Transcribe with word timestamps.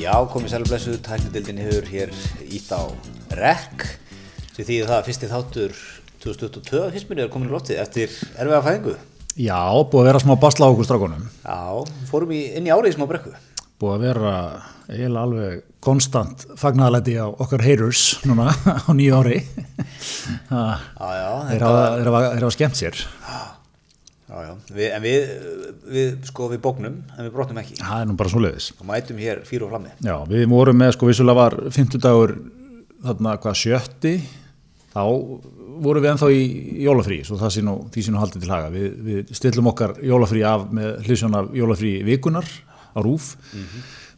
Já, 0.00 0.14
komið 0.32 0.54
sælblessu, 0.54 0.94
tæknidildin 1.04 1.58
hefur 1.60 1.88
hér 1.92 2.12
ítt 2.48 2.70
á 2.72 2.88
rekk 3.36 3.82
sem 4.54 4.64
því 4.64 4.78
það 4.88 4.94
að 4.96 5.08
fyrsti 5.10 5.28
þáttur 5.28 5.74
2022 6.24 6.80
fyrstminni 6.94 7.24
er 7.26 7.32
komin 7.32 7.50
í 7.50 7.52
loftið 7.52 7.82
eftir 7.82 8.14
erfiða 8.32 8.62
fæðingu. 8.64 8.94
Já, 9.36 9.60
búið 9.92 10.00
að 10.00 10.08
vera 10.08 10.22
smá 10.24 10.32
basla 10.40 10.68
á 10.68 10.72
okkur 10.72 10.88
strákunum. 10.88 11.26
Já, 11.44 11.60
fórum 12.08 12.32
í, 12.32 12.40
inn 12.56 12.70
í 12.70 12.72
árið 12.72 12.96
smá 12.96 13.04
brekku. 13.10 13.34
Búið 13.80 13.92
að 13.98 14.06
vera 14.06 14.32
eiginlega 14.88 15.26
alveg 15.26 15.60
konstant 15.84 16.46
fagnæðalæti 16.60 17.18
á 17.20 17.28
okkar 17.28 17.64
haters 17.68 18.06
núna 18.24 18.48
á 18.88 18.90
nýju 18.96 19.20
ári. 19.20 19.42
Já, 20.48 20.64
já. 20.96 21.30
Þeir 21.52 21.66
hafa 21.68 22.54
skemmt 22.56 22.80
sér. 22.80 23.04
Já, 24.30 24.42
já. 24.46 24.50
Við, 24.70 24.88
en 24.94 25.02
við, 25.02 25.30
við, 25.90 26.10
sko, 26.28 26.46
við 26.52 26.60
bóknum, 26.62 26.98
en 27.16 27.26
við 27.26 27.32
brotnum 27.34 27.58
ekki. 27.64 27.80
Það 27.80 28.02
er 28.02 28.06
nú 28.06 28.14
bara 28.20 28.30
svo 28.30 28.42
leiðis. 28.44 28.68
Og 28.78 28.86
mætum 28.86 29.18
hér 29.18 29.40
fyrir 29.48 29.66
og 29.66 29.72
flammi. 29.72 29.90
Já, 30.06 30.14
við 30.30 30.44
vorum 30.52 30.78
með, 30.78 30.92
sko, 30.94 31.08
vissulega 31.10 31.40
var 31.40 31.56
50 31.74 32.04
dagur, 32.04 32.36
þarna, 33.02 33.34
hvað, 33.42 33.58
sjötti, 33.58 34.14
þá 34.92 35.02
vorum 35.80 36.04
við 36.04 36.10
ennþá 36.12 36.30
í 36.36 36.40
jólafrí, 36.84 37.20
svo 37.26 37.40
það 37.40 37.54
sé 37.56 37.66
nú, 37.66 37.76
því 37.90 38.06
sé 38.06 38.14
nú 38.14 38.22
haldið 38.22 38.46
til 38.46 38.54
haga. 38.54 38.70
Við, 38.76 38.88
við 39.08 39.36
stillum 39.40 39.70
okkar 39.72 39.96
jólafrí 40.12 40.46
af 40.46 40.66
með 40.78 41.08
hlýsjón 41.08 41.38
af 41.40 41.50
jólafrí 41.58 41.94
vikunar 42.06 42.46
á 42.94 42.98
rúf. 43.02 43.32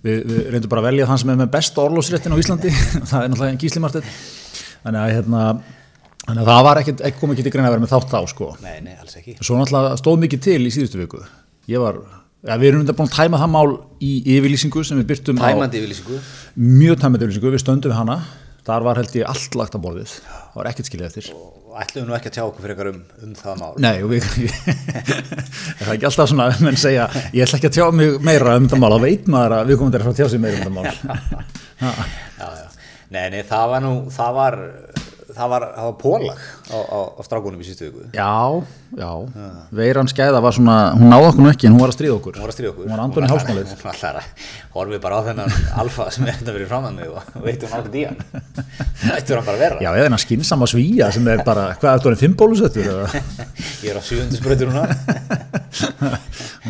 Við, 0.02 0.24
við 0.28 0.40
reyndum 0.52 0.72
bara 0.72 0.82
að 0.82 0.90
velja 0.90 1.08
þann 1.08 1.22
sem 1.22 1.32
er 1.32 1.40
með 1.40 1.52
besta 1.54 1.86
orlósréttin 1.86 2.34
á 2.34 2.42
Íslandi, 2.42 2.72
það 3.10 3.20
er 3.22 3.32
náttúrulega 3.32 3.54
en 3.54 3.62
gíslimartið. 3.62 4.16
Þannig 4.82 5.04
að, 5.06 5.12
hérna, 5.16 5.44
þannig 6.26 6.42
að 6.42 6.50
það 6.52 6.64
var 6.68 6.80
ekkert, 6.82 7.04
ekki 7.08 7.20
kom 7.22 7.32
ekki 7.34 7.44
til 7.46 7.52
greina 7.54 7.68
að 7.70 7.76
vera 7.76 7.84
með 7.84 7.92
þátt 7.94 8.16
á, 8.18 8.20
sko. 8.32 8.50
Nei, 8.64 8.76
nei, 8.84 8.94
alls 9.00 9.16
ekki. 9.18 9.36
Svo 9.40 9.58
náttúrulega 9.58 9.96
stóð 10.00 10.20
mikið 10.24 10.44
til 10.48 10.60
í 10.68 10.74
síðustu 10.74 11.00
viku. 11.02 11.22
Ég 11.70 11.82
var, 11.82 11.98
ja, 12.46 12.58
við 12.60 12.70
erum 12.72 12.84
þetta 12.84 12.96
búin 13.00 13.10
að 13.10 13.16
tæma 13.18 13.40
það 13.42 13.52
mál 13.56 13.72
í 14.02 14.12
yfirlýsingu 14.36 14.84
sem 14.86 15.00
við 15.02 15.10
byrtum 15.12 15.40
Tæmandi 15.42 15.82
yfirlýsingu. 15.82 16.20
á 16.22 16.22
mjög 16.58 17.02
tæmandi 17.02 17.26
yfirlýsingu, 17.26 17.52
við 17.56 17.64
stöndum 17.64 17.92
við 17.94 17.98
hana. 17.98 18.20
Þar 18.62 18.84
var 18.86 18.98
held 19.00 19.16
ég 19.18 19.26
allt 19.26 19.56
lagt 19.58 19.74
á 19.74 19.78
borðið. 19.82 20.12
Það 20.22 20.58
var 20.60 20.68
ekkert 20.70 20.86
skiljað 20.86 21.08
eftir. 21.10 21.30
Og 21.72 21.78
ætlum 21.82 22.04
við 22.04 22.10
nú 22.12 22.14
ekki 22.14 22.28
að 22.30 22.34
tjá 22.36 22.42
okkur 22.44 22.62
fyrir 22.68 22.90
um, 22.92 22.98
um 23.26 23.32
það 23.34 23.56
mál. 23.58 23.72
Nei, 23.82 23.96
við, 24.12 24.26
það 24.28 25.86
er 25.88 25.92
ekki 25.96 26.06
alltaf 26.06 26.28
svona 26.30 26.46
að 26.52 26.62
menn 26.68 26.78
segja, 26.78 27.08
ég 27.34 27.42
ætla 27.46 27.58
ekki 27.58 27.70
að 27.72 27.78
tjá 27.78 27.86
mig 27.96 28.18
meira 28.22 28.54
um 28.60 28.68
þetta 28.68 28.78
mál, 28.78 28.92
þá 28.94 29.02
veit 29.08 29.30
maður 29.34 29.54
að 29.56 29.72
við 29.72 29.80
komum 29.80 29.94
til 29.96 30.02
að 30.04 30.20
tjá 30.20 30.28
sig 30.30 30.42
meira 30.44 30.60
um 30.60 30.62
þetta 30.62 30.74
mál. 30.76 30.86
Já, 31.82 32.46
já. 32.54 32.66
Nei, 33.12 33.24
nei, 33.34 33.40
það 33.48 33.64
var 33.72 33.82
nú, 33.82 33.92
það 34.14 34.36
var, 34.36 34.54
það 35.36 35.50
var, 35.52 35.64
það 35.76 35.86
var 35.88 35.94
pólag 36.00 36.40
á, 36.72 36.78
á, 36.78 36.98
á 37.16 37.20
strákunum 37.26 37.62
í 37.62 37.66
sístu 37.66 37.88
viku. 37.88 38.06
Já, 38.16 38.62
já, 38.98 39.10
veiran 39.74 40.10
skæða 40.10 40.40
var 40.44 40.56
svona, 40.56 40.76
hún 40.98 41.12
náði 41.12 41.28
okkur 41.30 41.50
ekki 41.52 41.68
en 41.68 41.76
hún 41.76 41.82
var 41.84 41.92
að 41.92 41.96
stríða 41.98 42.16
okkur. 42.18 42.36
Hún 42.38 42.44
var 42.46 42.52
að 42.52 42.56
stríða 42.56 42.72
okkur. 42.72 42.86
Hún 42.86 42.94
var 42.94 43.04
andun 43.04 43.26
í 43.26 43.30
hálsmálið. 43.32 43.70
Hún 43.72 43.86
var 43.86 44.00
alltaf, 44.00 44.50
horfið 44.74 45.02
bara 45.06 45.20
á 45.20 45.22
þennan 45.28 45.56
alfa 45.84 46.08
sem 46.16 46.26
er 46.28 46.38
þetta 46.40 46.56
verið 46.58 46.72
fram 46.72 46.88
að 46.90 46.98
mig 46.98 47.08
og 47.12 47.46
veitum 47.46 47.72
hann. 47.72 47.88
Það 49.02 49.16
ættur 49.16 49.40
hann 49.40 49.48
bara 49.48 49.56
að 49.56 49.64
vera. 49.66 49.80
Já, 49.82 49.90
eða 49.92 50.04
þennan 50.08 50.24
skynsama 50.26 50.68
svíja 50.70 51.08
sem 51.14 51.32
er 51.32 51.42
bara, 51.46 51.70
hvað 51.80 51.88
er 51.90 51.98
þetta 51.98 52.12
orðin 52.12 52.22
fimmбólusettur 52.26 52.92
eða? 52.92 53.24
Ég 53.82 53.90
er 53.90 53.98
á 53.98 54.04
núna. 54.62 54.84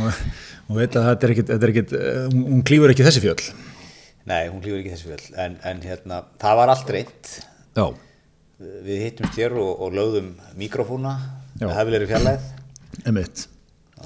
og, 0.03 0.23
og 0.71 0.79
veit 0.79 0.97
að 0.97 1.11
þetta 1.11 1.29
er 1.29 1.35
ekkit, 1.35 1.53
þetta 1.53 1.67
er 1.69 1.73
ekkit 1.75 1.95
hún, 2.33 2.49
hún 2.55 2.65
klífur 2.67 2.95
ekki 2.95 3.07
þessi 3.07 3.23
fjöll 3.25 3.53
Nei, 4.29 4.47
hún 4.49 4.63
klífur 4.63 4.79
ekki 4.83 4.93
þessu 4.95 5.11
vel. 5.11 5.23
En, 5.43 5.57
en 5.67 5.83
hérna, 5.83 6.23
það 6.41 6.59
var 6.61 6.73
allt 6.73 6.91
reynd. 6.95 7.31
já, 7.75 7.87
Við 8.87 9.01
hittumst 9.07 9.39
hér 9.41 9.55
og, 9.59 9.71
og 9.87 9.95
lögðum 9.97 10.33
mikrofóna 10.61 11.17
með 11.61 11.75
hefilegri 11.79 12.09
fjarlæð. 12.13 12.47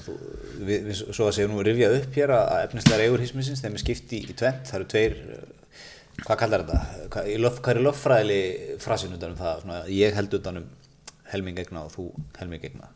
þú- 0.06 0.18
Við, 0.56 0.86
við, 0.88 1.00
svo 1.12 1.26
að 1.28 1.34
segja 1.36 1.48
nú 1.52 1.60
rifja 1.66 1.90
upp 1.92 2.14
hér 2.16 2.30
að 2.32 2.62
efnislega 2.64 3.04
eigur 3.04 3.20
hismisins 3.20 3.60
þeim 3.60 3.74
er 3.76 3.82
skipti 3.82 4.20
í 4.24 4.32
tvent, 4.36 4.62
það 4.70 4.78
eru 4.78 4.86
tveir 4.92 5.16
eh, 5.34 5.42
hvað 6.24 6.38
kallar 6.40 6.62
þetta? 6.64 7.08
Hvað, 7.12 7.26
í 7.28 7.34
löf, 7.44 7.58
hvað 7.60 7.74
er 7.76 7.82
löffræðili 7.84 8.38
frasin 8.80 9.12
utan 9.18 9.34
um 9.34 9.40
það? 9.42 9.58
Svona, 9.66 9.80
ég 9.92 10.16
held 10.16 10.36
utan 10.38 10.60
um 10.62 10.70
helming 11.32 11.60
egna 11.60 11.82
og 11.84 11.92
þú 11.92 12.06
helming 12.40 12.64
egna 12.70 12.88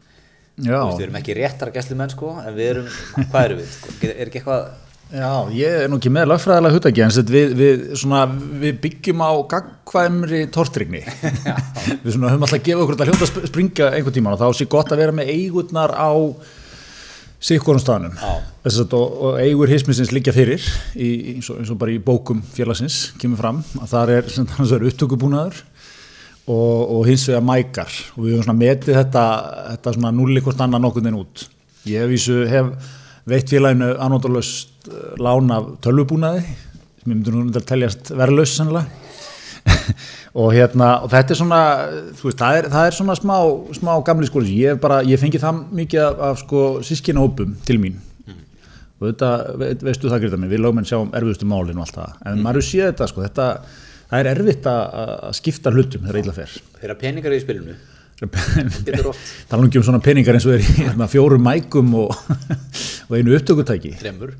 já, 0.57 0.73
Þú 0.73 0.87
veist, 0.87 0.99
við 1.03 1.05
erum 1.09 1.19
ekki 1.21 1.37
réttar 1.41 1.73
gæslumenn 1.77 2.15
sko 2.15 2.33
en 2.41 2.57
við 2.57 2.71
erum, 2.73 2.89
hvað 3.33 3.45
erum 3.51 3.61
við? 3.61 3.75
Sko? 3.77 4.11
Er 4.15 4.31
ekki 4.31 4.41
eitthvað 4.41 4.65
já, 5.11 5.33
ég 5.57 5.77
er 5.85 5.91
nú 5.91 5.99
ekki 6.01 6.13
með 6.15 6.31
lagfræðilega 6.31 6.77
hutaki 6.77 7.05
en 7.07 7.15
við, 7.35 7.57
við, 7.59 7.85
svona, 7.99 8.23
við 8.63 8.79
byggjum 8.85 9.25
á 9.27 9.33
gagkvæmri 9.55 10.45
tortrygni 10.55 11.03
við 12.05 12.15
svona 12.15 12.33
höfum 12.33 12.47
alltaf 12.47 12.59
að 12.61 12.67
gefa 12.71 12.85
okkur 12.87 12.97
þetta 12.99 13.11
hljóta 13.11 13.27
að 13.27 13.33
sp- 13.33 13.51
springa 13.51 13.93
einhvern 13.97 14.19
tíman 14.19 14.37
og 14.37 14.43
þá 14.43 14.49
sé 14.61 14.69
gott 14.71 14.95
að 14.95 15.03
vera 15.05 15.17
með 15.17 15.35
eigurnar 15.35 15.95
á 15.97 16.11
sikkorum 17.41 17.81
staðnum. 17.81 18.17
Að, 18.21 18.81
og, 18.93 19.15
og 19.25 19.39
eigur 19.41 19.71
hismisins 19.73 20.13
liggja 20.13 20.35
fyrir 20.37 20.61
í, 20.93 21.09
eins, 21.37 21.49
og, 21.49 21.61
eins 21.63 21.73
og 21.73 21.79
bara 21.81 21.95
í 21.95 22.01
bókum 22.05 22.43
félagsins 22.55 23.15
kemur 23.21 23.41
fram 23.41 23.63
að 23.81 23.93
það 23.95 24.15
er, 24.17 24.31
að 24.67 24.89
upptökubúnaður 24.91 25.63
og, 26.51 26.81
og 26.99 27.09
hins 27.09 27.25
vegar 27.31 27.47
mækar. 27.49 27.97
Og 28.17 28.27
við 28.27 28.39
höfum 28.39 28.61
metið 28.61 29.01
þetta, 29.01 29.25
þetta 29.73 29.97
svona 29.97 30.13
núli 30.15 30.45
hvort 30.45 30.61
annað 30.61 30.85
nokkurn 30.85 31.09
veginn 31.09 31.23
út. 31.23 31.47
Ég 31.89 32.05
hef, 32.05 32.29
hef 32.53 32.73
veitt 33.31 33.53
félaginu 33.53 33.93
anóttalöst 34.03 34.91
lán 35.21 35.53
af 35.55 35.71
tölvubúnaði 35.85 36.43
sem 37.01 37.13
ég 37.13 37.15
myndi 37.15 37.33
nú 37.33 37.47
að 37.49 37.69
teljast 37.69 38.13
verðlaus 38.13 38.59
og 40.41 40.53
hérna 40.55 40.91
og 41.05 41.11
þetta 41.13 41.35
er 41.35 41.39
svona 41.39 41.63
veist, 42.21 42.39
það 42.39 42.59
er, 42.59 42.69
það 42.73 42.87
er 42.87 42.97
svona 42.97 43.17
smá, 43.19 43.37
smá 43.77 43.91
gamli 44.07 44.29
skóli, 44.29 44.55
ég 44.63 44.81
bara, 44.81 45.01
ég 45.07 45.21
fengi 45.21 45.41
það 45.41 45.65
mikið 45.81 46.05
af, 46.05 46.23
af 46.29 46.41
sko 46.45 46.63
sískina 46.87 47.23
hópum 47.25 47.57
til 47.67 47.81
mín. 47.83 47.99
Og 49.01 49.09
þetta, 49.09 49.31
veistu 49.81 50.11
það 50.13 50.27
Greta 50.27 50.41
mig, 50.41 50.51
við 50.53 50.61
lögum 50.61 50.83
en 50.83 50.89
sjáum 50.89 51.15
erfiðustu 51.17 51.49
málinu 51.49 51.81
og 51.81 51.87
allt 51.87 51.97
það, 51.97 52.19
en 52.29 52.43
maður 52.45 52.67
sé 52.67 52.83
þetta 52.83 53.09
sko, 53.09 53.23
þetta, 53.25 53.47
það 54.11 54.19
er 54.19 54.29
erfitt 54.35 54.69
að, 54.69 55.23
skipta 55.39 55.73
hlutum 55.73 56.05
þegar 56.05 56.21
illa 56.21 56.37
fer. 56.37 56.59
Þeirra 56.83 56.99
peningar 57.01 57.37
í 57.37 57.41
spilinu? 57.41 57.79
Tala 59.49 59.65
um 59.65 59.71
svona 59.73 60.01
peningar 60.05 60.37
eins 60.37 60.45
og 60.45 60.59
er 60.59 60.65
í 60.65 60.75
hérna, 60.83 61.07
fjórum 61.09 61.41
mækum 61.41 61.95
og, 62.03 62.11
og 63.09 63.15
einu 63.17 63.33
upptökutæki 63.39 63.95
þreymur 64.01 64.35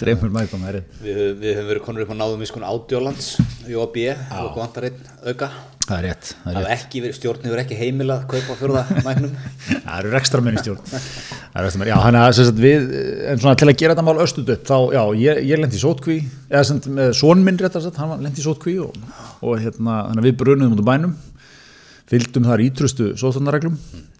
þreymur 0.00 0.32
mækum. 0.38 0.64
Við, 1.04 1.20
við 1.38 1.52
höfum 1.54 1.68
verið 1.70 1.84
konur 1.84 2.02
upp 2.02 2.10
á 2.10 2.16
náðum 2.18 2.42
í 2.42 2.48
skon 2.50 2.66
ádjólands 2.66 3.28
í 3.70 3.78
OB 3.78 4.00
og 4.10 4.58
vantar 4.58 4.88
einn 4.88 4.98
auka. 5.22 5.52
það 5.84 5.94
er 6.00 6.04
rétt, 6.08 6.32
það 6.42 6.58
er 6.58 6.66
rétt. 6.66 6.96
verið, 7.04 7.14
stjórn 7.20 7.46
hefur 7.46 7.62
ekki 7.62 7.78
heimilað 7.78 8.24
að 8.24 8.28
kaupa 8.32 8.56
fjörða 8.58 8.82
mæknum. 9.04 9.36
Það 9.68 9.98
eru 10.00 10.18
ekstra 10.18 10.42
menn 10.42 10.58
í 10.58 10.64
stjórn 10.64 10.82
já, 11.86 11.98
sagt, 12.34 12.58
við, 12.58 12.88
en 13.30 13.38
svona 13.38 13.54
til 13.60 13.68
að 13.70 13.76
gera 13.78 13.94
þetta 13.94 14.06
mál 14.08 14.24
östut 14.24 14.50
upp 14.50 14.64
þá, 14.66 14.78
já, 14.96 15.02
ég, 15.20 15.42
ég 15.52 15.60
lendi 15.60 15.78
í 15.78 15.82
sótkví 15.84 16.16
eða 16.48 16.64
sem 16.66 16.80
með 16.96 17.12
són 17.20 17.44
minn 17.46 17.60
rétt 17.60 17.78
að 17.78 17.86
hann 18.00 18.24
lendi 18.24 18.42
í 18.42 18.46
sótkví 18.48 18.74
og, 18.82 18.98
og 19.44 19.62
hérna, 19.62 20.00
við 20.24 20.34
brunuðum 20.40 20.74
út 20.74 20.82
á 20.82 20.90
bænum 20.90 21.14
fylgdum 22.10 22.46
þar 22.48 22.62
ítrustu 22.64 23.10
sóttanarreglum 23.20 23.76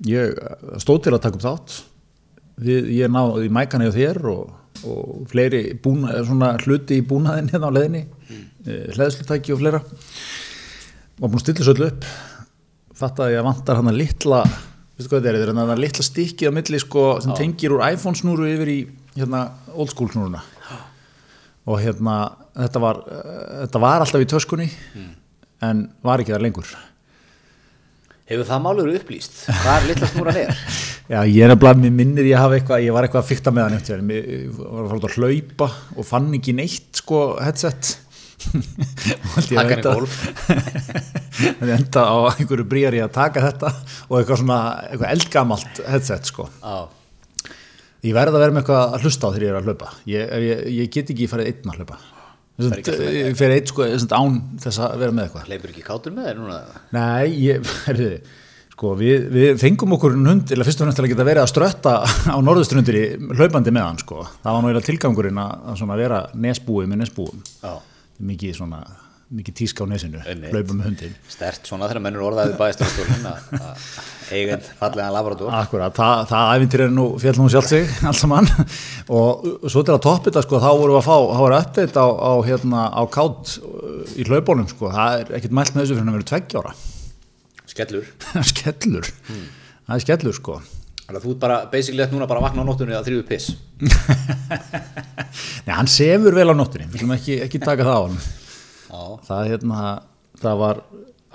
ég 0.09 0.34
eh, 0.34 0.77
stóð 0.83 1.06
til 1.06 1.15
að 1.15 1.25
taka 1.27 1.41
upp 1.41 1.47
þátt. 1.47 1.78
Við, 2.65 2.93
ég 3.00 3.11
náði 3.11 3.50
mækana 3.53 3.89
hjá 3.89 3.97
þér 3.97 4.21
og, 4.31 4.53
og 4.87 5.25
fleiri 5.33 5.65
búna, 5.83 6.15
hluti 6.62 7.00
í 7.00 7.06
búnaðin 7.06 7.50
hérna 7.50 7.73
á 7.73 7.77
leðinni 7.77 8.05
mm. 8.06 8.44
hleðslutæki 8.94 9.56
og 9.56 9.62
fleira. 9.62 9.83
Var 11.19 11.27
búin 11.27 11.41
að 11.41 11.44
stilla 11.47 11.67
svo 11.67 11.75
öllu 11.75 11.91
upp. 11.91 12.06
Ég 12.94 13.19
að 13.27 13.43
vantar 13.49 13.81
hann 13.81 13.91
að 13.91 14.00
litla 14.05 14.44
veistu 14.94 15.11
hvað 15.11 15.25
þetta 15.25 15.31
er, 15.31 15.39
þetta 15.41 15.50
er 15.50 15.59
hann 15.59 15.75
að 15.75 15.83
litla 15.83 16.06
stikki 16.06 16.47
á 16.47 16.53
milli 16.55 16.78
sko, 16.78 17.05
sem 17.23 17.34
tengir 17.34 17.75
úr 17.75 17.83
iPhone 17.89 18.19
snúru 18.19 18.47
yfir 18.47 18.71
í 18.71 18.78
hérna, 19.17 19.49
old 19.75 19.91
school 19.91 20.11
snúruna. 20.12 20.44
Og 21.65 21.81
hérna 21.83 22.19
þetta 22.55 22.83
var, 22.83 23.00
uh, 23.03 23.37
þetta 23.65 23.83
var 23.83 24.05
alltaf 24.05 24.23
í 24.23 24.31
töskunni 24.31 24.69
en 25.65 25.87
var 26.05 26.23
ekki 26.23 26.34
þar 26.34 26.44
lengur 26.44 26.75
Hefur 28.31 28.47
það 28.49 28.62
málur 28.65 28.91
upplýst? 28.94 29.43
Hvað 29.61 29.91
litla 29.91 30.09
snúran 30.09 30.38
er? 30.41 30.62
Já, 31.12 31.19
ég 31.29 31.43
er 31.44 31.53
nefnilega, 31.53 31.81
mér 31.82 31.93
minnir 31.93 32.29
ég 32.31 32.41
hafa 32.41 32.56
eitthvað, 32.56 32.87
ég 32.87 32.97
var 32.97 33.05
eitthvað 33.05 33.21
að 33.21 33.29
fykta 33.29 33.53
með 33.53 33.67
hann 33.67 33.76
eftir, 33.76 34.00
ég 34.15 34.55
var 34.56 34.81
að 34.87 34.94
fara 34.94 35.11
að 35.11 35.19
hlaupa 35.19 35.69
og 35.93 36.09
fann 36.09 36.31
ekki 36.38 36.56
neitt 36.56 37.03
sko 37.03 37.21
headset 37.44 37.99
Taka 38.44 39.62
hann 39.69 39.79
í 39.79 39.85
gólf. 39.85 40.17
Það 41.61 41.71
enda 41.76 42.03
á 42.05 42.17
einhverju 42.35 42.67
brýjar 42.69 42.97
í 42.97 43.00
að 43.05 43.15
taka 43.15 43.44
þetta 43.44 43.71
og 44.09 44.19
eitthvað 44.19 44.41
svona, 44.43 44.59
eitthvað 44.88 45.15
eldgamalt 45.15 45.81
headset 45.93 46.29
sko. 46.32 46.49
Já, 46.61 46.77
Ég 48.05 48.12
verð 48.12 48.37
að 48.37 48.43
vera 48.43 48.53
með 48.53 48.61
eitthvað 48.61 48.82
að 48.99 49.05
hlusta 49.06 49.29
á 49.29 49.32
þegar 49.32 49.44
ég 49.44 49.50
er 49.50 49.56
að 49.56 49.69
hlaupa. 49.70 49.87
Ég, 50.12 50.32
ég, 50.44 50.59
ég 50.77 50.91
get 50.93 51.12
ekki 51.15 51.29
farið 51.31 51.47
einn 51.49 51.70
að 51.73 51.79
hlaupa. 51.81 51.97
Ég 52.55 53.35
fer 53.35 53.51
einn 53.51 53.67
sko, 53.67 53.83
án 54.15 54.41
þess 54.62 54.79
að 54.85 54.97
vera 55.01 55.15
með 55.15 55.25
eitthvað. 55.27 55.49
leipur 55.51 55.73
ekki 55.73 55.85
kátur 55.87 56.15
með 56.15 56.29
þér 56.29 56.37
núna? 56.39 56.59
Nei, 56.95 57.33
ég, 57.43 57.71
sko, 58.75 58.93
við, 59.01 59.27
við 59.35 59.59
fengum 59.62 59.97
okkur 59.97 60.15
en 60.15 60.31
hund, 60.31 60.53
eða 60.55 60.67
fyrst 60.69 60.83
og 60.83 60.87
fremst 60.87 61.01
til 61.01 61.06
að 61.06 61.11
geta 61.15 61.27
verið 61.27 61.43
að 61.43 61.51
strötta 61.51 61.95
á 62.06 62.37
norðustrundir 62.47 63.01
í 63.01 63.05
hlaupandi 63.35 63.75
með 63.75 63.89
hann, 63.89 63.99
sko. 64.05 64.27
Það 64.45 64.61
var 64.61 64.77
eða 64.77 64.85
tilgangurinn 64.87 65.43
að, 65.43 65.83
að 65.83 66.05
vera 66.05 66.21
nesbúi 66.47 66.87
með 66.91 67.03
nesbúum. 67.03 67.43
Mikið 68.23 68.55
svona, 68.61 68.85
mikið 69.34 69.56
tíska 69.60 69.84
á 69.84 69.86
nesinu, 69.90 70.20
hlaupa 70.25 70.76
með 70.76 70.88
hundin 70.88 71.14
Stert 71.31 71.69
svona 71.69 71.88
þegar 71.90 72.04
mennur 72.04 72.26
orðaði 72.28 72.58
bæðistarstólinn 72.58 73.28
að 73.31 73.88
eigin 74.32 74.62
fallega 74.78 75.08
labrador. 75.12 75.52
Akkurat, 75.58 75.94
það, 75.96 76.22
það 76.31 76.52
æfintir 76.54 76.84
er 76.86 76.92
nú 76.94 77.06
fjall 77.20 77.34
nú 77.38 77.48
sjálf 77.52 77.69
sig 77.70 77.90
allt 78.08 78.20
saman 78.20 78.48
og 79.19 79.48
svo 79.69 79.82
til 79.84 79.96
að 79.96 80.04
toppa 80.06 80.28
þetta 80.28 80.44
sko, 80.46 80.60
þá 80.62 80.70
vorum 80.70 80.94
við 80.94 81.00
að 81.00 81.08
fá, 81.08 81.16
þá 81.16 81.42
voru 81.42 81.58
update 81.58 82.04
á, 82.04 82.08
á, 82.08 82.32
hérna, 82.48 82.86
á 82.94 83.02
kátt 83.12 83.56
uh, 83.60 84.14
í 84.16 84.28
hlaupónum 84.28 84.70
sko, 84.70 84.92
það 84.94 85.19
er 85.25 85.34
ekkert 85.40 85.58
mælt 85.58 85.75
með 85.75 85.84
þessu 85.84 85.98
fyrir 85.98 86.08
að 86.08 86.19
vera 86.19 86.31
tveggjára 86.32 86.76
Skellur. 87.75 88.08
skellur, 88.52 89.12
það 89.26 89.98
er 89.98 90.06
skellur 90.06 90.38
sko 90.38 90.62
Þannig 91.04 91.19
að 91.19 91.25
þú 91.26 91.32
bara, 91.36 91.56
basically, 91.69 92.00
þetta 92.00 92.16
núna 92.16 92.26
bara 92.31 92.40
vakna 92.40 92.62
á 92.64 92.66
nóttunni 92.66 92.94
að 92.96 93.10
þrjú 93.10 93.25
piss. 93.28 93.50
Nei, 95.66 95.75
hann 95.76 95.90
sefur 95.92 96.32
vel 96.32 96.46
á 96.48 96.56
nóttunni, 96.56 96.86
við 96.88 97.02
skulum 97.02 97.12
ekki, 97.19 97.36
ekki 97.44 97.60
taka 97.60 97.84
það 97.84 97.98
á 98.00 98.04
hann. 98.06 98.16
Það, 98.90 99.48
hérna, 99.50 99.88
það 100.42 100.60
var 100.62 100.81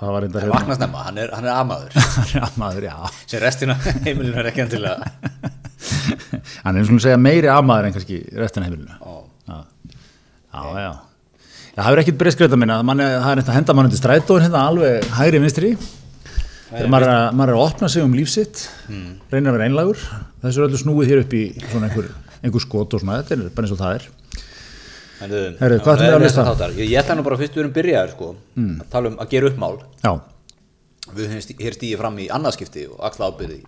það 0.00 0.14
var 0.14 0.24
reyndar 0.24 0.46
Það 0.46 0.54
vakna 0.54 0.78
snemma, 0.78 1.04
hann 1.08 1.20
er, 1.20 1.34
hann 1.36 1.46
er 1.46 1.58
amaður. 1.60 1.98
já, 2.34 2.42
maður, 2.60 2.88
já. 2.88 2.96
Sem 3.28 3.42
restina 3.42 3.76
heimilinu 4.06 4.40
er 4.40 4.48
ekki 4.50 4.64
endilega. 4.64 5.10
hann 6.64 6.80
er 6.80 6.88
svona 6.88 7.02
að 7.02 7.06
segja 7.06 7.20
meiri 7.20 7.52
amaður 7.52 7.90
en 7.90 7.96
kannski 7.98 8.20
restina 8.40 8.68
heimilinu. 8.68 8.96
Já. 8.96 9.14
já, 9.50 9.62
já, 10.56 10.84
já. 10.86 10.90
Það 11.80 11.94
er 11.94 12.02
ekkit 12.02 12.18
breyskreita 12.20 12.58
minna, 12.60 12.80
mann 12.84 13.00
er, 13.00 13.18
það 13.20 13.30
er 13.30 13.40
eitthvað 13.40 13.54
að 13.54 13.60
henda 13.60 13.76
mann 13.76 13.88
undir 13.88 14.00
strætóin 14.00 14.44
hérna 14.44 14.64
alveg 14.68 15.12
hægri 15.16 15.42
vinstri. 15.44 15.70
Þegar 16.70 16.90
maður 16.92 17.06
er, 17.06 17.12
að, 17.18 17.36
maður 17.38 17.52
er 17.52 17.58
að 17.58 17.64
opna 17.66 17.88
sig 17.90 18.04
um 18.06 18.12
lífsitt 18.14 18.60
reynir 19.32 19.50
að 19.50 19.56
vera 19.56 19.66
einlagur 19.66 20.02
þessu 20.44 20.60
er 20.60 20.66
öllu 20.68 20.78
snúið 20.78 21.10
hér 21.10 21.22
upp 21.24 21.32
í 21.34 21.42
svona 21.64 21.88
einhver, 21.88 22.10
einhver 22.44 22.62
skot 22.62 22.94
og 22.94 23.02
svona, 23.02 23.16
þetta 23.24 23.36
er 23.36 23.54
bara 23.56 23.66
eins 23.66 23.74
og 23.74 23.80
það 23.80 23.96
er 23.96 24.06
Herru, 25.20 25.78
hvað 25.84 25.94
ætlum 25.94 26.06
við 26.06 26.14
að 26.16 26.22
lista? 26.24 26.44
Ég, 26.80 26.92
ætla 27.00 27.16
nú 27.18 27.24
bara 27.26 27.36
fyrst 27.40 27.56
við 27.56 27.62
erum 27.64 27.74
byrjaðir 27.76 28.12
sko, 28.14 28.28
að 28.56 28.86
tala 28.94 29.10
um 29.12 29.18
að 29.20 29.28
gera 29.34 29.50
upp 29.50 29.58
mál. 29.60 29.76
já, 30.04 30.12
Við 31.10 31.32
hér 31.58 31.74
stíðið 31.74 31.98
fram 31.98 32.18
í 32.22 32.28
annarskipti 32.30 32.84
og 32.86 33.00
axla 33.08 33.28
ábyrði 33.32 33.60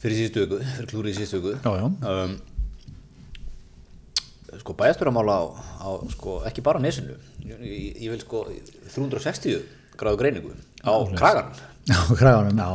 fyrir 0.00 0.16
síðustu 0.18 0.42
viku, 0.44 0.58
fyrir 0.76 0.88
klúrið 0.90 1.18
síðustu 1.18 1.54
já, 1.56 1.84
Um, 2.10 2.38
sko 4.60 4.74
bæjasturamála 4.76 5.34
á, 5.40 5.44
á 5.80 5.88
sko, 6.12 6.40
ekki 6.48 6.62
bara 6.66 6.80
nesinu, 6.82 7.14
ég, 7.44 7.60
ég, 8.02 8.10
vil 8.10 8.20
sko 8.20 8.44
360 8.92 9.60
gráðu 10.00 10.18
greiningu 10.20 10.52
á 10.84 10.92
kragan. 11.16 11.52
já, 11.88 11.98
kræðanum, 12.18 12.58
já. 12.64 12.70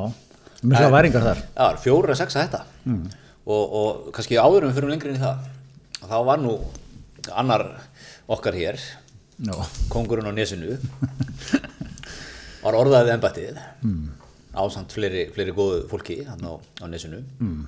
Svo 0.66 0.88
væringar 0.90 1.22
þar. 1.22 1.42
Já, 1.54 1.66
fjóru 1.84 2.10
að 2.16 2.18
sexa 2.24 2.46
þetta 2.46 2.64
og, 3.46 3.64
og 3.80 4.08
kannski 4.16 4.40
áður 4.40 4.64
en 4.66 4.72
við 4.72 4.80
fyrir 4.80 4.90
lengri 4.96 5.14
í 5.14 5.22
það 5.22 5.44
þá 6.10 6.16
var 6.26 6.40
nú 6.42 6.56
annar 7.34 7.66
okkar 8.32 8.58
hér 8.58 8.80
já, 9.38 9.56
kongurinn 9.92 10.30
á 10.30 10.34
nesinu 10.36 10.78
var 12.66 12.78
orðaðið 12.80 13.16
embættið 13.16 13.58
mm. 13.86 14.06
ásamt 14.58 14.94
fleiri, 14.96 15.26
fleiri 15.36 15.56
góðu 15.56 15.82
fólki 15.92 16.22
hann 16.28 16.46
á, 16.46 16.54
á 16.82 16.86
nesinu. 16.90 17.22
Mm. 17.40 17.66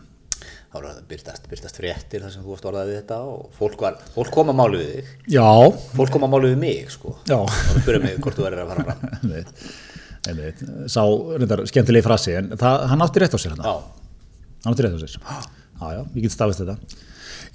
þá 0.72 0.78
var 0.78 0.88
það 0.88 1.04
byrtast, 1.12 1.50
byrtast 1.52 1.80
fréttir 1.80 2.24
þar 2.24 2.34
sem 2.34 2.46
þú 2.46 2.54
varst 2.54 2.70
orðaðið 2.70 2.98
þetta 3.00 3.20
og 3.26 3.52
fólk, 3.58 3.84
var, 3.84 4.00
fólk 4.16 4.32
kom 4.34 4.52
að 4.54 4.58
máli 4.60 4.82
við 4.82 4.90
þig. 4.94 5.12
Já, 5.38 5.46
fólk 5.94 6.14
kom 6.14 6.28
að 6.28 6.34
máli 6.34 6.52
við 6.54 6.64
mig 6.64 6.92
sko. 6.94 7.14
Og 7.38 7.54
spurði 7.54 8.02
mig 8.04 8.18
hvort 8.24 8.38
þú 8.38 8.48
verður 8.48 8.64
að 8.64 8.74
fara 8.74 8.88
fram. 8.88 9.22
Einmitt, 10.28 10.64
sá 10.92 11.02
reyndar 11.08 11.64
skemmtilegi 11.70 12.04
frasi 12.04 12.34
en 12.36 12.50
það, 12.60 12.82
hann 12.92 13.04
átti 13.06 13.22
rétt 13.24 13.38
á 13.38 13.40
sér 13.40 13.54
hann 13.56 13.64
hann 13.64 14.74
átti 14.74 14.84
rétt 14.84 14.98
á 14.98 15.02
sér. 15.06 15.14
Já, 15.24 15.86
já, 15.94 16.02
ég 16.18 16.26
get 16.26 16.34
stafist 16.34 16.64
þetta 16.66 16.76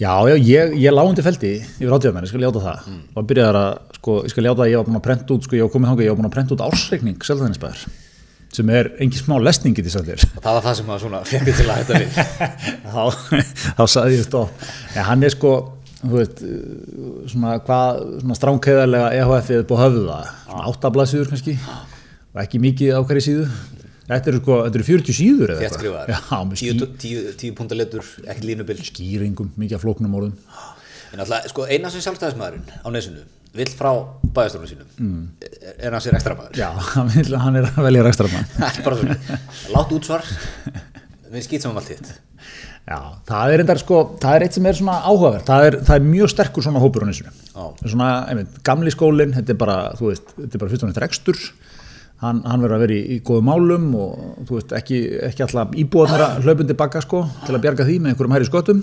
já, 0.00 0.12
já, 0.28 0.36
ég, 0.36 0.76
ég 0.82 0.94
lá 0.94 1.02
undir 1.04 1.26
feldi 1.26 1.52
yfir 1.62 1.96
átíðamenn, 1.96 2.26
ég 2.26 2.32
skal 2.32 2.44
ljáta 2.44 2.64
það. 2.66 2.86
Mm. 2.92 3.02
og 3.16 3.28
byrjaði 3.32 3.62
að, 3.62 3.98
sko, 3.98 4.16
ég 4.22 4.34
skal 4.34 4.46
ljáta 4.46 4.64
að 4.64 4.72
ég 4.72 4.80
var 4.80 4.88
búin 4.88 5.00
að 5.00 5.04
prenta 5.08 5.36
út 5.36 5.48
sko, 5.48 5.58
ég 5.58 5.66
var 5.66 5.74
komið 5.74 5.92
þangað, 5.92 6.06
ég 6.06 6.14
var 6.14 6.20
búin 6.22 6.30
að 6.30 6.34
prenta 6.38 6.56
út 6.56 6.64
ársreikning 6.68 7.28
selðaðinsbæðar 7.28 7.84
sem 8.52 8.68
er 8.68 8.90
engin 9.00 9.16
smá 9.16 9.38
lesning 9.40 9.76
getið 9.78 9.94
þér. 10.10 10.24
Og 10.36 10.42
það 10.44 10.56
var 10.58 10.64
það 10.66 10.74
sem 10.76 10.90
að 10.92 10.98
svona 11.00 11.20
fekk 11.24 11.46
til 11.56 11.68
að 11.72 11.78
þetta 11.78 12.00
við. 12.02 12.18
Þá, 12.92 13.04
þá 13.78 13.84
sagði 13.88 14.18
ég 14.18 14.26
stopp 14.26 14.66
ja, 14.92 15.06
hann 15.08 15.24
er 15.24 15.32
sko 15.32 15.52
þú 16.02 16.18
veist, 16.18 16.42
uh, 16.42 17.22
svona 17.30 17.56
hvað 17.62 18.02
svona 18.22 18.38
stránkæðarlega 18.38 19.12
EHF-ið 19.20 19.64
búið 19.70 19.82
höfðu 19.84 20.02
það 20.08 20.32
svona 20.42 20.66
áttablasíður 20.72 21.30
kannski 21.30 21.54
og 21.62 22.42
ekki 22.42 22.62
mikið 22.62 22.98
á 22.98 23.00
hverju 23.06 23.24
síðu 23.28 23.46
þetta 24.08 24.32
eru 24.32 24.40
sko, 24.42 24.58
þetta 24.66 24.80
eru 24.80 24.88
40 24.88 25.18
síður 25.18 25.54
eða 25.56 25.70
tíu, 25.72 25.92
ský, 26.58 26.88
tíu, 27.04 27.26
tíu 27.38 27.58
púnta 27.58 27.78
letur, 27.78 28.06
ekki 28.26 28.48
línubild 28.48 28.82
skýringum, 28.88 29.52
mikið 29.60 29.78
af 29.78 29.84
flóknum 29.84 30.18
orðum. 30.18 30.34
En 31.12 31.22
alltaf, 31.22 31.46
sko, 31.52 31.68
eina 31.68 31.92
sem 31.92 32.02
sjálfstæðismæðurinn 32.04 32.82
á 32.82 32.88
nesinu 32.94 33.24
vill 33.52 33.68
frá 33.76 33.90
bæðastofnum 34.32 34.68
sínum 34.70 34.92
mm. 34.96 35.24
er 35.76 35.92
hann 35.92 36.00
sér 36.00 36.16
ekstra 36.16 36.36
maður 36.38 36.56
já, 36.56 36.70
hann, 36.94 37.58
er 37.60 37.66
að 37.68 37.84
velja 37.84 38.04
rækstra 38.06 38.30
mann 38.32 38.46
það 38.54 38.68
er 38.78 38.86
bara 38.86 39.00
svona, 39.00 39.40
látt 39.74 39.96
útsvar. 39.96 40.28
Við 41.32 41.44
skýt 41.46 41.64
sem 41.64 41.72
um 41.72 41.78
allt 41.80 41.88
hitt. 41.92 42.08
Já, 42.82 42.96
það 43.28 43.52
er 43.54 43.62
endar 43.62 43.80
sko, 43.80 43.98
það 44.20 44.36
er 44.36 44.44
eitt 44.46 44.56
sem 44.56 44.66
er 44.68 44.76
svona 44.76 44.96
áhugavert, 45.06 45.46
það 45.48 45.66
er, 45.68 45.76
það 45.86 46.00
er 46.00 46.08
mjög 46.08 46.32
sterkur 46.32 46.64
svona 46.66 46.82
hópur 46.82 47.04
á 47.04 47.08
nesinu. 47.08 47.32
Já. 47.52 47.62
svona, 47.84 48.08
einmitt, 48.32 48.56
gamli 48.66 48.92
skólinn, 48.92 49.36
þetta 49.36 49.54
er 49.54 49.60
bara 49.60 49.76
þú 50.00 50.10
veist, 50.10 50.32
þetta 50.38 50.58
er 50.58 50.64
bara 50.64 50.72
fyrst 50.72 50.84
og 50.84 50.90
nætt 50.90 51.00
rekstur 51.04 51.44
hann, 52.22 52.42
hann 52.46 52.62
verður 52.62 52.76
að 52.78 52.84
vera 52.86 52.96
í, 52.96 53.02
í 53.16 53.18
góðum 53.26 53.50
málum 53.50 53.88
og 53.98 54.44
þú 54.48 54.58
veist, 54.58 54.74
ekki, 54.78 55.00
ekki 55.28 55.44
alltaf 55.46 55.74
íbúðanara 55.82 56.28
hlaupundi 56.42 56.78
bakka 56.78 57.02
sko, 57.04 57.24
til 57.46 57.56
að 57.56 57.64
bjarga 57.66 57.88
því 57.88 57.98
með 57.98 58.14
einhverjum 58.14 58.36
hæri 58.36 58.48
skötum 58.48 58.82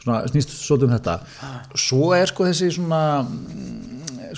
svona 0.00 0.22
snýst 0.30 0.54
svo 0.56 0.78
um 0.80 0.94
þetta. 0.94 1.18
Svo 1.76 2.14
er 2.16 2.30
sko 2.30 2.46
þessi 2.48 2.70
svona 2.72 3.00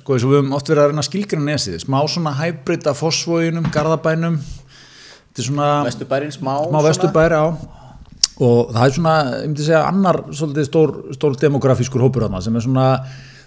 sko 0.00 0.16
eins 0.16 0.24
og 0.26 0.32
við 0.32 0.40
höfum 0.40 0.56
oft 0.56 0.70
verið 0.70 0.82
að 0.82 0.90
reyna 0.90 1.04
að 1.04 1.08
skilgjana 1.08 1.46
nesið, 1.46 1.76
smá 1.84 1.98
svona 2.10 2.32
hybrid 2.40 2.88
af 2.90 2.98
fosfóginum, 2.98 3.68
garðabænum. 3.74 4.40
Þetta 4.42 5.44
er 5.44 5.48
svona 5.48 5.68
vesturbærin 5.86 6.34
smá, 6.34 6.52
smá 6.66 6.80
vesturbæri 6.88 7.38
á 7.38 7.46
og 8.42 8.72
það 8.72 8.84
er 8.84 8.94
svona, 8.96 9.14
ég 9.36 9.50
myndi 9.50 9.66
segja 9.66 9.84
annar 9.86 10.18
svolítið 10.32 10.66
stór, 10.66 10.92
stór 11.14 11.36
demografískur 11.38 12.02
hópur 12.02 12.26
þarna 12.26 12.40
sem 12.42 12.56
er 12.56 12.64
svona 12.64 12.86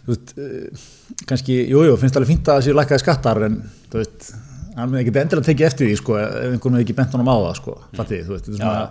þú 0.06 0.14
veist, 0.14 0.34
eh, 0.38 0.86
kannski, 1.28 1.58
jújú, 1.66 1.90
jú, 1.90 1.96
finnst 2.00 2.18
alveg 2.20 2.32
fínt 2.32 2.48
að 2.48 2.60
það 2.60 2.68
séu 2.68 2.78
lækkaði 2.78 3.04
skattar 3.04 3.42
en 3.48 3.58
þú 3.92 4.02
veist, 4.02 4.28
hann 4.76 4.92
með 4.94 5.02
ekki 5.06 5.14
endilega 5.24 5.48
tekið 5.50 5.68
eftir 5.70 5.88
því 5.90 5.98
sko, 6.02 6.18
ef 6.22 6.38
einhvern 6.52 6.76
veginn 6.78 6.84
ekki 6.86 6.96
bent 7.02 7.14
honum 7.16 7.32
á 7.32 7.38
það 7.48 7.58
sko, 7.62 7.76
fattið, 7.98 8.16
þið, 8.18 8.26
þú 8.30 8.36
veist, 8.36 8.46
þetta 8.46 8.56
er 8.56 8.64
svona 8.64 8.88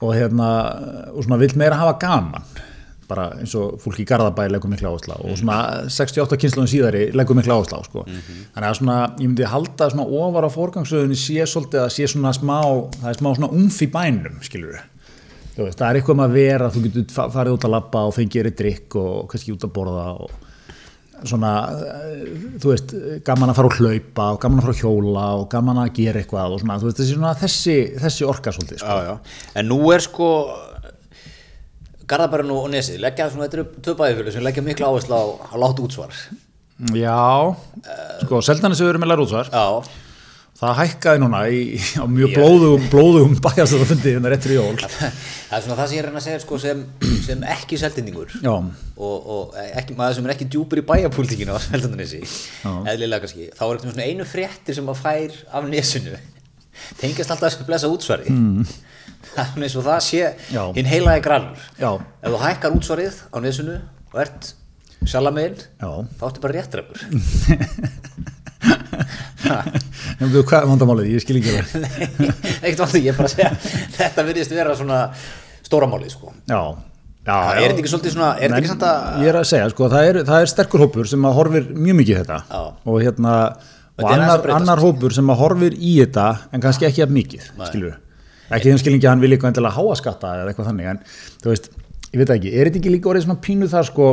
og 0.00 0.12
hérna, 0.16 0.50
og 1.12 1.24
svona 1.26 1.38
vill 1.42 1.54
meira 1.60 1.76
hafa 1.80 1.96
gaman 2.00 2.44
bara 3.10 3.24
eins 3.42 3.52
og 3.58 3.72
fólk 3.82 3.98
í 3.98 4.04
Garðabæ 4.06 4.44
leggur 4.52 4.70
mikla 4.70 4.92
áhersla 4.92 5.16
og 5.26 5.32
svona 5.40 5.56
68 5.90 6.36
kynsluðum 6.44 6.68
síðari 6.70 7.00
leggur 7.18 7.34
mikla 7.34 7.56
áhersla 7.58 7.80
sko. 7.88 8.04
þannig 8.54 8.68
að 8.68 8.76
svona, 8.78 8.98
ég 9.18 9.26
myndi 9.32 9.48
halda 9.50 9.88
svona 9.90 10.06
ofar 10.20 10.46
á 10.46 10.50
forgangsröðunni 10.54 11.18
sé 11.18 11.42
svolítið 11.50 11.82
að 11.82 11.90
sé 11.96 12.06
svona 12.12 12.30
smá, 12.38 12.60
það 13.00 13.08
er 13.10 13.18
smá 13.18 13.30
svona 13.34 13.50
umf 13.58 13.80
í 13.82 13.88
bænum 13.90 14.38
skilur 14.46 14.78
við 15.58 15.74
það 15.74 15.88
er 15.90 15.98
eitthvað 15.98 16.14
um 16.14 16.22
að 16.28 16.36
vera, 16.38 16.70
þú 16.70 16.84
getur 16.86 17.08
fa- 17.18 17.26
farið 17.34 17.56
út 17.58 17.66
að 17.66 17.74
labba 17.74 18.04
og 18.06 18.14
fengið 18.16 18.38
þér 18.44 18.48
í 18.52 18.54
drikk 18.62 18.96
og 19.02 19.26
kannski 19.34 19.52
út 19.58 19.66
að 19.66 19.74
borða 19.74 20.06
og 20.22 20.30
svona, 21.28 21.52
eh, 21.74 22.24
þú 22.62 22.72
veist, 22.72 22.94
gaman 23.26 23.52
að 23.52 23.60
fara 23.60 23.70
og 23.70 23.78
hlaupa 23.78 24.26
og 24.34 24.40
gaman 24.42 24.60
að 24.60 24.66
fara 24.66 24.76
að 24.76 24.82
hjóla 24.84 25.26
og 25.40 25.46
gaman 25.52 25.82
að 25.84 25.92
gera 26.00 26.22
eitthvað 26.22 26.56
og 26.56 26.62
svona, 26.62 26.78
þú 26.80 26.88
veist, 26.88 27.00
þessi, 27.00 27.16
svona, 27.16 27.34
þessi, 27.40 27.76
þessi 28.00 28.28
orka 28.28 28.54
svolítið, 28.56 28.82
sko. 28.82 28.98
já, 28.98 29.08
já. 29.10 29.46
en 29.60 29.70
nú 29.70 29.80
er 29.94 30.04
sko 30.04 30.30
Garðabærin 32.10 32.50
og 32.50 32.70
Nesið 32.72 33.02
leggja 33.04 33.28
svona, 33.30 33.46
þetta 33.46 33.58
eru 33.60 33.82
tvö 33.86 33.96
bæðifjölu 34.00 34.32
sem 34.34 34.46
leggja 34.46 34.64
mikla 34.66 34.88
áherslu 34.90 35.14
á, 35.14 35.24
á 35.46 35.54
látt 35.62 35.82
útsvar 35.82 36.14
Já, 36.96 37.54
sko, 38.24 38.40
Seldanis 38.40 38.80
hefur 38.80 38.94
verið 38.94 39.02
með 39.04 39.12
lærútsvar 39.12 39.50
já, 39.52 39.66
það 40.60 40.74
hækkaði 40.76 41.20
núna 41.22 41.38
í, 41.48 41.60
á 41.96 42.04
mjög 42.10 42.34
blóðugum, 42.36 42.82
blóðugum 42.92 43.36
bæjast 43.40 43.74
þetta 43.74 43.86
fundi 43.88 44.12
hérna 44.12 44.32
réttur 44.32 44.52
í 44.52 44.58
jól. 44.58 44.74
Það 44.80 45.54
er 45.56 45.64
svona 45.64 45.78
það 45.78 45.86
sem 45.86 45.96
ég 45.96 46.02
að 46.02 46.08
reyna 46.08 46.20
að 46.20 46.26
segja 46.26 46.42
sko, 46.42 46.58
sem, 46.60 46.82
sem 47.24 47.46
ekki 47.54 47.78
seldindingur 47.80 48.34
Já, 48.44 48.52
og, 48.52 49.30
og 49.36 49.56
ekki, 49.64 49.96
maður 49.98 50.18
sem 50.18 50.28
er 50.28 50.34
ekki 50.34 50.48
djúpur 50.52 50.82
í 50.82 50.84
bæjapúltíkinu 50.90 51.56
á 51.56 51.60
Seldanesi 51.64 52.20
eðlilega 52.92 53.24
kannski, 53.24 53.48
þá 53.56 53.64
er 53.64 53.72
eitthvað 53.72 53.94
svona 53.94 54.08
einu 54.10 54.28
fréttir 54.28 54.76
sem 54.76 54.86
maður 54.86 55.02
fær 55.06 55.40
af 55.56 55.68
nesinu. 55.72 56.20
Tengjast 57.00 57.32
alltaf 57.32 57.48
þessu 57.48 57.66
blessa 57.68 57.90
útsvari. 57.92 58.30
Mm. 58.32 58.64
svona 59.34 59.66
eins 59.66 59.76
og 59.80 59.84
það 59.88 60.00
sé 60.06 60.22
Já. 60.52 60.62
hinn 60.76 60.88
heilaði 60.88 61.24
grannur. 61.24 61.68
Ef 61.80 62.28
þú 62.34 62.42
hækkar 62.44 62.76
útsvarið 62.76 63.24
á 63.32 63.36
nesinu 63.44 63.80
og 64.12 64.20
ert 64.22 64.52
sjálfamegin 65.08 65.56
Já. 65.80 65.90
þá 66.20 66.24
ertu 66.28 66.42
bara 66.44 66.56
réttrefur 66.58 67.04
þú, 68.90 70.42
hvað 70.44 70.58
er 70.60 70.68
vandamálið, 70.70 71.08
ég 71.14 71.24
skil 71.24 71.38
ekki 71.40 71.54
það 71.56 71.66
ekkert 72.64 72.82
vandu, 72.84 73.00
ég 73.04 73.10
er 73.12 73.18
bara 73.18 73.30
að 73.30 73.34
segja 73.34 73.50
þetta 73.96 74.24
virðist 74.28 74.54
vera 74.56 74.76
svona 74.78 75.00
stóramálið 75.66 76.14
sko. 76.14 76.32
Já, 76.50 76.60
já, 77.26 77.34
Það 77.40 77.60
er 77.62 77.74
ekki 77.76 77.90
svolítið 77.92 78.14
svona- 78.16 78.32
er 78.42 78.50
Nei, 78.54 78.60
að- 78.64 79.20
Ég 79.22 79.28
er 79.30 79.38
að 79.40 79.48
segja, 79.50 79.68
sko, 79.74 79.88
það 79.92 80.08
er, 80.10 80.20
það 80.30 80.44
er 80.46 80.50
sterkur 80.54 80.82
hópur 80.86 81.06
sem 81.10 81.26
að 81.28 81.36
horfir 81.38 81.68
mjög 81.76 81.98
mikið 82.00 82.20
þetta. 82.22 82.38
Já. 82.50 82.62
og 82.90 83.00
hérna 83.04 83.34
og 84.00 84.06
annar, 84.14 84.46
annar 84.56 84.80
hópur 84.80 85.12
sem 85.12 85.28
að 85.28 85.36
horfir 85.42 85.74
í 85.76 85.92
þetta 86.00 86.26
en 86.56 86.62
kannski 86.64 86.86
ekki 86.88 87.02
að 87.04 87.12
mikið, 87.18 87.50
skilur 87.68 87.98
ekki 88.50 88.66
þeim 88.72 88.78
skilningi 88.80 89.06
að 89.06 89.12
hann 89.12 89.20
vil 89.22 89.30
eitthvað 89.36 89.50
endilega 89.52 89.76
háa 89.76 89.96
skatta 90.00 90.30
eða 90.40 90.48
eitthvað 90.50 90.68
þannig, 90.70 90.86
en 90.90 91.02
þú 91.44 91.50
veist 91.52 91.68
ég 92.10 92.18
veit 92.18 92.30
ekki, 92.34 92.50
er 92.56 92.66
þetta 92.70 92.80
ekki 92.80 92.90
líka 92.96 93.10
orðið 93.12 93.26
svona 93.28 93.42
pínu 93.44 93.68
þar 93.70 93.86
sko, 93.86 94.06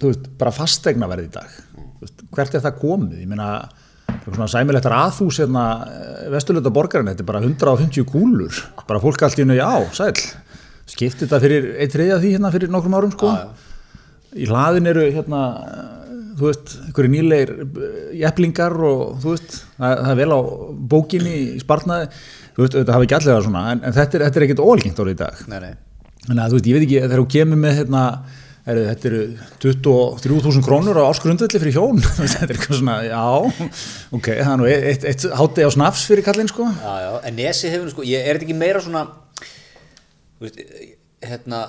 þú 0.00 0.12
veist, 0.12 0.30
bara 0.40 0.52
fastegna 0.56 1.08
verði 1.10 1.26
í 1.26 1.32
dag? 1.34 1.50
Þú 1.98 2.06
veist, 2.06 2.22
hvert 2.38 2.54
er 2.56 2.62
það 2.64 2.78
komið, 2.80 3.18
ég 3.20 3.28
meina 3.34 3.48
svona 4.26 4.48
sæmilegt 4.50 4.86
raðhús 4.90 5.40
hérna 5.42 5.64
vesturlöta 6.32 6.72
borgarinn, 6.74 7.10
þetta 7.10 7.24
er 7.24 7.30
bara 7.32 7.42
150 7.42 8.06
kúlur, 8.08 8.62
bara 8.88 9.02
fólk 9.02 9.24
allt 9.26 9.40
í 9.40 9.44
hennu, 9.44 9.58
já, 9.58 9.70
sæl 9.96 10.14
skipti 10.92 11.24
þetta 11.24 11.40
fyrir 11.42 11.68
eitt 11.80 11.94
þriðja 11.94 12.20
því 12.20 12.34
hérna 12.36 12.52
fyrir 12.54 12.72
nokkrum 12.72 12.96
árum 12.98 13.12
sko? 13.14 13.32
Já, 13.32 13.46
já. 13.46 14.38
í 14.42 14.48
hlaðin 14.50 14.90
eru 14.92 15.06
hérna 15.14 15.42
þú 16.38 16.48
veist, 16.48 16.74
einhverju 16.86 17.12
nýleir 17.12 17.52
jeflingar 18.18 18.76
og 18.88 19.18
þú 19.22 19.34
veist 19.34 19.56
það, 19.76 19.96
það 20.02 20.12
er 20.12 20.20
vel 20.20 20.32
á 20.32 20.40
bókinni 20.92 21.34
í 21.42 21.62
spartnaði 21.62 22.08
þú 22.56 22.64
veist, 22.64 22.76
þetta 22.78 22.96
hafi 22.96 23.08
ekki 23.08 23.18
allir 23.18 23.34
það 23.34 23.48
svona 23.48 23.64
en, 23.72 23.82
en 23.82 23.96
þetta 23.96 24.18
er, 24.18 24.26
er 24.28 24.46
ekkert 24.46 24.64
ólgengt 24.64 25.02
orðið 25.02 25.16
í 25.16 25.20
dag. 25.22 25.42
Nei, 25.52 25.58
nei. 25.62 25.74
þannig 26.26 26.44
að 26.44 26.54
þú 26.54 26.58
veist, 26.58 26.70
ég 26.70 26.78
veit 26.78 26.86
ekki, 26.86 27.02
þegar 27.04 27.22
þú 27.22 27.28
kemur 27.36 27.62
með 27.62 27.78
hérna, 27.80 28.04
er, 28.66 28.80
þetta 28.92 29.08
eru 29.10 29.22
23.000 29.64 30.64
krónur 30.66 31.00
á 31.02 31.04
áskrundvelli 31.08 31.62
fyrir 31.62 31.76
hjón 31.76 32.02
þetta 32.18 32.46
er 32.46 32.54
eitthvað 32.54 32.80
svona, 32.80 32.98
já 33.06 33.22
ok, 34.14 34.28
það 34.28 34.52
er 34.52 34.60
nú 34.60 34.68
eitt, 34.70 34.88
eitt, 34.90 35.06
eitt 35.10 35.28
hátti 35.40 35.66
á 35.66 35.70
snafs 35.74 36.06
fyrir 36.10 36.26
kallinn 36.26 36.50
sko 36.52 36.68
Já, 36.70 36.92
já, 37.02 37.12
en 37.28 37.38
Nesi 37.38 37.72
hefur 37.72 37.92
sko, 37.94 38.06
ég 38.06 38.28
er 38.28 38.40
ekki 38.40 38.56
meira 38.56 38.82
svona, 38.84 39.06
veist, 40.42 40.60
hérna, 41.22 41.66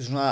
svona 0.00 0.26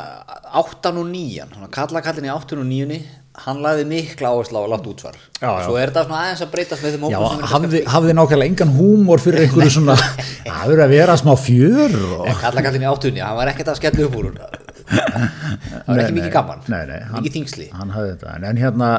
8 0.62 0.92
og 0.94 1.06
9, 1.08 1.48
svona 1.54 1.70
kallakallin 1.72 2.28
í 2.28 2.32
8 2.32 2.58
og 2.58 2.68
9, 2.68 3.00
hann 3.44 3.60
lagði 3.62 3.84
mikla 3.88 4.32
áherslu 4.34 4.58
á 4.58 4.62
að 4.64 4.70
láta 4.72 4.90
útsvar. 4.90 5.18
Já, 5.38 5.46
já. 5.46 5.66
Svo 5.66 5.76
er 5.78 5.92
þetta 5.92 6.04
svona 6.06 6.22
aðeins 6.24 6.44
að 6.44 6.52
breytast 6.54 6.84
með 6.84 6.96
þeim 6.96 7.04
Já, 7.12 7.18
hafði, 7.52 7.82
hafði 7.94 8.14
nákvæmlega 8.18 8.52
engan 8.52 8.72
húmor 8.74 9.22
fyrir 9.22 9.44
einhverju 9.44 9.74
svona, 9.76 9.98
það 10.48 10.64
verður 10.64 10.84
að 10.86 10.94
vera 10.96 11.18
smá 11.20 11.34
fjör 11.38 11.98
og... 12.08 12.24
En 12.26 12.40
kallakallin 12.42 12.86
í 12.86 12.90
8 12.90 13.12
og 13.12 13.18
9, 13.20 13.26
hann 13.28 13.38
var 13.38 13.52
ekkert 13.52 13.72
að 13.74 13.78
skella 13.82 14.08
upp 14.08 14.18
úr 14.18 14.30
hún. 14.30 14.40
Það 14.88 15.88
var 15.88 16.02
ekki 16.04 16.16
mikið 16.18 16.32
gaman, 16.36 16.62
nei, 16.72 16.82
nei, 16.88 17.00
hann- 17.10 17.22
mikið 17.22 17.36
þingsli. 17.38 17.66
hann 17.76 17.90
hafði 17.96 18.14
þetta, 18.14 18.36
en, 18.36 18.46
en 18.48 18.60
hérna 18.62 18.90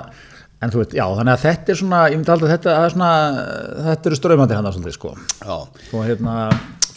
en 0.60 0.74
þú 0.74 0.82
veit, 0.84 0.94
já, 1.00 1.06
þannig 1.16 1.34
að 1.34 1.44
þetta 1.46 1.72
er 1.74 1.80
svona 1.80 2.00
ég 2.12 2.18
myndi 2.20 2.34
að 2.34 2.48
þetta, 2.52 2.74
er 2.84 2.94
svona 2.96 3.12
þetta 3.88 4.10
eru 4.12 4.20
ströymandi 4.20 4.58
hann 4.58 4.70
svolítið, 4.76 4.96
sko. 4.98 5.14
Já, 5.40 5.56
og 5.96 6.02
hérna, 6.04 6.34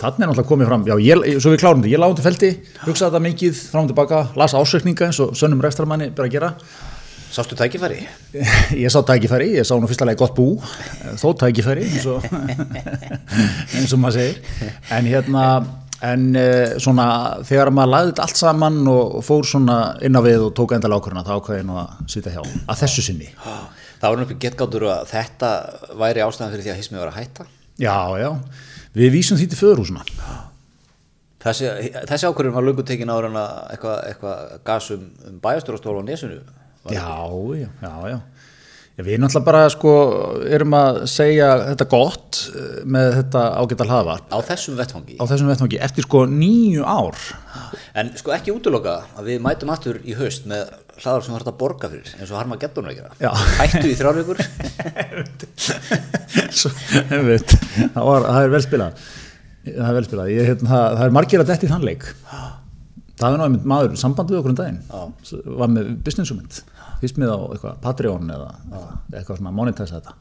þannig 0.00 0.24
er 0.24 0.30
náttúrulega 0.32 0.48
komið 0.50 0.70
fram 0.72 0.86
já, 0.90 0.96
ég, 1.06 1.26
svo 1.38 1.52
við 1.54 1.62
klárum 1.62 1.84
þetta, 1.84 1.92
ég 1.94 2.02
lágum 2.02 2.18
til 2.18 2.26
feldi 2.26 2.50
hugsaði 2.86 3.10
þetta 3.12 3.22
mikið, 3.28 3.60
fram 3.74 3.86
og 3.86 3.92
tilbaka, 3.92 4.22
las 4.42 4.56
ásökninga 4.58 5.06
eins 5.08 5.20
og 5.22 5.36
sönnum 5.38 5.62
rekstramanni 5.62 6.10
ber 6.10 6.26
að 6.26 6.34
gera. 6.36 6.50
Sástu 7.32 7.56
tækifæri? 7.56 8.02
ég 8.82 8.90
sá 8.92 8.98
tækifæri, 9.08 9.54
ég 9.56 9.64
sá 9.64 9.72
nú 9.80 9.88
fyrsta 9.88 10.04
leið 10.04 10.18
gott 10.20 10.34
bú 10.36 10.50
þó 11.16 11.30
tækifæri 11.40 11.86
eins 11.86 12.04
og, 12.12 12.26
eins 13.78 13.94
og 13.94 14.02
maður 14.02 14.18
segir. 14.18 14.42
En 14.92 15.08
hérna 15.08 15.46
en 16.02 16.28
uh, 16.34 16.74
svona 16.82 17.06
þegar 17.46 17.70
maður 17.74 18.10
þetta 18.10 18.26
allt 18.26 18.40
saman 18.40 18.80
og 18.90 19.20
fór 19.26 19.46
svona 19.48 19.78
inn 20.02 20.18
á 20.18 20.22
við 20.24 20.48
og 20.48 20.54
tók 20.58 20.74
endal 20.76 20.96
ákvörðuna 20.96 21.24
þá 21.26 21.34
ákveði 21.38 21.60
ég 21.62 21.68
nú 21.68 21.78
að 21.82 22.00
sitja 22.14 22.34
hjá 22.34 22.42
að 22.42 22.80
þessu 22.84 23.06
sinni 23.08 23.30
Það 24.02 24.10
var 24.10 24.18
náttúrulega 24.18 24.42
getgáttur 24.42 24.84
að 24.90 25.02
þetta 25.12 25.48
væri 26.00 26.22
ástæðan 26.24 26.54
fyrir 26.56 26.64
því 26.64 26.72
að 26.72 26.80
hismið 26.80 27.02
var 27.04 27.10
að 27.12 27.18
hætta. 27.20 27.44
já, 27.78 27.98
já, 28.18 28.30
við 28.98 29.12
vísum 29.14 29.38
því 29.38 29.46
til 29.52 29.60
föðurhúsuna 29.60 30.02
Þessi, 31.42 31.70
þessi 32.06 32.28
ákvörðun 32.28 32.54
var 32.54 32.66
löngu 32.66 32.84
tekin 32.86 33.10
ára 33.10 33.26
en 33.30 33.38
að 33.38 33.54
eitthvað 33.74 33.96
eitthva 34.12 34.34
gas 34.66 34.90
um, 34.94 35.08
um 35.26 35.38
bæjastjórastól 35.42 35.96
á 35.98 36.02
nesunu. 36.06 36.36
Já, 36.86 37.08
já, 37.58 37.68
já 37.82 37.94
Já, 38.12 38.18
við 39.00 39.18
náttúrulega 39.22 39.46
bara 39.46 39.62
sko 39.72 39.92
erum 40.52 40.74
að 40.76 40.98
segja 41.10 41.46
þetta 41.70 41.86
gott 41.92 42.40
eh, 42.52 42.82
með 42.84 43.06
þetta 43.18 43.44
ágæta 43.62 43.86
hlaðvarp 43.88 44.34
Á 44.34 44.38
þessum 44.50 44.76
vettfangi. 44.76 45.16
á 45.16 45.24
þessum 45.30 45.48
vettfangi 45.48 45.80
eftir 45.88 46.04
sko 46.06 46.24
nýju 46.28 46.84
ár 46.84 47.16
En 47.96 48.12
sko 48.20 48.32
ekki 48.36 48.52
útloka 48.52 48.98
að 49.16 49.30
við 49.32 49.40
mætum 49.44 49.72
aftur 49.72 49.98
í 50.04 50.12
haust 50.16 50.44
með 50.48 50.70
hlaðar 51.02 51.24
sem 51.24 51.32
var 51.34 51.40
hægt 51.42 51.50
að 51.54 51.58
borga 51.60 51.88
fyrir 51.92 52.12
eins 52.20 52.30
og 52.32 52.38
Harma 52.38 52.56
að 52.60 52.62
Já. 52.76 52.92
gera. 52.92 53.32
Hættu 53.58 53.88
í 53.88 53.96
þrjár 53.96 54.18
vikur. 54.20 54.40
Svo, 56.58 56.70
einmitt, 57.08 57.52
það, 57.94 58.04
var, 58.06 58.26
það 58.28 58.42
er 58.46 58.52
vel 58.54 58.62
spilað 58.64 59.02
það 59.62 59.88
er 59.88 59.96
vel 59.96 60.04
spilað 60.08 60.32
Ég, 60.32 60.48
hérna, 60.52 60.68
það, 60.72 60.86
það 60.98 61.04
er 61.06 61.14
margir 61.16 61.42
að 61.44 61.50
detti 61.52 61.68
í 61.68 61.72
þann 61.72 61.86
leik 61.88 62.06
það 63.22 63.36
er 63.38 63.44
einmitt 63.46 63.66
maður 63.72 63.96
samband 64.02 64.32
við 64.32 64.40
okkur 64.42 64.52
um 64.54 64.58
daginn. 64.60 64.80
Já. 64.90 65.40
var 65.62 65.72
með 65.72 65.90
business 66.06 66.32
hugmynd 66.34 66.60
fyrst 67.02 67.18
með 67.18 67.32
á 67.34 67.38
eitthvað 67.54 67.80
Patreon 67.82 68.30
eða 68.30 68.50
eitthvað, 68.52 68.92
eitthvað 69.18 69.40
svona 69.40 69.54
monetize 69.56 69.96
þetta. 69.98 70.14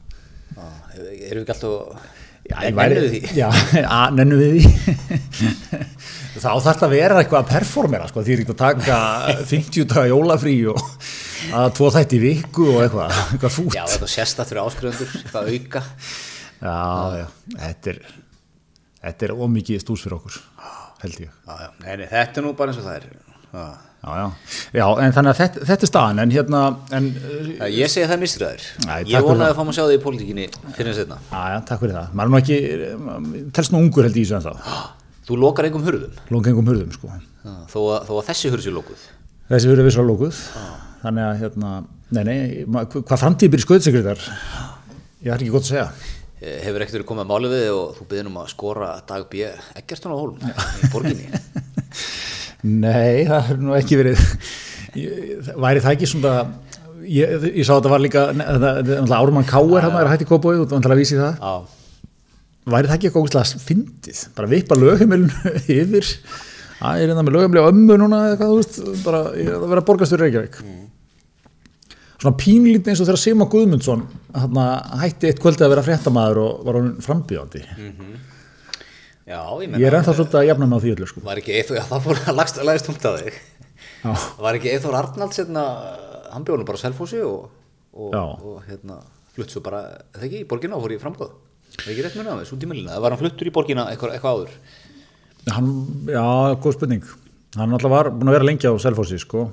Já, 0.52 0.66
Erum 0.98 1.42
við 1.42 1.42
ekki 1.42 1.54
alltaf... 1.54 2.10
Já, 2.42 2.56
væri- 2.74 2.96
nennuðu 2.98 3.10
því? 3.12 3.20
Já, 3.38 3.48
að, 4.00 4.16
nennu 4.18 4.38
við 4.40 4.54
því. 4.56 5.50
Þá 6.42 6.48
þarf 6.48 6.64
þetta 6.66 6.86
að 6.88 6.94
vera 6.96 7.20
eitthvað 7.22 7.38
að 7.44 7.50
performera 7.52 8.08
sko, 8.10 8.24
því 8.26 8.34
er 8.34 8.42
ekki 8.42 8.54
að 8.56 8.60
taka 8.64 8.96
50 9.52 9.86
daga 9.92 10.08
jólafrí 10.10 10.56
og 10.72 10.82
að 11.58 11.68
tvo 11.78 11.90
þætti 11.94 12.18
í 12.18 12.22
viku 12.24 12.66
og 12.72 12.80
eitthvað, 12.86 13.14
eitthvað 13.36 13.54
fút 13.60 13.76
Já, 13.78 13.84
þetta 13.94 14.10
sérstætt 14.16 14.50
fyrir 14.50 14.62
áskrifendur, 14.64 15.14
eitthvað 15.22 15.52
auka. 15.54 15.84
Já, 16.62 16.76
já, 17.22 17.26
þetta 17.62 17.94
er 17.94 18.02
þetta 19.02 19.26
er 19.28 19.32
ómikið 19.46 19.80
stús 19.82 20.02
fyrir 20.04 20.18
okkur 20.18 20.36
held 21.02 21.22
ég. 21.24 21.32
Já, 21.46 21.54
já, 21.62 21.70
nei, 21.84 21.96
nei, 22.02 22.06
þetta 22.12 22.40
er 22.40 22.46
nú 22.46 22.52
bara 22.58 22.72
eins 22.72 22.80
og 22.82 22.86
það 22.88 22.98
er. 23.00 23.08
Já. 23.52 23.64
Já, 24.02 24.14
já, 24.18 24.24
já 24.74 24.84
en 25.04 25.12
þannig 25.14 25.30
að 25.30 25.36
þetta, 25.38 25.64
þetta 25.68 25.86
er 25.86 25.90
staðan 25.92 26.20
en 26.24 26.32
hérna, 26.34 26.60
en 26.98 27.04
Ég 27.70 27.90
segi 27.92 28.08
það 28.10 28.22
mistur 28.24 28.42
þær. 28.48 28.64
Æ, 28.82 28.88
takk 28.88 29.10
Ég 29.12 29.26
vonaði 29.28 29.44
það. 29.44 29.52
að 29.52 29.54
fá 29.54 29.60
maður 29.62 29.70
að 29.70 29.76
sjá 29.76 29.84
þig 29.86 29.98
í 29.98 30.02
pólitíkinni 30.02 30.46
fyrir 30.74 30.96
já, 30.98 31.42
já, 31.52 31.58
takk 31.68 31.84
fyrir 31.84 31.94
það. 31.98 32.08
Maður 32.18 32.26
er 32.26 32.32
nú 32.32 32.40
ekki, 32.40 32.58
telst 33.54 33.74
nú 33.76 33.82
ungur 33.84 34.08
held 34.08 34.18
ég 34.18 34.32
en 34.34 34.46
þá 34.48 34.54
Þú 35.22 35.36
lokar 35.38 35.68
engum 35.68 35.84
hurðum, 35.86 36.16
lóngengum 36.34 36.66
hurðum, 36.72 36.90
sko. 36.96 37.12
Þó 37.70 37.78
að, 37.94 38.08
þó 38.08 38.12
að 38.16 38.24
þessi 38.32 38.50
hurð 38.50 38.64
sé 38.66 38.72
lokuð. 38.74 39.04
þessi 39.52 39.70
hurðu 39.70 39.84
vissra 39.86 40.02
lókuð 40.08 40.40
þannig 41.04 41.28
að, 41.28 41.38
hérna, 41.44 41.70
nei, 42.10 42.22
nei 42.26 42.38
hvað 42.66 43.20
framtíð 43.22 43.52
byrja 43.54 43.66
sköðsekretar 43.68 44.26
ég 45.22 45.30
har 45.30 45.38
ekki 45.38 45.54
gott 45.54 45.66
að 45.66 45.70
segja 45.70 45.86
Hefur 46.42 46.82
ekkert 46.82 46.96
verið 46.98 47.06
komið 47.06 47.22
að 47.22 47.30
máli 47.30 47.50
við 47.52 47.68
og 47.70 47.92
þú 47.98 48.08
byrðin 48.10 48.30
um 48.32 48.40
að 48.42 48.50
skora 48.50 48.90
dag 49.06 49.26
B. 49.30 49.46
Eggertun 49.78 50.14
á 50.14 50.16
hólum? 50.18 50.40
Í 50.42 50.90
borginni. 50.90 51.28
Nei, 52.82 53.22
það 53.28 53.50
er 53.52 53.60
nú 53.62 53.76
ekki 53.78 53.98
verið. 54.00 54.24
Ég, 54.98 55.50
væri 55.62 55.82
það 55.84 55.94
ekki 55.94 56.08
svona 56.10 56.32
ég, 57.06 57.46
ég 57.48 57.64
sá 57.66 57.74
að 57.74 57.78
þetta 57.80 57.92
var 57.92 58.02
líka 58.02 58.24
Árumann 59.16 59.48
Káer 59.48 59.86
hann 59.86 59.96
er 60.00 60.10
hætti 60.10 60.28
kópói 60.28 60.56
og 60.60 60.72
það 60.72 60.98
vísi 60.98 61.18
það. 61.20 61.38
Já, 61.38 61.54
væri 62.74 62.90
það 62.90 62.96
ekki 62.98 63.10
eitthvað 63.10 63.66
fyndið? 63.66 64.24
Bara 64.36 64.50
vippa 64.52 64.78
lögheimilinu 64.78 65.54
yfir 65.78 66.10
að 66.82 66.98
ég 66.98 67.06
er 67.06 67.12
hérna 67.12 67.24
með 67.26 67.36
lögheimili 67.38 67.62
á 67.62 67.70
ömmu 67.70 67.98
núna 68.02 68.22
eða 68.28 68.40
hvað 68.40 68.52
þú 68.52 68.58
veist, 68.60 68.80
bara 69.06 69.22
ég 69.38 69.50
er 69.50 69.58
að 69.58 69.72
vera 69.72 69.86
borgastur 69.86 70.22
Reykjavík 70.22 70.58
svona 72.22 72.38
pínlítið 72.38 72.92
eins 72.92 73.02
og 73.02 73.08
þegar 73.08 73.20
Sima 73.20 73.46
Guðmundsson 73.50 74.04
hana, 74.38 74.66
hætti 75.02 75.30
eitt 75.30 75.40
kvöldi 75.42 75.66
að 75.66 75.72
vera 75.74 75.84
fréttamaður 75.86 76.42
og 76.42 76.60
var 76.68 76.78
hann 76.78 76.92
frambjóðandi 77.02 77.62
já, 79.26 79.38
ég 79.38 79.64
ég 79.64 79.72
menna. 79.72 79.86
er 79.88 79.96
ennþá 79.98 80.14
svolítið 80.18 80.40
að 80.40 80.46
jafna 80.48 80.68
á 80.70 80.78
því 80.82 80.92
öllu 80.96 81.08
sko. 81.10 81.22
Var 81.26 81.40
ekki 81.42 81.56
Eithor, 81.56 81.76
já 81.80 81.84
það 81.88 82.04
fór 82.06 82.20
að 82.22 82.38
lagst 82.38 82.60
að 82.60 82.68
lagast 82.68 82.88
tungt 82.88 83.08
að 83.08 83.18
þig. 83.22 83.40
Já. 84.02 84.12
Var 84.44 84.58
ekki 84.58 84.72
Eithor 84.72 84.98
Arnalds 84.98 85.40
hérna, 85.40 85.64
hann 86.32 86.46
bjóð 86.46 86.62
nú 86.62 86.68
bara 86.68 86.80
á 86.80 86.82
Selfossi 86.82 87.22
og, 87.26 87.48
og, 87.94 88.14
og 88.18 88.60
hérna, 88.68 88.98
flutt 89.36 89.54
svo 89.54 89.62
bara, 89.64 89.82
eða 90.14 90.28
ekki, 90.28 90.42
í 90.42 90.48
borgina 90.50 90.78
og 90.78 90.84
fór 90.84 90.96
í 90.96 91.00
framgóð. 91.02 91.34
Það 91.72 91.86
er 91.86 91.94
ekki 91.94 92.06
rétt 92.06 92.18
munið 92.18 92.34
á 92.34 92.40
þessu 92.42 92.56
út 92.58 92.66
í 92.66 92.70
millina. 92.72 92.94
Það 92.96 93.04
var 93.06 93.14
hann 93.14 93.22
fluttur 93.22 93.48
í 93.48 93.54
borgina 93.54 93.88
eitthvað, 93.92 94.16
eitthvað 94.18 94.38
áður. 94.38 94.56
Hann, 95.52 95.70
já, 96.10 96.24
góð 96.62 96.76
spurning 96.76 97.06
hann 97.58 97.68
náttúrulega 97.68 97.92
var 97.98 98.08
búin 98.16 98.30
að 98.30 98.36
vera 98.38 98.46
lengi 98.48 98.68
á 98.68 98.72
Selfossi 98.80 99.18
sko. 99.20 99.46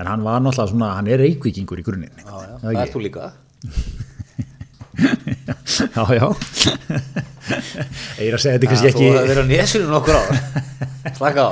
En 0.00 0.06
hann 0.10 0.22
var 0.26 0.38
náttúrulega 0.42 0.70
svona 0.72 0.88
hann 0.98 1.08
er 1.12 1.18
reykvíkingur 1.22 1.78
í 1.80 1.84
grunninn 1.86 2.16
Já, 2.18 2.22
já, 2.24 2.28
Já, 2.48 2.54
það 2.62 2.70
er 2.70 2.74
ekki? 2.82 2.94
þú 2.94 3.00
líka. 3.04 3.22
já, 5.94 6.02
já 6.14 6.26
ég 8.20 8.26
er 8.28 8.34
að 8.36 8.42
segja 8.44 8.56
þetta 8.58 8.68
kannski 8.70 8.90
Þú 8.90 8.94
hefur 8.94 8.94
ekki 8.94 9.06
verið 9.30 9.42
á 9.42 9.44
nesinu 9.50 9.86
nokkur 9.90 10.16
ár. 10.18 10.28
Slaka 11.18 11.42
á. 11.44 11.46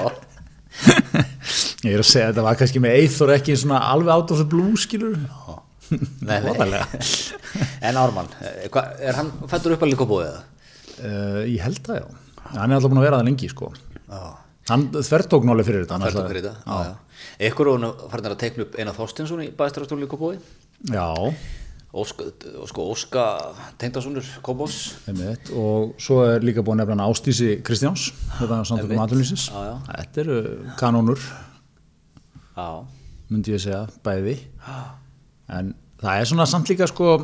ég 1.86 1.92
er 1.96 2.00
að 2.02 2.08
segja 2.08 2.28
þetta 2.30 2.44
var 2.46 2.56
kannski 2.60 2.78
með 2.82 2.92
Eithor 3.00 3.30
ekki 3.36 3.52
svona 3.58 3.78
alveg 3.92 4.12
out 4.14 4.30
of 4.34 4.38
the 4.42 4.48
blue 4.48 4.74
skilur 4.80 5.16
Nei. 6.24 6.38
En 7.84 7.96
Ármann, 8.00 8.30
eh, 8.40 8.64
hva, 8.72 8.82
er 8.96 9.12
hann 9.18 9.28
fættur 9.50 9.72
upp 9.74 9.82
að 9.84 9.90
líka 9.92 10.06
búið 10.08 10.28
það? 10.30 10.40
uh, 11.02 11.42
ég 11.50 11.60
held 11.66 11.80
það 11.84 11.96
já 12.00 12.06
hann 12.52 12.70
er 12.70 12.74
alltaf 12.78 12.90
búin 12.92 13.00
að 13.02 13.06
vera 13.08 13.18
það 13.20 13.28
lengi 13.28 13.48
sko 13.52 13.66
Já. 13.74 14.20
Hann 14.70 14.88
þvertók 14.94 15.46
nálega 15.48 15.68
fyrir 15.68 15.84
þetta 15.86 15.98
Hann 15.98 16.06
fættur 16.06 16.28
fyrir 16.30 16.46
þetta. 16.46 16.62
Já, 16.66 16.92
já. 16.92 17.24
Ekkur 17.48 17.72
og 17.72 17.80
hann 17.80 18.06
farin 18.12 18.30
að 18.30 18.38
teikna 18.44 18.66
upp 18.66 18.78
eina 18.78 18.94
Þorstinsson 18.96 19.42
í 19.42 19.50
bæðstrastónu 19.56 20.04
líka 20.06 20.20
búið. 20.20 20.40
já, 20.90 21.08
Óska, 21.92 22.24
sko, 22.70 22.86
Óska 22.88 23.22
Tengdasonur 23.76 24.24
Kópós. 24.40 24.94
einmitt. 25.06 25.50
og 25.52 25.92
svo 26.00 26.22
er 26.24 26.40
líka 26.40 26.62
búin 26.64 26.80
hann 26.80 26.98
Ástísi 26.98 27.60
Kristjáns 27.62 28.12
þetta 28.38 28.60
er 28.60 28.64
samtökum 28.64 28.96
já. 28.96 29.76
þetta 29.92 30.20
eru 30.20 30.38
kanónur 30.78 31.20
Já. 32.56 32.84
myndi 33.28 33.52
ég 33.52 33.60
segja, 33.60 33.86
bæði 34.02 34.38
en 35.50 35.74
það 36.00 36.20
er 36.20 36.24
svona 36.24 36.46
samt 36.46 36.68
líka 36.68 36.88
sko, 36.88 37.18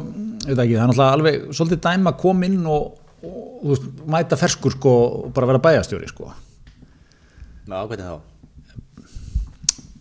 það 0.44 0.60
er 0.60 0.84
náttúrulega 0.84 1.12
alveg 1.16 1.48
svolítið 1.48 1.80
dæma 1.88 2.12
að 2.12 2.20
koma 2.20 2.44
inn 2.44 2.66
og, 2.66 2.98
og, 3.24 3.64
veist, 3.70 3.88
mæta 4.04 4.36
ferskur 4.36 4.76
sko 4.76 4.94
og 5.24 5.32
bara 5.32 5.46
vera 5.46 5.64
bæjastjóri 5.64 6.12
sko 6.12 6.28
Já, 7.68 7.82
hvernig 7.84 8.06
þá? 8.06 8.16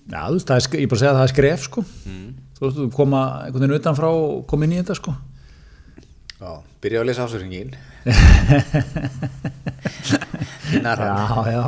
já, 0.07 0.21
þú 0.23 0.35
veist, 0.37 0.51
er, 0.55 0.67
ég 0.79 0.87
bara 0.87 0.99
segja 1.01 1.11
að 1.11 1.17
það 1.17 1.25
er 1.25 1.31
skref 1.33 1.65
sko. 1.65 1.81
Þú 2.57 2.63
veist, 2.63 2.77
þú 2.77 2.85
koma 2.95 3.23
einhvern 3.43 3.65
veginn 3.65 3.81
utanfrá 3.81 4.07
og 4.07 4.45
koma 4.47 4.63
inn 4.67 4.77
í 4.77 4.79
þetta 4.79 4.95
sko. 4.95 5.11
Já, 6.37 6.51
byrja 6.85 7.01
að 7.01 7.07
lesa 7.09 7.25
ásverðingin 7.25 7.71
Já, 10.77 10.93
já, 11.49 11.63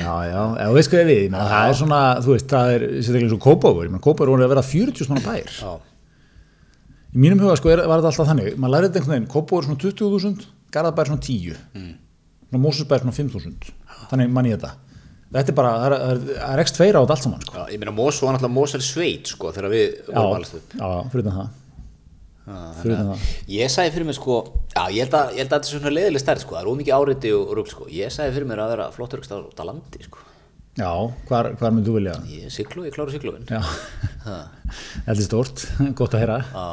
já, 0.00 0.14
já, 0.24 0.40
þú 0.56 0.74
veist 0.78 0.90
hvað 0.90 1.02
ég 1.02 1.08
við, 1.10 1.24
meina, 1.28 1.44
það 1.50 1.66
er 1.68 1.76
svona, 1.82 2.00
þú 2.24 2.32
veist, 2.32 2.48
það 2.50 2.72
er, 2.72 2.86
sérstaklega 2.96 3.26
eins 3.28 3.36
og 3.36 3.42
meina, 3.84 4.02
Kópavur 4.06 4.32
voru 4.32 4.46
að 4.46 4.52
vera 4.54 4.64
40 4.66 5.06
svona 5.06 5.22
bær. 5.26 5.52
Já, 5.52 5.72
Í 7.10 7.18
mínum 7.18 7.42
huga, 7.42 7.58
sko, 7.58 7.70
er, 7.74 7.84
var 7.90 8.00
þetta 8.00 8.10
alltaf 8.14 8.30
þannig, 8.30 8.54
maður 8.56 8.74
lærið 8.76 8.88
þetta 8.88 9.00
einhvern 9.00 9.16
veginn, 9.16 9.30
Kópavur 9.36 9.66
svona 9.68 9.82
20.000, 9.84 10.48
Garðabær 10.74 11.10
svona 11.10 11.24
10, 11.26 11.56
mm. 11.76 11.92
svona 12.48 12.62
Mósusbær 12.64 13.04
svona 13.04 13.16
5.000, 13.20 13.72
þannig 14.10 14.32
mann 14.32 14.48
ég 14.48 14.56
þetta. 14.56 14.89
Þetta 15.30 15.52
er 15.52 15.56
bara, 15.60 15.70
það 15.78 15.86
er, 15.86 15.94
er, 16.10 16.42
er 16.50 16.60
ekst 16.64 16.78
feira 16.80 16.98
á 16.98 17.02
þetta 17.04 17.14
allt 17.14 17.22
saman, 17.26 17.42
sko. 17.46 17.54
já, 17.60 17.64
ég 17.70 17.78
meina 17.78 17.92
Mós 17.94 18.16
var 18.24 18.34
náttúrulega 18.34 18.56
Mós 18.56 18.72
er 18.74 18.82
sveit 18.82 19.30
sko 19.30 19.52
þegar 19.54 19.70
við 19.70 19.84
vorum 20.08 20.36
alveg 20.40 20.56
upp 20.58 20.72
já, 20.80 20.88
fyrir 21.12 21.26
það. 21.28 21.50
Að 22.50 22.80
það. 23.12 23.26
Ég 23.54 23.70
sagði 23.70 23.92
fyrir 23.94 24.08
mig 24.08 24.16
sko, 24.18 24.38
já 24.74 24.82
ég 24.90 25.04
held 25.04 25.14
að, 25.20 25.28
ég 25.36 25.44
held 25.44 25.52
að 25.52 25.60
þetta 25.60 25.68
er 25.70 25.74
svona 25.76 25.92
leiðileg 25.94 26.22
stærð 26.24 26.42
sko, 26.42 26.56
það 26.56 26.64
er 26.64 26.70
ómikið 26.72 26.96
áriði 26.96 27.32
og 27.36 27.52
rugl 27.60 27.70
sko, 27.70 27.86
ég 27.94 28.10
sagði 28.16 28.34
fyrir 28.34 28.48
mér 28.50 28.62
að 28.64 28.72
vera 28.74 28.88
flottur 28.96 29.22
ykkur 29.22 29.44
út 29.52 29.62
á 29.62 29.64
landi 29.70 30.02
sko, 30.08 30.24
Já, 30.80 30.90
hvar, 31.28 31.48
hvar 31.60 31.72
myndu 31.76 31.90
þú 31.92 31.96
vilja? 32.00 32.16
ég 32.30 32.48
er 32.48 32.52
siglu, 32.54 32.84
ég. 32.88 32.94
Já, 33.50 33.60
Já, 34.26 34.36
þetta 35.06 35.14
er 35.14 35.22
stórt, 35.26 35.64
gott 35.98 36.14
að 36.16 36.24
heyra. 36.24 36.40
já, 36.50 36.66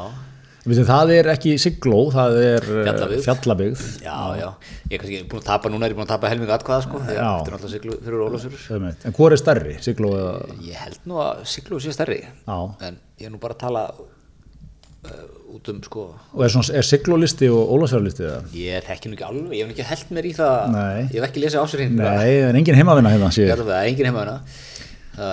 það 0.66 1.12
er 1.16 1.30
ekki 1.32 1.54
sigló, 1.62 2.00
það 2.12 2.38
er 2.44 2.66
eh, 2.66 2.82
Fjallabyggð. 2.88 3.22
fjallabyggð. 3.28 3.84
já, 4.04 4.18
já, 4.40 4.48
ég 4.90 4.98
er 4.98 5.04
kannski 5.04 5.22
búin 5.32 5.42
að 5.42 5.48
tapa 5.48 5.70
núna, 5.72 5.86
er 5.88 5.94
ég 5.94 5.98
búin 6.00 6.08
að 6.08 6.12
tapa 6.16 6.32
helmingu 6.32 6.54
atkvæða 6.58 6.82
sko, 6.88 7.00
því 7.06 7.14
að 7.14 7.20
Já. 7.22 7.30
þetta 7.38 7.48
er 7.48 7.56
náttúrulega 7.56 7.74
siglu 7.78 7.98
fyrir 8.04 8.26
Ólafsfjörður. 8.28 8.98
En 9.08 9.16
hvor 9.20 9.32
er 9.36 9.42
stærri, 9.44 9.78
sigló 9.86 10.12
eða? 10.18 10.36
Ég 10.68 10.82
held 10.84 11.00
nú 11.08 11.22
að 11.24 11.42
siglu 11.54 11.80
sé 11.80 11.94
stærri, 11.96 12.20
Já. 12.26 12.58
en 12.90 13.00
ég 13.22 13.30
er 13.30 13.32
nú 13.36 13.40
bara 13.40 13.56
að 13.56 13.62
tala 13.64 13.86
uh, 13.96 15.56
út 15.56 15.72
um 15.72 15.80
sko, 15.88 16.04
Og 16.36 16.44
er, 16.44 16.58
er 16.82 16.88
siglólisti 16.90 17.48
og 17.54 17.72
ólafsfjárlisti 17.78 18.28
eða? 18.28 18.42
ég 18.60 18.84
þekki 18.90 19.12
nú 19.14 19.16
ekki 19.18 19.28
alveg, 19.30 19.56
ég 19.56 19.64
hef 19.64 19.74
ekki 19.78 19.88
held 19.94 20.14
mér 20.18 20.28
í 20.28 20.36
það, 20.36 20.60
Nei. 20.76 21.02
ég 21.06 21.18
hef 21.22 21.30
ekki 21.30 21.46
lesið 21.46 21.64
ásverðin. 21.64 21.96
Nei, 22.04 22.36
en 22.50 22.60
engin 22.60 22.76
heimavinna 22.82 23.14
hérna 23.16 23.32
sé 23.32 23.46
Ég 23.48 23.54
held 23.56 23.64
að 23.64 23.72
það 23.72 23.82
er 23.86 23.92
engin 23.94 24.10
heima 24.12 24.26
hana 24.26 24.38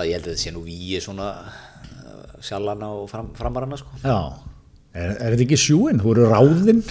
Ég 0.07 0.15
held 0.15 0.25
að 0.25 0.31
þetta 0.31 0.41
sé 0.41 0.51
nú 0.55 0.63
víi 0.65 0.97
svona 1.03 1.27
uh, 1.45 2.39
sjallana 2.41 2.87
og 2.95 3.09
fram, 3.11 3.27
framarana 3.37 3.77
sko. 3.77 3.91
Já, 4.01 4.15
er, 4.95 5.11
er 5.19 5.35
þetta 5.35 5.45
ekki 5.45 5.59
sjúin? 5.59 5.99
Þú 6.01 6.13
eru 6.15 6.29
ráðinn, 6.31 6.81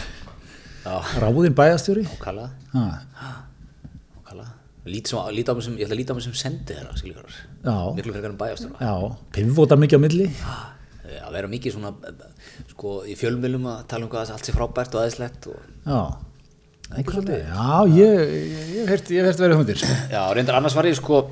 Já, 0.85 0.95
ráðinn 1.23 1.57
bæjastjóri? 1.57 2.05
ókala, 2.19 2.51
Ha, 2.75 2.85
ókala 4.21 4.47
Lít, 4.85 5.09
sem, 5.09 5.19
lít 5.33 5.49
á 5.49 5.55
mig 5.57 5.65
sem, 5.65 5.79
Ég 5.81 5.87
ætla 5.89 5.97
að 5.97 6.01
líta 6.03 6.13
á 6.13 6.17
mig 6.19 6.27
sem 6.27 6.37
sendi 6.37 6.77
þeirra 6.77 6.93
Já. 7.65 7.77
Miklu 7.97 8.13
frekar 8.13 8.31
en 8.35 8.39
bæjastur 8.41 8.77
já, 8.77 8.93
pivvotar 9.33 9.81
mikið 9.81 9.97
á 9.97 10.05
milli? 10.05 10.29
Að 11.25 11.33
vera 11.39 11.49
mikið 11.49 11.75
svona 11.77 11.93
uh, 11.95 12.29
sko, 12.75 12.93
í 13.09 13.15
fjölmjölum 13.17 13.65
að 13.71 13.83
tala 13.89 14.05
um 14.07 14.13
hvað 14.13 14.35
allt 14.35 14.49
sé 14.49 14.53
frábært 14.53 14.95
og 14.97 15.01
aðeinslegt 15.03 15.49
og... 15.53 15.59
Já, 15.89 16.01
já, 16.93 17.65
ég, 17.89 18.21
ég, 18.77 18.85
hef 18.85 19.09
hert 19.25 19.41
verið 19.41 19.57
hundir. 19.59 19.81
Já, 20.13 20.21
reyndar 20.37 20.59
annars 20.61 20.77
var 20.77 20.89
ég 20.89 20.99
sko 20.99 21.23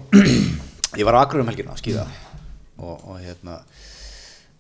Ég 0.99 1.05
var 1.09 1.17
á 1.17 1.23
Akureyri 1.25 1.45
um 1.45 1.51
helgina 1.53 1.73
að 1.77 1.83
skýða 1.83 2.07
og, 2.83 2.97
og 2.97 3.21
hérna 3.21 3.61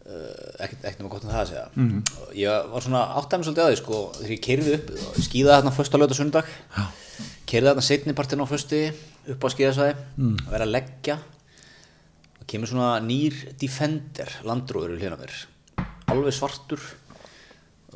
ekkert 0.02 0.82
ekkert 0.84 0.98
nema 1.02 1.10
gott 1.12 1.24
um 1.24 1.30
það 1.30 1.40
að 1.42 1.50
segja. 1.52 1.66
Mhm. 1.76 1.98
og 2.22 2.32
ég 2.34 2.70
var 2.72 2.82
svona 2.82 3.02
áttæmi 3.20 3.44
svolítið 3.46 3.64
að 3.64 3.70
því 3.72 3.78
sko 3.82 3.98
þegar 4.18 4.32
ég 4.34 4.42
keyrði 4.46 4.74
upp 4.78 4.90
og 4.90 5.20
skýða 5.26 5.56
þarna 5.58 5.72
fyrst 5.76 5.94
á 5.94 5.98
lögða 6.02 6.18
sundag 6.18 6.48
keyrði 7.46 7.68
þarna 7.70 7.84
setni 7.86 8.14
partinn 8.18 8.42
á 8.42 8.46
fyrsti 8.50 8.80
upp 9.32 9.44
á 9.46 9.48
skýðasvæði 9.54 9.94
Mm. 10.18 10.36
að 10.46 10.50
vera 10.50 10.64
að 10.66 10.72
leggja. 10.74 11.18
Og 12.40 12.46
kemur 12.50 12.66
svona 12.68 12.98
nýr 13.00 13.36
Defender 13.58 14.28
landróður 14.42 14.96
í 14.96 15.00
hlina 15.00 15.16
mér. 15.20 15.30
Alveg 16.10 16.34
svartur. 16.34 16.80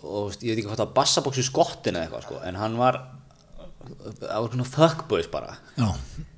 Og 0.02 0.30
ég 0.38 0.54
veit 0.54 0.58
ekki 0.60 0.68
hvað 0.68 0.76
það 0.78 0.86
var 0.86 0.94
bassabóks 1.00 1.38
í 1.42 1.42
skottin 1.42 1.96
eða 1.96 2.06
eitthvað 2.06 2.22
sko 2.28 2.40
en 2.46 2.54
hann 2.60 2.76
var 2.78 3.00
það 4.20 4.40
var 4.42 4.48
svona 4.54 4.68
fuckboys 4.70 5.26
bara. 5.32 5.56
Já, 5.76 5.88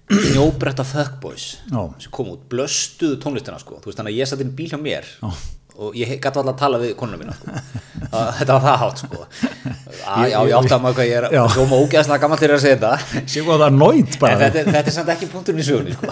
snjóbretta 0.09 0.85
fuckboys 0.89 1.59
sem 1.69 2.11
kom 2.11 2.31
út, 2.33 2.47
blöstuðu 2.49 3.19
tónlistina 3.21 3.59
sko. 3.61 3.77
þú 3.83 3.91
veist 3.91 3.99
þannig 4.01 4.15
að 4.15 4.21
ég 4.23 4.29
satt 4.31 4.41
inn 4.41 4.55
bíl 4.57 4.69
hjá 4.71 4.81
mér. 4.81 5.05
Já. 5.21 5.33
Og 5.79 5.95
ég 5.95 6.11
gæti 6.11 6.27
alltaf 6.27 6.49
að 6.51 6.59
tala 6.59 6.79
við 6.83 6.95
konuna 6.99 7.19
mína 7.21 7.35
sko. 7.39 7.53
Að 8.09 8.29
þetta 8.39 8.55
var 8.57 8.63
það 8.65 8.79
hátt 8.83 9.01
sko. 9.03 9.19
að, 10.09 10.25
já, 10.33 10.39
ég 10.49 10.55
átti 10.59 10.75
að 10.75 10.83
maður 10.83 10.97
hvað 10.99 11.09
ég 11.09 11.17
er 11.19 11.27
Já. 11.35 11.43
hljóma 11.55 11.79
ógeðslega 11.83 12.23
gammal 12.23 12.39
til 12.41 12.49
að 12.49 12.63
segja 12.65 12.79
þetta 12.79 12.93
sé 13.35 13.43
hvað 13.45 13.63
það 13.63 13.67
er 13.67 13.75
en 13.75 13.79
bara. 14.23 14.39
þetta, 14.43 14.65
þetta 14.69 14.91
er 14.93 14.97
samt 14.97 15.13
ekki 15.15 15.29
punkturinn 15.35 15.63
í 15.63 15.67
sögunni 15.69 15.93
sko. 15.95 16.07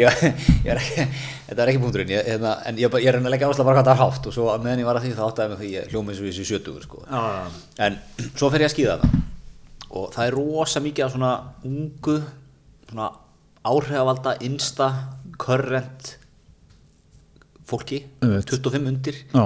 ég, 0.00 0.22
ég 0.64 0.70
er 0.74 0.80
ekki, 0.80 1.06
þetta 1.50 1.60
er 1.66 1.72
ekki 1.72 1.82
punkturinn 1.84 2.14
ég, 2.14 2.30
hérna, 2.32 2.54
en 2.64 2.80
ég, 2.80 2.88
ég 2.88 3.10
er 3.10 3.12
að 3.12 3.18
reyna 3.18 3.30
að 3.30 3.34
leggja 3.36 3.50
áherslu 3.50 3.62
á 3.62 3.68
bara 3.68 3.76
hvað 3.78 3.90
það 3.90 3.94
er 3.94 4.02
hátt 4.02 4.28
og 4.30 4.36
svo 4.38 4.48
að 4.54 4.64
meðan 4.64 4.82
ég 4.82 4.88
var 4.88 4.98
að 4.98 5.06
því 5.06 5.12
þá 5.14 5.24
áttaði 5.28 5.52
mig 5.52 5.60
því 5.62 5.70
ég 5.74 5.92
hljóma 5.92 6.14
eins 6.14 6.22
og 6.22 6.26
þessi 6.30 6.48
sjötugur 6.50 6.88
sko. 6.88 6.98
En 7.84 7.92
svo 8.34 8.50
fer 8.50 8.64
ég 8.64 8.70
að 8.70 8.74
skýða 8.74 8.98
það 9.04 9.10
og 9.94 10.04
það 10.16 10.24
er 10.26 10.34
rosa 10.40 10.82
mikið 10.82 11.04
af 11.06 11.14
svona 11.14 11.32
ungu 11.68 12.16
svona 12.90 13.08
current 15.40 16.16
fólki, 17.68 18.02
Einmitt. 18.22 18.50
25 18.50 18.90
undir 18.92 19.20
Já, 19.32 19.44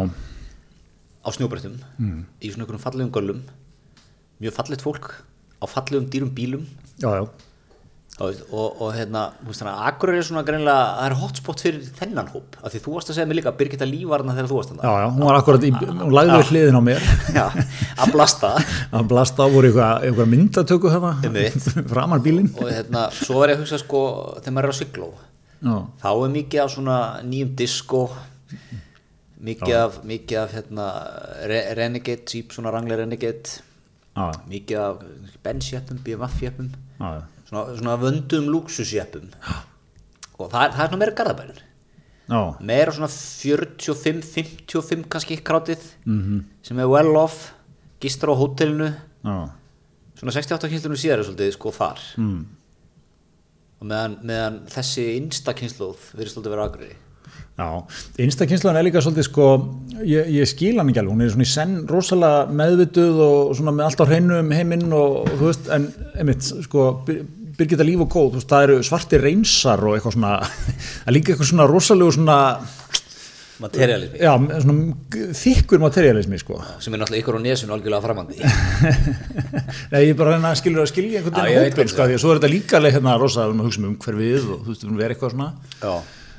á 1.23 1.29
snjóbrettum 1.35 1.77
í 1.79 2.51
svona 2.53 2.65
einhverjum 2.65 2.83
fallegum 2.83 3.13
göllum 3.15 3.43
mjög 4.43 4.55
fallegt 4.57 4.85
fólk 4.87 5.13
á 5.59 5.65
fallegum 5.67 6.09
dýrum 6.11 6.33
bílum. 6.35 6.65
Já, 7.03 7.11
já. 7.19 7.29
Veist, 8.19 8.49
og, 8.51 8.81
og 8.83 8.89
hérna, 8.97 9.29
þú 9.39 9.53
veist 9.53 9.61
þannig 9.63 9.75
að 9.77 9.89
Akureyri 9.93 10.19
er 10.19 10.25
svona 10.27 10.41
greinlega, 10.43 10.87
það 10.97 11.05
er 11.07 11.15
hotspot 11.21 11.61
fyrir 11.63 11.85
þennan 12.01 12.31
hóp 12.33 12.57
af 12.59 12.73
því 12.73 12.81
þú 12.83 12.95
varst 12.97 13.13
að 13.13 13.15
segja 13.19 13.27
mig 13.31 13.39
líka 13.39 13.53
Birgitta 13.55 13.87
Líf 13.87 14.09
var 14.11 14.25
þarna 14.25 14.35
þegar 14.35 14.49
þú 14.51 14.57
varst 14.59 14.73
Já, 14.73 14.79
þarna. 14.81 14.95
Já, 15.05 15.13
hún 15.15 15.27
var 15.29 15.39
akkurat 15.39 15.67
í, 15.69 15.71
hún 16.01 16.17
lagði 16.17 16.41
við 16.41 16.51
hliðin 16.51 16.79
á 16.79 16.83
mér. 16.89 17.07
Já, 17.39 17.45
að 17.95 18.15
blasta. 18.17 18.51
Að 18.99 19.07
blasta 19.13 19.47
á 19.47 19.49
voru 19.55 19.71
eitthvað, 19.71 20.09
eitthvað 20.09 20.33
myndatöku 20.35 20.93
Einmitt. 20.99 21.69
framar 21.95 22.25
bílinn. 22.27 22.51
Og 22.59 22.73
hérna, 22.75 23.05
svo 23.15 23.39
var 23.39 23.55
ég 23.55 23.61
að 23.61 23.63
hugsa 23.63 23.79
sko 23.85 24.03
þegar 24.41 24.57
maður 24.57 24.71
er 24.73 24.75
á 24.75 24.81
sigló 24.81 25.13
Já, 25.59 25.77
þá 26.03 26.11
er 26.13 26.35
mikið 26.35 26.63
af 26.63 26.71
svona 26.75 26.99
nýjum 27.27 27.55
disco 27.59 28.03
mikið 29.49 29.75
af, 29.79 29.99
mikið 30.07 30.39
af 30.43 30.55
hérna, 30.55 30.87
re 31.51 31.61
Renegade, 31.79 32.27
Jeep 32.27 32.55
svona 32.55 32.73
Wrangler 32.73 33.03
Renegade. 33.03 33.63
Já, 34.15 34.33
mikið 34.51 34.79
af 34.83 35.03
já, 36.99 37.11
já. 37.15 37.23
svona, 37.49 37.77
svona 37.79 37.97
vöndum 38.03 38.49
luxusjeppum 38.51 39.31
og 40.39 40.51
það 40.51 40.73
það 40.75 40.83
er 40.83 40.89
svona 40.89 40.99
meira 40.99 41.15
garðabærin 41.15 41.61
já, 42.29 42.41
meira 42.61 42.93
svona 42.93 43.09
45, 43.09 44.23
55 44.23 45.07
kannski 45.09 45.39
krátið 45.43 45.83
-hmm. 46.07 46.43
sem 46.63 46.79
er 46.79 46.87
well 46.87 47.17
off 47.17 47.53
gistur 48.01 48.31
á 48.31 48.35
hótelinu. 48.39 48.93
Já. 49.25 49.51
svona 50.19 50.33
68 50.35 50.71
kynnslunum 50.71 50.99
síðar 50.99 51.23
er 51.23 51.27
svolítið 51.29 51.53
sko 51.55 51.73
þar. 51.75 52.01
Mm. 52.19 52.47
Og 53.79 53.87
meðan, 53.91 54.17
meðan 54.27 54.57
þessi 54.73 55.05
innsta 55.19 55.55
kynnslóð 55.59 56.09
verið 56.19 56.33
svolítið 56.35 56.55
vera 56.57 56.67
agri 56.71 56.91
Já, 57.59 57.67
einstakynslaðan 58.23 58.77
er 58.79 58.85
líka 58.87 59.01
svolítið 59.03 59.25
sko, 59.27 59.47
ég, 60.07 60.29
ég 60.31 60.47
skil 60.47 60.77
hann 60.79 60.93
ekki 60.93 61.01
alveg, 61.03 61.15
hún 61.17 61.25
er 61.25 61.33
svona 61.33 61.47
í 61.49 61.51
senn 61.51 61.73
rosalega 61.91 62.45
meðvituð 62.55 63.17
og 63.25 63.51
svona 63.59 63.73
með 63.75 63.89
allt 63.89 64.03
á 64.07 64.11
hreinu 64.13 64.37
um 64.39 64.53
heiminn 64.55 64.95
og 64.95 65.27
þú 65.33 65.49
veist, 65.49 65.67
en 65.75 65.89
einmitt, 66.23 66.47
sko, 66.69 66.85
Bir- 67.09 67.25
Birgitta 67.59 67.83
Líf 67.83 68.05
og 68.05 68.13
Góð, 68.15 68.29
þú 68.37 68.39
veist, 68.39 68.53
það 68.53 68.67
eru 68.69 68.77
svartir 68.87 69.25
reynsar 69.27 69.83
og 69.83 69.97
eitthvað 69.99 70.15
svona, 70.15 70.33
það 71.03 71.11
er 71.11 71.17
líka 71.19 71.35
eitthvað 71.35 71.51
svona 71.51 71.67
rosalegu 71.73 72.15
svona, 72.15 72.39
materialismi. 73.63 74.21
Já, 74.23 74.33
svona 74.63 75.33
þykkur 75.39 75.83
materialismi, 75.83 76.39
sko. 76.43 76.61
sem 76.83 76.95
er 76.95 77.03
náttúrulega 77.03 77.25
ykkur 77.25 77.39
á 77.39 77.41
nesinu 77.43 77.75
algjörlega 77.75 78.05
framandi. 78.05 78.39
Nei, 79.93 80.05
ég 80.05 80.13
er 80.13 80.19
bara 80.19 80.35
að 80.35 80.39
reyna 80.39 80.53
að 80.53 80.61
skilja, 80.63 80.85
að 80.85 80.93
skilja 80.93 81.23
einhvern 81.23 81.43
veginn 81.43 81.67
hópin, 81.67 81.91
sko, 81.93 82.07
því 82.07 82.17
að 82.19 82.23
svo 82.23 82.31
er 82.31 82.41
þetta 82.41 82.53
líka 82.53 82.79
alveg 82.79 82.97
hérna 82.99 83.17
rosa, 83.19 83.49
erum 83.49 83.65
að 83.65 83.69
hugsa 83.69 83.83
um 83.83 83.91
umhverfið 83.91 84.47
og 84.47 84.63
þú 84.63 84.73
veist, 84.73 84.87
við 84.87 84.95
erum 84.95 85.05
eitthvað 85.09 85.35
svona, 85.35 85.51
já, 85.83 85.93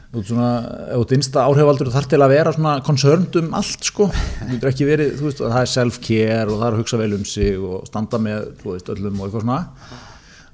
Þú 0.10 0.18
ert 0.24 0.30
svona, 0.32 0.46
ef 0.90 0.96
þú 0.96 1.02
ert 1.04 1.12
innsta 1.20 1.42
áhrifaldur 1.46 1.90
þar 1.94 2.06
til 2.10 2.18
að 2.18 2.32
vera 2.32 2.54
svona 2.56 2.72
concerned 2.82 3.36
um 3.44 3.52
allt 3.60 3.84
sko, 3.86 4.08
þú 4.10 4.48
getur 4.56 4.72
ekki 4.72 4.88
verið, 4.88 5.12
þú 5.20 5.28
veist, 5.28 5.44
það 5.44 5.60
er 5.60 5.70
self-care 5.70 6.48
og 6.48 6.56
það 6.56 6.66
er 6.66 6.78
að 6.78 6.82
hugsa 6.82 6.98
vel 6.98 7.12
um 7.14 7.28
sig 7.30 7.60
og 7.62 7.84
standa 7.86 8.22
með, 8.26 8.48
þú 8.64 8.74
veist, 8.74 8.90
öllum 8.96 9.22
og 9.22 9.28
eitthvað 9.28 9.46
svona. 9.46 9.60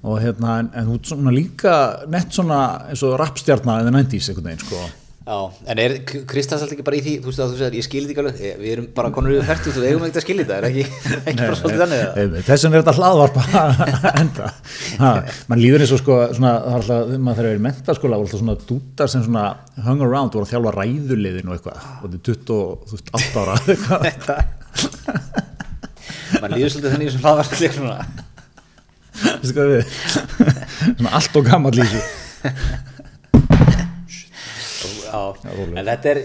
Og 0.05 0.19
hérna, 0.19 0.57
en, 0.59 0.69
en 0.75 0.91
þú 0.91 1.31
líka 1.31 1.77
nett 2.11 2.35
svona 2.35 2.59
eins 2.89 3.07
og 3.07 3.15
rappstjarnar 3.23 3.85
eða 3.85 3.95
90s 3.95 4.27
einhvern 4.33 4.51
veginn 4.51 4.67
sko 4.67 4.83
já, 5.25 5.37
en 5.71 5.79
er 5.81 5.93
Kristans 6.29 6.61
alltaf 6.61 6.75
ekki 6.75 6.83
bara 6.85 6.97
í 6.99 7.01
því 7.01 7.13
þú 7.23 7.31
veist 7.31 7.41
að 7.41 7.49
þú 7.49 7.57
segir, 7.57 7.75
ég 7.79 7.85
skilði 7.85 8.11
ekki 8.13 8.21
alveg 8.21 8.41
eh, 8.45 8.57
við 8.59 8.73
erum 8.75 8.87
bara 8.93 9.09
konur 9.15 9.33
við 9.33 9.47
fært 9.47 9.65
við 9.65 9.87
eigum 9.89 10.03
ekkert 10.05 10.19
að 10.21 10.25
skilja 10.25 10.45
þetta 10.45 10.57
er 10.59 10.65
ekki, 10.69 10.83
ekki 11.31 11.39
bara 11.39 11.57
svolítið 11.59 11.81
þannig 11.81 11.99
eða? 12.05 12.43
þess 12.49 12.65
vegna 12.67 12.77
er 12.77 12.83
þetta 12.83 12.97
hlaðvarpa 12.99 13.41
enda 14.21 14.45
ha, 15.01 15.11
mann 15.49 15.61
líður 15.63 15.81
eins 15.85 15.95
og 15.97 16.01
sko 16.03 16.19
svona, 16.37 16.53
það 16.61 16.69
er 16.69 16.77
alltaf, 16.77 17.01
maður 17.17 17.37
þegar 17.39 17.49
er 17.49 17.57
í 17.57 17.65
mentaskóla 17.65 18.19
voru 18.21 18.27
alltaf 18.29 18.43
svona 18.43 18.57
dútar 18.69 19.09
sem 19.15 19.25
svona 19.25 19.45
hung 19.87 20.05
around 20.05 20.37
voru 20.37 20.45
að 20.45 20.51
þjálfa 20.53 20.75
ræðuliðin 20.77 21.49
og 21.49 21.53
eitthvað 21.57 21.77
og 21.81 22.07
þetta 22.13 22.17
er 22.21 22.21
28 23.01 23.41
ára 23.41 23.55
mann 26.37 26.53
líður 26.53 26.75
svolítið 26.75 26.93
þannig 26.93 27.09
sem 27.15 27.25
hlaðvar 27.25 27.47
líka 27.57 27.77
svona 27.79 27.99
Veistu 29.15 29.55
hvað 29.55 29.69
við? 29.71 29.83
Svona 30.99 31.11
allt 31.15 31.37
og 31.39 31.45
gammal 31.47 31.71
já, 31.79 31.85
en 35.15 35.89
þetta 35.91 36.13
er 36.13 36.21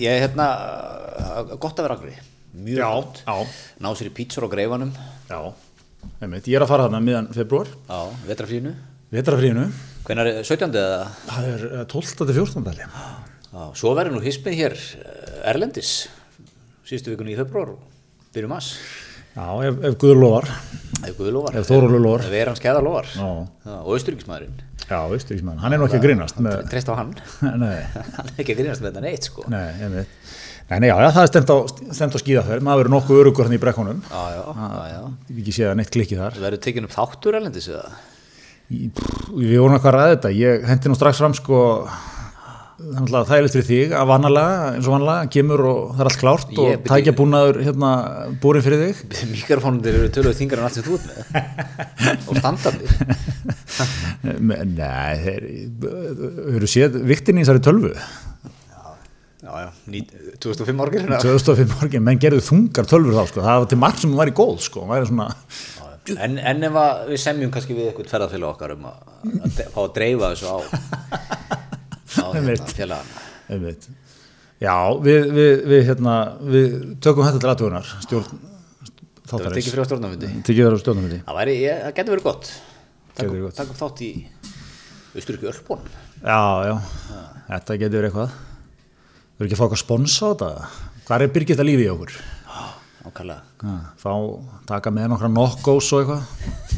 ég 0.00 0.22
hérna 0.26 0.46
gott 1.60 1.78
að 1.80 1.86
vera 1.86 1.96
agri 1.98 2.14
mjög 2.60 2.80
Já, 2.80 2.88
gott 2.96 3.20
já. 3.24 3.34
ná 3.84 3.90
sér 3.96 4.10
í 4.10 4.14
pítsur 4.14 4.46
á 4.46 4.52
greifanum 4.52 4.92
Já, 5.30 5.40
ég 6.26 6.54
er 6.56 6.64
að 6.64 6.70
fara 6.72 6.86
þarna 6.88 7.02
miðan 7.04 7.30
februar, 7.34 7.70
á 7.86 8.10
vetraflínu 8.26 8.74
vetrafríinu, 9.10 9.66
hvenær 10.06 10.30
er 10.30 10.40
17. 10.46 10.70
eða 10.70 11.04
það 11.26 11.50
er 11.50 11.66
eh, 11.70 11.84
12. 11.90 12.14
til 12.20 12.36
14. 12.36 12.66
dæli. 12.68 12.88
á, 13.50 13.62
svo 13.74 13.94
verður 13.98 14.16
nú 14.18 14.24
hismið 14.24 14.58
hér 14.60 14.76
eh, 14.78 15.50
Erlendis 15.50 15.94
síðustu 16.86 17.14
vikunni 17.14 17.34
í 17.34 17.38
februar 17.38 17.74
byrjum 18.34 18.54
mass 18.54 18.74
Já, 19.30 19.46
ef, 19.68 19.78
ef 19.86 19.96
Guður 20.00 20.18
lofar, 20.24 20.48
ef 21.06 21.14
Guð 21.18 21.30
lofar. 21.36 21.58
Ef 21.60 21.68
Þórólur 21.68 22.02
lofar. 22.02 22.26
ef 22.26 22.34
er 22.34 22.50
hann 22.50 22.58
skæða 22.58 22.82
lofar. 22.82 23.10
Já. 23.14 23.28
og 23.76 23.94
austuríkismæðurinn 23.94 24.58
Já, 24.90 24.98
maður, 25.06 25.58
hann 25.62 25.74
er 25.74 25.78
nú 25.78 25.86
ekki 25.86 25.98
að 26.00 26.06
grínast 26.08 26.40
með, 26.42 26.64
treyst 26.72 26.88
á 26.90 26.94
hann. 26.98 27.12
Nei, 27.62 27.76
hann 27.94 28.30
er 28.32 28.40
ekki 28.42 28.56
að 28.56 28.62
grínast 28.64 28.82
með 28.82 28.88
þetta 28.90 29.02
neitt 29.04 29.28
sko. 29.28 29.44
Nei, 29.52 29.68
einmitt. 29.78 30.16
Nei, 30.70 30.76
nei, 30.82 30.88
já, 30.90 30.96
það 31.14 31.20
er 31.22 31.30
stemt 31.30 31.50
á, 31.50 31.56
á 32.14 32.18
skíðaferð, 32.22 32.62
maður 32.66 32.84
verður 32.84 32.94
nokkuð 32.94 33.20
örugur 33.24 33.46
hann 33.46 33.54
í 33.56 33.58
brekkunum, 33.62 34.02
já, 34.06 34.20
já, 34.34 34.42
já, 34.54 34.82
já. 34.90 35.00
ég 35.30 35.40
ekki 35.42 35.54
séð 35.56 35.70
að 35.70 35.78
neitt 35.80 35.90
klikki 35.94 36.18
þar. 36.18 36.36
Það 36.36 36.46
verður 36.46 36.62
tekinn 36.66 36.86
upp 36.86 36.94
þáttur 36.94 37.38
Erlendis 37.38 37.66
eða? 37.70 37.88
Við 38.70 39.56
vorum 39.58 39.74
eitthvað 39.74 39.90
að 39.90 39.96
ræða 39.96 40.12
þetta, 40.14 40.32
ég 40.38 40.68
hendi 40.70 40.92
nú 40.92 40.98
strax 40.98 41.22
fram 41.22 41.34
sko, 41.34 41.62
það 42.80 43.32
er 43.36 43.48
fyrir 43.52 43.66
þig 43.66 43.92
að 43.96 44.08
vanalega, 44.10 44.70
eins 44.74 44.86
og 44.88 44.94
vanalega, 44.94 45.28
kemur 45.34 45.62
og 45.68 45.80
það 45.92 46.02
er 46.02 46.10
allt 46.10 46.20
klárt 46.20 46.54
Ég 46.54 46.60
og 46.60 46.86
tækja 46.88 47.14
búnaður 47.18 47.60
hérna 47.66 47.90
búrin 48.42 48.64
fyrir 48.64 48.82
þig. 48.86 49.02
mikrofónundir 49.34 49.98
eru 49.98 50.12
tölvöð 50.14 50.38
þingar 50.40 50.62
en 50.62 50.68
allt 50.68 50.78
sem 50.78 50.86
þú 50.86 50.98
ert 50.98 51.06
með. 51.10 52.24
Og 52.30 52.40
standandi 52.40 52.84
Nei, 54.80 55.12
þeir 55.24 55.46
eru 56.56 56.70
séð 56.70 57.00
viktin 57.10 57.40
í 57.40 57.44
þessari 57.44 57.64
tölvu? 57.64 57.92
Já, 59.40 59.52
já, 59.64 59.70
ný, 59.90 60.04
2005 60.44 60.82
árgir 60.84 61.06
2005 61.10 61.76
morgin, 61.80 62.04
menn 62.06 62.20
gerðu 62.20 62.42
þungar 62.44 62.88
tölvur 62.90 63.16
þá 63.16 63.22
sko, 63.30 63.44
það 63.46 63.62
var 63.62 63.70
til 63.72 63.78
marg 63.80 64.02
sem 64.02 64.12
var 64.18 64.30
í 64.30 64.34
góð 64.36 64.60
sko, 64.66 64.84
væri 64.90 65.08
svona, 65.08 65.30
en, 66.20 66.36
en 66.38 66.68
ef 66.68 66.76
við 67.08 67.22
semjum 67.24 67.52
kannski 67.54 67.76
við 67.76 67.88
eitthvað 67.88 68.12
ferðarfélag 68.12 68.52
okkar 68.52 68.76
um 68.76 68.86
að, 68.90 69.58
fá 69.72 69.80
að 69.82 69.90
dreifa 69.96 70.32
þessu 70.34 70.52
á 70.52 70.56
á 72.18 72.26
hérna, 72.34 72.70
félagana 72.74 73.26
einmitt. 73.50 73.88
Já, 74.60 74.74
við, 75.00 75.30
við, 75.32 75.52
við, 75.70 75.82
hérna, 75.88 76.14
við 76.44 76.74
tökum 77.02 77.26
þetta 77.26 77.40
til 77.42 77.50
aðtugunar 77.52 77.92
stjórn 78.04 78.40
það 79.30 79.44
verður 79.44 79.56
tekið 79.56 79.70
fyrir 79.70 79.84
á 79.84 79.88
stjórnarfundi. 79.90 80.30
það 81.86 81.96
getur 82.00 82.14
verið 82.16 82.26
gott. 82.28 82.50
Takk 83.60 83.72
upp 83.74 83.80
þátt 83.80 84.02
í 84.06 84.10
Östuríki 85.20 85.48
Ölbón 85.50 85.86
Já, 86.20 86.40
já, 86.68 86.74
þetta 87.48 87.78
getur 87.80 88.02
verið 88.02 88.10
eitthvað. 88.10 88.34
Þú 89.30 89.40
eru 89.40 89.48
ekki 89.48 89.56
að 89.56 89.60
fá 89.60 89.64
eitthvað 89.66 89.82
spons 89.84 90.18
á 90.20 90.26
þetta? 90.28 90.50
Hvað 91.08 91.24
er 91.24 91.32
Birgitta 91.34 91.66
lífið 91.66 91.86
í 91.86 91.92
okkur? 91.94 92.18
ákvæmlega 93.00 93.64
Ha, 93.64 93.76
fá, 94.00 94.12
taka 94.68 94.92
með 94.92 95.08
nokkra 95.14 95.30
nokkós 95.32 95.88
og 95.96 96.02
eitthvað. 96.02 96.76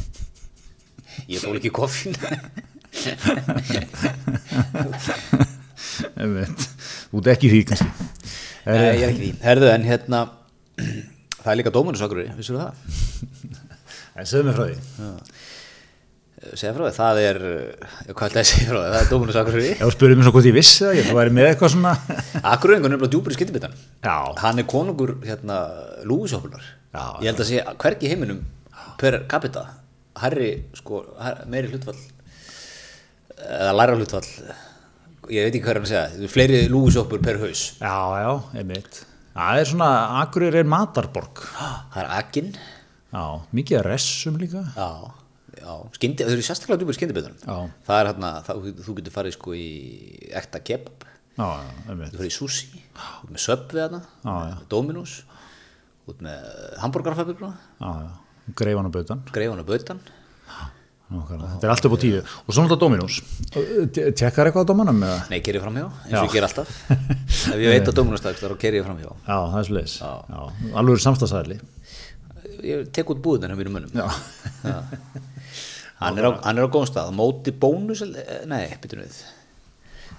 Ég 1.30 1.42
þól 1.42 1.56
ekki 1.58 1.72
Einmitt. 1.74 2.14
Þú 7.12 7.20
ert 7.20 7.30
ekki 7.34 7.50
því 7.52 7.60
kannski. 7.70 7.88
Nei, 8.66 8.76
ég 8.78 9.02
er 9.02 9.08
ekki 9.08 9.22
því 9.22 9.30
herðu 9.42 9.70
en 9.72 9.86
hérna 9.88 10.20
það 11.42 11.50
er 11.52 11.58
líka 11.60 11.72
dómunusakur 11.74 12.22
vissur 12.38 12.60
það? 12.60 12.72
En 14.12 14.28
segðu 14.28 14.44
mig 14.48 14.54
frá 14.58 14.64
því. 14.68 14.76
Segja 16.52 16.72
frá 16.74 16.84
því, 16.84 16.92
það 16.98 17.20
er 17.22 17.36
hvað 18.12 18.28
ætlaði 18.28 18.42
að 18.42 18.48
segja 18.50 18.68
frá 18.68 18.78
því, 18.78 18.86
það 18.90 19.00
er 19.00 19.06
Ef 19.72 19.82
þú 19.82 19.92
spurðið 19.96 20.16
mér 20.18 20.26
svo 20.26 20.34
hvort 20.36 20.48
ég 20.48 20.56
vissi 20.56 20.82
það, 20.82 20.96
ég 20.98 21.12
væri 21.18 21.34
með 21.36 21.50
eitthvað 21.50 21.74
svona. 21.76 21.92
Akureyringur 22.52 22.88
er 22.88 22.94
nefnilega 22.96 23.12
djúpur 23.14 23.34
í 23.34 23.36
skyttibitan 23.38 23.76
Já, 24.02 24.16
hann 24.42 24.58
er 24.58 24.66
konungur 24.70 25.12
hérna 25.26 25.56
lúisjópunar 26.08 26.64
Já, 26.92 27.04
ég 27.22 27.30
held 27.30 27.44
að 27.44 27.78
hvergi 27.84 28.08
í 28.08 28.12
heiminum 28.12 28.42
per 28.98 29.22
capita 29.30 29.62
herri 30.20 30.50
sko 30.76 31.04
meiri 31.50 31.70
hlutfall 31.70 31.96
eða 33.46 33.72
læra 33.78 33.96
hlutfall. 33.98 34.28
Ég 35.32 35.46
veit 35.46 35.54
ekki 35.54 35.62
hvað 35.64 35.72
er 35.72 35.78
hann 35.78 35.86
að 35.86 35.90
segja 35.92 36.04
það 36.10 36.20
eru 36.20 36.30
fleiri 36.32 36.60
lúisjópur 36.72 37.22
per 37.22 37.38
haus. 37.42 37.62
Já, 37.78 37.96
já, 38.22 38.32
einmitt. 38.58 39.02
Það 39.32 39.60
er 39.62 39.68
svona, 39.70 39.88
Akureyri 40.20 40.60
er 40.60 40.68
matarborg. 40.68 41.42
Það 41.56 41.98
er 42.02 42.10
Akin. 42.18 42.50
Já, 43.12 43.24
mikið 43.54 43.78
að 43.78 43.86
ressum 43.86 44.36
líka. 44.40 44.64
Já, 44.76 44.88
já, 45.62 45.72
skyndi, 45.96 46.26
þau 46.26 46.34
eru 46.34 46.44
sérstaklega 46.46 46.96
skyttibitan 46.96 47.34
Já. 47.44 47.56
það 47.86 48.00
er 48.00 48.10
hérna, 48.10 48.30
þú 48.48 48.96
getur 48.98 49.14
farið 49.14 49.36
sko 49.36 49.56
í 49.56 49.66
ekta 50.42 50.62
kebab. 50.64 51.06
Já, 51.36 51.44
já, 51.44 51.70
einmitt. 51.88 52.12
Þú 52.12 52.20
fyrir 52.22 52.32
í 52.32 52.36
sushi, 52.36 52.82
út 53.24 53.32
með 53.32 53.44
þarna, 53.72 54.02
Já, 54.24 54.34
já. 54.50 54.56
Dominus, 54.72 55.18
út 56.08 56.24
með 56.24 56.50
hamburgarfabrikuna, 56.82 57.54
Já, 57.80 57.92
já, 58.08 58.10
greifan 58.58 58.90
og 58.90 59.68
bautan 59.70 60.02
og. 61.18 61.50
Þetta 61.54 61.68
er 61.68 61.72
allt 61.74 61.88
upp 61.88 61.96
á 61.96 61.98
tíu 62.02 62.20
Og 62.22 62.54
svo 62.54 62.64
náttúrulega 62.64 62.82
Dominus 62.82 63.18
Tekkar 64.18 64.48
eitthvað 64.50 64.64
á 64.64 64.70
Dominum 64.72 65.02
eða? 65.06 65.18
Nei, 65.32 65.38
kerið 65.44 65.64
framhjá, 65.66 65.86
eins 66.04 66.14
Já. 66.14 66.20
og 66.22 66.26
ég 66.28 66.36
ger 66.36 66.46
alltaf. 66.48 66.72
Ef 67.52 67.58
ég 67.58 67.68
veit 67.74 67.90
að 67.92 67.98
Dominus 67.98 68.24
dags, 68.24 68.42
þá 68.42 68.56
kerið 68.64 68.80
ég 68.80 68.88
framhjá. 68.88 69.12
Já, 69.26 69.36
það 69.52 69.58
er. 69.72 69.96
Já, 70.02 70.42
alveg 70.82 71.04
samstagsæðli 71.06 71.60
Ég 72.62 72.90
tek 72.94 73.10
út 73.10 73.22
búðin 73.22 73.50
á 73.50 73.58
mínum 73.58 73.74
munum. 73.74 73.90
Já, 73.96 74.06
Hann 76.02 76.18
er 76.18 76.26
á, 76.26 76.30
er 76.58 76.66
góðum 76.70 76.88
stað, 76.90 77.12
móti 77.14 77.52
bónus, 77.54 78.02
eh, 78.02 78.42
nei, 78.50 78.64
byttum 78.82 79.02
við. 79.04 79.18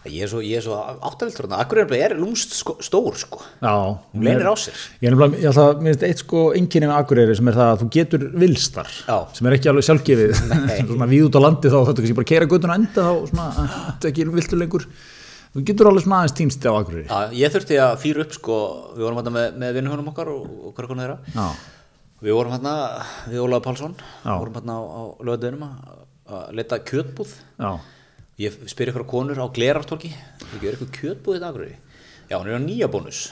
Ég 0.03 0.25
er 0.25 0.27
svo, 0.27 0.41
er 0.43 0.63
svo 0.65 0.75
áttavilt 1.07 1.37
þarna, 1.37 1.59
akkur 1.63 1.79
er 1.95 2.13
lúmst 2.19 2.51
sko, 2.57 2.75
stór, 2.83 3.15
sko. 3.15 3.39
já 3.61 3.71
Hún 4.11 4.25
leynir 4.27 4.49
á 4.51 4.55
sér. 4.59 4.75
Ég 4.99 5.13
er 5.13 5.15
að, 5.15 5.79
mér 5.79 5.93
finnst 5.93 6.03
eitt 6.09 6.23
sko 6.25 6.41
enginni 6.57 6.89
með 6.89 6.97
Akureyri 6.97 7.37
sem 7.39 7.47
er 7.47 7.55
það 7.55 7.71
að 7.71 7.81
þú 7.83 7.87
getur 7.95 8.25
vilstar 8.43 8.89
Já. 9.07 9.17
sem 9.37 9.47
er 9.47 9.55
ekki 9.57 9.71
alveg 9.71 9.87
sjálfgefið 9.87 10.33
svona 10.89 11.07
víð 11.07 11.27
út 11.29 11.37
á 11.39 11.45
landi 11.45 11.71
þá 11.71 11.77
þetta 11.79 12.03
kannski 12.03 12.17
bara 12.19 12.29
keira 12.33 12.49
göttuna 12.51 12.77
enda 12.81 13.05
þá 13.07 13.13
svona, 13.31 13.47
þetta 13.61 14.09
er 14.09 14.11
ekki 14.11 14.27
viltur 14.33 14.59
lengur 14.59 14.87
þú 15.53 15.63
getur 15.69 15.91
alveg 15.91 16.05
svona 16.07 16.19
aðeins 16.19 16.37
týnst 16.41 16.67
á 16.67 16.73
Akureyri 16.73 17.07
Já, 17.07 17.19
ég 17.39 17.55
þurfti 17.55 17.79
að 17.79 17.95
fýra 18.03 18.25
upp, 18.27 18.35
sko, 18.35 18.59
við 18.97 19.07
vorum 19.07 19.21
hérna 19.21 19.35
með, 19.37 19.57
með 19.63 19.79
vinnuhunum 19.79 20.11
okkar 20.11 20.33
og, 20.33 20.43
og 20.67 20.75
hver 20.75 20.91
konar 20.91 21.15
þeirra. 21.15 21.37
Já, 21.37 21.79
Við 22.23 22.31
vorum 22.37 22.53
hérna, 22.55 22.73
við 23.27 23.41
Ólaður 23.43 23.63
Pálsson, 23.65 23.95
vorum 24.23 24.53
hérna 24.55 24.77
á, 24.79 24.83
á 25.19 25.33
að, 25.35 25.97
að 26.31 26.53
leta 26.55 26.77
kjötbúð. 26.87 27.33
já, 27.59 27.71
Ég 28.41 28.55
spyr 28.71 28.89
ykkur 28.89 29.05
konur 29.05 29.37
á 29.37 29.45
Glerartorki, 29.53 30.09
ekki 30.55 30.69
er 30.71 30.77
kjötbúð 30.95 31.35
þetta 31.37 31.49
agrui? 31.53 31.75
Já, 32.31 32.39
hún 32.39 32.47
er 32.49 32.57
á 32.57 32.61
nýja 32.63 32.87
bónus, 32.89 33.27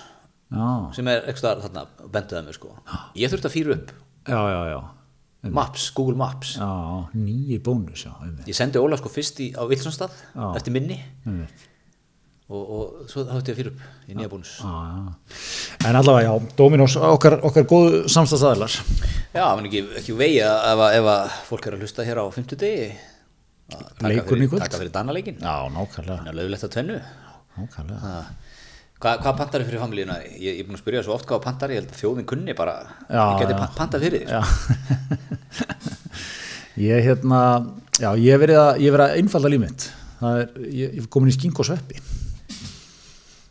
já, 0.54 0.68
sem 0.94 1.08
er 1.10 1.24
eitthvað 1.32 1.64
þarna, 1.66 1.86
bentuðað 2.14 2.46
mig 2.52 2.58
sko. 2.60 2.76
Ég 3.18 3.32
þurfti 3.34 3.50
að 3.50 3.56
fýra 3.56 3.78
upp 3.80 3.94
já, 4.30 4.42
já, 4.54 4.60
já. 4.76 4.82
Maps, 5.58 5.88
Google 5.98 6.14
Maps. 6.22 6.52
Já, 6.62 6.70
nýji 7.18 7.58
bónus, 7.66 8.04
já. 8.06 8.14
Ég 8.46 8.54
sendi 8.54 8.78
Óla 8.78 9.00
sko 9.02 9.10
fyrst 9.10 9.40
í, 9.42 9.50
á 9.58 9.66
Vilsonstað, 9.66 10.14
Já. 10.38 10.52
eftir 10.60 10.76
minni, 10.76 11.00
og, 12.52 12.62
og 12.62 13.10
svo 13.10 13.24
þá 13.26 13.32
þurfti 13.40 13.50
ég 13.50 13.56
að 13.56 13.62
fýra 13.64 13.72
upp 13.74 14.12
í 14.12 14.18
nýja 14.20 14.30
bónus. 14.30 14.52
Já, 14.62 14.76
já. 14.86 15.88
En 15.90 15.98
allavega, 15.98 16.28
já, 16.36 16.54
Dominos, 16.60 16.98
okkar, 17.10 17.40
okkar 17.48 17.66
góðu 17.72 18.04
samstagsæðlar. 18.12 18.76
Já, 19.34 19.46
menn 19.58 19.66
ekki, 19.72 19.82
ekki 20.04 20.14
vegi 20.20 20.44
ef, 20.46 20.84
að- 21.10 21.40
fólk 21.50 21.66
er 21.72 21.80
að 21.80 21.88
hlusta 21.88 22.06
hér 22.06 22.22
á 22.22 22.26
fimmtudegi, 22.36 22.92
að 22.92 23.11
fyrir, 23.72 24.48
kvöld. 24.52 24.62
taka 24.64 24.80
fyrir 24.82 24.94
Danaleikin. 24.96 25.38
Já, 25.42 25.56
nákvæmlega, 25.76 26.34
lögulegt 26.38 26.66
að 26.68 26.74
tvennu. 26.76 26.98
nákvæmlega. 27.58 28.00
Ha. 28.06 28.16
Hvað, 29.02 29.32
pantar 29.40 29.64
fyrir 29.66 29.82
familíuna? 29.82 30.16
Ég, 30.38 30.60
er 30.62 30.66
búin 30.68 30.78
að 30.78 30.84
spyrja 30.84 31.02
svo 31.06 31.14
oft 31.16 31.26
hvað 31.30 31.40
pantar, 31.42 31.72
ég 31.74 31.80
held 31.82 31.90
að 31.90 32.02
þjóðin 32.04 32.28
kunni 32.30 32.54
bara, 32.58 32.76
ég 33.10 33.40
geti 33.42 33.56
já. 33.56 33.58
pa- 33.58 33.74
pantað 33.80 34.04
fyrir 34.06 34.24
ég, 36.90 36.98
hérna, 37.08 37.40
já, 37.98 38.10
ég 38.22 38.30
hef 38.36 38.42
verið 38.44 38.60
að, 38.62 38.74
að 38.94 39.16
einfalda 39.18 39.50
límitt. 39.52 39.82
Það 40.20 40.34
er, 40.44 40.48
ég, 40.68 40.76
ég 40.84 41.00
hef 41.02 41.08
komin 41.16 41.32
í 41.32 41.34
skink 41.34 41.58
og 41.64 41.68
sveppi. 41.72 41.98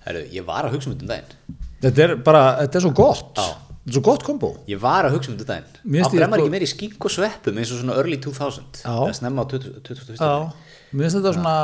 Herru, 0.06 0.22
ég 0.30 0.46
var 0.46 0.62
að 0.68 0.72
hugsa 0.76 0.86
um 0.90 0.94
þetta 0.94 1.06
um 1.08 1.10
daginn. 1.10 1.58
Þetta 1.82 2.00
er 2.06 2.10
bara, 2.30 2.42
þetta 2.62 2.78
er 2.78 2.84
svo 2.86 2.92
gott. 2.94 3.34
Já. 3.42 3.50
Þetta 3.90 3.98
er 3.98 3.98
svo 3.98 4.02
gott 4.06 4.22
kombo. 4.22 4.48
Ég 4.70 4.78
var 4.80 5.04
að 5.08 5.16
hugsa 5.16 5.32
um 5.32 5.36
þetta 5.40 5.46
daginn. 5.50 5.70
Er 5.74 5.90
maður 6.06 6.30
sko- 6.30 6.44
ekki 6.44 6.50
meir 6.54 6.62
í 6.62 6.70
skink 6.70 7.04
og 7.08 7.10
sveppum 7.10 7.56
eins 7.58 7.72
og 7.74 7.80
svona 7.82 7.96
early 7.98 8.16
2000. 8.22 8.82
Já. 8.84 8.94
Eða 8.94 9.16
snemma 9.18 9.42
á 9.42 9.46
20 9.50 9.80
2001. 9.82 10.20
Já, 10.20 10.52
mér 10.94 11.02
finnst 11.08 11.16
þetta 11.18 11.32
svona, 11.34 11.54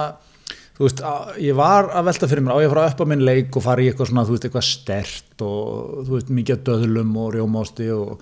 þú 0.76 0.82
veist, 0.88 1.02
ég 1.46 1.54
var 1.56 1.88
að 1.94 2.04
velta 2.10 2.26
fyrir 2.32 2.42
mér 2.42 2.52
á 2.52 2.58
ég 2.58 2.66
að 2.66 2.74
fara 2.74 2.88
upp 2.90 3.00
á 3.00 3.06
minn 3.06 3.24
leik 3.24 3.56
og 3.56 3.62
fara 3.62 3.80
í 3.84 3.90
eitthvað 3.92 4.10
svona, 4.10 4.24
þú 4.26 4.34
veist, 4.34 4.48
eitthvað 4.50 4.66
stert 4.66 5.46
og 5.46 6.02
þú 6.08 6.16
veist, 6.18 6.34
mikið 6.40 6.64
döðlum 6.66 7.16
og 7.22 7.30
rjómásti 7.38 7.86
og, 7.94 8.20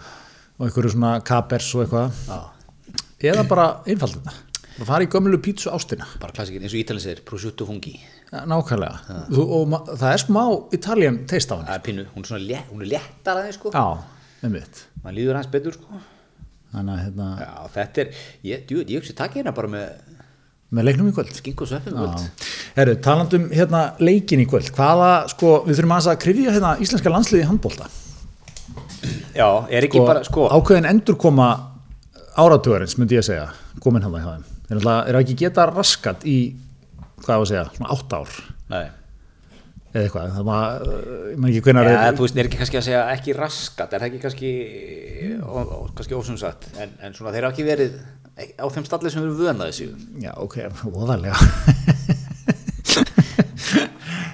og 0.61 0.67
einhverju 0.69 0.93
svona 0.99 1.15
kapers 1.25 1.73
og 1.75 1.87
eitthvað. 1.87 2.51
Eða 3.25 3.49
bara 3.49 3.69
einfalda 3.89 4.21
þetta. 4.21 4.33
Bara 4.75 4.89
fara 4.89 5.07
í 5.07 5.11
gömlu 5.11 5.39
pítsu 5.39 5.71
ástina. 5.71 6.07
Bara 6.23 6.35
klassikinn 6.35 6.65
eins 6.67 6.75
og 6.75 6.81
Ítalinn 6.81 7.03
segir, 7.05 7.21
prosciutto 7.27 7.67
fungi. 7.69 7.93
Ja, 8.33 8.41
nákvæmlega. 8.51 9.21
Þú, 9.31 9.45
og 9.59 9.93
það 9.93 10.09
er 10.11 10.23
smá 10.25 10.41
Italian 10.75 11.21
teist 11.31 11.53
á 11.53 11.55
henni. 11.55 11.69
Það 11.69 11.77
er 11.79 11.85
pinnu, 11.87 12.07
hún 12.15 12.25
er 12.25 12.31
svona 12.33 12.49
létt, 12.49 12.73
hún 12.73 12.83
er 12.83 12.91
léttar 12.91 13.39
aðeins 13.39 13.61
sko. 13.61 13.71
Já, 13.71 13.85
einmitt. 14.43 14.81
Man 15.05 15.15
líður 15.15 15.39
hans 15.39 15.51
betur 15.53 15.77
sko. 15.77 16.01
Þannig 16.75 16.97
að 16.97 17.05
hérna, 17.05 17.29
Já, 17.39 17.53
þetta 17.77 18.03
er, 18.03 18.25
ég, 18.51 18.65
djú, 18.67 18.81
ég 18.83 18.99
hugsi 18.99 19.15
takk 19.15 19.37
hérna 19.39 19.53
bara 19.55 19.71
með 19.71 19.93
með 20.75 20.89
leiknum 20.89 21.11
í 21.11 21.15
kvöld. 21.15 21.31
skink 21.37 21.61
og 21.63 21.69
sveppum. 21.71 21.95
kvöld. 21.95 22.25
Já. 22.25 22.49
Herru, 22.75 22.97
talandum 22.99 23.45
hérna 23.55 23.83
leikin 24.03 24.43
í 24.43 24.47
kvöld, 24.51 24.73
hvaða, 24.75 25.29
sko, 25.31 25.53
við 25.69 25.79
þurfum 25.79 25.95
að 26.01 26.19
krifja 26.25 26.55
hérna 26.57 26.73
íslenska 26.83 27.13
landsliði 27.15 27.45
í 27.45 27.47
handbólta. 27.47 27.87
Já, 29.35 29.47
er 29.71 29.87
ekki 29.87 30.03
bara, 30.03 30.25
sko, 30.27 30.49
ákveðin 30.51 30.89
endurkoma 30.91 31.49
áratugurins, 32.35 32.99
myndi 32.99 33.15
ég 33.15 33.23
að 33.23 33.31
segja, 33.31 33.47
komin 33.85 34.03
hann 34.03 34.17
það 34.17 34.25
hjá 34.25 34.33
þeim. 34.35 34.54
Þeir 34.83 35.09
eru 35.13 35.23
ekki 35.23 35.37
geta 35.45 35.67
raskat 35.71 36.27
í, 36.29 36.37
hvað 37.23 37.35
var 37.35 37.45
að 37.45 37.51
segja, 37.53 37.65
svona 37.77 37.91
átt 37.95 38.17
ár 38.19 38.31
nei. 38.75 38.85
eða 39.95 40.03
eitthvað, 40.05 40.33
það 40.35 40.49
var, 40.49 40.85
ég 41.31 41.39
maður 41.39 41.53
ekki 41.55 41.65
hvenar 41.69 41.91
Ja, 41.91 42.03
er, 42.09 42.19
þú 42.19 42.27
veist, 42.27 42.37
er 42.41 42.49
ekki 42.51 42.61
kannski 42.63 42.81
að 42.81 42.87
segja 42.89 43.03
ekki 43.15 43.37
raskat, 43.39 43.95
er 43.95 44.03
það 44.03 44.09
ekki 44.11 44.23
kannski, 44.25 44.51
ó, 45.45 45.59
ó, 45.63 45.79
kannski 45.95 46.19
ósumsagt, 46.19 46.69
en, 46.83 46.91
en 47.05 47.17
svona 47.17 47.35
þeir 47.35 47.49
hafa 47.49 47.55
ekki 47.57 47.69
verið 47.69 47.99
á 48.59 48.67
þeim 48.67 48.87
stalli 48.89 49.13
sem 49.15 49.23
við 49.23 49.29
erum 49.31 49.41
vönaði 49.45 49.73
síðan. 49.79 50.01
já, 50.25 50.33
ok, 50.43 50.57
óðarlega. 50.91 51.39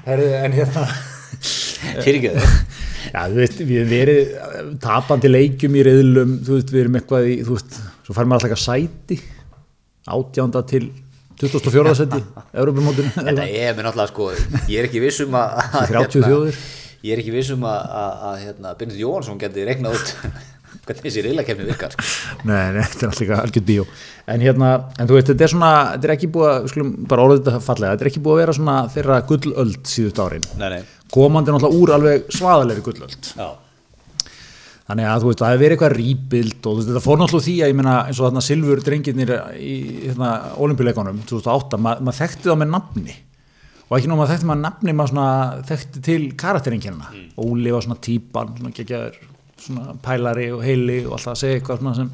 Herru, 0.07 0.29
en 0.41 0.55
hérna, 0.57 0.87
Fyrir 2.01 2.17
ekki 2.19 2.31
þau? 2.35 2.47
já, 3.11 3.21
þú 3.33 3.37
veist, 3.41 3.61
við 3.69 3.93
erum 3.97 4.41
uh, 4.41 4.73
tapandi 4.83 5.31
leikjum 5.31 5.77
í 5.77 5.85
reyðlum, 5.87 6.33
þú 6.47 6.57
veist, 6.57 6.73
við 6.73 6.83
erum 6.85 6.99
eitthvað 7.01 7.29
í, 7.29 7.37
þú 7.47 7.57
veist, 7.57 7.77
svo 8.07 8.17
fær 8.17 8.29
maður 8.29 8.49
alltaf 8.49 8.51
eitthvað 8.51 8.65
sæti, 8.65 9.21
átjánda 10.09 10.63
til 10.69 10.91
24. 11.41 11.95
seti, 11.97 12.21
Európumótinu. 12.53 13.11
Þetta 13.17 13.49
er 13.49 13.75
mér 13.77 13.89
náttúrulega 13.89 14.13
sko, 14.13 14.31
ég 14.69 14.79
er 14.83 14.89
ekki 14.91 15.03
viss 15.03 15.25
um 15.25 15.37
að 15.41 15.59
að, 15.65 15.93
30 15.95 16.29
þjóðir. 16.29 16.63
Ég 17.01 17.15
er 17.15 17.23
ekki 17.23 17.33
viss 17.33 17.53
um 17.55 17.63
að, 17.65 17.85
að, 17.97 18.25
að 18.29 18.41
hérna, 18.45 18.73
Benedikt 18.77 19.01
Jóhansson 19.01 19.41
geti 19.41 19.65
regnað 19.65 19.97
út 19.97 20.15
hvernig 20.87 21.07
þessi 21.07 21.25
reylakefni 21.25 21.67
virkar 21.69 21.95
sko. 21.95 22.05
Nei, 22.49 22.73
nei, 22.75 22.83
þetta 22.83 23.07
er 23.07 23.13
alltaf 23.13 23.33
algjör 23.45 23.65
bíó 23.71 23.87
en 24.31 24.45
hérna, 24.45 24.71
en 24.99 25.09
þú 25.09 25.17
veist, 25.17 25.31
þetta 25.31 25.47
er 25.47 25.53
svona 25.55 25.73
þetta 25.95 26.09
er 26.09 26.15
ekki 26.15 26.31
búið 26.35 26.51
að, 26.51 26.59
við 26.61 26.73
skulum 26.75 26.93
bara 27.11 27.27
orðið 27.27 27.41
þetta 27.41 27.63
fallega 27.67 27.95
þetta 27.95 28.07
er 28.07 28.11
ekki 28.11 28.23
búið 28.25 28.37
að 28.37 28.43
vera 28.43 28.57
svona 28.59 28.77
þeirra 28.95 29.19
gullöld 29.31 29.91
síðust 29.91 30.23
árin, 30.23 30.47
Nei, 30.61 30.69
nei, 30.77 30.81
komandi 31.15 31.55
náttúrulega 31.55 31.83
úr 31.83 31.95
alveg 31.97 32.31
svaðalegri 32.37 32.87
gullöld 32.87 33.31
já, 33.33 33.49
þannig 34.91 35.07
að 35.07 35.23
þú 35.23 35.31
veist, 35.31 35.41
það 35.41 35.53
hefur 35.53 35.63
verið 35.63 35.77
eitthvað 35.77 35.97
rýpild 35.97 36.57
og 36.59 36.71
þú 36.71 36.77
veist, 36.77 36.91
þetta 36.91 37.03
fór 37.05 37.19
náttúrulega 37.21 37.41
úr 37.41 37.47
því 37.47 37.57
að 37.63 37.71
ég 37.71 37.77
meina 37.79 37.97
eins 38.03 38.21
og 38.21 38.27
þarna 38.27 38.45
Silfur 38.45 38.85
drengirnir 38.87 39.33
í 39.55 39.75
hérna, 40.09 40.31
olimpíuleikunum 40.65 41.21
2008, 41.31 41.79
ma 41.79 41.93
maður 42.01 42.19
þekkti 42.21 42.51
þá 42.51 42.57
með 42.59 42.73
nafni. 42.75 43.17
Og 43.87 43.97
ekki 43.99 44.11
nú 44.11 44.19
maður 44.19 44.33
þekkti 44.35 44.51
maður 44.51 44.65
nafni 44.65 44.97
maður 44.99 45.13
svona 45.13 45.31
þekkti 45.71 46.05
til 46.07 46.21
karakterinkjörna 46.39 47.09
mm. 47.11 47.25
Óli 47.43 47.75
var 47.75 47.87
svona 47.87 48.03
típan, 48.03 48.53
svona 48.59 48.75
geggjaður 48.77 49.19
svona 49.61 49.97
pælari 50.03 50.51
og 50.55 50.63
heili 50.65 51.01
og 51.05 51.17
alltaf 51.17 51.35
að 51.35 51.41
segja 51.43 51.59
eitthvað 51.59 51.83
svona 51.83 51.97
sem 51.99 52.13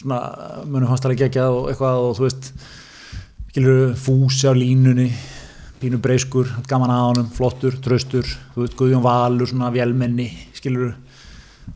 svona 0.00 0.20
munum 0.64 0.90
fannst 0.90 1.06
alveg 1.06 1.24
geggjað 1.26 1.58
og 1.58 1.68
eitthvað 1.70 2.04
og 2.06 2.14
þú 2.18 2.26
veist 2.26 2.50
skilur 3.50 3.94
fúsi 3.98 4.48
á 4.48 4.54
línunni 4.56 5.10
pínu 5.80 5.96
breyskur, 6.02 6.48
gaman 6.68 6.92
að 6.92 7.06
honum, 7.06 7.28
flottur, 7.32 7.76
tröstur, 7.80 8.26
þú 8.52 8.66
veist, 8.66 8.74
Guðjón 8.76 9.04
Valur, 9.04 9.48
svona 9.48 9.70
vélmenni, 9.72 10.26
skilur 10.52 10.90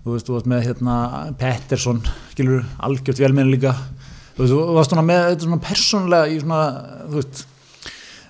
þú 0.04 0.14
veist, 0.14 0.28
þú 0.28 0.36
veist 0.36 0.50
með 0.52 0.62
hérna 0.68 0.98
Pettersson, 1.40 2.00
skilur, 2.34 2.64
algjört 2.84 3.22
vélmenni 3.22 3.56
líka, 3.56 3.74
þú 4.36 4.44
veist, 4.44 4.54
þú 4.54 4.62
varst 4.78 4.96
með 5.00 5.26
þetta 5.30 5.48
svona 5.48 5.60
persónlega 5.64 6.30
í 6.30 6.40
svona, 6.42 6.62
þú 7.10 7.20
veist, 7.20 7.44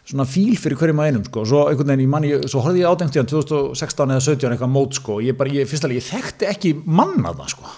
svona 0.04 0.28
fíl 0.28 0.58
fyrir 0.60 0.78
hverjum 0.80 1.00
að 1.00 1.10
einum, 1.10 1.24
sko, 1.28 1.44
og 1.44 1.48
svo 1.50 1.62
einhvern 1.70 1.94
veginn, 1.94 2.04
ég 2.04 2.12
manni, 2.12 2.34
svo 2.50 2.64
horfði 2.64 2.84
ég 2.84 2.90
ádengt 2.90 3.16
í 3.16 3.22
hann 3.22 3.30
2016 3.30 4.12
eða 4.14 4.26
17 4.28 4.52
eitthvað 4.52 4.74
mót, 4.74 5.00
sko, 5.00 5.18
ég 5.24 5.38
bara, 5.38 5.54
ég, 5.54 5.70
fyrst 5.70 5.88
alveg, 5.88 6.02
ég 6.02 6.10
þekkti 6.10 6.50
ekki 6.50 6.76
manna 6.84 7.32
það, 7.32 7.54
sko, 7.56 7.72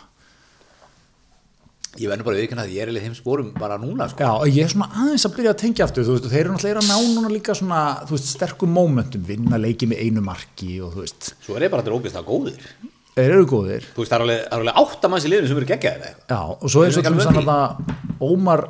ég 1.96 2.10
verður 2.10 2.26
bara 2.28 2.40
viðkynna 2.40 2.64
að 2.66 2.72
ég 2.74 2.82
er 2.82 2.90
eiginlega 2.90 3.08
þeim 3.08 3.14
spórum 3.16 3.46
bara 3.56 3.78
núna 3.80 4.08
sko. 4.10 4.20
Já, 4.20 4.50
ég 4.52 4.66
er 4.66 4.72
svona 4.72 4.88
aðeins 5.00 5.24
að 5.24 5.36
byrja 5.38 5.52
að 5.54 5.62
tengja 5.62 5.86
aftur, 5.86 6.08
veist, 6.10 6.26
þeir 6.28 6.42
eru 6.42 6.52
náttúrulega 6.52 6.82
að 6.82 6.90
ná 6.90 7.14
núna 7.14 7.30
líka 7.32 7.56
svona, 7.56 7.80
veist, 8.10 8.28
sterkum 8.34 8.74
mómentum, 8.76 9.24
vinna 9.24 9.60
leiki 9.60 9.88
með 9.88 10.02
einu 10.04 10.24
marki 10.26 10.76
og 10.84 10.92
þú 10.92 11.06
veist, 11.06 11.30
Svo 11.46 11.56
er 11.56 11.66
ég 11.66 11.72
bara 11.72 11.84
allir 11.84 11.96
ógeðst 11.96 12.20
að 12.20 12.28
góðir 12.28 12.68
þeir 13.16 13.32
eru 13.32 13.48
góðir. 13.48 13.88
Þú 13.96 14.02
veist, 14.02 14.12
það 14.12 14.18
er 14.18 14.24
alveg, 14.26 14.44
það 14.44 14.52
er 14.52 14.62
alveg 14.62 14.78
átta 14.82 15.10
manns 15.12 15.26
í 15.26 15.32
liðinu 15.32 15.50
sem 15.50 15.60
eru 15.60 15.68
eitthvað? 15.76 16.06
Já, 16.28 16.40
og 16.52 16.70
svo 16.72 16.84
er 16.84 16.92
svo 16.94 17.00
eru 17.00 17.08
til 17.08 17.14
ekki 17.14 17.20
þess 17.22 17.30
alveg 17.32 17.56
að 17.56 18.26
Ómar 18.26 18.64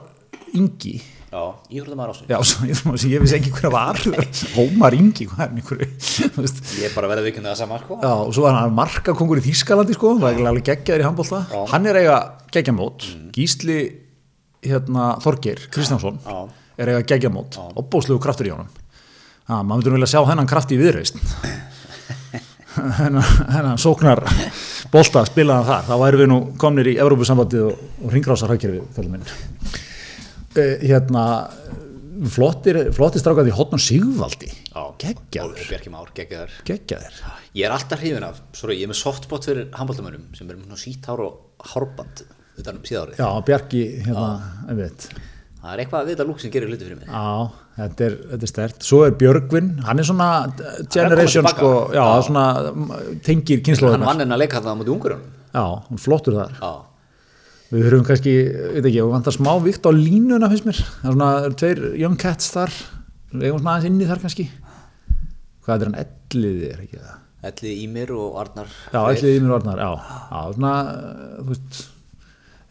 Ingi, 0.57 0.95
Já, 1.27 1.43
íhjörðum 1.69 1.99
maður 1.99 2.13
ásinn 2.15 2.31
já, 2.31 2.37
svo 2.47 2.65
ég, 2.65 2.79
ég, 2.87 3.03
ég 3.11 3.23
vissi 3.25 3.35
ekki 3.37 3.51
hver 3.53 3.67
að 3.67 3.75
var, 3.75 3.99
Ómar 4.63 4.95
Ingi, 4.97 5.27
hvað 5.29 5.43
er 5.43 5.83
veist, 6.39 6.61
Ég 6.79 6.87
er 6.87 6.95
bara 6.95 7.11
verið 7.11 7.25
að 7.25 7.29
viðkynna 7.29 7.51
það 7.51 7.59
sama 7.61 7.81
sko. 7.83 7.99
Já, 8.01 8.13
og 8.15 8.31
svo 8.33 8.47
var 8.47 8.57
hann 8.61 8.77
markakongur 8.79 9.43
í 9.43 9.45
Þýskalandi, 9.45 9.97
sko, 9.99 10.15
það 10.23 10.39
er 10.39 10.49
alveg 10.53 10.69
geggjaður 10.71 11.03
í 11.03 11.09
handbólta, 11.11 11.43
hann 11.75 11.91
er 11.91 12.01
eiga 12.01 12.17
geggjamót, 12.55 13.09
Gísli, 13.35 13.79
hérna, 14.65 15.11
Þorgeir, 15.27 15.67
Kristjánsson, 15.75 16.23
Já. 16.25 16.39
er 16.79 16.95
eiga 16.95 17.05
geggjamót, 17.11 17.59
opbóðslegu 17.83 18.23
kraftur 18.23 18.49
í 18.49 18.55
honum, 18.55 18.71
maður 19.51 19.69
myndur 19.75 19.99
vilja 19.99 20.13
sjá 20.15 20.23
þennan 20.31 20.49
kraft 20.51 20.73
í 20.75 20.81
viðreist 20.81 21.19
hennan, 23.01 23.79
sóknar 23.81 24.23
bolta 24.93 25.25
spilaðan 25.29 25.69
þar, 25.71 25.89
þá 25.89 25.95
væri 26.05 26.23
við 26.23 26.31
nú 26.33 26.41
komnir 26.61 26.91
í 26.93 26.97
Evrópusambandið 27.03 27.67
og, 27.71 27.83
og 28.05 28.15
fölum 28.97 29.17
minn. 29.17 29.27
Uh, 30.57 30.77
hérna 30.81 31.25
flottir, 32.33 32.79
flottir 32.97 33.21
strákað 33.21 33.51
í 33.51 33.57
Hotnum 33.57 33.83
Sigvaldi. 33.83 34.49
Geggjaður, 35.03 36.55
geggjaður 36.65 37.19
Ég 37.57 37.69
er 37.69 37.75
alltaf 37.75 38.01
hrifin 38.01 38.25
af, 38.27 38.41
sorry, 38.57 38.79
ég 38.81 38.89
er 38.89 38.93
með 38.93 39.01
softspot 39.01 39.49
fyrir 39.49 39.69
handbóltamönnum 39.77 40.27
sem 40.37 40.49
er 40.49 40.59
með 40.61 41.07
hár 41.09 41.23
og 41.27 41.69
hárband 41.73 42.25
utan 42.57 42.81
um 42.81 42.89
síðárið. 42.89 43.21
Já, 43.21 43.29
Bjarki, 43.47 43.85
hérna, 44.07 44.27
einmitt. 44.71 45.09
Það 45.61 45.71
er 45.73 45.83
eitthvað 45.83 46.03
að 46.03 46.11
vita 46.13 46.27
lúk 46.29 46.43
sem 46.43 46.53
gerir 46.53 46.73
hluti 46.73 46.87
fyrir 46.87 47.01
mig. 47.01 47.09
Já, 47.11 47.66
þetta 47.77 48.05
er, 48.09 48.15
þetta 48.33 48.43
er 48.49 48.51
stert. 48.53 48.83
Svo 48.87 49.03
er 49.07 49.15
Björgvin, 49.21 49.71
hann 49.85 49.99
er 50.01 50.07
svona 50.09 50.29
generation, 50.93 51.45
tilbaka. 51.45 51.57
sko, 51.61 51.71
já, 51.93 52.03
Já. 52.03 52.27
svona 52.29 52.45
tengir 53.27 53.59
Hann 53.61 53.65
kynnslóðunar. 53.69 54.07
vann 54.11 54.21
henn 54.25 54.33
að 54.37 54.43
leika 54.45 54.61
það 54.61 54.73
á 54.73 54.79
múti 54.81 54.93
ungurunum 54.95 55.33
Já, 55.57 55.65
hann 55.89 55.99
flottur 55.99 56.35
þar. 56.41 56.53
Já, 56.61 56.75
Við 57.67 57.83
þurfum 57.83 58.05
kannski, 58.07 58.33
veit 58.77 58.85
ekki, 58.87 59.01
við 59.03 59.11
vantar 59.11 59.35
smá 59.35 59.53
vikt 59.65 59.83
á 59.83 59.91
línuna, 59.91 60.47
finnst 60.53 60.67
mér. 60.69 60.79
Það 61.03 61.09
er 61.11 61.15
svona, 61.17 61.31
tveir 61.59 61.81
young 61.99 62.17
cats 62.23 62.53
þar, 62.55 62.71
við 63.33 63.47
eigum 63.49 63.59
svona 63.59 63.73
aðeins 63.75 63.89
inni 63.91 64.07
þar 64.07 64.21
kannski. 64.23 64.45
Hvað 65.67 65.81
er 65.83 65.89
hann, 65.91 65.97
elliði 66.31 66.69
er 66.71 66.85
ekki 66.85 67.01
það? 67.03 67.17
Elli 67.47 67.73
Ímir 67.83 68.11
og 68.15 68.37
Arnar 68.41 68.71
Já, 68.71 69.01
Freyr. 69.03 69.17
elliði 69.17 69.41
mér 69.43 69.57
orðnar, 69.59 69.83
já. 69.83 69.91
Já, 70.31 70.55
svona, 70.55 70.71
þú 71.43 71.49
veist, 71.51 71.81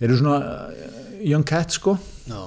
eru 0.07 0.17
svona 0.21 0.39
young 1.27 1.43
cats, 1.47 1.75
sko. 1.81 1.97
Já, 2.31 2.39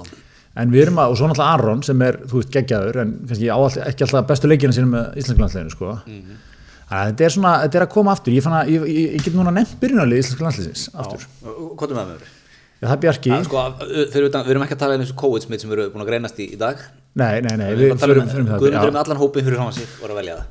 En 0.59 0.71
við 0.73 0.85
erum 0.87 0.99
að, 1.01 1.13
og 1.13 1.19
svo 1.19 1.29
náttúrulega 1.29 1.55
Aron 1.59 1.83
sem 1.87 2.01
er, 2.05 2.17
þú 2.27 2.39
veist, 2.41 2.51
geggjaður, 2.55 2.97
en 3.03 3.11
kannski 3.29 3.49
all, 3.53 3.67
ekki 3.85 4.05
alltaf 4.07 4.25
bestu 4.31 4.49
leikina 4.51 4.75
sínum 4.75 4.91
með 4.97 5.19
Íslandslandsleginu, 5.21 5.73
sko. 5.75 5.93
Mhm. 6.09 6.39
Þannig 6.89 6.99
að 7.05 7.09
þetta 7.11 7.25
er 7.27 7.33
svona, 7.35 7.53
þetta 7.63 7.77
er 7.79 7.85
að 7.85 7.91
koma 7.93 8.11
aftur. 8.15 8.33
Ég, 8.33 8.43
fann 8.43 8.55
að, 8.57 8.69
ég, 8.73 8.85
ég, 8.89 9.11
ég 9.19 9.23
get 9.27 9.35
núna 9.37 9.51
nefnt 9.53 9.75
byrjunarlið 9.83 10.21
Íslandslandslegsins 10.23 10.87
aftur. 10.99 11.27
hvað 11.45 11.91
er 11.93 11.99
með 11.99 12.07
mér? 12.13 12.23
Já, 12.79 12.87
það 12.87 12.95
er 12.95 13.01
Bjarki. 13.03 13.29
Ja, 13.29 13.43
sko, 13.43 13.63
fyrir 14.13 14.25
utan, 14.29 14.45
við 14.47 14.53
erum 14.55 14.63
ekki 14.65 14.75
að 14.77 14.81
tala 14.85 14.95
um 14.95 15.01
þessu 15.03 15.15
COVID-smitt 15.19 15.61
sem 15.61 15.69
við 15.69 15.79
erum 15.83 15.93
búin 15.93 16.03
að 16.05 16.09
greinast 16.09 16.37
í, 16.39 16.45
í 16.55 16.59
dag 16.59 16.79
Nei, 17.19 17.41
nei, 17.43 17.55
nei, 17.59 17.65
Við 17.73 17.81
við 17.81 17.85
erum 17.89 17.97
að 17.97 18.03
tala 18.05 18.13
förum, 18.15 18.23
um 18.23 18.47
það. 18.47 18.61
Guðmundur 18.63 18.87
er 18.87 18.93
með 18.95 19.01
allan 19.03 19.19
hópin 19.19 19.47
fyrir 19.49 19.59
og 19.59 20.05
er 20.07 20.13
að 20.13 20.19
velja 20.21 20.35
það 20.39 20.45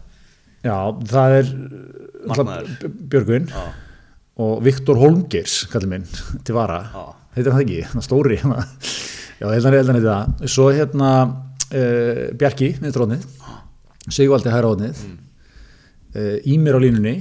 Já, 0.68 0.76
það 1.14 1.36
er 1.38 1.48
Markmaður. 2.28 2.68
náttúrulega 2.68 2.90
B- 2.92 3.08
Björgvin 3.14 3.46
Já. 3.48 3.62
og 4.44 4.62
Viktor 4.68 5.00
Holmgeirs, 5.00 5.56
kallir 5.72 5.88
minn, 5.94 6.04
til 6.44 6.54
vara. 6.58 6.80
Heitir 7.34 7.52
hann 7.54 7.62
það 7.62 7.64
ekki, 7.64 7.80
hann 7.94 8.04
stóri. 8.04 8.36
hérna. 8.42 8.66
Já, 9.38 9.46
heldan 9.54 9.98
er 10.00 10.04
það. 10.06 10.48
Svo 10.50 10.68
hérna 10.74 11.10
uh, 11.22 12.24
Bjarki, 12.38 12.72
minnst 12.82 12.98
rótnið, 12.98 13.26
Sigvaldi 14.10 14.50
hæra 14.52 14.66
rótnið, 14.70 15.04
Mm. 15.04 15.18
uh, 16.16 16.36
Ímir 16.54 16.74
á 16.74 16.80
línunni, 16.82 17.14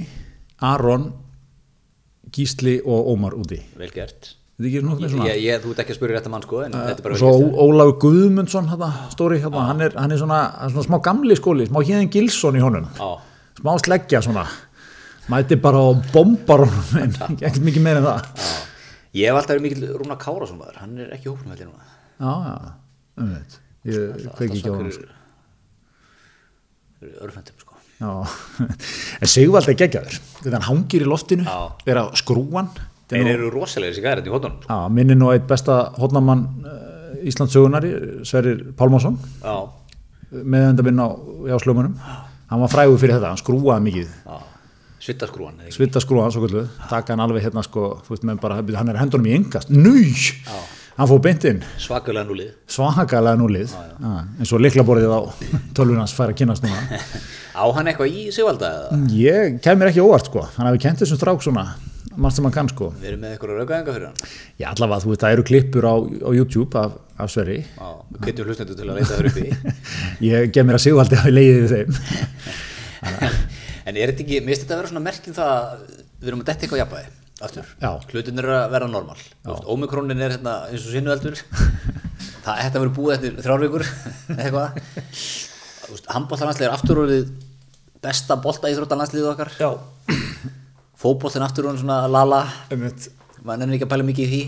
Aron, 0.64 1.12
Gísli 2.34 2.78
og 2.84 3.06
Ómar 3.14 3.34
úti. 3.38 3.60
Vel 3.78 3.90
gert. 3.94 4.34
Er 4.58 4.64
ég, 4.66 4.82
ég, 5.38 5.60
Þú 5.62 5.70
ert 5.70 5.80
ekki 5.84 5.92
að 5.94 5.98
spyrja 6.00 6.16
rétta 6.18 6.30
mann 6.32 6.42
sko 6.42 6.64
vel 6.64 7.18
svo 7.20 7.28
gert. 7.30 7.52
Ó- 7.54 7.60
Ólafur 7.68 7.98
Guðmundsson 8.02 8.66
hérna, 8.72 8.88
stóri, 9.12 9.38
hérna, 9.38 9.66
hann, 9.68 9.80
er, 9.86 9.92
hann 9.94 10.10
er 10.10 10.18
svona, 10.18 10.40
svona 10.72 10.82
smá 10.88 10.98
gamli 11.06 11.36
skóli, 11.38 11.68
smá 11.70 11.78
hérðin 11.86 12.10
Gilsson 12.10 12.58
í 12.58 12.64
honum. 12.64 12.88
Já, 12.98 13.12
smá 13.60 13.76
sleggja 13.78 14.20
svona. 14.26 14.48
Mæti 15.30 15.60
bara 15.62 15.78
og 15.92 16.02
bombar 16.12 16.64
ekkert 17.38 17.62
mikið 17.62 17.84
meira 17.84 18.00
en 18.02 18.08
það. 18.08 18.58
Já 19.14 19.20
Ég 19.20 19.30
hef 19.30 19.38
alltaf 19.38 19.54
verið 19.56 19.62
mikil 19.68 19.94
Rúna 20.00 20.16
Kárasson 20.20 20.58
Hann 20.82 20.98
er 20.98 21.14
ekki 21.14 21.28
í 21.28 21.32
hópnum 21.32 21.54
heldur 21.54 21.70
núna 21.70 21.86
já, 22.18 22.32
já, 22.48 22.74
um 23.22 23.32
veit 23.34 23.58
ég 23.88 24.28
kveiki 24.36 24.60
ekki 24.60 24.70
á 24.70 24.74
honum 24.74 24.92
sko. 24.92 25.08
Örfendum 27.22 27.58
sko. 27.62 27.76
Já. 27.98 28.10
en 29.22 29.30
Sigvald 29.30 29.70
er 29.70 29.78
geggjaður. 29.78 30.18
Þegar 30.42 30.58
hann 30.58 30.66
hangir 30.68 31.04
í 31.04 31.08
loftinu 31.08 31.46
er 31.86 32.00
að 32.02 32.12
skrúan. 32.20 32.70
Þeir 33.08 33.30
eru 33.32 33.50
rosalegir 33.54 33.94
þessi 33.94 34.04
gæri 34.04 34.26
í 34.26 34.32
hóttunum 34.34 34.60
sko. 34.60 34.68
já, 34.68 34.92
minni 34.92 35.16
nú 35.16 35.30
eitt 35.32 35.46
besta 35.48 35.78
hodnamann 35.96 36.42
uh, 36.60 37.28
Íslandsugunari, 37.28 37.92
Sverrir 38.28 38.66
Pálmarsson 38.76 39.16
með 40.28 40.66
enda 40.74 40.84
minn 40.84 41.00
á 41.00 41.08
jáslömanum 41.48 41.94
hann 42.50 42.60
var 42.60 42.72
frægur 42.72 43.00
fyrir 43.00 43.16
þetta, 43.16 43.32
hann 43.32 43.40
skrúaði 43.40 43.86
mikið. 43.86 44.10
Já. 44.26 44.36
Svittaskrúan 45.08 45.54
eða 45.56 45.68
ekki? 45.68 45.76
svita 45.78 46.02
skrúan 46.02 46.32
svo 46.34 46.42
kvöldu 46.42 46.64
taka 46.90 47.14
hann 47.14 47.22
alveg 47.22 47.44
hérna 47.46 47.62
sko, 47.64 47.94
þú 48.04 48.12
veist 48.12 48.24
með 48.28 48.40
bara 48.42 48.58
hann 48.60 48.92
er 48.92 48.98
hendunum 49.00 49.28
í 49.30 49.36
engast, 49.38 49.70
nýj 49.72 50.34
hann 50.98 51.08
fór 51.10 51.20
beintinn 51.22 51.60
svakalega 51.78 52.26
núlið 52.26 52.54
svakalega 52.74 53.38
núlið 53.38 53.74
ah, 53.78 54.24
eins 54.38 54.52
og 54.54 54.62
liklaborðið 54.64 55.12
á 55.14 55.20
tölvunans 55.78 56.14
fær 56.16 56.32
að 56.32 56.40
kynast 56.42 56.66
núna. 56.66 56.98
Á 57.58 57.64
hann 57.74 57.90
eitthvað 57.90 58.14
í 58.14 58.24
sigvalda 58.34 58.68
eða? 58.70 58.98
Ég 59.18 59.56
kemur 59.64 59.90
ekki 59.90 60.02
óvart 60.04 60.28
sko. 60.30 60.44
Hann 60.54 60.68
hafi 60.68 60.78
kent 60.84 61.00
þessum 61.02 61.18
strák 61.18 61.42
svona 61.42 61.64
margt 62.18 62.36
sem 62.36 62.46
hann 62.46 62.54
kann 62.54 62.70
sko. 62.70 62.90
Við 62.98 63.12
erum 63.12 63.24
með 63.24 63.34
eitthvað 63.34 63.60
raukaðinga 63.60 63.94
fyrir 63.96 64.06
hann. 64.08 64.32
Já 64.60 64.68
allavega 64.70 65.04
þú 65.04 65.12
veit 65.12 65.24
það 65.24 65.34
eru 65.36 65.44
klippur 65.48 65.86
á, 65.86 65.94
á 65.98 66.30
YouTube 66.34 66.78
af, 66.78 66.96
af 67.18 67.32
Sverri. 67.34 67.58
Kveitjum 68.18 68.50
hlustendur 68.50 68.78
til 68.78 68.86
að 68.88 69.00
leita 69.00 69.12
þar 69.14 69.30
uppi 69.32 69.46
ég 70.28 70.50
gef 70.54 70.66
mér 70.66 70.78
að 70.78 70.84
Sigvaldi 70.86 71.22
leiðið 71.34 71.62
við 71.62 71.76
þeim. 71.76 71.90
En 73.88 73.96
er 73.96 74.10
þetta 74.10 74.20
ekki, 74.20 74.42
mér 74.44 74.52
finnst 74.52 74.66
þetta 74.66 74.74
að 74.74 74.80
vera 74.82 74.88
svona 74.90 75.00
merkin 75.00 75.36
það 75.36 75.50
að 75.54 75.84
við 76.20 76.28
erum 76.28 76.40
að 76.42 76.48
detta 76.50 76.66
eitthvað 76.66 76.80
jafnvægi 76.82 77.27
aftur, 77.44 77.68
hlutin 78.10 78.40
er 78.42 78.48
að 78.50 78.72
vera 78.72 78.88
normal. 78.90 79.18
Ómikronin 79.70 80.18
er 80.18 80.34
hérna 80.34 80.54
eins 80.68 80.86
og 80.88 80.94
sinnueldur 80.94 81.38
það 82.44 82.62
þetta 82.64 82.82
verður 82.82 82.94
búið 82.96 83.14
eftir 83.16 83.42
þrjárvíkur 83.44 83.84
eitthvað. 84.34 84.80
Handbóltalanslega 86.12 86.68
er 86.68 86.74
aftur 86.74 87.02
orðið 87.04 87.28
besta 88.02 88.38
bolta 88.42 88.70
í 88.70 88.76
þróttalandsliðu 88.76 89.32
okkar. 89.32 89.52
Já. 89.58 89.70
Fótboltin 90.98 91.44
aftur 91.46 91.68
orðið 91.68 91.84
svona 91.84 92.00
lala. 92.10 92.44
Maður 92.72 93.60
nefnir 93.62 93.78
ekki 93.78 93.86
að 93.86 93.92
pæla 93.92 94.08
mikið 94.08 94.24
í 94.24 94.30
því. 94.32 94.40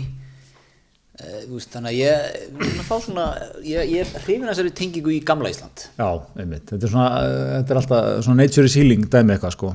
E, 1.21 1.41
veist, 1.51 1.69
þannig 1.71 1.91
að 1.91 1.97
ég, 1.99 2.79
að 2.81 3.03
svona, 3.05 3.25
ég, 3.67 3.91
ég 3.91 4.15
hrifin 4.23 4.47
að 4.47 4.53
þessari 4.53 4.73
tengingu 4.79 5.13
í 5.13 5.19
gamla 5.27 5.51
Ísland. 5.51 5.85
Já, 5.99 6.07
einmitt, 6.39 6.65
þetta 6.71 6.87
er, 6.87 6.91
svona, 6.91 7.09
uh, 7.19 7.51
þetta 7.57 7.73
er 7.73 7.79
alltaf 7.81 8.09
svona 8.25 8.41
nature 8.41 8.67
is 8.67 8.77
healing 8.79 9.05
dæmi 9.11 9.35
eitthvað 9.35 9.55
sko 9.55 9.73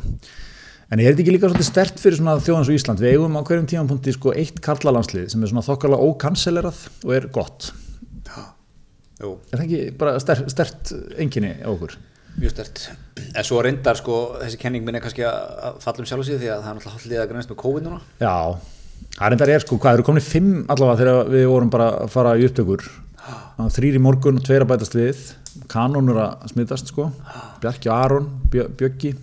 en 0.91 1.01
er 1.01 1.11
þetta 1.11 1.25
ekki 1.25 1.35
líka 1.35 1.49
svolítið 1.51 1.69
stert 1.69 2.03
fyrir 2.03 2.21
svona 2.21 2.37
þjóðans 2.43 2.71
og 2.71 2.77
Ísland? 2.77 3.03
Við 3.03 3.17
eigum 3.17 3.39
á 3.39 3.43
hverjum 3.47 3.67
tímanpunkti 3.71 4.15
sko 4.15 4.35
eitt 4.39 4.61
karlalandslið 4.63 5.31
sem 5.33 5.43
er 5.43 5.51
svona 5.51 5.65
þokkala 5.67 5.99
ókanselerað 5.99 6.85
og 7.03 7.15
er 7.17 7.29
gott. 7.35 7.73
Jú. 9.17 9.31
er 9.49 9.57
það 9.57 9.65
ekki 9.65 9.97
bara 9.97 10.19
stert, 10.21 10.51
stert 10.53 10.93
enginni 11.17 11.55
á 11.65 11.69
okkur? 11.73 11.95
Mjög 12.37 12.53
stert. 12.53 12.83
En 13.33 13.47
svo 13.49 13.63
reyndar 13.65 13.97
sko 13.97 14.17
þessi 14.43 14.59
kenning 14.61 14.85
minn 14.85 14.99
er 14.99 15.05
kannski 15.05 15.25
að 15.25 15.79
falla 15.81 16.05
um 16.05 16.09
sjálf 16.09 16.21
og 16.21 16.29
síðu 16.29 16.43
því 16.43 16.51
að 16.53 16.67
það 16.67 16.69
er 16.69 16.77
náttúrulega 16.77 16.99
haldið 16.99 17.23
að 17.23 17.31
grænast 17.31 17.53
með 17.53 17.59
COVID 17.63 17.87
núna. 17.87 18.01
Já, 18.21 18.37
það 19.17 19.37
enda 19.39 19.49
er 19.55 19.65
sko, 19.65 19.79
hvað 19.81 19.97
eru 19.97 20.07
komin 20.11 20.27
fimm 20.27 20.51
allavega 20.69 21.01
þegar 21.01 21.33
við 21.33 21.47
vorum 21.55 21.73
bara 21.73 21.89
að 22.05 22.13
fara 22.13 22.35
í 22.37 22.45
upptökur. 22.51 22.85
Þrýr 23.57 23.97
í 23.97 24.03
morgun 24.05 24.37
og 24.37 24.45
tveir 24.45 24.67
að 24.67 24.75
bætast 24.75 24.99
við. 24.99 25.23
Kanon 25.73 26.13
er 26.13 26.21
að 26.27 26.51
smittast 26.53 26.93
sko. 26.93 27.09
Bjarki 27.63 27.89
og 27.89 27.97
Aron, 27.97 28.29
Bjö, 28.53 28.69
Bjöggi 28.77 29.15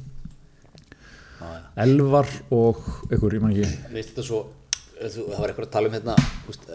Elvar 1.83 2.27
og 2.51 2.81
ykkur, 3.09 3.33
ég 3.37 3.41
man 3.43 3.53
ekki 3.55 3.65
Mér 3.65 3.95
finnst 3.97 4.11
þetta 4.13 4.25
svo, 4.27 4.41
þú- 4.99 5.27
það 5.31 5.39
var 5.39 5.49
eitthvað 5.53 5.67
að 5.67 5.71
tala 5.77 5.89
um 5.89 5.95
hérna, 5.97 6.15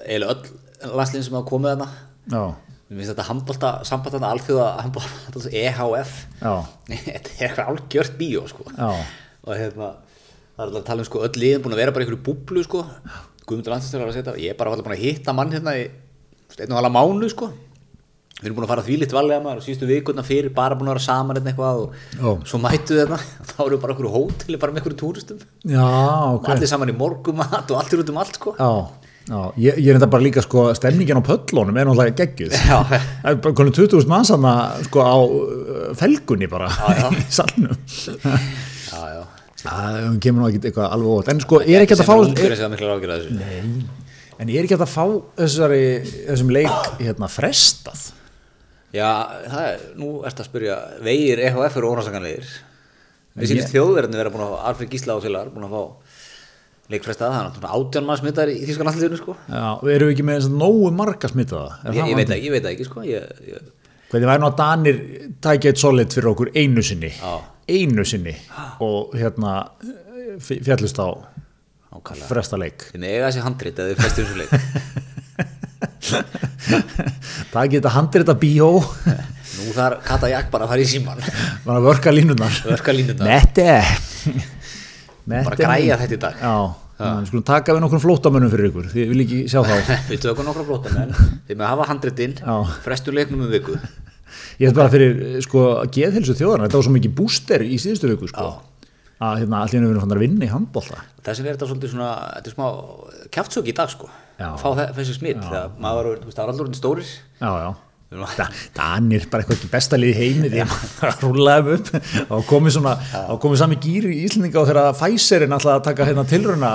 eiginlega 0.07 0.35
öll 0.35 0.97
landslinn 0.99 1.25
sem 1.27 1.37
hafa 1.39 1.49
komið 1.51 1.73
þarna. 1.75 1.89
Já, 2.33 2.43
Mér 2.89 2.99
finnst 3.03 3.13
þetta 3.15 3.29
handbólta, 3.29 3.71
samband 3.85 4.15
þarna 4.17 4.33
alþjóða 4.35 4.67
handbólta, 4.83 5.51
EHF. 5.63 6.13
þetta 6.89 7.33
er 7.39 7.49
eitthvað 7.49 7.73
algjört 7.73 8.19
bíó 8.21 8.45
sko. 8.51 8.65
já 8.77 8.91
Og 9.49 9.55
hérna, 9.57 9.93
það 10.59 10.65
er 10.67 10.77
að 10.81 10.85
tala 10.91 11.01
um 11.05 11.09
sko 11.09 11.23
öll 11.25 11.39
liðin 11.41 11.63
búin 11.65 11.73
að 11.77 11.83
vera 11.85 11.93
bara 11.95 12.05
einhverju 12.05 12.25
búblu 12.27 12.65
sko. 12.67 12.83
Guðmundur 13.49 13.73
Landslæstur 13.73 14.03
var 14.03 14.11
að 14.11 14.19
setja, 14.19 14.35
ég 14.43 14.51
er 14.53 14.59
bara 14.59 14.75
að 14.77 14.99
hitta 15.01 15.33
mann 15.33 15.53
hérna 15.55 15.73
í 15.79 15.87
einn 16.59 16.73
og 16.75 16.81
halva 16.81 16.91
mánu 16.93 17.29
sko. 17.33 17.49
Við 18.38 18.46
erum 18.46 18.59
búin 18.61 18.66
að 18.68 18.70
fara 18.70 18.83
því 18.87 18.96
litt 19.01 19.12
valega 19.16 19.42
maður 19.42 19.59
og 19.59 19.64
síðustu 19.64 19.87
vikurna 19.88 20.22
fyrir 20.22 20.53
bara 20.55 20.77
búin 20.79 20.87
að 20.87 20.94
vera 20.94 21.03
saman 21.09 21.38
hérna 21.40 21.51
eitthvað 21.51 21.81
og 21.83 21.94
Já. 22.14 22.29
svo 22.46 22.61
mættu 22.62 22.94
þarna. 23.01 23.16
Þá 23.51 23.55
erum 23.64 23.72
við 23.72 23.81
bara 23.83 23.94
okkur 23.96 24.11
hóteli 24.12 24.59
bara 24.62 24.74
með 24.74 24.83
okkur 24.85 24.94
túristum. 25.01 25.40
Já, 25.66 25.87
ok. 26.37 26.46
Allir 26.55 26.70
saman 26.70 26.92
í 26.92 26.94
morgumat 26.94 27.72
og 27.74 27.81
allir 27.81 28.05
út 28.05 28.12
um 28.12 28.20
allt 28.22 28.38
sko. 28.38 28.53
Já, 28.55 28.68
já, 29.27 29.40
ég, 29.64 29.81
ég 29.83 29.90
er 29.90 29.98
enda 29.98 30.11
bara 30.12 30.22
líka 30.22 30.44
sko 30.46 30.68
stemningin 30.79 31.18
á 31.18 31.22
pöllunum 31.27 31.81
er 31.83 31.88
náttúrulega 31.90 32.14
geggjuð. 32.20 32.55
Það 32.62 32.94
er 33.33 33.40
konum 33.48 33.74
20.000 33.74 34.12
manns 34.12 34.31
hann 34.31 34.46
sko 34.87 35.03
á 35.03 35.18
uh, 35.18 35.81
felgunni 35.98 36.46
bara 36.53 36.70
Já, 36.70 36.94
já. 36.94 37.09
í 37.18 37.24
salnum. 37.40 37.81
Já, 37.98 39.03
já. 39.16 39.24
Það 39.64 40.20
kemur 40.22 40.44
nú 40.44 40.53
ekki 40.53 40.61
eitthvað 40.62 40.94
alveg 40.94 41.16
óvart. 41.16 41.33
En 41.35 41.42
sko 41.42 41.59
er 41.66 41.83
ekki 41.83 41.98
að 41.98 42.07
fá 42.07 42.14
sem 42.22 42.79
er 42.79 44.07
en 44.38 44.46
er 44.55 44.62
ekki 44.62 44.77
að 44.79 44.85
fá 44.87 45.03
þessari, 45.40 45.83
þessum 46.29 46.53
leik 46.55 46.92
hérna 47.01 47.27
frestað 47.27 48.05
já, 48.94 49.09
það 49.48 49.64
er, 49.68 49.83
nú 50.01 50.11
ertu 50.29 50.44
að 50.44 50.48
spyrja 50.51 50.77
vegir 51.05 51.42
EHF 51.48 51.77
eru 51.81 51.90
ónásakanlegir 51.92 52.48
við 53.38 53.51
sínist 53.53 53.72
þjóðverðin 53.74 54.18
vera 54.18 54.33
búin 54.35 54.46
að 54.46 54.55
Alfred 54.70 54.90
Gísla 54.94 55.16
og 55.18 55.22
Silar 55.24 55.51
búin 55.55 55.66
að 55.68 55.74
fá 55.77 55.83
leikfrestað, 56.88 57.35
það 57.35 57.38
er 57.38 57.48
náttúrulega 57.48 57.79
átján 57.79 58.07
maður 58.09 58.22
smittar 58.22 58.48
í 58.48 58.61
þýskan 58.64 58.88
alliðinu 58.88 59.18
sko. 59.20 59.35
Já, 59.53 59.64
erum 59.92 60.09
við 60.09 60.14
ekki 60.14 60.24
með 60.24 60.38
að 60.40 60.55
nógu 60.57 60.92
marga 60.96 61.29
smittaða 61.29 61.74
ég, 61.77 61.98
það 61.98 61.98
ég, 62.09 62.16
veit 62.16 62.33
ekki, 62.33 62.46
ég 62.48 62.55
veit 62.55 62.64
það 62.64 62.72
ekki 62.72 62.87
sko 62.88 63.03
ég, 63.05 63.42
ég, 63.51 63.66
Hvernig 64.09 64.31
væri 64.31 64.40
nú 64.40 64.46
að 64.48 64.55
Danir 64.57 64.98
tækja 65.44 65.68
eitt 65.74 65.81
solid 65.83 66.14
fyrir 66.16 66.31
okkur 66.31 66.48
einu 66.57 66.81
sinni? 66.81 67.11
Já. 67.12 67.35
einu 67.68 68.05
sinni. 68.09 68.33
Og 68.81 69.12
hérna 69.20 69.53
f- 70.40 70.62
fjallist 70.64 70.96
á 70.96 71.12
fresta 72.24 72.57
leik. 72.57 72.87
Með 72.96 73.18
eiga 73.18 73.29
þessi 73.29 73.42
handrit 73.44 73.83
eða 73.85 73.92
þið 73.92 74.01
frestir 74.01 74.24
þessu 74.24 74.38
leik 74.40 74.51
það 77.53 77.71
geta 77.75 77.93
handir 77.95 78.25
þetta 78.25 78.37
bíó. 78.41 78.71
Nú 79.59 79.73
þarf 79.75 80.03
Kata 80.07 80.31
Jakk 80.31 80.51
bara 80.53 80.67
að 80.67 80.73
fara 80.75 80.83
í 80.83 80.88
síman 80.88 81.23
bara 81.64 81.79
að 81.81 81.87
vörka 81.88 82.12
línunar 82.14 82.59
Vörka 82.67 82.95
línurnar. 82.95 83.27
Mette 83.27 83.71
Mette 85.29 85.49
bara 85.49 85.59
græja 85.59 85.99
þetta 86.03 86.14
í 86.14 86.21
dag. 86.23 86.45
Að 86.99 87.27
skulum 87.29 87.45
taka 87.47 87.75
við 87.77 87.83
nokkrum 87.85 88.03
flótamönnum 88.03 88.51
fyrir 88.51 88.71
ykkur. 88.73 88.87
Því 88.91 89.03
ég 89.05 89.11
vil 89.12 89.21
ekki 89.23 89.41
sjá 89.51 89.61
þá. 89.62 89.91
Við 90.11 90.23
tökum 90.25 90.49
nokkra 90.49 90.64
blóta 90.67 90.91
menn 90.97 91.12
þið 91.47 91.53
með 91.53 91.67
að 91.67 91.71
hafa 91.71 91.88
handritinn 91.93 92.35
Já. 92.41 92.55
frestur 92.83 93.14
leiknum 93.14 93.45
um 93.47 93.53
viku. 93.53 93.77
Ég 94.59 94.67
hef 94.67 94.75
bara 94.77 94.91
fyrir 94.91 95.38
sko 95.47 95.67
geðhilsu 95.95 96.35
þjóðarna 96.38 96.67
þetta 96.67 96.81
var 96.81 96.88
svo 96.88 96.95
mikið 96.97 97.14
búster 97.21 97.62
í 97.62 97.79
síðustu 97.79 98.11
viku 98.11 98.31
sko. 98.33 98.49
Að 99.23 99.45
hérna 99.45 99.62
allir 99.62 99.79
einu 99.79 99.93
verið 99.93 100.17
að 100.17 100.25
vinna 100.25 100.47
í 100.47 100.51
handbólta 100.51 101.01
þess 101.27 101.41
vegna 101.41 101.51
er 101.51 101.57
þetta 101.57 101.69
svolítið 101.71 101.93
svona 101.95 102.11
þetta 102.37 102.51
er 102.51 102.55
smá 102.57 102.67
kjaftsök 103.35 103.71
í 103.71 103.75
dag 103.79 103.91
sko. 103.93 104.11
Að 104.46 104.57
fá 104.62 104.68
þe- 104.79 104.88
þessi 104.98 105.14
smitt 105.18 105.44
það 105.44 105.96
var 105.98 106.09
erum 108.16 108.24
að- 108.24 108.37
Da, 108.38 108.44
Danir 108.79 109.24
bara 109.29 109.42
eitthvað 109.42 109.59
ekki 109.59 109.70
besta 109.72 109.98
lið 109.98 110.12
í 110.14 110.18
heimi 110.18 110.48
því 110.53 110.61
að 110.64 111.24
rúlaðum 111.27 111.74
upp. 111.74 111.88
Og 112.38 112.44
komið 112.48 112.72
komið 113.42 113.59
sami 113.61 113.77
gýr 113.85 114.07
í 114.09 114.20
Íslandinga 114.24 114.62
og 114.62 114.68
þegar 114.70 114.94
Pfizerinn 114.96 115.53
alltaf 115.59 115.74
að 115.74 115.83
taka 115.90 116.07
hérna 116.09 116.24
tilrauna 116.31 116.70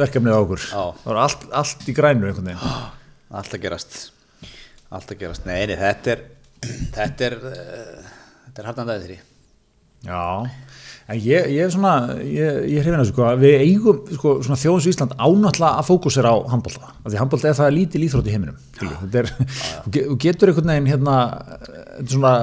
verkefnið 0.00 0.34
á 0.34 0.40
okkur. 0.40 0.64
Það 1.04 1.06
var 1.12 1.20
allt, 1.26 1.44
allt 1.62 1.86
í 1.86 1.94
grænu 2.00 2.32
allt 3.38 3.54
að 3.54 3.62
gerast. 3.68 4.00
Allt 4.92 5.14
að 5.14 5.20
gerast, 5.22 5.46
nei, 5.46 5.60
nei, 5.70 5.76
þetta 5.78 6.16
er 6.16 6.24
þetta 6.98 7.28
er 7.30 7.36
uh, 7.52 8.10
er 8.62 8.66
hardan 8.72 8.90
dagið 8.90 9.06
þrý 9.06 9.20
Já, 10.02 10.24
en 11.10 11.18
ég, 11.18 11.48
ég 11.52 11.64
er 11.66 11.72
svona 11.74 11.92
ég, 12.22 12.58
ég 12.70 12.78
er 12.78 12.84
hrifin 12.86 13.00
að 13.02 13.08
sko, 13.10 13.26
við 13.42 13.56
eigum 13.64 13.98
sko, 14.16 14.34
svona 14.46 14.58
þjóðins 14.62 14.88
Ísland 14.92 15.14
ánáttúrulega 15.18 15.72
að 15.82 15.88
fókusera 15.90 16.32
á 16.32 16.36
handbólta, 16.52 16.92
því 17.08 17.20
handbólta 17.22 17.50
er 17.50 17.58
það 17.58 17.72
lítil 17.78 18.04
íþrótt 18.06 18.30
í 18.30 18.34
heiminum, 18.36 18.60
þetta 18.78 19.22
er 19.22 19.32
þú 19.86 19.94
ge- 19.96 20.06
þú 20.12 20.18
getur 20.26 20.52
einhvern 20.52 20.72
veginn 20.74 20.90
hérna 20.92 21.16
er 21.98 22.10
svona, 22.14 22.34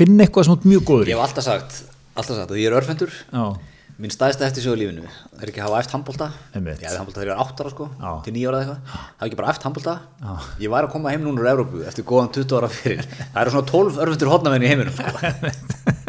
finna 0.00 0.24
eitthvað 0.26 0.52
ert 0.56 0.68
mjög 0.72 0.86
góður 0.90 1.10
í. 1.10 1.12
Ég 1.12 1.20
hef 1.20 1.26
alltaf 1.28 1.46
sagt, 1.50 1.82
alltaf 2.16 2.40
sagt 2.40 2.54
að 2.56 2.62
ég 2.62 2.70
er 2.72 2.78
örfendur 2.80 3.12
Já, 3.30 3.44
minn 4.00 4.12
staðista 4.12 4.46
eftir 4.46 4.64
sjóðu 4.64 4.78
lífinu. 4.80 5.04
Það 5.34 5.42
er 5.44 5.50
ekki 5.50 5.60
að 5.60 5.66
hafa 5.66 5.80
eftir 5.82 5.94
handbólta 5.96 6.26
Einmitt. 6.56 6.80
ég 6.80 6.86
hefði 6.88 7.00
handbólta 7.00 7.20
þegar 7.20 7.30
ég 7.30 7.36
var 7.36 7.42
8 7.44 7.64
ára 7.64 7.70
sko. 7.74 7.84
Já. 8.00 8.10
til 8.24 8.32
9 8.36 8.48
ára 8.48 8.56
eða 8.56 8.64
eitthvað, 8.64 8.80
það 8.94 9.20
er 9.20 9.26
ekki 9.28 9.38
bara 9.40 9.50
eftir 9.52 9.66
handbólta 9.68 9.94
ég 10.64 10.68
var 10.72 10.82
að 10.86 10.92
koma 10.94 11.12
heim 11.12 11.22
núna 11.26 11.42
úr 11.42 11.50
Evrópu 11.50 11.78
eftir 11.90 12.04
góðan 12.08 12.32
20 12.36 12.56
ára 12.56 12.68
fyrir 12.72 13.02
það 13.04 13.40
eru 13.42 13.50
svona 13.54 13.68
12 13.70 14.00
örfendur 14.04 14.32
hotnamenn 14.32 14.64
í 14.64 14.70
heiminum 14.70 14.94
sko. 14.96 15.04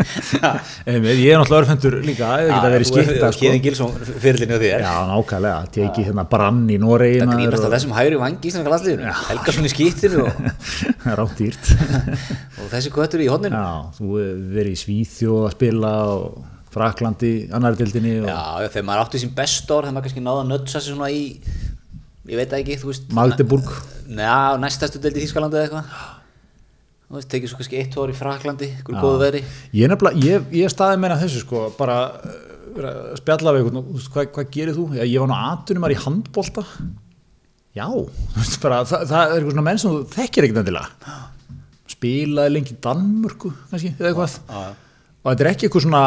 Ég 0.01 0.95
er 0.97 1.38
náttúrulega 1.38 1.62
örfendur 1.62 1.95
líka, 2.06 2.25
það 2.32 2.47
geta 2.49 2.69
verið 2.73 2.88
skipta 2.89 3.27
sko. 3.32 3.41
Kíðin 3.41 3.63
Gilsson 3.65 3.91
fyrirlinni 4.23 4.56
á 4.56 4.60
þér. 4.62 4.80
Já, 4.82 4.93
nákvæmlega, 5.12 5.60
teki 5.75 6.01
hérna 6.08 6.23
brann 6.32 6.63
í 6.71 6.77
Noregi 6.82 7.19
það 7.21 7.34
grínast 7.36 7.67
að 7.67 7.75
þessum 7.75 7.93
hægri 7.97 8.17
vangi 8.21 8.41
í 8.41 8.43
Íslandska 8.51 8.71
landsliðinu. 8.73 9.04
Helgason 9.30 9.67
í 9.67 9.71
Fraklandi, 16.72 17.34
annar 17.52 17.76
dildinni 17.80 18.17
og 18.22 18.30
Já, 18.30 18.69
þegar 18.72 18.88
maður 18.88 19.04
átti 19.06 19.22
sín 19.22 19.36
best 19.36 19.67
ár 19.67 19.84
þegar 19.84 19.96
maður 19.98 20.08
kannski 20.08 20.24
náða 20.24 20.44
að 20.46 20.50
nötsa 20.54 20.80
sig 20.80 20.96
svona 20.96 21.12
í 21.12 21.24
ég 22.32 22.40
veit 22.40 22.56
ekki, 22.56 22.78
þú 22.80 22.92
veist 22.92 23.12
Magdeburg. 23.15 23.69
Já, 24.08 24.58
næstastu 24.62 25.02
deild 25.02 25.19
í 25.19 25.26
Þískalandi 25.26 25.60
eða 25.60 25.67
eitthvað. 25.67 26.10
Þú 27.12 27.17
veist, 27.17 27.30
tekið 27.34 27.52
svo 27.52 27.60
kannski 27.60 27.80
eitt 27.82 27.96
ár 28.00 28.12
í 28.13 28.15
Fraklandi 28.15 28.69
ykkur 28.80 29.00
góðu 29.04 29.19
veri. 29.19 29.44
Ég 29.76 29.96
ég, 30.24 30.46
ég 30.62 30.72
staðið 30.72 31.02
meina 31.04 31.17
þessu 31.19 31.42
sko, 31.44 31.65
bara 31.76 31.98
uh, 32.08 33.10
spjalla 33.19 33.52
við 33.58 33.67
veist, 33.76 34.12
hvað, 34.13 34.30
hvað 34.38 34.52
gerir 34.54 34.78
þú? 34.78 34.86
Já, 34.96 35.04
ég 35.04 35.19
var 35.19 35.32
nú 35.32 35.36
aðtunumar 35.36 35.92
í 35.92 36.00
handbolta. 36.00 36.63
Já, 37.76 37.84
þú 37.88 38.38
veist, 38.38 38.60
bara, 38.63 38.80
það, 38.88 39.04
það 39.12 39.26
er 39.26 39.36
eitthvað 39.36 39.56
svona 39.58 39.65
menn 39.67 39.82
sem 39.82 39.92
þú 39.92 40.00
þekkir 40.15 40.48
ekkert 40.48 40.62
endilega. 40.62 41.17
Spilaði 41.92 42.56
lengi 42.56 42.78
Danmörku, 42.88 43.52
kannski, 43.74 43.92
eða 43.98 44.13
eitthvað. 44.13 44.38
Og 45.22 45.30
þetta 45.34 45.46
er 45.46 45.52
ekki 45.52 45.67
eitthvað 45.67 45.86
svona, 45.90 46.06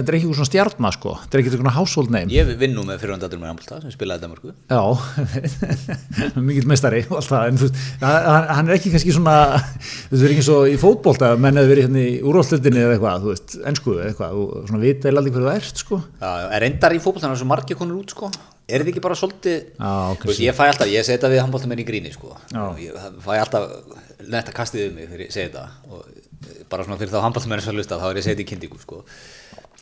þetta 0.00 0.12
er 0.12 0.16
ekki 0.18 0.30
svona 0.34 0.48
stjarnar 0.48 0.96
sko. 0.96 1.14
Þetta 1.22 1.36
er 1.36 1.42
ekki 1.42 1.52
eitthvað 1.54 1.76
household 1.76 2.12
name. 2.14 2.32
Ég 2.34 2.50
vinn 2.60 2.74
nú 2.76 2.84
með 2.88 3.02
fyrirvandadur 3.04 3.40
með 3.40 3.52
Hambolta 3.52 3.78
sem 3.84 3.94
spilaði 3.94 4.24
Danmarku 4.24 4.52
Já, 4.70 4.82
mikill 6.48 6.68
meistari 6.70 7.02
og 7.08 7.18
allt 7.20 7.30
það, 7.30 7.48
en 7.50 7.60
þú 7.60 7.68
veist, 7.68 7.80
hann 8.04 8.70
er 8.70 8.76
ekki 8.76 8.92
kannski 8.94 9.14
svona, 9.16 9.36
þú 10.10 10.14
veist, 10.14 10.24
er 10.26 10.34
ekki 10.34 10.46
svo 10.46 10.58
í 10.70 10.76
fótbolta, 10.80 11.32
menn 11.40 11.60
hefur 11.60 11.72
verið 11.74 11.88
hérna 11.88 12.04
í 12.04 12.14
úrvalslutinni 12.26 12.84
eða 12.84 12.96
eitthvað, 12.96 13.24
þú 13.26 13.32
veist, 13.34 13.58
ennsku 13.70 13.96
eitthvað, 14.04 14.38
og 14.40 14.70
svona 14.70 14.82
vita 14.84 15.10
eða 15.10 15.22
aldrei 15.22 15.34
hverju 15.36 15.50
það 15.50 15.60
ert, 15.60 15.82
sko. 15.84 16.00
Já, 16.22 16.30
er 16.46 16.64
reyndar 16.66 16.96
í 16.96 17.02
fótboltan 17.04 17.36
svo 17.38 17.50
margir 17.50 17.78
konur 17.80 18.00
út 18.02 18.14
sko. 18.16 18.30
Er 18.70 18.84
þetta 18.84 18.92
ekki 18.92 19.02
bara 19.02 19.16
svolítið 19.18 19.56
Já, 19.80 19.92
Þú 20.22 20.28
veist, 20.30 20.42
Ég 20.44 20.54
fæ 20.54 20.62
alltaf, 20.68 20.90
ég 20.92 21.02
segi 21.02 21.16
þetta 21.16 21.30
við 21.32 21.40
handbóltamenn 21.42 21.80
í 21.82 21.86
gríni 21.88 22.12
sko. 22.14 22.36
Já. 22.54 22.62
Ég 22.78 23.08
fæ 23.24 23.32
alltaf 23.40 23.64
netta 24.30 24.54
kastið 24.54 24.84
um 24.90 24.94
mig 25.00 25.08
þegar 25.10 25.24
ég 25.24 25.32
segi 25.34 25.48
þetta 25.48 25.64
og 25.90 26.04
bara 26.70 26.86
svona 26.86 27.00
fyrir 27.00 27.10
þá 27.10 27.24
handbóltamenn 27.24 27.64
sem 27.64 27.72
að 27.74 27.80
hlusta 27.80 27.98
þá 27.98 28.06
er 28.12 28.20
ég 28.20 28.22
að 28.22 28.28
segja 28.28 28.36
þetta 28.36 28.44
í 28.46 28.50
kyndingu 28.52 28.78
sko 28.84 29.00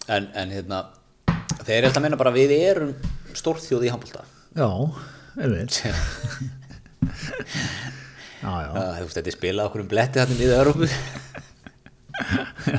en, 0.09 0.29
en 0.35 0.55
hérna 0.57 0.83
þeir 1.65 1.77
eru 1.79 1.89
alltaf 1.89 2.01
að 2.01 2.07
menna 2.07 2.21
bara 2.21 2.35
við 2.35 2.55
erum 2.59 2.93
stórþjóð 3.37 3.87
í 3.87 3.93
handbólta 3.93 4.25
Já, 4.59 4.71
einmitt. 5.39 5.83
Já, 8.39 8.53
já, 8.63 8.71
Þú 8.71 9.03
veist, 9.03 9.17
þetta 9.19 9.31
er 9.31 9.35
spilað 9.35 9.69
okkur 9.69 9.83
um 9.83 9.89
bletti 9.91 10.21
þarna 10.21 10.39
í 10.39 10.51
Európu 10.55 10.87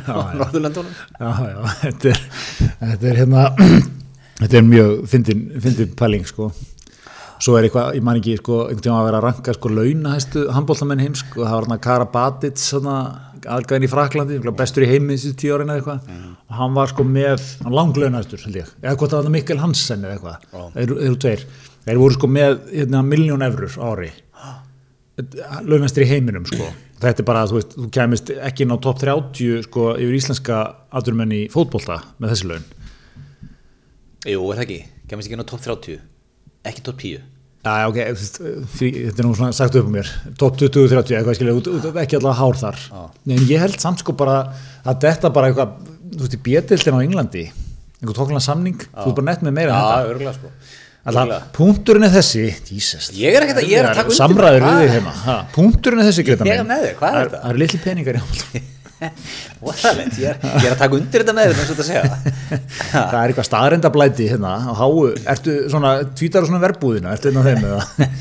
og 0.10 0.34
Norðurlandunum 0.40 0.92
já, 1.20 1.30
já, 1.52 1.60
þetta 1.84 2.12
er, 2.12 2.22
þetta 2.82 3.10
er 3.12 3.20
hérna, 3.22 3.46
þetta 4.42 4.60
er 4.60 4.68
mjög 4.68 4.94
fyndin, 5.12 5.94
pæling, 6.00 6.28
sko. 6.28 6.50
Svo 7.40 7.56
er 7.56 7.68
eitthvað, 7.68 7.94
ég 7.96 8.04
man 8.04 8.20
ekki, 8.20 8.36
sko, 8.42 8.66
einhvern 8.66 8.84
tíma 8.84 9.00
að 9.00 9.08
vera 9.10 9.22
að 9.22 9.26
ranka, 9.28 9.56
sko, 9.56 9.72
launahæstu 9.78 10.46
handbóltamenn 10.56 11.04
heims, 11.06 11.24
sko, 11.24 11.44
það 11.46 11.56
var 11.56 11.68
hérna 11.68 11.80
Kara 11.86 12.08
Batic, 12.16 12.60
svona, 12.60 12.98
aðgæðin 13.46 13.86
í 13.86 13.90
Fraklandi, 13.92 14.40
bestur 14.58 14.86
í 14.86 14.90
heimi 14.90 15.16
þessi 15.16 15.36
tíu 15.40 15.54
eða 15.56 15.78
eitthvað, 15.80 16.10
og 16.50 16.58
hann 16.60 16.76
var, 16.76 16.92
sko, 16.92 17.06
með, 17.08 17.46
hann 17.64 17.78
ég, 18.60 18.74
eða 18.82 18.96
hvort 18.98 19.14
það 19.14 19.24
var 19.24 19.34
Mikkel 19.36 19.60
Hansen 19.62 20.04
eða 20.04 20.18
eitthvað, 20.18 20.50
þeir 20.76 20.76
þeir 20.76 20.94
eru 21.08 21.20
tveir, 21.26 21.46
þeir 21.88 22.02
voru, 22.04 22.18
sko, 22.18 22.32
með, 22.40 22.60
hérna, 22.74 23.04
miljón 23.06 23.48
eurur 23.48 23.80
ári, 23.90 24.12
launastir 25.68 26.06
í 26.06 26.12
heiminum, 26.12 26.46
sko, 26.50 26.70
þetta 27.00 27.24
er 27.24 27.30
bara, 27.32 27.48
þú 27.48 27.60
veist, 27.60 27.76
þú 27.80 27.90
kemist 27.96 28.32
ekki 28.36 28.66
inn 28.66 28.76
á 28.76 28.78
topp 28.84 29.02
30, 29.06 29.66
sko, 29.70 29.90
yfir 29.96 30.20
íslenska 30.20 30.62
aturmenn 31.00 31.36
í 31.36 31.42
fótbolta 31.54 32.02
með 32.20 32.36
þessi 32.36 32.54
laun. 32.54 32.70
Jú, 34.28 34.40
er 34.52 34.60
það 34.60 34.66
ekki, 34.66 34.80
kemist 35.12 35.30
ekki 35.30 35.38
inn 35.38 35.44
á 35.44 35.52
top 35.52 35.64
30 35.64 36.00
ekki 36.68 36.84
top 36.84 37.00
10 37.00 37.39
Já, 37.60 37.88
ok, 37.90 37.98
þetta 38.80 39.20
er 39.20 39.26
nú 39.28 39.34
svona 39.36 39.52
sagt 39.56 39.76
upp 39.76 39.88
um 39.90 39.96
mér, 39.98 40.08
top 40.40 40.56
20-30 40.62 41.18
eitthvað 41.18 41.36
skilja, 41.36 41.56
ekki 42.06 42.16
alltaf 42.20 42.38
hár 42.40 42.60
þar. 42.62 42.78
Nei, 43.28 43.36
en 43.36 43.48
ég 43.50 43.60
held 43.60 43.76
samt 43.84 44.00
sko 44.00 44.16
bara 44.16 44.38
að 44.88 45.02
þetta 45.04 45.32
bara 45.36 45.50
eitthvað, 45.52 45.74
þú 46.14 46.22
veist, 46.24 46.38
í 46.38 46.42
bjöldildin 46.48 46.96
á 46.96 47.04
Englandi 47.04 47.44
einhver 48.00 48.16
tóklan 48.16 48.40
samning, 48.46 48.80
þú 48.96 49.12
er 49.12 49.18
bara 49.20 49.28
nett 49.34 49.44
með 49.44 49.58
meira 49.60 49.76
en 49.76 49.84
Já, 49.84 50.14
þetta. 50.16 50.34
sko. 50.40 50.54
Alltaf, 51.10 51.46
punkturinn 51.56 52.04
er 52.08 52.12
þessi. 52.16 52.46
Jesus, 52.70 53.12
Ég 53.18 53.36
er 53.36 53.44
ekkert 53.44 53.60
að- 53.62 53.70
ég 53.72 53.80
er 53.80 53.88
að 53.90 53.96
taka 54.00 54.10
undir. 54.10 54.20
Samræður 54.20 54.66
við 54.66 54.80
þig 54.80 54.92
hérna, 54.96 55.14
ha, 55.26 55.38
punkturinn 55.56 56.00
er 56.04 56.10
þessi 56.12 56.26
Ég 56.30 56.60
er 56.60 56.64
með 56.70 56.84
þig, 56.86 56.96
hvað 57.00 57.16
er 57.20 57.30
þetta? 57.30 57.40
Það 57.44 57.50
eru 57.50 57.62
litli 57.64 57.80
peningar 57.84 58.16
í 58.16 58.24
handbólta 58.24 58.64
Voðalegt, 59.64 60.18
ég, 60.20 60.34
er- 60.34 60.40
ég 60.60 60.66
er 60.68 60.74
að 60.76 60.82
taka 60.82 60.98
undir 60.98 61.24
þetta 61.24 61.36
með 61.38 61.54
og 61.54 61.70
þetta 61.70 61.86
segja. 61.88 62.04
Það 62.92 63.16
er 63.20 63.32
eitthvað 63.32 63.48
staðrendablæti 63.48 64.28
hérna 64.32 64.52
háu, 64.80 65.06
ertu 65.34 65.56
svona, 65.72 65.92
tvítar 66.20 66.44
á 66.44 66.48
svona 66.50 66.62
verbúðina, 66.64 67.14
ertu 67.16 67.32
inn 67.32 67.40
á 67.40 67.44
þeim 67.48 67.64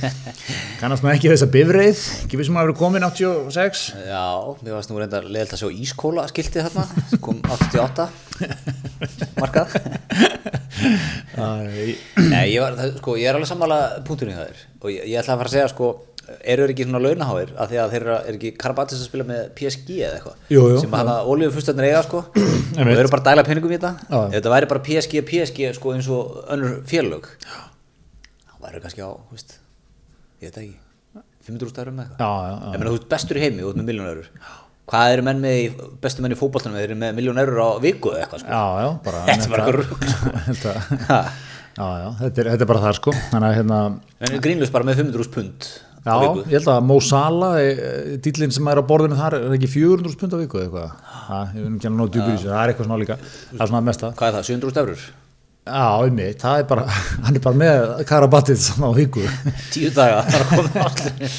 kannast 0.81 1.03
maður 1.03 1.17
ekki 1.19 1.33
þessa 1.33 1.49
bifreið, 1.55 2.03
ekki 2.25 2.39
við 2.39 2.49
sem 2.49 2.59
hafa 2.59 2.69
verið 2.69 2.79
komin 2.79 3.07
86 3.09 3.85
Já, 4.07 4.23
mér 4.63 4.77
varst 4.77 4.93
nú 4.93 5.01
reyndar 5.01 5.27
leðilt 5.27 5.57
að 5.57 5.63
sjá 5.65 5.71
ískóla 5.83 6.27
skiltið 6.31 6.69
þarna, 6.69 6.85
kom 7.25 7.41
88 7.57 8.09
markað. 9.39 9.75
Nei, 11.39 12.45
ég, 12.53 12.61
var, 12.63 12.77
það, 12.79 12.93
sko, 13.01 13.15
ég 13.19 13.29
er 13.31 13.39
alveg 13.39 13.51
sammála 13.51 13.79
punkturinn 14.07 14.37
hjá 14.39 14.45
þér. 14.47 14.61
Og 14.83 14.93
ég, 14.93 15.03
ég 15.11 15.21
ætla 15.21 15.35
að 15.35 15.41
fara 15.43 15.51
að 15.51 15.57
segja 15.57 15.71
sko 15.73 15.89
eru 16.43 16.65
þeir 16.67 16.73
ekki 16.75 16.87
svona 16.87 17.01
launaháir? 17.05 17.53
Af 17.59 17.71
því 17.71 17.79
að 17.83 17.95
þeir 17.95 18.05
eru, 18.05 18.17
er 18.19 18.37
ekki 18.39 18.51
Karabatis 18.61 19.01
að 19.03 19.09
spila 19.11 19.27
með 19.29 19.41
PSG 19.59 19.95
eða 19.99 20.19
eitthvað? 20.19 20.37
Jú, 20.55 20.65
jú, 20.73 20.81
sem 20.83 20.97
hann 20.99 21.11
að 21.13 21.31
olíu 21.33 21.49
fyrstöndin 21.55 21.89
eiga 21.89 22.03
sko. 22.07 22.23
Og 22.79 22.83
þeir 22.83 22.93
eru 23.03 23.13
bara 23.15 23.23
að 23.25 23.31
dæla 23.31 23.47
peningum 23.49 23.73
í 23.73 23.79
þetta. 23.79 23.95
Ef 24.29 24.37
þetta 24.37 24.55
væri 24.55 24.71
bara 24.75 24.85
PSG, 24.89 25.23
PSG 25.33 25.73
sko 25.79 25.95
eins 25.97 26.11
og 26.13 26.39
önnur 26.55 26.79
félög. 26.89 27.29
Þá 27.49 28.55
væri 28.67 28.85
kannski 28.85 29.05
á, 29.05 29.11
veist 29.33 29.59
ég 30.39 30.49
veit 30.49 30.55
það 30.55 30.65
ekki 30.69 30.79
500 31.49 31.69
úrstæður 31.71 31.93
um 31.95 32.01
eitthvað. 32.05 32.73
Meina 32.77 32.91
þú 32.93 33.01
ert 33.01 33.11
bestur 33.17 33.41
í 33.41 33.45
heimi, 33.47 33.65
ert 33.65 33.81
með 33.81 33.93
miljón 33.93 34.11
eurur 34.13 34.33
hvað 34.89 35.15
eru 35.19 35.25
menn 35.27 35.43
með 35.43 35.83
bestu 36.01 36.25
menn 36.25 36.33
í 36.33 36.39
fótballtanum 36.39 36.79
þeir 36.79 36.87
eru 36.87 36.97
með 36.97 37.19
miljón 37.19 37.41
eurur 37.43 37.59
á 37.61 37.69
viku 37.83 38.15
eða 38.15 38.23
eitthvað 38.25 38.41
sko. 38.41 38.55
Já, 38.55 38.65
já, 38.81 38.89
bara 39.05 39.25
Þetta 39.29 39.45
er 39.45 39.53
bara 39.53 39.67
eitthvað 40.49 41.07
Ha. 41.11 41.19
Já, 41.79 41.87
já, 42.03 42.07
þetta 42.25 42.41
er, 42.43 42.49
þetta 42.55 42.65
er 42.65 42.71
bara 42.73 42.81
það 42.83 42.97
sko. 42.99 43.13
Þannig 43.31 43.49
að 43.49 43.57
hérna, 43.61 43.77
en 44.27 44.41
grínlust 44.43 44.75
bara 44.75 44.87
með 44.89 45.03
500 45.05 45.23
úrst 45.23 45.35
pund 45.37 45.69
já, 46.09 46.17
ég 46.41 46.57
held 46.57 46.71
að 46.73 46.83
Mo 46.89 46.99
Salah 47.05 47.55
dýllinn 48.25 48.55
sem 48.57 48.71
er 48.73 48.81
á 48.81 48.85
borðinu 48.89 49.19
þar 49.19 49.39
er 49.39 49.57
ekki 49.59 49.71
400 49.77 50.19
pund 50.23 50.35
á 50.35 50.39
viku 50.41 50.61
eða 50.63 50.67
eitthvað? 50.67 50.99
Ég 51.55 51.63
veit 51.63 51.79
ekki 51.79 51.91
að 51.91 51.97
nóta 52.01 52.21
upp 52.21 52.29
í 52.29 52.35
þessu, 52.35 52.51
það 52.51 52.61
er 52.65 52.73
eitthvað 52.73 52.89
svona 52.91 53.01
líka 53.05 53.19
Það 53.23 53.65
er 53.65 53.73
svona 53.73 53.87
mesta. 53.89 54.13
Hvað 54.19 54.31
er 54.31 54.39
það, 54.39 54.47
700 54.51 54.71
úrst 54.73 54.83
eurur 54.85 55.09
Já, 55.69 55.89
einmitt, 56.01 56.39
það 56.41 56.63
er 56.63 56.69
bara, 56.71 56.85
hann 57.27 57.37
er 57.37 57.43
bara 57.45 57.61
með 57.61 57.83
karabatið 58.09 58.61
svona 58.65 58.89
á 58.89 58.93
viku. 58.97 59.25
Tíu 59.75 59.91
daga, 59.93 60.23
það 60.25 60.39
er 60.39 60.45
að 60.45 60.53
koma 60.55 60.85
allir 60.89 61.35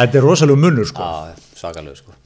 Þetta 0.00 0.18
er 0.18 0.26
rosalega 0.26 0.62
munur 0.64 0.88
sko. 0.90 1.06
Já, 1.06 1.52
svakalegur 1.60 2.00
sko. 2.00 2.16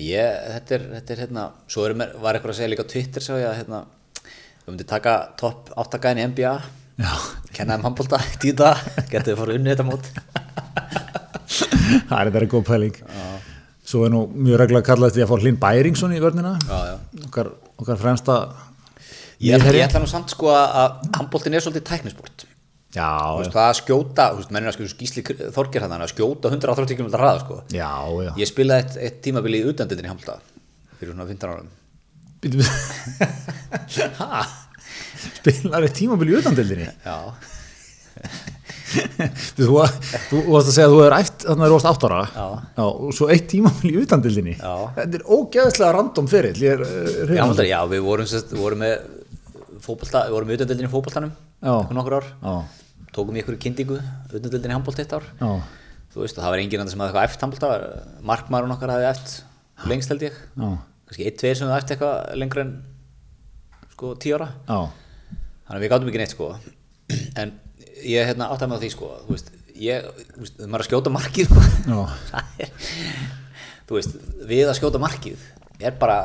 Ég, 0.00 0.34
þetta 0.54 0.76
er, 0.76 0.82
þetta 0.96 1.14
er 1.14 1.22
hérna 1.24 1.44
svo 1.70 1.84
er, 1.88 1.96
var 2.22 2.36
eitthvað 2.36 2.52
að 2.52 2.58
segja 2.60 2.70
líka 2.70 2.84
á 2.86 2.90
Twitter 2.92 3.24
sá 3.24 3.32
ég 3.34 3.46
að 3.48 3.56
hérna, 3.58 3.80
við 4.22 4.68
myndum 4.70 4.88
taka 4.92 5.14
topp 5.40 5.72
8 5.82 5.98
gæðin 6.04 6.20
í 6.22 6.26
NBA 6.30 6.52
Já, 7.00 7.10
kenna 7.60 7.76
þeim 7.76 7.86
handbólta 7.88 8.18
í 8.48 8.50
daga 8.56 9.04
getur 9.12 9.28
þið 9.30 9.38
fór 9.42 9.52
unni 9.54 9.70
þetta 9.74 9.86
mót. 9.86 10.04
Það 12.10 12.18
er 12.18 12.24
þetta 12.30 12.40
er 12.40 12.46
góð 12.50 12.64
pæling. 12.68 12.96
Svo 13.90 13.98
er 14.06 14.10
nú 14.14 14.20
mjög 14.30 14.56
regla 14.62 14.78
að 14.82 14.86
kalla 14.86 15.08
þetta 15.10 15.24
að 15.26 15.30
fá 15.32 15.36
Hlinn 15.44 15.58
Bæringsson 15.60 16.14
í 16.14 16.20
vörnina. 16.22 16.52
Já, 16.62 16.78
já. 16.92 16.96
okkar, 17.26 17.46
okkar 17.82 17.98
fremsta 18.00 18.34
Ég, 19.40 19.56
ég 19.56 19.86
ætla 19.86 20.00
nú 20.02 20.08
samt 20.10 20.28
sko 20.34 20.46
að- 20.52 20.96
handbóltin 21.16 21.54
er 21.56 21.62
svolítið 21.64 21.84
tæknisport. 21.88 22.38
Já, 22.92 23.08
veist, 23.38 23.54
það 23.54 23.68
að 23.70 23.78
skjóta, 23.78 24.24
mennir 24.50 24.68
að 24.68 24.74
skjóta 24.76 24.92
skýsli 24.92 25.22
þorgir 25.54 25.82
hann 25.86 25.94
að 25.94 26.10
skjóta 26.10 26.50
180 26.50 26.96
km 26.98 27.08
hraða 27.14 27.40
sko. 27.44 27.54
já, 27.72 27.92
já. 28.26 28.32
ég 28.36 28.46
spilaði 28.50 28.80
eitt, 28.82 28.94
eitt 28.98 29.22
tímabili 29.22 29.62
í 29.62 29.68
utandindin 29.70 30.08
í 30.08 30.10
handbólta 30.10 30.42
fyrir 30.98 31.14
svona 31.14 31.30
15 31.30 31.54
árum? 31.54 31.70
Spilar 35.40 35.86
eitt 35.86 35.96
tímabil 35.98 36.32
í 36.32 36.36
utandildinni? 36.40 36.88
já, 37.04 37.16
Þú, 38.90 39.66
varst 39.70 40.66
að 40.66 40.74
segja 40.74 40.86
að 40.88 40.92
þú 40.94 40.98
hefur 40.98 41.14
æft 41.14 41.44
þannig 41.46 41.62
að 41.64 41.70
þú 41.70 41.76
varst 41.76 41.88
átt 41.90 42.04
ára. 42.08 42.20
Já. 42.34 42.46
og 42.84 43.12
svo 43.14 43.28
eitt 43.32 43.46
tímabil 43.52 43.92
í 43.92 44.00
utandildinni. 44.02 44.54
Þetta 44.96 45.18
er 45.20 45.24
ógeðslega 45.30 45.90
random 45.96 46.30
fyrir 46.30 46.58
ég 46.60 46.74
er, 46.74 46.82
uh, 46.82 47.34
Já, 47.36 47.44
já, 47.70 47.78
við 47.92 48.02
vorum, 48.06 48.28
sest, 48.30 48.50
við 48.54 48.64
vorum 48.64 48.82
með 48.82 48.96
fótbolta, 49.84 50.24
við 50.26 50.36
vorum 50.36 50.50
í 50.50 50.56
utandildin 50.58 50.88
í 50.88 50.92
fótboltanum 50.92 51.30
Já. 51.62 51.74
nokkur 51.94 52.18
ár, 52.18 52.26
tókum 53.14 53.38
í 53.38 53.44
ykkur 53.44 53.60
kyndingu 53.62 54.00
utandildin 54.34 54.74
í 54.74 54.76
handbólt 54.76 55.00
eitt 55.04 55.14
ár. 55.16 55.26
Þú 56.10 56.24
veist, 56.24 56.36
það 56.40 56.50
var 56.50 56.64
enginn 56.64 56.82
annar 56.82 56.90
sem 56.92 57.00
hafði 57.04 57.12
eitthvað 57.14 57.30
eft 57.30 57.44
handbólta 57.46 57.68
markmaðurinn 58.26 58.74
okkar 58.74 58.90
hafði 58.96 59.10
eft 59.12 59.36
lengst 59.90 60.10
held 60.10 60.24
ég, 60.26 60.34
já, 60.58 60.70
kannski 61.06 61.26
eitt, 61.30 61.38
tveir 61.40 61.56
sem 61.60 61.70
hafði 61.70 61.84
eft 61.84 61.92
eitthvað 61.94 62.16
lengra 62.42 62.64
en 62.66 62.72
sko 64.00 64.14
já, 64.24 64.38
þannig 65.68 65.76
að 65.76 65.84
við 65.84 65.92
gátum 65.92 66.10
ekki 66.10 66.22
neitt 66.22 66.34
sko. 66.34 66.50
En 67.40 67.52
ég 68.06 68.28
hérna 68.30 68.48
áttaði 68.54 68.72
með 68.72 68.84
því 68.84 68.90
sko 68.94 69.12
þú 69.26 69.34
veist, 69.36 69.52
ég, 69.76 70.10
þú 70.34 70.44
veist, 70.44 70.60
maður 70.64 70.80
er 70.80 70.84
að 70.84 70.88
skjóta 70.88 71.12
markið 71.14 71.50
sko. 71.50 71.64
Það 72.30 72.60
er, 72.64 72.74
þú 73.90 73.98
veist, 73.98 74.20
við 74.50 74.70
að 74.70 74.78
skjóta 74.78 75.02
markið 75.02 75.48
er 75.80 75.94
bara, 75.96 76.16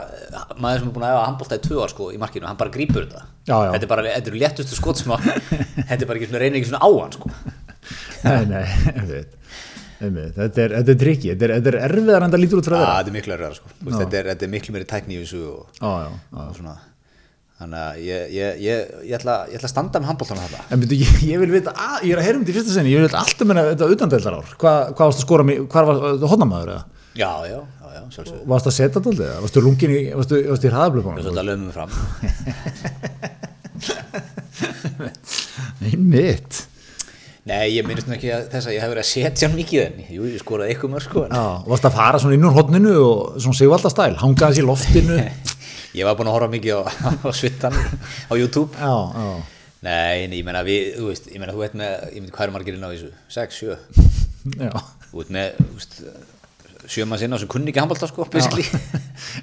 maður 0.60 0.82
sem 0.82 0.90
er 0.90 0.96
búin 0.96 1.06
að 1.08 1.14
efa 1.16 1.28
handbólta 1.30 1.58
í 1.58 1.62
tvö 1.64 1.78
ár 1.86 1.92
sko 1.94 2.10
í 2.12 2.18
markinu, 2.20 2.48
hann 2.50 2.58
bara 2.60 2.74
grípur 2.74 3.06
þetta. 3.06 3.22
Já, 3.48 3.56
já. 3.56 3.70
þetta 3.76 3.86
er 3.88 3.92
bara, 3.92 4.04
þetta 4.18 4.32
eru 4.32 4.42
léttustu 4.42 4.80
skot 4.80 5.00
sem 5.00 5.14
að 5.16 5.30
þetta 5.30 5.96
er 5.96 6.10
bara 6.10 6.20
ekki 6.20 6.28
svona, 6.28 6.42
reynir 6.44 6.60
ekki 6.60 6.72
svona 6.72 6.84
á 6.84 6.90
hann 6.92 7.16
sko. 7.16 7.32
Nei, 8.26 8.42
nei, 8.50 8.66
einmitt, 8.92 9.38
einmitt. 10.02 10.34
Þetta 10.36 10.66
er, 10.66 10.76
þetta 10.82 10.94
er 10.96 11.00
trikki, 11.06 11.32
þetta 11.32 11.48
er, 11.48 11.54
þetta 11.60 11.72
er 11.72 11.80
erfiðar 11.88 12.28
en 12.28 12.36
það 12.36 12.44
lítur 12.44 12.62
út 12.62 12.68
frá 12.68 12.76
að, 12.76 12.84
þeirra 12.84 12.98
þetta 13.00 13.14
er 13.14 13.18
miklu 13.20 13.36
erfiðara 13.38 13.60
sko. 13.62 13.72
Þú 13.72 13.88
veist, 13.88 14.02
þetta, 14.02 14.20
er, 14.20 14.30
þetta 14.34 14.48
er 14.50 14.54
miklu 14.58 14.76
meiri 14.76 14.90
tækni 14.92 15.16
í 15.16 15.22
þessu 15.24 15.42
og, 15.54 15.72
Já, 15.80 15.88
já, 15.88 16.12
já. 16.12 16.44
og 16.44 16.60
svona 16.60 16.76
þannig 17.56 17.80
að 17.80 18.00
ég, 18.04 18.28
ég, 18.36 18.58
ég, 18.66 18.80
ég, 19.08 19.16
ætla, 19.16 19.48
ég 19.48 19.56
ætla 19.60 19.68
að 19.70 19.72
standa 19.72 20.00
með 20.02 20.10
handbóltan 20.12 20.42
þetta 20.44 20.60
En 20.76 20.80
byrju, 20.82 20.98
ég, 21.06 21.12
ég 21.30 21.38
vil 21.40 21.54
vita, 21.54 21.72
að, 21.72 22.04
ég 22.04 22.12
er 22.12 22.20
að 22.20 22.26
heyra 22.28 22.38
um 22.40 22.44
þetta 22.44 22.52
í 22.52 22.56
fyrsta 22.58 22.74
sinni, 22.76 22.92
ég 22.92 22.98
vil 23.00 23.08
vita 23.08 23.22
allt 23.22 23.40
um 23.46 23.50
henni 23.54 23.64
þetta 23.70 23.92
utandeldar 23.96 24.36
ár. 24.42 24.48
Hva, 24.60 24.74
hvað 24.92 25.06
varst 25.08 25.22
að 25.22 25.28
skora 25.28 25.44
hvað 25.72 25.84
var 25.90 25.96
þetta 26.04 26.32
hodnamaður 26.34 26.70
eða? 26.76 26.84
já, 27.16 27.32
já, 27.48 27.60
já, 27.64 27.88
já, 27.96 28.04
sjálfsögðu 28.12 28.44
Varst 28.52 28.68
að 28.68 28.76
setja 28.76 29.00
þetta 29.00 29.24
eða? 29.24 29.40
Varstu 29.46 29.64
lungin 29.64 29.96
í, 29.96 30.12
varstu, 30.20 30.36
varstu 30.52 30.68
í 30.68 30.70
ég 30.70 30.76
hraðablöfunum? 30.76 31.16
er 31.16 31.24
svolítið 31.24 31.42
að 31.42 31.50
lögum 31.50 31.66
mig 31.66 31.76
fram 31.80 31.92
Einmitt. 35.86 36.66
Nei, 37.46 37.76
ég 37.76 37.86
minnst 37.86 38.08
nú 38.10 38.16
ekki 38.16 38.32
að 38.34 38.48
þess 38.50 38.68
að 38.68 38.74
ég 38.74 38.82
hef 38.82 38.90
verið 38.90 39.04
að 39.04 39.10
setja 39.12 39.48
mikið 39.54 39.82
en 39.84 40.00
jú, 40.16 40.24
ég 40.32 40.42
skoraði 40.42 40.70
eitthvað 40.74 40.92
mörg 40.96 41.06
sko 41.06 41.26
varst 41.70 41.86
að 41.86 41.98
fara 42.00 42.18
svona 42.22 42.36
inn 42.40 42.48
úr 42.48 42.56
hodninu 42.56 42.94
og 43.04 43.36
svona 43.38 43.60
ég 45.96 46.08
var 46.08 46.18
búin 46.20 46.30
að 46.32 46.36
horfa 46.38 46.52
mikið 46.54 46.80
á, 46.80 46.82
á 47.26 47.30
svittan 47.36 47.76
á 48.30 48.34
YouTube 48.36 48.72
já, 48.76 48.94
já, 49.16 49.28
Nei, 49.86 50.26
ég 50.34 50.46
meina 50.48 50.64
við, 50.66 50.96
þú 50.98 51.10
veist, 51.12 51.28
ég 51.30 51.42
meina 51.42 51.54
þú 51.54 51.60
veit 51.62 51.76
með, 51.78 51.92
ég 52.16 52.22
myndi 52.24 52.34
hvað 52.34 52.48
er 52.48 52.54
margir 52.56 52.78
inn 52.78 52.86
á 52.88 52.90
þessu? 52.90 53.12
6, 53.36 53.60
7, 53.60 53.76
já. 54.64 54.72
þú 55.12 55.20
veit 55.20 55.30
með, 55.36 55.60
þú 55.60 55.76
veist, 55.76 56.00
sjö 56.96 57.06
mann 57.10 57.22
sinna 57.22 57.38
sem 57.42 57.50
kunni 57.52 57.70
ekki 57.72 57.82
handbalta 57.84 58.10
sko. 58.10 58.26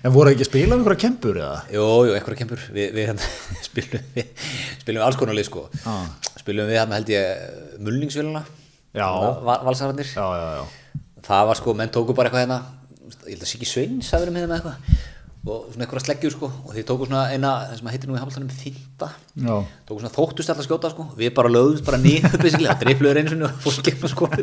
En 0.02 0.12
voru 0.14 0.32
ekki 0.32 0.44
að 0.44 0.48
spila 0.50 0.74
um 0.76 0.82
einhverja 0.82 1.02
kempur 1.04 1.38
eða? 1.38 1.60
Jú, 1.74 1.84
jú, 2.08 2.16
einhverja 2.16 2.40
kempur, 2.42 2.64
við, 2.74 2.90
við 2.96 3.08
hérna, 3.12 3.30
spilum 3.68 4.10
við, 4.16 4.28
spilum 4.82 4.98
við 5.00 5.06
alls 5.06 5.18
konar 5.20 5.38
lið 5.38 5.48
sko, 5.48 5.64
Já. 5.78 5.94
spilum 6.42 6.70
við 6.70 6.78
hérna 6.80 6.98
held 6.98 7.14
ég 7.14 7.80
mulningsvélina, 7.86 8.42
Já. 8.98 9.08
valsararnir, 9.46 10.10
Já, 10.10 10.26
já, 10.42 10.50
já. 10.58 11.00
það 11.30 11.48
var 11.52 11.62
sko, 11.62 11.76
menn 11.78 11.94
tóku 11.94 12.18
bara 12.18 12.30
eitthvað 12.32 12.46
hérna, 12.48 12.60
ég 13.28 13.36
held 13.36 13.46
að 13.46 13.52
Siggi 13.54 13.70
Sveins 13.70 14.10
hafi 14.14 14.26
verið 14.26 14.36
með 14.38 14.44
þeim 14.44 14.50
eða 14.50 14.60
eitthvað, 14.60 15.02
og 15.42 15.72
svona 15.72 15.82
einhverja 15.86 16.04
sleggjur 16.04 16.34
sko, 16.36 16.48
og 16.62 16.70
þeir 16.76 16.84
tóku 16.86 17.06
svona 17.08 17.24
eina, 17.34 17.50
það 17.66 17.78
sem 17.80 17.88
að 17.88 17.94
heitir 17.96 18.10
nú 18.10 18.14
í 18.14 18.20
handbaltanum 18.20 18.52
þinda, 18.54 19.08
Já, 19.42 19.54
tóku 19.88 19.98
svona 19.98 20.14
þóttust 20.14 20.52
alltaf 20.52 20.68
skjóta 20.68 20.90
sko, 20.92 21.06
við 21.18 21.32
bara 21.34 21.50
lögðumst 21.50 21.88
bara 21.88 21.98
basically, 22.44 22.68
það 22.70 22.84
dreifluður 22.84 23.18
einu 23.18 23.32
sinni 23.32 23.48
og 23.48 23.56
fólk 23.64 23.82
gefna 23.88 24.10
sko. 24.12 24.28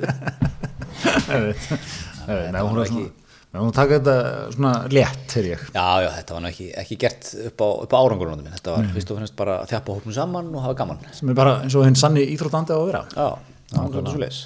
nei, 2.28 2.60
hún 2.60 2.82
er 2.84 2.89
svona, 2.91 3.06
nei, 3.54 3.62
hún 3.62 3.72
taka 3.78 4.02
þetta 4.02 4.18
svona 4.58 4.74
létt. 4.91 5.38
Já, 5.39 5.88
já, 6.04 6.10
þetta 6.18 6.36
var 6.36 6.43
nú 6.43 6.52
ekki, 6.52 6.68
ekki 6.84 7.00
gert 7.06 7.32
upp 7.47 7.64
á, 7.64 7.68
upp 7.88 7.95
á 7.95 8.00
árangurinn 8.02 8.43
minn, 8.43 8.58
þetta 8.60 8.76
var 8.76 8.91
fyrst 8.97 9.16
og 9.16 9.22
finnst 9.22 9.39
bara 9.39 9.62
að 9.64 9.72
þjapa 9.72 9.95
hópnum 9.95 10.20
saman 10.20 10.52
og 10.52 10.68
hafa 10.68 10.80
gaman. 10.84 11.00
Sem 11.16 11.32
er 11.32 11.39
bara 11.39 11.56
eins 11.64 11.80
og 11.80 11.88
hinn 11.88 12.00
sanni 12.00 12.28
íþróttandi 12.36 12.76
á 12.76 12.80
að 12.80 12.88
vera. 12.91 13.06
Já, 13.16 13.30
það 13.72 14.00
var 14.02 14.12
svo 14.12 14.24
leis. 14.28 14.43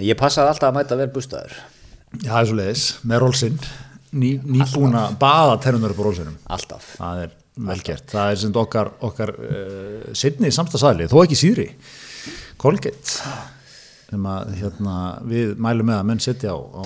Ég 0.00 0.16
passaði 0.18 0.54
alltaf 0.54 0.72
að 0.72 0.78
mæta 0.80 0.98
vel 1.04 1.12
bustaður, 1.12 1.60
Já, 2.14 2.30
það 2.30 2.40
er 2.40 2.48
svo 2.48 2.56
leiðis, 2.62 2.82
með 3.10 3.20
rólsinn, 3.24 3.56
ný, 4.14 4.30
nýbúin 4.56 4.94
að 4.98 5.16
baða 5.20 5.56
tennunar 5.64 5.94
upp 5.94 6.00
á 6.00 6.04
rólsinnum. 6.08 6.36
alltaf. 6.56 6.92
Það 7.00 7.22
er 7.24 7.34
vel 7.68 7.80
gert. 7.86 8.06
Það 8.10 8.30
er 8.32 8.40
sem 8.42 8.56
okkar, 8.64 8.92
okkar 9.10 9.34
uh, 9.34 10.08
sittni 10.16 10.50
samstagsæli, 10.54 11.10
þó 11.10 11.18
ekki 11.24 11.38
síðri, 11.38 11.68
Colgate, 12.64 13.20
sem 14.08 14.26
að 14.30 14.54
hérna, 14.60 14.96
við 15.28 15.54
mælum 15.60 15.90
með 15.90 16.00
að 16.00 16.08
menn 16.10 16.22
setja 16.22 16.54
á, 16.54 16.58
á 16.58 16.82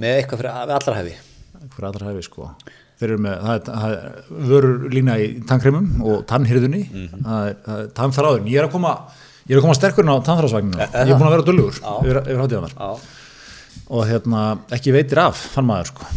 Með 0.00 0.16
eitthvað 0.18 0.42
fyrir 0.42 0.96
hefi. 1.00 1.16
fyrir 1.70 1.88
allra 1.90 2.10
hæfi 2.10 2.24
sko. 2.26 2.50
Þeir 3.00 3.08
eru 3.14 3.22
með, 3.24 3.44
það 3.64 3.84
er, 3.86 3.96
er 3.96 4.44
vörur 4.50 4.82
lína 4.92 5.14
í 5.20 5.28
tannkremum 5.48 6.02
og 6.04 6.24
tannhyrðunni, 6.28 6.82
það 7.24 7.46
er, 7.46 7.54
það 7.64 7.78
er 7.84 7.86
tannþráðurinn. 7.96 8.50
Ég 8.52 8.60
er 8.60 8.68
að 8.68 8.74
koma, 8.74 8.90
ég 9.46 9.54
er 9.54 9.60
að 9.60 9.64
koma 9.64 9.76
sterkurinn 9.78 10.12
á 10.12 10.16
tannþráðsvagninu. 10.26 10.82
Ég 10.84 10.98
er 11.00 11.14
búin 11.14 11.28
að 11.30 11.34
vera 11.36 11.46
dullugur 11.48 11.78
yfir, 11.80 12.20
yfir 12.26 12.42
hátíðanar. 12.44 12.76
Og 13.90 14.04
hérna, 14.10 14.42
ekki 14.76 14.92
veitir 14.94 15.22
af, 15.22 15.40
fann 15.54 15.68
maður 15.70 15.94
sko. 15.94 16.10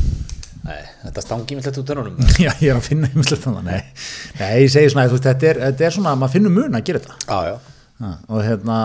Nei, 0.63 0.79
þetta 1.03 1.23
stangi 1.25 1.57
þetta 1.59 1.81
út 1.81 1.89
törnunum. 1.91 2.31
Já, 2.45 2.51
ég 2.63 2.69
er 2.71 2.77
að 2.79 2.85
finna 2.87 3.09
ymmislegt 3.11 3.43
þannig. 3.43 3.65
Nei, 3.67 3.81
nei, 4.39 4.51
ég 4.63 4.71
segi 4.71 4.93
svona, 4.93 5.09
veist, 5.11 5.27
þetta 5.27 5.49
er, 5.49 5.61
þetta 5.67 5.87
er 5.89 5.95
svona, 5.97 6.15
maður 6.19 6.37
finnur 6.37 6.55
mun 6.55 6.79
að 6.79 6.85
gera 6.87 7.03
þetta. 7.03 7.17
Já, 7.27 7.51
já. 7.51 7.57
Ha, 8.03 8.11
og 8.31 8.39
hérna, 8.43 8.77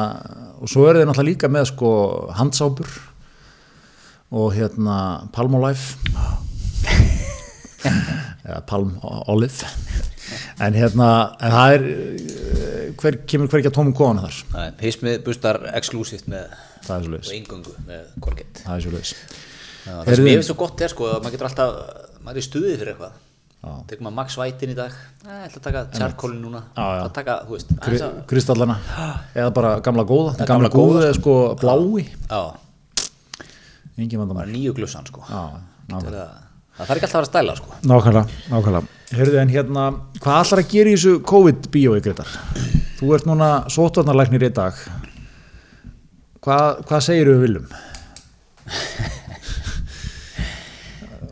og 0.59 0.71
svo 0.71 0.85
eru 0.89 1.01
þeir 1.01 1.09
náttúrulega 1.09 1.31
líka 1.31 1.49
með 1.51 1.71
sko 1.71 1.93
handsápur 2.39 2.91
og 4.39 4.53
hérna 4.53 4.99
Palmolive 5.33 5.97
eða 8.49 8.61
Palm 8.69 8.97
Olive 9.33 9.69
en 10.61 10.77
hérna, 10.77 11.09
en 11.41 11.55
það 11.55 11.75
er 11.75 11.85
hver, 12.99 13.19
kemur 13.31 13.49
hver 13.51 13.63
ekki 13.63 13.71
að 13.71 13.77
tómum 13.79 13.95
kóðan 13.97 14.23
þar 14.27 14.41
Nei, 14.53 14.67
Hismið 14.83 15.21
bustar 15.27 15.61
exklusíft 15.79 16.29
með 16.31 16.51
er 16.89 17.09
og 17.09 17.31
eingöngu 17.33 17.75
með 17.89 18.11
Colgate. 18.25 18.65
það 18.65 18.75
er 18.75 18.85
svo 18.85 18.95
leiðis 18.95 19.15
Já, 19.15 19.48
það 19.89 20.15
sem 20.19 20.29
ég 20.29 20.39
finnst 20.39 20.51
svo 20.53 20.59
gott 20.61 20.85
er 20.87 20.93
sko 20.93 21.09
að 21.13 21.19
maður 21.25 21.35
getur 21.37 21.49
alltaf, 21.49 21.81
maður 22.25 22.37
er 22.37 22.43
í 22.43 22.47
stuðið 22.49 22.77
fyrir 22.83 22.93
eitthvað. 22.95 23.17
Tekur 23.89 24.05
maður 24.07 24.17
Max 24.21 24.37
Whitein 24.39 24.71
í 24.73 24.77
dag, 24.79 24.93
ég 25.27 25.49
ætla 25.49 25.59
að 25.59 25.65
taka 25.65 25.81
charcoalin 25.99 26.43
núna, 26.45 26.61
að 26.79 27.09
taka, 27.17 27.35
þú 27.49 27.57
veist, 27.57 27.73
að- 27.83 28.21
kristallana 28.31 28.77
eða 29.41 29.51
bara 29.57 29.73
gamla 29.85 30.05
góða, 30.07 30.37
gamla 30.39 30.47
gamla 30.47 30.71
góða, 30.73 31.03
er 31.09 31.19
sko 31.19 31.35
blái 31.59 32.05
já, 32.07 32.43
engin 33.99 34.21
vandamál 34.23 34.45
bara 34.45 34.53
nýju 34.53 34.77
glussan 34.79 35.09
sko. 35.11 35.25
Að, 35.27 35.59
það 35.99 36.87
þarf 36.87 36.95
ekki 36.95 37.09
alltaf 37.09 37.19
að 37.19 37.19
vera 37.19 37.31
stæla 37.33 37.57
sko. 37.59 37.75
Nákvæmlega, 37.91 38.39
nákvæmlega. 38.53 38.95
Hörðu 39.19 39.41
en 39.43 39.51
hérna, 39.57 39.89
hvað 40.23 40.41
ætlar 40.45 40.63
að 40.63 40.71
gera 40.77 40.93
í 40.93 40.95
þessu 40.95 41.17
COVID-bíói, 41.33 41.99
Gretar? 42.05 42.31
Þú 43.01 43.11
ert 43.17 43.27
núna 43.27 43.49
sótvarnarlæknir 43.75 44.47
í 44.47 44.53
dag. 44.55 44.79
Hvað, 46.47 46.85
hvað 46.87 47.03
segir 47.09 47.33
við 47.33 47.43
viljum? 47.49 47.67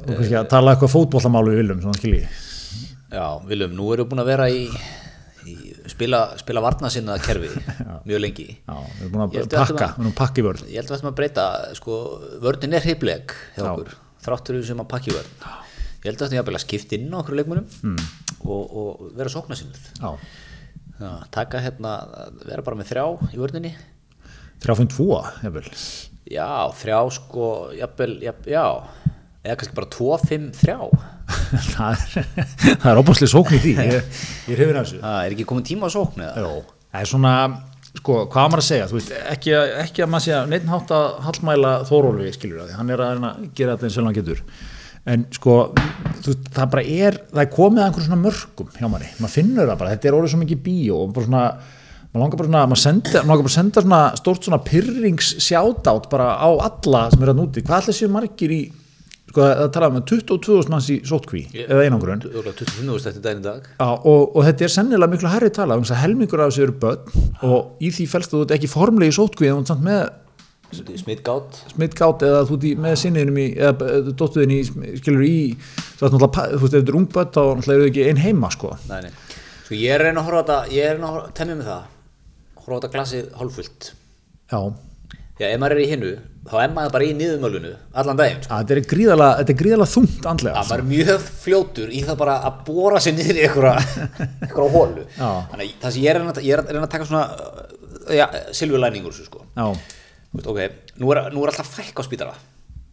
Þú 0.06 0.18
kannski 0.20 0.36
að 0.38 0.50
tala 0.52 0.74
eitthvað 0.74 0.92
fótbollamálu 0.92 1.56
viljum, 1.58 1.80
svona 1.82 1.98
skilji. 1.98 2.22
Já, 3.10 3.26
Viljum, 3.48 3.74
nú 3.78 3.88
erum 3.94 4.06
við 4.06 4.10
búin 4.12 4.22
að 4.22 4.30
vera 4.32 4.46
í, 4.50 4.64
í 5.46 5.54
spila, 5.90 6.20
spila 6.40 6.62
varnasinnað 6.64 7.22
kerfi 7.26 7.50
mjög 8.08 8.22
lengi. 8.22 8.48
Já, 8.58 8.74
við 8.76 9.04
erum 9.06 9.14
búin 9.14 9.24
að 9.26 9.36
pakka, 9.52 9.76
að- 9.88 9.94
við 9.96 10.02
erum 10.02 10.10
að 10.10 10.18
pakka 10.20 10.42
í 10.42 10.46
vörð. 10.46 10.64
Ég 10.70 10.80
held 10.80 10.90
að 10.90 10.94
við 10.94 10.98
ættum 10.98 11.10
að 11.12 11.18
breyta, 11.20 11.46
sko, 11.78 12.00
vörnin 12.44 12.76
er 12.78 12.88
heipleg 12.90 13.36
hjá 13.56 13.62
Já. 13.62 13.68
okkur, 13.72 13.94
þráttur 14.26 14.58
við 14.58 14.68
sem 14.70 14.82
að 14.82 14.90
pakki 14.94 15.14
vörn. 15.16 15.32
Ég 16.06 16.08
held 16.10 16.22
að 16.22 16.34
þetta 16.34 16.50
er 16.52 16.58
að 16.58 16.62
skipta 16.66 16.98
inn 16.98 17.14
á 17.14 17.18
okkur 17.18 17.38
leikmunum 17.40 17.70
mm. 17.82 18.10
og, 18.46 18.76
og 18.82 19.06
vera 19.18 19.32
sóknarsinnuð. 19.32 19.88
Já, 20.96 21.10
taka 21.34 21.60
hérna, 21.60 21.96
vera 22.46 22.62
bara 22.64 22.78
með 22.78 22.92
þrjá 22.92 23.06
í 23.34 23.40
vörninni. 23.40 23.72
3.2, 24.64 25.06
jafnvel. 25.44 25.66
Já, 26.32 26.46
þrjá 26.78 27.00
sko, 27.18 27.48
jafnvel, 27.76 28.14
jafn, 28.24 28.46
já, 28.50 28.64
eða 29.46 29.58
kannski 29.60 29.78
bara 29.78 29.90
tvo, 29.96 30.10
fimm, 30.26 30.50
þrjá. 30.56 30.78
það 31.76 32.02
er, 32.90 32.98
óbúslega 33.00 33.32
sókn 33.32 33.56
í 33.56 33.62
því. 33.62 33.72
Ég, 33.94 34.12
ég 34.50 34.60
hefur 34.60 34.76
þessu. 34.82 35.00
Það 35.02 35.22
er 35.22 35.36
ekki 35.36 35.48
komin 35.48 35.66
tíma 35.66 35.88
á 35.88 35.90
sókn 35.94 36.26
eða? 36.26 36.44
Jó, 36.44 36.52
það 36.92 37.02
er 37.04 37.10
svona 37.14 37.34
sko, 37.96 38.16
hvað 38.32 38.48
maður 38.52 38.62
að 38.62 38.66
segja, 38.68 38.86
veist, 38.92 39.12
ekki, 39.32 39.52
að- 39.56 39.74
ekki 39.86 40.04
að 40.04 40.10
maður 40.12 40.36
að 40.36 40.50
neitt 40.52 40.66
hátt 40.70 40.90
að 40.96 41.06
hallmæla 41.26 41.70
Þórólfi 41.88 42.32
skilur 42.36 42.62
það, 42.64 42.74
hann 42.80 42.92
er 42.92 43.02
að 43.06 43.22
að 43.30 43.46
gera 43.56 43.76
þetta 43.76 43.88
eins 43.88 43.96
og 43.96 44.08
hann 44.08 44.16
getur, 44.18 44.42
en 45.06 45.24
sko 45.36 45.54
þú 46.26 46.34
það 46.50 46.70
bara 46.74 46.84
er, 47.06 47.18
það 47.32 47.42
er 47.44 47.50
komið 47.54 47.80
að 47.82 47.88
einhverjum 47.88 48.08
svona 48.10 48.22
mörgum 48.26 48.70
hjá 48.76 48.86
manni, 48.92 49.10
maður 49.22 49.34
finnur 49.38 49.70
það 49.70 49.80
bara 49.80 49.92
þetta 49.94 50.10
er 50.10 50.16
orðið 50.18 50.32
svo 50.34 50.40
mikið 50.42 50.62
bíó 50.66 50.98
og 51.06 51.12
bara 51.16 51.28
svona 51.30 51.44
maður 52.10 52.22
langar 52.24 52.40
bara 52.40 52.48
svona, 52.50 52.64
maður 52.72 52.82
senda, 52.82 53.22
langar 53.22 53.44
bara 53.46 53.52
að 53.52 53.56
senda 53.56 53.84
svona 53.86 54.00
stórt 54.20 54.48
svona 54.48 54.60
pyrrings 54.66 55.30
sjátátt 55.46 56.10
bara 56.12 56.28
á 56.36 56.48
alla 56.68 57.06
sem 57.12 57.22
eru 57.24 57.32
að 57.36 57.40
núti, 57.40 57.64
hvað 57.66 57.80
allir 57.80 57.98
séu 58.00 58.12
margir 58.12 58.54
í 58.56 58.60
sko, 59.30 59.40
það 59.42 59.70
tala 59.76 59.88
um 59.92 59.98
að 60.00 60.04
22.000 60.12 60.72
manns 60.72 60.90
í 60.92 60.98
sótkví 61.06 61.42
eða 61.66 61.86
einangrun 61.86 62.22
Örugglega 62.26 62.58
25 62.60 62.92
úrst 62.96 63.08
eftir 63.10 63.24
daginn 63.24 63.42
í 63.42 63.46
dag. 63.46 63.66
Já, 63.80 63.88
og, 63.96 64.22
og 64.36 64.46
þetta 64.46 64.66
er 64.68 64.74
sennilega 64.76 65.12
miklu 65.14 65.32
herri 65.32 65.50
tala 65.54 65.78
að 65.80 66.02
helmingur 66.04 66.44
af 66.44 66.52
þessu 66.52 66.66
eru 66.66 66.76
börn 66.84 67.50
og 67.50 67.82
í 67.82 67.90
því 67.96 68.06
felst 68.12 68.32
að 68.36 68.44
þú 68.44 68.56
ekki 68.58 68.70
formlegi 68.72 69.16
þú 69.56 69.64
ert 69.64 69.72
samt 69.74 69.84
með 69.86 70.06
Smittgátt. 70.76 71.60
smittgátt 71.70 72.22
eða 72.26 72.40
þú 72.48 72.56
ert 72.58 72.80
með 72.82 72.96
sinniðinum 72.98 73.36
í 73.38 73.44
eða 73.54 74.14
dóttuðin 74.18 74.50
í, 74.56 74.56
skilur 74.98 75.22
í 75.22 75.36
þú 75.54 76.00
veist, 76.00 76.16
náttúrulega, 76.16 76.46
þú 76.50 76.62
veist, 76.64 76.74
ef 76.74 76.74
þetta 76.74 76.90
er 76.92 76.98
ung 76.98 77.06
börn 77.14 77.30
þá 77.30 77.38
náttúrulega 77.44 77.76
eru 77.76 77.84
þau 77.86 77.90
ekki 77.92 78.06
ein 78.10 78.18
heima, 78.24 78.50
sko 78.50 78.72
Nei, 78.90 78.98
nei. 79.06 79.12
Sko 79.62 79.78
ég 79.78 79.94
er 79.94 80.02
reyna 80.08 80.24
að 80.24 80.26
horfa 80.26 80.42
á 80.42 80.42
þetta, 80.42 80.58
ég 80.74 80.88
er 80.90 80.98
reyna 80.98 81.12
að 81.20 81.28
temja 81.38 81.56
með 81.60 81.70
það, 81.70 81.86
horfa 82.64 82.74
á 82.74 82.78
þetta 82.80 82.90
glasið 82.96 83.30
hálffullt. 83.38 83.88
Já, 84.50 84.60
Já, 85.38 85.46
ef 85.52 85.58
maður 85.62 85.76
er 85.76 85.84
í 85.84 85.88
hinnu, 85.92 86.10
þá 86.50 86.56
er 86.62 86.72
maður 86.76 86.92
bara 86.96 87.06
í 87.06 87.12
niðurmölunu 87.18 87.72
allan 88.02 88.18
daginn. 88.20 88.42
Sko. 88.44 88.58
þetta 88.60 88.74
er 88.76 88.80
er 89.54 89.58
gríðalega 89.60 89.88
þungt 89.92 90.28
andlega 90.32 90.60
Að 90.62 90.70
maður 90.70 90.82
er 90.84 90.88
mjög 90.92 91.26
fljótur 91.44 91.92
í 91.92 92.02
það 92.06 92.18
bara 92.22 92.36
að 92.48 92.58
bóra 92.68 93.00
sér 93.02 93.16
niður 93.18 93.40
í 93.40 93.44
einhverja, 93.46 94.10
hólu. 94.76 95.06
Þannig 95.16 95.64
að 95.66 95.72
það 95.84 95.96
sem 95.96 96.02
ég 96.06 96.10
er 96.12 96.20
að 96.22 96.42
ég 96.46 96.54
er 96.56 96.62
að 96.64 96.70
að 96.86 96.92
taka 96.96 97.08
svona, 97.10 97.24
já, 98.18 98.26
silfurlæningur 98.60 99.16
þessu 99.16 99.28
sko. 99.30 99.44
Já, 99.56 99.66
Þú 100.36 100.40
veist, 100.40 100.48
ok, 100.52 100.88
nú 101.00 101.10
er, 101.14 101.22
nú 101.32 101.42
er 101.46 101.52
alltaf 101.52 101.70
fækka 101.78 102.02
á 102.02 102.08
spítala. 102.08 102.34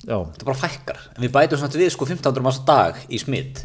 já, 0.04 0.16
Þetta 0.16 0.46
bara 0.48 0.60
fækkar. 0.62 1.00
En 1.18 1.24
við 1.26 1.32
bætum 1.34 1.60
svona 1.60 1.82
við 1.82 1.90
sko 1.96 2.06
1500 2.08 2.46
manns 2.46 2.62
á 2.62 2.64
dag 2.70 3.02
í 3.10 3.20
smitt. 3.20 3.64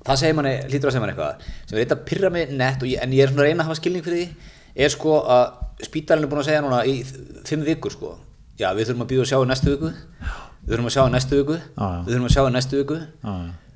það 0.00 0.16
segir 0.16 0.34
manni, 0.38 0.54
hlýtur 0.64 0.88
að 0.88 0.94
segja 0.94 1.02
manni 1.04 1.12
eitthvað 1.12 1.42
sem 1.68 1.76
er 1.76 1.82
eitthvað 1.84 1.98
að 1.98 2.06
pyrra 2.08 2.30
mig 2.32 2.52
nett 2.56 2.82
ég, 2.88 3.02
en 3.04 3.12
ég 3.12 3.20
er 3.26 3.28
svona 3.30 3.42
að 3.44 3.48
reyna 3.50 3.62
að 3.62 3.68
hafa 3.68 3.78
skilning 3.80 4.04
fyrir 4.06 4.22
því 4.24 4.84
er 4.86 4.92
sko 4.94 5.16
að 5.28 5.84
spítalinn 5.84 6.24
er 6.24 6.30
búin 6.32 6.40
að 6.40 6.48
segja 6.48 6.62
núna 6.64 6.78
í 6.88 6.94
fimm 7.46 7.66
vikur 7.66 7.92
sko 7.92 8.14
já 8.60 8.68
við 8.76 8.90
þurfum 8.90 9.04
að 9.06 9.10
býða 9.14 9.24
að 9.24 9.30
sjá 9.32 9.38
í 9.40 9.48
næstu 9.50 9.72
viku. 9.74 9.90
Við 10.60 10.74
þurfum 10.74 10.90
að 10.90 10.94
sjá 10.96 11.02
í 11.02 11.12
næstu 11.16 11.40
viku. 11.40 11.58
Við 11.80 12.12
þurfum 12.12 12.28
að 12.28 12.34
sjá 12.36 12.42
í 12.44 12.54
næstu 12.56 12.80
viku. 12.82 13.00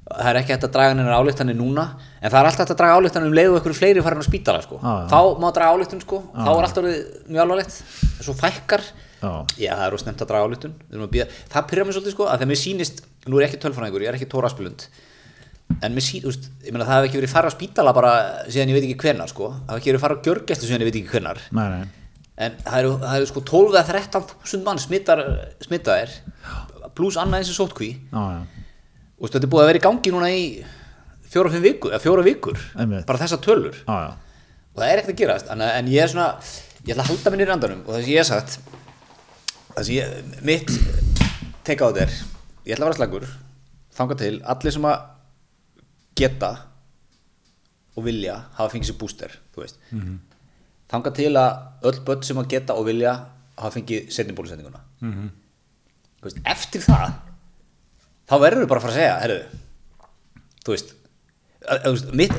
Það 0.04 0.28
er 0.28 0.36
ekki 0.42 0.52
hægt 0.52 0.66
að 0.68 0.74
draga 0.74 0.92
hennar 0.92 1.14
álíktanir 1.16 1.56
núna 1.56 1.84
en 2.20 2.28
það 2.28 2.38
er 2.42 2.48
alltaf 2.50 2.60
hægt 2.66 2.72
að 2.74 2.80
draga 2.82 2.98
álíktanir 3.00 3.30
um 3.30 3.36
leiðu 3.38 3.54
ykkur 3.56 3.74
fleiri 3.78 4.02
farin 4.04 4.20
á 4.20 4.26
spítala 4.26 4.60
sko. 4.60 4.76
Þá 4.84 5.20
má 5.40 5.46
draga 5.56 5.72
álíktun 5.78 6.02
sko. 6.04 6.18
Þá 6.36 6.50
er 6.52 6.66
alltaf 6.68 6.88
mjög 7.32 7.40
alvarlegt. 7.46 7.78
Svo 8.20 8.36
fækkar. 8.36 8.84
Já. 9.24 9.32
já 9.56 9.72
það 9.78 9.86
er 9.86 9.96
ósnemt 9.96 10.20
að 10.20 10.28
draga 10.28 10.48
álíktun 10.50 10.74
það 11.48 11.66
pyrra 11.70 11.84
mig 11.88 11.96
svolítið 11.96 12.12
sko 12.12 12.26
að 12.28 12.42
þegar 12.42 12.50
mér 12.50 12.60
sýnist 12.60 13.02
nú 13.24 13.38
er 13.38 13.44
ég 13.46 13.48
ekki 13.48 13.60
tölfræðingur, 13.62 14.04
ég 14.04 14.10
er 14.10 14.18
ekki 14.18 14.28
Tóra 14.28 14.50
Aspilund 14.50 14.84
en 15.80 15.94
mér 15.96 16.04
sín, 16.04 16.24
úst, 16.28 16.50
ég 16.64 16.74
meina 16.74 16.84
það 16.84 16.98
hef 17.00 17.08
ekki 17.08 17.20
verið 17.22 17.32
fara 17.32 17.48
á 17.48 17.54
spítala 17.54 17.94
bara 17.96 18.10
síðan 18.52 18.72
ég 18.72 18.76
veit 18.78 18.86
ekki 18.90 18.98
hvenar 19.00 19.30
sko. 19.32 19.48
Það 19.64 19.72
hef 19.72 19.80
ekki 19.80 19.92
verið 19.92 20.02
fara 20.04 20.18
á 20.20 20.24
gjörgæstu 20.26 20.68
síðan 20.68 20.84
ég 20.84 20.90
veit 20.90 20.98
ekki 21.00 21.14
hvenar 21.14 21.40
Nei, 21.56 21.64
nei, 21.72 21.86
en 22.36 22.56
það 22.64 22.78
eru, 22.80 22.96
það 23.04 23.16
eru 23.20 23.30
sko 23.30 23.44
12 23.50 23.74
eða 23.74 23.86
13 23.92 24.28
þúsund 24.32 24.66
mann 24.66 24.82
smittar, 24.82 25.22
smittaðir 25.62 26.16
pluss 26.94 27.18
annað 27.18 27.42
eins 27.42 27.52
og 27.54 27.60
sótkví 27.60 27.92
já 28.10 28.24
og 29.24 29.30
þetta 29.30 29.46
er 29.46 29.52
búið 29.52 29.64
að 29.64 29.70
vera 29.70 29.80
í 29.80 29.84
gangi 29.84 30.12
núna 30.12 30.30
í 30.32 30.44
fjóra, 31.30 31.50
fimm 31.52 31.64
vikur, 31.64 31.96
fjóra 32.02 32.24
vikur. 32.26 32.60
Bara 32.76 33.20
þessar 33.22 33.40
tölur. 33.44 33.78
Já, 33.86 33.94
já, 34.04 34.44
og 34.74 34.82
það 34.82 34.90
er 34.90 35.00
ekkert 35.00 35.14
að 35.14 35.20
gerast. 35.22 35.50
En, 35.54 35.64
en 35.64 35.88
ég 35.90 36.04
er 36.04 36.12
svona, 36.12 36.28
ég 36.82 36.92
ætla 36.94 37.06
að 37.06 37.10
halda 37.12 37.32
minni 37.32 37.46
í 37.46 37.48
randanum. 37.50 37.80
Og 37.86 37.94
það 37.94 38.04
sem 38.04 38.12
ég 38.12 38.22
hef 38.22 38.30
sagt 38.30 38.58
það 39.70 39.88
sem 39.88 39.96
ég, 39.96 40.36
mitt 40.46 40.70
teka 41.66 41.88
á 41.88 41.90
þetta 41.90 42.04
er, 42.04 42.20
ég 42.68 42.76
ætla 42.76 42.86
að 42.86 42.92
vera 42.92 43.00
slagur 43.00 43.26
þanga 43.94 44.20
til, 44.20 44.34
allir 44.54 44.76
sem 44.76 44.86
að 44.90 45.10
geta 46.18 46.52
og 47.94 48.06
vilja 48.06 48.36
hafa 48.58 48.72
fengið 48.72 48.90
sér 48.90 48.98
búster 48.98 49.36
þú 49.54 49.64
veist. 49.64 49.78
Mm 49.90 50.00
-hmm. 50.00 50.18
Þanga 50.90 51.14
til 51.16 51.30
að 51.40 51.88
öll 51.88 52.00
börn 52.06 52.26
sem 52.26 52.40
að 52.40 52.50
geta 52.54 52.76
og 52.78 52.88
vilja 52.88 53.14
hafa 53.54 53.74
fengið 53.78 54.10
setni 54.12 54.34
bólusendinguna 54.36 54.80
mm 55.00 55.12
-hmm. 55.12 55.30
veist, 56.22 56.40
eftir 56.44 56.82
það 56.84 57.12
þá 58.28 58.34
verður 58.40 58.64
við 58.64 58.68
bara 58.68 58.80
að 58.80 58.86
fara 58.86 58.92
að 58.92 58.98
segja 58.98 59.18
herru, 59.22 59.40
þú 60.64 60.74
veist, 60.74 60.94
að, 61.68 61.86
að, 61.88 62.14
mitt, 62.20 62.36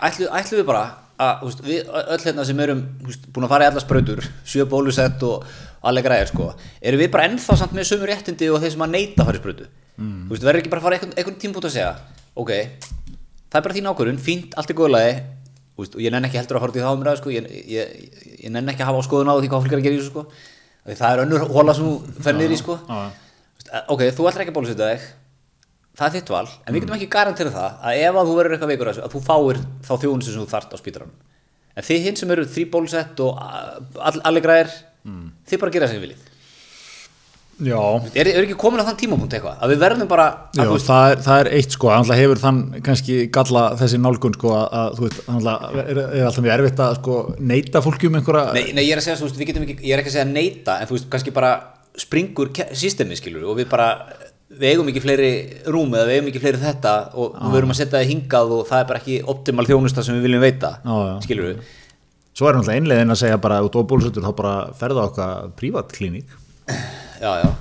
ætlu, 0.00 0.28
ætlu 0.28 0.58
við 0.58 0.66
bara 0.66 0.84
að 1.18 1.44
veist, 1.44 1.62
við 1.64 1.92
öll 1.94 2.24
hérna 2.24 2.44
sem 2.44 2.60
erum 2.60 2.82
veist, 3.06 3.28
búin 3.32 3.46
að 3.46 3.54
fara 3.54 3.64
í 3.64 3.70
alla 3.70 3.84
sprautur, 3.84 4.24
sjö 4.44 4.66
bólusett 4.66 5.22
og 5.22 5.46
allega 5.82 6.08
græðir 6.08 6.32
sko 6.32 6.50
erum 6.80 7.00
við 7.00 7.10
bara 7.10 7.28
ennþá 7.28 7.56
samt 7.56 7.72
með 7.72 7.88
sömu 7.90 8.06
réttindi 8.06 8.50
og 8.50 8.60
þeir 8.60 8.72
sem 8.72 8.86
að 8.86 8.94
neyta 8.94 9.22
að 9.22 9.26
fara 9.26 9.36
í 9.36 9.40
sprautu 9.40 9.66
mm. 9.96 10.26
þú 10.26 10.30
veist, 10.30 10.44
verður 10.44 10.60
ekki 10.60 10.70
bara 10.72 10.80
að 10.80 10.86
fara 10.88 10.98
einhvern, 11.00 11.40
tímpúnt 11.40 11.64
að 11.64 11.76
segja 11.76 11.94
ok, 12.34 12.50
það 13.50 13.58
er 13.58 13.66
bara 13.66 13.74
þín 13.74 13.90
ákvörðun 13.90 14.18
fínt, 14.18 14.54
allt 14.56 14.70
er 14.70 14.78
góðlagi 14.78 15.14
og 15.80 16.00
ég 16.02 16.14
nenn 16.14 16.28
ekki 16.28 16.38
heldur 16.38 16.60
að 16.60 16.68
út 16.68 16.78
í 16.78 16.84
þá 16.84 16.90
umræðu 16.94 17.20
sko. 17.20 17.32
ég, 17.34 17.48
ég, 17.66 17.96
ég 18.44 18.52
nenn 18.54 18.70
ekki 18.70 18.84
að 18.84 18.90
hafa 18.92 19.02
á 19.02 19.06
skoðun 19.08 19.32
á 19.32 19.34
því 19.34 19.50
hvað 19.50 19.64
fólk 19.64 19.74
er 19.74 19.80
að 19.80 19.86
gera 19.88 19.96
í 19.96 20.00
þessu 20.00 20.12
sko. 20.12 20.24
Það 20.84 21.04
er 21.10 21.22
önnur 21.24 21.46
hóla 21.50 21.74
sem 21.74 21.88
þú 21.88 22.24
fer 22.26 22.38
niður 22.38 22.54
í 22.54 22.60
sko. 22.60 22.78
ok, 23.88 24.02
þú 24.14 24.28
ætlar 24.30 24.44
ekki 24.44 24.54
að 24.54 24.58
bólusetja 24.58 24.90
þig 24.92 25.06
það 25.94 26.08
er 26.08 26.14
þitt 26.16 26.32
val, 26.34 26.48
en 26.66 26.74
við 26.74 26.82
getum 26.82 26.96
ekki 26.96 27.10
garantera 27.10 27.52
það 27.54 27.82
að 27.86 28.00
ef 28.02 28.16
að 28.18 28.28
þú 28.28 28.32
verður 28.38 28.54
eitthvað 28.56 28.72
veikur 28.72 28.90
að 28.90 29.12
þú 29.12 29.20
fáir 29.22 29.60
þá 29.86 29.92
þjónustu 30.02 30.32
sem 30.32 30.42
þú 30.42 30.50
þart 30.50 30.74
á 30.74 30.76
spítranum 30.80 31.12
en 31.74 31.86
þið 31.86 32.06
hinn 32.08 32.18
sem 32.18 32.32
eru 32.34 32.46
þrý 32.50 32.64
bólusett 32.72 33.22
og 33.22 33.38
all, 33.38 34.18
allir 34.26 34.42
græðir 34.42 34.72
þið 35.46 35.62
bara 35.62 35.74
gera 35.74 35.88
sem 35.90 35.98
þið 35.98 36.06
viljið. 36.08 36.24
Er, 38.18 38.28
er 38.32 38.40
ekki 38.42 38.56
komin 38.58 38.82
á 38.82 38.86
þann 38.88 38.98
tímapunkt 38.98 39.36
eitthvað? 39.36 39.60
Að 39.62 39.72
við 39.74 39.82
verðum 39.84 40.10
bara 40.10 40.26
Já, 40.56 40.64
veist, 40.66 40.88
það, 40.88 41.04
er, 41.12 41.20
það 41.26 41.42
er 41.42 41.50
eitt 41.58 41.76
sko, 41.76 41.90
hann 41.92 42.10
hefur 42.18 42.40
þann 42.42 42.60
kannski 42.88 43.18
galla 43.34 43.62
þessi 43.78 44.00
nálgun 44.02 44.34
sko 44.34 44.54
að, 44.58 44.64
að 44.80 44.98
þú 44.98 45.06
veist, 45.06 45.20
hann 45.28 45.48
er, 45.84 46.02
er 46.02 46.26
alltaf 46.26 46.42
mjög 46.42 46.54
erfitt 46.56 46.82
að 46.82 46.98
sko 46.98 47.18
neita 47.52 47.82
fólki 47.84 48.10
um 48.10 48.18
einhverja 48.18 48.56
nei, 48.56 48.64
nei, 48.74 48.82
ég 48.88 48.96
er 48.96 49.02
að 49.02 49.06
segja, 49.06 49.20
veist, 49.22 49.38
við 49.38 49.50
getum 49.52 49.66
ekki 49.68 49.78
ég 49.78 49.94
er 49.94 50.02
ekki 50.02 50.10
að 50.10 50.16
segja 50.16 50.30
neita, 50.32 50.78
en 50.80 50.90
þú 50.90 50.98
veist, 50.98 51.08
kannski 51.12 51.34
bara 51.36 51.52
springur 52.04 52.50
systemi, 52.74 53.18
skilur, 53.20 53.46
og 53.52 53.60
við 53.60 53.70
bara 53.70 53.88
við 54.54 54.74
eigum 54.74 54.90
ekki 54.90 55.02
fleiri 55.04 55.30
rúm 55.70 55.94
eða 55.94 56.08
við 56.08 56.18
eigum 56.18 56.32
ekki 56.32 56.42
fleiri 56.42 56.60
þetta 56.62 56.96
og 57.14 57.38
við 57.38 57.56
verum 57.56 57.72
að 57.74 57.78
setja 57.80 57.96
það 57.96 58.10
hingað 58.10 58.52
og 58.58 58.66
það 58.68 58.82
er 58.82 58.90
bara 58.90 59.00
ekki 59.02 59.16
optimal 59.34 59.66
þjónusta 59.68 60.04
sem 60.04 60.18
við 60.18 60.28
viljum 60.28 60.44
veita 60.44 60.76
já. 60.82 61.16
skilur 61.26 61.50
við 61.52 61.72
Svo 62.34 62.48
er 62.50 62.56
náttúrulega 62.58 62.82
einlegin 62.82 63.14
að 63.14 63.20
segja 63.20 63.38
bara 63.38 63.60
út 63.62 63.76
og 63.78 63.86
bólusettur 63.90 64.24
þá 64.26 64.32
bara 64.34 64.54
ferða 64.74 65.06
á 65.06 65.08
okkar 65.08 65.54
já. 65.54 67.02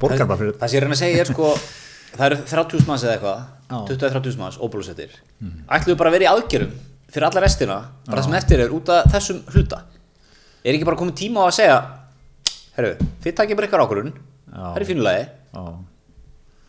Borgar 0.01 0.27
bara 0.27 0.39
fyrir- 0.39 0.57
það 0.59 0.67
sem 0.67 0.77
ég 0.77 0.81
er 0.81 0.87
reyna 0.87 0.97
að 0.97 1.03
segja 1.03 1.23
er 1.23 1.31
sko 1.31 1.51
það 2.17 2.25
eru 2.27 2.39
30.000 2.49 2.89
manns 2.89 3.05
eða 3.05 3.15
eitthvað 3.17 3.39
Já. 3.69 3.77
20-30.000 3.89 4.41
manns 4.41 4.59
óbúlusettir 4.61 5.13
mm. 5.39 5.55
ætlum 5.67 5.93
við 5.93 5.99
bara 6.01 6.11
að 6.11 6.17
vera 6.17 6.27
í 6.27 6.31
aðgerum 6.33 6.73
fyrir 7.13 7.27
alla 7.29 7.43
restina 7.45 7.79
bara 8.07 8.19
það 8.19 8.27
sem 8.27 8.37
eftir 8.41 8.63
er 8.63 8.73
út 8.73 8.89
af 8.89 9.09
þessum 9.13 9.41
hluta. 9.53 9.83
Er 10.63 10.75
ekki 10.75 10.87
bara 10.87 10.99
komið 10.99 11.17
tíma 11.19 11.45
á 11.45 11.49
að 11.49 11.57
segja 11.59 11.79
herru, 12.77 12.93
þið 13.23 13.35
takið 13.39 13.59
bara 13.59 13.69
ykkar 13.69 13.83
ákvörun 13.85 14.13
Já. 14.13 14.61
það 14.61 14.77
er 14.81 14.87
fínulegi 14.89 15.25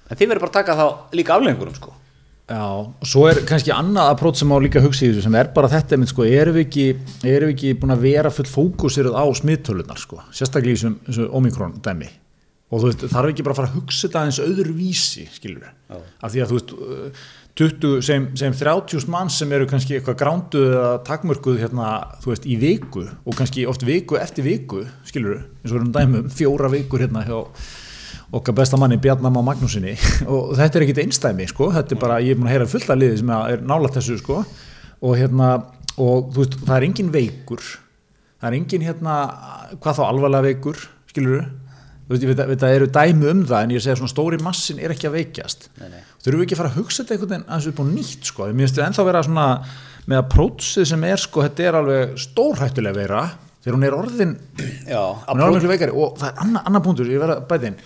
en 0.05 0.18
þið 0.18 0.30
verður 0.30 0.43
bara 0.45 0.53
að 0.53 0.59
taka 0.59 0.78
þá 0.78 1.14
líka 1.16 1.37
aflengurum 1.37 1.76
sko. 1.76 1.95
Já, 2.45 2.61
og 2.61 3.09
svo 3.09 3.22
er 3.30 3.39
kannski 3.49 3.72
annað 3.72 4.11
aprót 4.12 4.37
sem 4.37 4.51
á 4.53 4.57
líka 4.61 4.82
hugsa 4.85 5.07
í 5.07 5.09
þessu 5.09 5.22
sem 5.24 5.37
er 5.41 5.49
bara 5.57 5.70
þetta 5.72 5.97
mynd, 5.97 6.11
sko, 6.11 6.26
erum 6.28 6.59
við 6.59 6.66
ekki, 6.66 6.85
erum 7.24 7.49
við 7.49 7.55
ekki 7.55 7.70
búin 7.80 7.95
að 7.95 8.05
vera 8.05 8.32
full 8.37 8.45
fókusiruð 8.51 9.16
á 9.16 9.24
smittölunar 9.41 10.03
sko, 10.03 10.20
sérstaklega 10.28 10.74
í 10.74 10.76
þessum, 10.76 10.99
þessum 11.07 11.39
omikron 11.41 11.78
dæmi 11.80 12.11
og 12.75 12.83
þú 12.83 12.91
veist, 12.91 13.07
þarf 13.12 13.31
ekki 13.31 13.47
bara 13.47 13.55
að 13.55 13.61
fara 13.61 13.70
að 13.70 13.79
hugsa 13.79 14.09
þetta 14.09 14.20
aðeins 14.20 14.41
öðru 14.43 14.75
vísi, 14.75 15.25
skilur 15.31 15.68
Já. 15.70 15.97
af 16.01 16.35
því 16.35 16.43
að 16.43 16.51
þú 16.51 16.59
veist, 16.59 16.75
uh, 16.75 17.25
20 17.55 18.01
sem, 18.03 18.25
sem 18.35 18.57
30 18.59 19.07
manns 19.14 19.37
sem 19.39 19.53
eru 19.55 19.68
kannski 19.70 19.95
eitthvað 19.95 20.18
gránduð 20.25 20.72
eða 20.72 20.91
takmörkuð 21.07 21.61
hérna, 21.62 21.91
þú 22.25 22.33
veist, 22.33 22.49
í 22.51 22.57
viku 22.59 23.05
og 23.07 23.39
kannski 23.39 23.66
oft 23.70 23.87
viku 23.87 24.18
eftir 24.18 24.47
viku, 24.49 24.83
skilur 25.07 25.39
eins 25.39 25.70
og 25.70 25.77
við 25.77 25.81
erum 25.81 25.93
dæmum, 25.95 26.33
fjóra 26.35 26.72
vikur 26.72 27.05
hérna 27.05 27.22
hjá 27.29 27.39
okkar 28.35 28.57
besta 28.59 28.81
manni 28.81 28.99
Bjarnam 28.99 29.39
á 29.39 29.43
Magnúsinni 29.47 29.95
og 30.33 30.57
þetta 30.59 30.81
er 30.81 30.87
ekkit 30.89 31.05
einstæmi 31.05 31.47
sko, 31.53 31.70
þetta 31.77 31.95
er 31.95 32.03
bara, 32.03 32.18
ég 32.25 32.35
er 32.35 32.41
búin 32.41 32.51
að 32.51 32.57
heyra 32.57 32.68
fulla 32.75 32.99
liði 32.99 33.22
sem 33.22 33.33
er 33.37 33.62
nálægt 33.62 34.01
þessu 34.01 34.18
sko. 34.18 34.43
Og 35.05 35.18
hérna, 35.20 35.55
og 36.01 36.33
þú 36.35 36.41
veist, 36.41 36.59
það 36.64 36.77
er 36.79 36.87
engin 36.89 37.14
veikur 37.14 37.62
það 38.45 38.51
er 38.51 38.59
engin 38.59 38.85
hérna, 38.85 39.14
hvað 39.81 40.01
þá 40.01 40.03
alvarlega 40.09 40.49
veikur 40.51 40.81
skilur 41.09 41.47
veist, 42.09 42.23
ég 42.25 42.31
veit, 42.33 42.41
að- 42.45 42.51
veit 42.53 42.65
að 42.67 42.75
eru 42.79 42.89
dæmi 42.99 43.31
um 43.31 43.43
það 43.49 43.63
en 43.65 43.71
ég 43.75 43.83
segja 43.85 43.97
svona 44.01 44.13
stóri 44.13 44.39
massin 44.45 44.79
er 44.83 44.93
ekki 44.95 45.09
að 45.09 45.17
veikjast. 45.19 45.69
Nei, 45.81 45.89
nei. 45.95 46.03
þurfum 46.25 46.41
við 46.41 46.47
ekki 46.47 46.57
að 46.57 46.61
fara 46.63 46.71
að 46.73 46.79
hugsa 46.81 47.03
þetta 47.05 47.15
einhvern 47.17 47.33
veginn 47.35 47.49
aðeins 47.49 47.69
upp 47.71 47.81
á 47.81 47.85
nýtt 47.89 48.25
sko, 48.31 48.49
mér 48.53 48.65
finnst 48.67 48.79
við 48.81 48.87
ennþá 48.89 49.05
vera 49.09 49.23
svona 49.25 49.47
með 50.07 50.19
að 50.21 50.29
prótsið 50.35 50.87
sem 50.91 51.05
er 51.09 51.17
sko, 51.25 51.43
þetta 51.47 51.65
er 51.71 51.79
alveg 51.81 52.17
stórhættulega 52.25 52.95
vera 52.99 53.23
þegar 53.65 53.77
hún 53.79 53.87
er 53.89 53.95
orðin 53.97 54.35
já, 54.85 55.01
hún 55.31 55.41
er 55.41 55.55
miklu 55.57 55.71
veikari. 55.73 55.95
Og 55.97 56.19
það 56.21 56.29
er 56.29 56.43
annar 56.45 56.67
anna 56.69 56.81
punktur, 56.85 57.09
ég 57.09 57.23
verða 57.23 57.39
bæði 57.49 57.71
inn. 57.73 57.79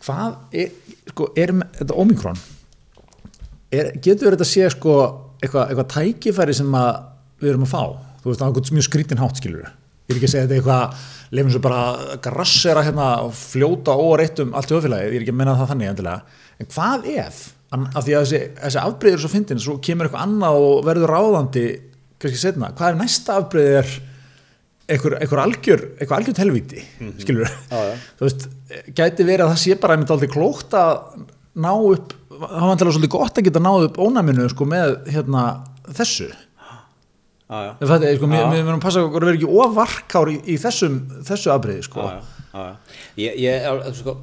Hvað 0.00 0.36
er, 0.56 0.70
sko, 1.12 1.26
er 1.36 1.52
þetta 1.76 1.98
omikron 2.00 2.38
er, 3.70 3.90
getur 4.00 4.32
þetta 4.34 4.48
sé 4.48 4.70
sko 4.72 4.94
eitthvað, 5.42 5.68
eitthvað 5.74 5.90
tækifæri 5.94 6.54
sem 6.56 6.72
að 6.76 7.02
við 7.40 7.52
erum 7.52 7.66
að 7.68 7.72
fá, 7.74 7.82
þú 8.22 8.30
veist, 8.32 8.40
á 8.40 8.46
einhvern 8.48 8.74
mjög 8.76 8.88
skrítin 8.88 9.20
hátt 9.20 9.40
skilur 9.40 9.68
ég 10.10 10.16
er 10.16 10.20
ekki 10.20 10.28
að 10.28 10.34
segja 10.34 10.48
þetta 10.48 10.58
eitthvað 10.58 11.06
lefum 11.38 11.54
svo 11.54 11.62
bara 11.62 12.18
grassera 12.24 12.82
hérna 12.86 13.08
og 13.28 13.32
fljóta 13.38 13.94
óreitt 13.94 14.42
um 14.42 14.52
allt 14.58 14.72
í 14.72 14.76
öðfélagi, 14.76 15.08
ég 15.08 15.16
er 15.20 15.24
ekki 15.24 15.34
að 15.34 15.40
menna 15.40 15.56
það 15.60 15.72
þannig 15.72 15.92
endilega, 15.94 16.38
en 16.60 16.70
hvað 16.74 17.08
ef 17.14 17.40
af 17.70 18.02
því 18.02 18.14
að 18.18 18.24
þessi, 18.24 18.40
þessi 18.58 18.80
afbreyður 18.82 19.22
svo 19.22 19.30
fyndin 19.30 19.60
svo 19.62 19.76
kemur 19.86 20.08
eitthvað 20.08 20.24
annað 20.26 20.60
og 20.66 20.80
verður 20.88 21.12
ráðandi 21.14 21.66
kannski 22.20 22.40
setna, 22.42 22.72
hvað 22.74 22.88
er 22.90 22.98
næsta 22.98 23.36
afbreyð 23.38 23.92
einhver, 24.90 25.14
einhver 25.22 25.42
algjör 25.44 25.84
eitthvað 26.00 26.16
algjör 26.18 26.40
helvíti, 26.42 26.82
skilur 27.22 27.46
Já, 27.70 27.78
já. 27.92 27.94
þú 28.18 28.26
veist, 28.26 28.48
gæti 28.98 29.26
verið 29.28 29.44
að 29.46 29.52
það 29.52 29.62
sé 29.62 29.76
bara 29.84 29.94
einmitt 29.96 30.10
aldrei 30.16 30.32
klókt 30.34 30.74
að 30.74 31.22
ná 31.62 31.70
upp 31.78 32.16
það 32.40 32.56
var 32.56 32.72
andilega 32.72 32.96
svolítið 32.96 33.14
gott 33.14 33.38
að 33.38 33.46
geta 33.48 33.62
náð 33.62 33.86
upp 33.88 34.00
ónæminu 34.02 34.48
sko 34.50 34.66
með 34.68 34.96
hérna 35.12 35.44
þessu 35.94 36.28
já, 36.30 36.34
já. 36.34 36.74
Ef 36.74 36.74
þetta 36.74 36.74
er 36.74 37.36
sko, 37.36 37.39
við 37.50 38.30
við 38.54 38.60
verðum 38.64 38.78
að 38.80 38.84
passa 38.84 39.02
okkur 39.06 39.24
að 39.24 39.30
vera 39.30 39.38
ekki 39.40 39.50
ofarkár 39.64 40.30
í, 40.30 40.36
í 40.46 40.56
þessum, 40.62 40.98
þessu 41.26 41.50
afbreyði 41.54 41.86
sko. 41.88 42.04
Ég, 43.20 43.36
ég, 43.42 43.66
sko, 43.98 44.14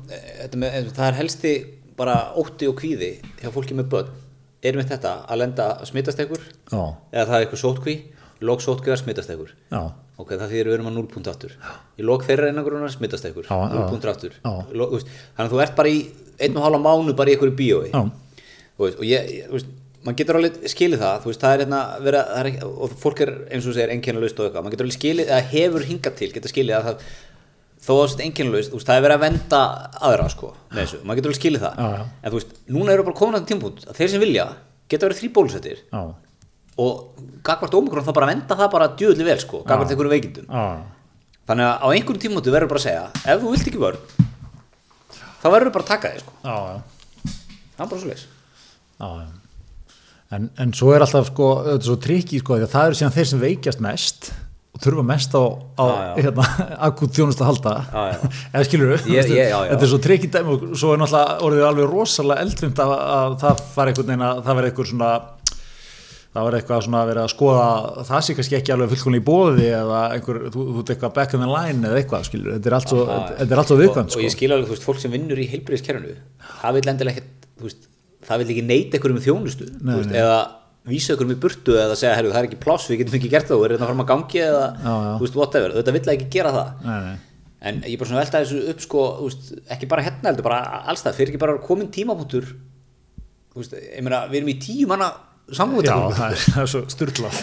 það 0.96 1.04
er 1.10 1.18
helsti 1.22 1.54
bara 1.98 2.16
ótti 2.40 2.68
og 2.70 2.76
kvíði 2.80 3.12
hjá 3.42 3.52
fólki 3.56 3.76
með 3.78 3.90
börn 3.94 4.10
er 4.68 4.76
með 4.80 4.92
þetta 4.94 5.14
að 5.30 5.40
lenda 5.44 5.68
já, 6.72 6.82
eða 7.14 7.26
það 7.30 7.36
er 7.38 7.46
eitthvað 7.46 7.62
sótkví 7.64 7.96
lók 8.48 8.62
sótkví 8.62 8.92
að 8.94 9.00
já, 9.74 9.82
ok, 10.22 10.34
það 10.34 10.52
þýðir 10.54 10.68
við 10.70 10.76
erum 10.78 10.90
að 10.92 10.96
0 11.00 11.08
punkt 11.14 11.30
aftur. 11.32 11.56
Í 11.98 12.06
lók 12.06 12.26
þeirra 12.28 12.52
einangurunar 12.52 12.92
smitast 12.94 13.26
einhver 13.26 13.48
Já, 13.50 13.58
0 13.74 13.80
já. 13.82 13.88
punkt 13.90 14.06
aftur. 14.12 14.36
Já. 14.44 14.54
Lok, 14.78 14.92
þú 14.94 15.00
veist, 15.00 15.12
þannig 15.38 15.48
að 15.48 15.56
þú 15.56 15.62
ert 15.66 15.76
bara 15.80 15.90
í 15.94 16.00
einn 16.46 16.58
og 16.60 16.66
hálfa 16.68 16.82
mánu 16.86 17.16
bara 17.18 17.32
í 17.32 17.36
einhverju 17.38 17.56
bíói. 17.58 17.90
Og 18.78 19.02
ég, 19.10 19.32
ég- 19.40 19.50
veist, 19.54 19.72
maður 20.06 20.18
getur 20.22 20.38
alveg 20.40 20.58
skilið 20.72 21.02
það, 21.04 21.16
þú 21.24 21.32
veist, 21.32 21.42
það 21.44 21.54
er 21.56 21.62
hérna 21.64 21.80
vera, 22.06 22.22
það 22.34 22.50
er 22.52 22.68
og 22.68 22.94
fólk 23.02 23.22
er 23.26 23.32
eins 23.52 23.66
og 23.68 23.74
segir 23.78 23.94
einkennalaust 23.96 24.40
og 24.40 24.46
eitthvað, 24.48 24.64
maður 24.68 24.76
getur 24.78 24.88
alveg 24.88 24.98
skilið, 25.00 25.32
eða 25.32 25.48
hefur 25.54 25.88
hingað 25.90 26.16
til, 26.22 26.30
getur 26.36 26.54
skilið 26.54 26.78
að 26.78 26.86
það, 26.88 27.08
þó 27.88 27.92
að 27.96 28.04
það 28.04 28.14
er 28.22 28.24
einkennalaust, 28.28 28.72
þú 28.72 28.78
veist, 28.80 28.88
það 28.92 29.00
er 29.00 29.04
verið 29.08 29.18
að 29.18 29.24
venda 29.26 29.62
aðra, 30.10 30.28
sko, 30.34 30.52
með 30.72 30.82
þessu, 30.84 31.00
maður 31.04 31.20
getur 31.22 31.32
alveg 31.34 31.42
skilið 31.42 31.66
það, 31.66 31.82
Já, 31.82 31.90
já. 31.98 32.06
en 32.22 32.32
þú 32.34 32.40
veist, 32.42 32.54
núna 32.78 32.94
eru 32.96 33.08
bara 33.10 33.20
komin 33.22 33.40
að 33.42 33.48
tímpúnt 33.52 33.84
að 33.88 34.00
þeir 34.02 34.12
sem 34.14 34.24
vilja 34.24 34.46
geta 34.94 35.08
verið 35.10 35.20
þrý 35.24 35.30
bólusettir 35.36 35.82
og 36.78 37.24
gagvart 37.48 37.74
ómikrón 37.80 38.06
þá 38.06 38.14
bara 38.14 38.30
venda 38.30 38.56
það 38.60 38.72
bara 38.78 38.88
djöðli 39.00 39.26
vel, 39.28 39.40
sko, 39.42 39.64
gagvart 39.66 39.90
einhverju 39.96 40.14
veikindum. 40.14 40.52
Þannig 41.48 41.66
að 41.66 41.76
á 41.82 41.88
einhverjum 41.96 42.22
tímpúntu 42.22 42.54
verður 42.54 42.70
bara 42.74 42.82
að 42.84 42.86
segja, 42.86 43.04
ef 43.34 43.42
þú 43.42 43.52
vilt 43.56 43.68
ekki 43.72 43.82
vörn, 43.82 44.00
þá 45.42 45.48
verður 45.54 45.74
bara 45.78 45.86
að 45.88 45.92
taka 45.94 46.12
þig, 46.14 46.22
sko, 46.22 46.34
já, 46.44 46.56
það 47.78 47.86
er 47.86 47.92
bara 47.94 48.02
svo 48.04 48.12
leis. 48.12 48.26
En, 50.36 50.50
en 50.60 50.74
svo 50.76 50.92
er 50.92 51.06
alltaf 51.06 51.30
sko, 51.30 51.54
þetta 51.64 51.80
er 51.80 51.88
svo 51.88 52.02
trikki 52.04 52.42
sko, 52.42 52.60
það 52.66 52.90
eru 52.90 53.00
síðan 53.00 53.16
þeir 53.16 53.30
sem 53.30 53.44
veikjast 53.46 53.84
mest 53.84 54.30
og 54.78 54.82
þurfa 54.84 55.06
mest 55.08 55.34
á, 55.34 55.44
á 55.80 55.86
hérna, 56.18 56.48
akut 56.90 57.16
þjónust 57.16 57.40
að 57.42 57.50
halda. 57.52 57.76
Eða 58.54 58.66
skilur 58.68 58.92
já. 59.08 59.58
þetta 59.72 59.80
er 59.80 59.92
svo 59.94 60.02
trikki 60.04 60.30
dæmi 60.34 60.54
og 60.54 60.68
svo 60.78 60.92
er 60.94 61.02
náttúrulega 61.02 61.48
orðið 61.48 61.66
alveg 61.70 61.90
rosalega 61.94 62.46
eldfimt 62.46 62.84
að, 62.84 62.94
að 62.98 63.40
það 63.46 63.66
var 63.78 63.92
einhvern 63.94 64.12
veginn 64.12 64.28
að 64.28 64.44
það 64.44 64.60
var 64.60 64.70
einhver 64.70 64.92
svona 64.92 65.12
það 66.38 66.46
var 66.46 66.58
eitthvað 66.60 66.86
svona 66.86 67.02
að 67.02 67.12
vera 67.12 67.26
að 67.26 67.34
skoða 67.34 67.68
það 68.08 68.24
sé 68.26 68.38
kannski 68.38 68.58
ekki 68.60 68.74
alveg 68.76 68.92
fullkomlega 68.94 69.24
í 69.24 69.28
bóði 69.28 69.68
eða 69.74 70.02
einhver, 70.14 70.40
þú, 70.54 70.66
ert 70.82 70.92
eitthvað 70.94 71.14
back 71.16 71.34
in 71.34 71.44
the 71.44 71.50
line 71.50 71.88
eða 71.88 72.02
eitthvað 72.02 72.28
skilur, 72.28 72.58
þetta 72.58 72.70
er 72.70 72.78
allt 72.78 72.92
svo, 72.92 73.80
viðkvæmt 73.80 74.04
og, 74.04 74.12
og 74.12 74.14
sko. 74.14 74.26
ég 74.26 74.36
skil 74.36 74.52
alveg, 74.52 74.68
þú 74.68 74.76
veist, 74.76 74.86
fólk 74.86 75.02
sem 75.02 75.14
vinnur 75.14 75.42
í 75.42 75.48
heilbriðiskerfinu 75.54 76.14
það 76.62 76.78
vil 76.78 76.84
endilega 76.94 77.24
ekki, 77.24 77.50
þú 77.58 77.70
veist 77.70 77.88
það 78.28 78.42
vil 78.44 78.48
ekki 78.54 78.64
neita 78.68 78.98
einhverjum 78.98 79.18
með 79.20 79.28
þjónustu, 79.28 79.68
Nei, 79.82 79.94
veist, 79.98 80.12
nei. 80.12 80.20
eða 80.22 80.38
vísa 80.88 81.16
ykkur 81.18 81.32
í 81.34 81.38
burtu 81.44 81.76
eða 81.80 81.96
segja, 82.00 82.16
herru, 82.16 82.30
það 82.34 82.42
er 82.44 82.48
ekki 82.50 82.60
pláss, 82.64 82.88
við 82.92 83.02
getum 83.02 83.18
ekki 83.20 83.32
gert 83.34 83.50
það, 83.50 83.60
við 83.64 83.70
erum 83.72 83.82
að 83.84 83.90
fara 83.92 84.04
að 84.06 84.12
gangi 84.14 84.44
eða, 84.46 84.66
Já, 84.84 84.94
já. 85.08 85.14
veist, 85.24 85.36
whatever, 85.40 85.74
þetta 85.80 85.96
vill 85.98 86.12
ekki 86.14 86.30
gera 86.38 86.54
það. 86.56 86.70
nei, 86.88 87.00
nei. 87.08 87.18
En 87.68 87.80
ég 87.82 87.96
er 87.96 88.00
bara 88.00 88.08
svona 88.12 88.22
velta 88.22 88.42
þessu 88.44 88.60
upp, 88.72 88.82
sko, 88.86 89.04
veist, 89.26 89.48
ekki 89.74 89.88
bara 89.92 90.04
hérna 90.06 90.30
heldur, 90.32 90.46
bara 90.46 90.60
allstað, 90.94 91.16
fyrir 91.18 91.34
ekki 91.34 91.42
bara 91.42 91.58
komin 91.66 91.90
tímapunktur, 91.96 92.52
ég 93.58 94.04
meina, 94.06 94.22
við 94.30 94.42
erum 94.44 94.52
í 94.54 94.58
tíu 94.62 94.88
manna 94.92 95.08
Já, 95.48 95.62
samkvæmum 95.62 96.12
það 96.12 96.34
er, 96.36 96.42
er 96.60 96.68
svo 96.68 96.80
styrlað 96.92 97.38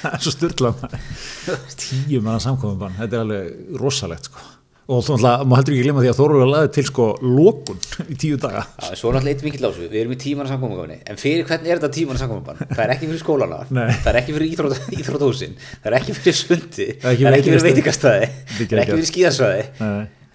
það 0.00 0.14
er 0.16 0.22
svo 0.24 0.32
styrlað 0.32 0.84
tíu 1.82 2.22
manna 2.24 2.38
samkominbann 2.40 2.94
þetta 2.96 3.18
er 3.18 3.24
alveg 3.26 3.74
rosalegt 3.82 4.30
sko 4.30 4.40
og 4.86 5.00
þú 5.02 5.16
náttúrulega, 5.16 5.46
maður 5.50 5.58
heldur 5.58 5.74
ekki 5.74 5.82
glemma 5.82 6.02
því 6.04 6.10
að 6.12 6.18
Þóru 6.20 6.34
var 6.38 6.50
laðið 6.52 6.70
til 6.76 6.84
sko 6.86 7.04
lokun 7.22 7.78
í 8.06 8.14
tíu 8.22 8.36
daga. 8.38 8.62
Já, 8.78 8.94
svo 8.94 9.10
er 9.10 9.14
náttúrulega 9.16 9.34
eitt 9.34 9.44
mikill 9.46 9.64
á 9.66 9.70
þessu, 9.70 9.86
við 9.90 9.98
erum 10.02 10.14
í 10.14 10.18
manna 10.38 10.50
samkvæmum 10.52 10.78
en 10.94 11.18
fyrir 11.18 11.42
hvernig 11.48 11.68
er 11.72 11.78
þetta 11.82 11.90
manna 12.06 12.20
samkvæmum 12.22 12.46
það 12.70 12.82
er 12.84 12.92
ekki 12.94 13.06
fyrir 13.10 13.22
skólana, 13.24 13.58
það 14.04 14.10
er 14.12 14.18
ekki 14.20 14.32
fyrir 14.36 14.48
íþrótt, 14.52 14.78
íþróttahúsin, 15.00 15.54
það 15.82 15.90
er 15.90 15.98
ekki 15.98 16.12
fyrir 16.20 16.38
sundi. 16.38 16.86
Það 17.02 17.10
er 17.10 17.14
ekki 17.16 17.26
er 17.26 17.56
fyrir 17.56 17.66
veitingastæði 17.66 18.26
það 18.30 18.62
er 18.76 18.80
ekki 18.84 18.94
fyrir 18.94 19.10
skíðasvæði. 19.10 19.64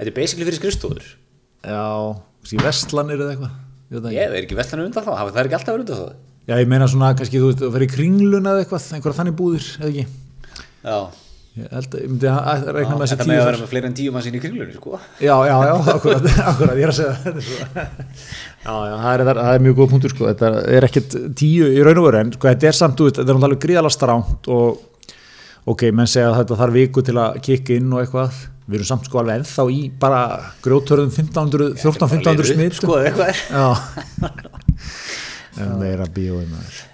Þetta 0.01 0.09
er 0.11 0.15
basically 0.17 0.45
fyrir 0.49 0.59
skrifstofur. 0.59 1.03
Já, 1.61 1.85
þessi 2.43 2.57
vestlanir 2.65 3.19
eða 3.21 3.31
eitthvað. 3.37 3.53
Ég 3.91 3.95
veit 3.95 4.03
það 4.03 4.11
ekki. 4.41 4.51
er 4.51 4.59
vestan 4.59 4.83
undan 4.83 5.05
þá, 5.05 5.13
það 10.83 11.30
ég 11.51 11.67
held 11.67 11.91
að, 11.95 11.99
ég 11.99 12.07
myndi 12.11 12.27
að 12.31 12.61
reikna 12.71 12.95
með 12.95 13.01
þessi 13.03 13.15
þetta 13.17 13.25
tíu 13.25 13.31
með 13.31 13.41
að 13.41 13.47
vera 13.49 13.59
með 13.59 13.69
fleiri 13.71 13.87
en 13.89 13.95
tíu 13.97 14.11
mann 14.15 14.23
sín 14.23 14.35
í 14.37 14.39
kringlunni 14.43 14.75
sko. 14.77 14.91
Já, 15.19 15.35
já, 15.49 15.55
já, 15.67 15.73
akkurat, 15.93 16.23
akkurat, 16.51 16.75
ég 16.79 16.85
er 16.85 16.91
að 16.93 16.99
segja 16.99 17.15
þetta. 17.25 17.41
Já, 18.61 18.71
já, 18.71 18.95
það 19.01 19.11
er, 19.11 19.21
það 19.41 19.55
er 19.55 19.61
mjög 19.65 19.75
góð 19.81 19.89
punktur, 19.91 20.11
sko, 20.13 20.23
þetta 20.29 20.47
er 20.77 20.83
ekkert 20.87 21.11
tíu 21.41 21.65
í 21.67 21.81
raun 21.83 21.99
og 21.99 22.05
veru, 22.07 22.19
en 22.23 22.31
sko, 22.37 22.45
þetta 22.47 22.65
er 22.71 22.75
samt, 22.77 22.97
veist, 23.03 23.17
þetta 23.19 23.31
er 23.33 23.37
náttúrulega 23.41 23.63
gríðalega 23.65 23.95
stránt 23.97 24.41
og, 24.55 24.67
ok, 25.73 25.81
menn 25.97 26.07
segja 26.13 26.29
að 26.31 26.37
þetta 26.39 26.59
þarf 26.61 26.73
viku 26.77 26.99
til 27.09 27.17
að 27.19 27.29
kikka 27.49 27.75
inn 27.81 27.91
og 27.91 27.99
eitthvað, 28.05 28.33
við 28.71 28.77
erum 28.79 28.89
samt 28.93 29.05
sko 29.09 29.15
alveg 29.19 29.35
ennþá 29.41 29.63
í 29.75 29.79
bara 29.99 30.21
grjótörðum 30.63 31.11
1500, 31.11 31.75
14-1500 31.81 32.47
smitt. 32.53 32.75
sko, 32.79 32.93
eitthvað. 33.01 33.35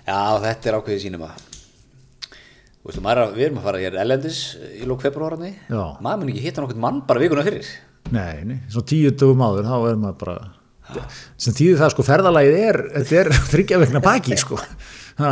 Já, 0.07 0.21
þetta 0.47 0.63
er 0.71 0.77
ákveðið 0.79 1.03
sínum 1.03 1.27
að 1.27 1.33
Veist, 2.87 3.01
maður, 3.03 3.19
að- 3.25 3.33
við 3.35 3.45
erum 3.49 3.57
að 3.59 3.65
fara 3.67 3.79
hér 3.83 3.97
ellendis 4.03 4.37
í 4.79 4.85
lók 4.87 5.01
februarni 5.03 5.49
Já. 5.67 5.81
maður 5.99 6.21
mun 6.21 6.29
ekki 6.31 6.43
hitta 6.45 6.61
nokkurn 6.63 6.79
mann 6.85 7.01
bara 7.09 7.19
vikuna 7.23 7.43
fyrir 7.43 7.67
Nei, 8.15 8.43
nei, 8.47 8.59
svona 8.71 8.87
tíu 8.87 9.09
dögum 9.11 9.41
áður, 9.43 9.65
þá 9.67 9.75
er 9.89 9.97
maður 9.99 10.19
bara, 10.21 10.35
sem 11.35 11.53
tíður 11.57 11.81
það, 11.81 11.89
sko, 11.91 12.05
ferðalagið 12.07 12.55
er, 12.63 12.79
þetta 12.95 13.17
er 13.19 13.29
þryggja 13.51 13.79
vegna 13.83 14.03
baki, 14.05 14.37
sko. 14.39 14.59
Ha, 15.17 15.31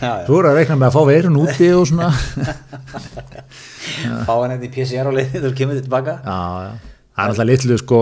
já. 0.00 0.10
Þú 0.24 0.36
eru 0.40 0.48
að 0.48 0.54
reikna 0.56 0.76
með 0.80 0.86
að 0.88 0.94
fá 0.94 1.02
veirun 1.10 1.34
úti 1.42 1.66
og 1.76 1.82
svona. 1.90 2.06
fá 4.24 4.32
hann 4.32 4.54
eitthvað 4.54 4.64
í 4.64 4.70
PCR 4.72 5.10
á 5.10 5.12
leiðin 5.12 5.42
þú 5.44 5.50
kemur 5.58 5.76
þið 5.76 5.84
tilbaka 5.86 6.14
Já, 6.24 6.38
já. 6.66 6.70
Það 7.16 7.22
er 7.26 7.32
alltaf 7.32 7.46
litlu, 7.50 7.76
sko, 7.82 7.98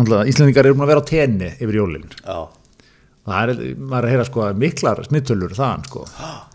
alltaf, 0.00 0.22
Íslandingar 0.32 0.66
eru 0.70 0.76
búin 0.78 0.86
að 0.86 0.90
vera 0.94 1.02
á 1.04 1.10
tenni 1.10 1.50
yfir 1.60 1.78
jólinn. 1.80 2.08
já, 2.24 2.38
Það 3.30 3.52
er, 3.52 3.60
maður 3.76 4.00
er 4.00 4.08
að 4.08 4.14
heyra, 4.14 4.24
sko, 4.30 4.46
miklar 4.64 5.02
smittölur 5.06 5.52
þaðan, 5.56 5.84
sko. 5.90 6.06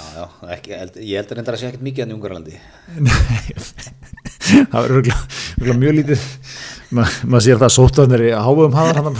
já, 0.00 0.24
já 0.24 0.52
ekki, 0.56 0.70
ég 1.04 1.16
held 1.20 1.30
að 1.30 1.36
reyndar 1.38 1.56
að 1.56 1.60
sé 1.62 1.68
ekkert 1.70 1.84
mikið 1.86 2.04
enn 2.04 2.12
í 2.12 2.16
Ungarlandi 2.16 2.56
það 4.50 4.84
er 4.84 4.90
örugglega- 4.90 5.26
örugglega 5.60 5.78
mjög 5.80 5.96
lítið. 6.00 6.22
Ma, 6.90 7.04
maður 7.30 7.44
sér 7.46 7.58
það 7.60 7.72
sóttanir 7.76 8.22
í 8.26 8.30
háum 8.34 8.74
haðar 8.74 9.10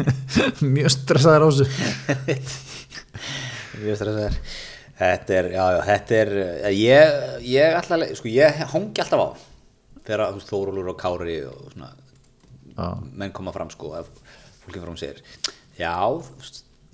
mjög 0.76 0.92
stressaður 0.94 1.42
á 1.42 1.48
þessu. 1.50 1.66
Mjög 3.80 3.96
stressaður. 3.98 4.36
Þetta 5.00 5.36
er, 5.40 5.46
já, 5.54 5.62
já, 5.74 5.78
þetta 5.88 6.16
er, 6.20 6.30
eh, 6.68 6.74
ég, 6.76 7.14
ég 7.48 7.76
alltaf, 7.78 8.02
sko, 8.18 8.28
ég 8.30 8.58
hangi 8.74 9.00
alltaf 9.02 9.22
á. 9.24 9.28
Þegar 10.04 10.22
þú 10.26 10.36
veist, 10.38 10.50
Þórólur 10.52 10.90
og 10.92 10.98
Kári 11.00 11.38
og 11.48 11.70
svona, 11.72 11.88
Já. 12.76 12.86
menn 13.20 13.32
koma 13.36 13.52
fram, 13.56 13.70
sko, 13.72 13.94
ef 13.98 14.10
fólki 14.64 14.82
fram 14.84 14.96
segir, 15.00 15.22
já, 15.80 15.94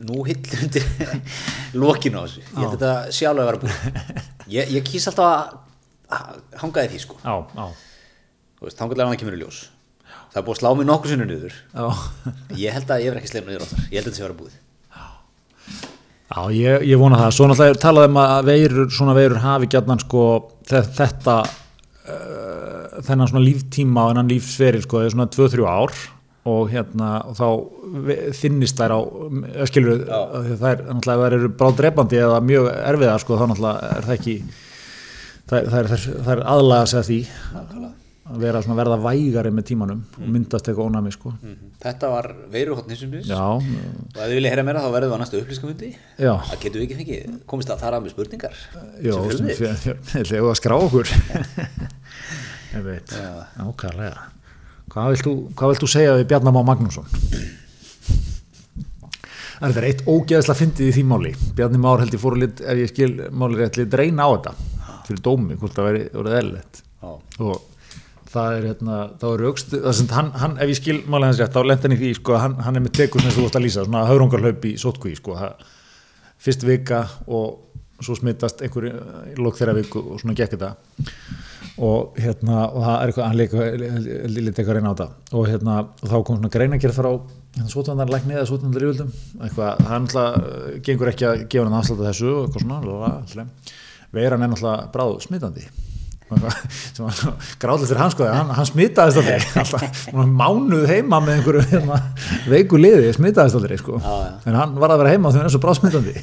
nú 0.05 0.25
hillir 0.29 0.65
undir 0.67 0.85
lokinu 1.83 2.21
á 2.21 2.25
þessu, 2.27 2.43
ég 2.45 2.59
held 2.61 2.75
þetta 2.77 2.91
sjálf 3.17 3.41
að 3.41 3.49
vera 3.49 3.63
búið. 3.63 4.21
Ég, 4.53 4.75
ég 4.77 4.85
kýs 4.87 5.09
alltaf 5.11 5.31
að 5.31 5.63
að 6.17 6.37
hanga 6.61 6.85
í 6.87 6.91
því, 6.93 6.99
sko, 7.03 7.17
Já, 7.25 7.35
já, 7.57 7.65
þú 8.61 8.67
veist, 8.69 8.79
þangarlega 8.79 9.09
hann 9.11 9.19
kemur 9.23 9.35
í 9.35 9.41
ljós. 9.41 9.63
Það 10.31 10.39
er 10.39 10.45
búið 10.47 10.55
að 10.57 10.61
slá 10.61 10.69
mig 10.79 10.87
nokkuð 10.87 11.13
sinni 11.15 11.27
niður. 11.31 11.57
já. 11.73 11.87
Ég 12.61 12.77
held 12.77 12.93
að 12.95 13.03
ég 13.03 13.11
verð 13.11 13.23
ekki 13.23 13.31
sleim 13.33 13.49
niður 13.49 13.65
áttar, 13.67 13.81
ég 13.91 13.97
held 13.97 14.05
að 14.05 14.13
þetta 14.13 14.19
sé 14.21 14.23
að 14.23 14.29
vera 14.29 14.41
búið. 14.43 14.57
Já, 16.27 16.41
ég, 16.53 16.85
ég 16.91 16.99
vona 17.01 17.19
það. 17.21 17.33
Svo 17.37 17.47
náttúrulega 17.49 17.75
er 17.75 17.81
talað 17.83 18.09
um 18.11 18.17
að 18.23 18.49
veirur, 18.51 18.89
svona 18.93 19.15
veirur 19.17 19.41
hafi 19.45 19.69
gætnan 19.73 20.01
sko 20.03 20.23
þe- 20.69 20.85
þetta 20.99 21.37
uh, 21.43 23.01
þennan 23.07 23.31
svona 23.31 23.45
líftíma 23.47 24.05
og 24.07 24.13
þennan 24.13 24.31
lífsferil 24.35 24.83
sko, 24.85 25.01
það 25.01 25.09
er 25.11 25.15
svona 25.17 25.29
2-3 25.37 25.67
ár 25.71 25.95
og 26.47 26.71
hérna 26.71 27.11
og 27.27 27.37
þá 27.39 27.47
þynnist 28.41 28.79
þær 28.79 28.95
á 28.95 29.01
eh, 29.03 29.67
skilur, 29.71 30.05
ef 30.07 30.63
þær 30.63 31.27
eru 31.33 31.51
bráð 31.59 31.79
drepandi 31.83 32.21
eða 32.23 32.41
mjög 32.45 32.71
erfiðar 32.77 33.23
sko, 33.25 33.39
þá 33.41 33.47
náttúrulega 33.51 33.93
er 33.97 34.09
það 34.09 34.17
ekki 34.21 34.37
er, 35.57 35.93
það 35.93 36.33
er 36.37 36.45
aðlaga 36.55 36.91
sig 36.91 37.01
að 37.01 37.09
því 37.11 37.21
að 38.27 38.41
vera 38.43 38.59
svona 38.59 38.75
verða 38.81 38.97
vægari 38.99 39.51
með 39.55 39.67
tímanum 39.69 40.01
og 40.19 40.31
myndast 40.35 40.67
eitthvað 40.67 40.89
ónami 40.91 41.13
sko. 41.15 41.31
Þetta 41.85 42.09
var 42.11 42.27
veiruhotni 42.51 42.97
sem 42.99 43.13
við 43.13 43.29
Já, 43.31 43.39
og 43.39 43.63
ef 43.63 44.17
þið 44.17 44.33
viljið 44.35 44.51
heyra 44.51 44.65
meira 44.67 44.83
þá 44.83 44.89
verðum 44.97 45.13
við 45.13 45.15
á 45.15 45.23
næstu 45.23 45.39
upplýskafundi 45.45 45.91
já. 45.95 46.33
það 46.49 46.57
getum 46.65 46.81
við 46.81 46.87
ekki 46.89 46.99
fengið, 47.03 47.37
komist 47.53 47.71
að 47.71 47.85
þar 47.85 47.99
að 48.01 48.07
með 48.09 48.17
spurningar. 48.17 48.59
Já, 48.99 49.13
sem 49.15 49.15
sem 49.15 49.31
fjölmiðill. 49.31 49.61
fjö- 49.61 49.77
fjö- 49.85 50.25
ætli 50.25 50.41
eigum 50.41 50.49
við 50.49 50.55
að 50.57 50.61
skrá 50.63 50.77
okkur. 50.81 51.15
Ég 52.77 52.83
veit. 52.91 53.15
Ákvæðlega 53.63 54.36
Hvað 54.97 55.11
vilt 55.13 55.27
þú, 55.27 55.33
hvað 55.53 55.71
vilt 55.73 55.83
þú 55.83 55.87
segja 55.93 56.13
við 56.17 56.29
Bjarnamá 56.31 56.61
Magnússon? 56.65 57.09
Það 59.57 59.67
er 59.67 59.75
þetta 59.75 59.89
eitt 59.91 60.07
ógeðslega 60.09 60.57
fyndið 60.57 60.87
í 60.89 60.95
því 60.97 61.03
máli 61.11 61.33
Bjarni 61.59 61.81
Már 61.85 62.01
held 62.01 62.15
ég 62.17 62.23
fóru 62.23 62.39
lit, 62.41 62.63
ef 62.65 62.81
ég 62.81 62.89
skil 62.89 63.11
máli 63.29 63.59
rétt 63.61 63.77
lit 63.77 63.97
reyna 64.01 64.25
á 64.25 64.29
þetta 64.33 64.55
fyrir 65.05 65.21
dómi, 65.27 65.57
hvort 65.61 65.77
það 65.77 65.99
eðlilegt 66.01 66.81
Já. 66.81 67.11
og 67.45 68.31
það 68.33 68.57
er 68.57 68.69
hérna, 68.71 69.01
þá 69.21 69.27
er 69.29 69.45
aukst 69.51 69.75
það 69.75 69.91
er 69.91 69.99
sem 69.99 70.09
hann, 70.17 70.31
hann, 70.41 70.57
ef 70.65 70.73
ég 70.73 70.81
skil 70.81 70.97
máli 71.05 71.29
hans 71.29 71.43
rétt, 71.43 71.53
þá 71.53 71.69
lent 71.69 71.85
hann 71.85 71.97
í 71.97 72.01
því 72.01 72.13
sko, 72.17 72.39
hann, 72.41 72.57
hann 72.65 72.81
er 72.81 72.85
með 72.87 72.97
tekur 73.03 73.25
sem 73.25 73.37
þú 73.37 73.45
vorst 73.45 73.59
að 73.61 73.67
lýsa 73.67 73.85
svona 73.85 74.07
höfrungarhlaup 74.09 74.65
í 74.65 74.75
sótkví 74.81 75.13
sko, 75.21 75.37
það, 75.43 75.69
fyrst 76.47 76.65
vika 76.65 77.03
og 77.29 78.01
svo 78.01 78.17
smittast 78.17 78.65
einhver 78.65 78.89
í 78.89 79.37
lók 79.41 79.61
þeirra 79.61 79.77
viku 79.77 80.01
og 80.01 80.25
svona 80.25 80.37
gekk 80.41 80.57
þetta 80.57 80.73
og 81.77 82.21
hérna 82.21 82.61
og 82.71 82.85
það 82.85 82.95
er 82.97 83.11
eitthvað, 83.11 83.27
hann 83.27 83.41
leika 83.41 83.65
lítið 84.33 84.61
eitthvað 84.63 84.77
reyna 84.79 84.93
á 84.93 84.95
þetta 84.97 85.37
og 85.37 85.49
hérna 85.51 85.75
og 85.85 86.07
þá 86.13 86.17
kom 86.17 86.39
svona 86.39 86.53
greinagerð 86.55 86.97
frá 86.97 87.11
hérna, 87.11 87.73
sótvandarlækni 87.73 88.37
eða 88.37 88.47
sótvandar 88.49 88.87
yfirvöldum 88.87 89.11
eitthvað, 89.45 89.83
hann 89.91 90.07
náttúrulega 90.07 90.79
gengur 90.87 91.13
ekki 91.13 91.29
að 91.29 91.43
gefa 91.53 91.67
hann 91.67 91.81
afslátt 91.81 92.01
af 92.01 92.09
þessu 92.09 92.31
og 92.33 92.47
eitthvað 92.47 92.65
svona 92.65 92.79
alltaf. 93.11 93.75
veiran 94.17 94.47
er 94.47 94.55
náttúrulega 94.55 94.89
bráð 94.95 95.21
smitandi 95.27 95.67
sem 96.97 97.05
var 97.07 97.15
gráðlega 97.63 97.87
fyrir 97.87 98.01
hans 98.03 98.15
sko 98.17 98.27
hann, 98.27 98.49
hann 98.57 98.67
smitaðist 98.67 99.21
aldrei 99.21 100.25
mánuð 100.41 100.89
heima 100.91 101.21
með 101.23 101.37
einhverju 101.37 101.67
hérna, 101.71 102.01
veiku 102.51 102.81
liði, 102.81 103.13
smitaðist 103.15 103.59
aldrei 103.61 103.79
sko. 103.79 104.01
Já, 104.03 104.15
já. 104.25 104.33
en 104.51 104.59
hann 104.59 104.75
var 104.81 104.91
að 104.95 105.05
vera 105.05 105.13
heima 105.15 105.31
því 105.31 105.43
hann 105.43 105.51
er 105.51 105.55
svo 105.55 105.63
bráð 105.63 105.79
smitandi 105.79 106.15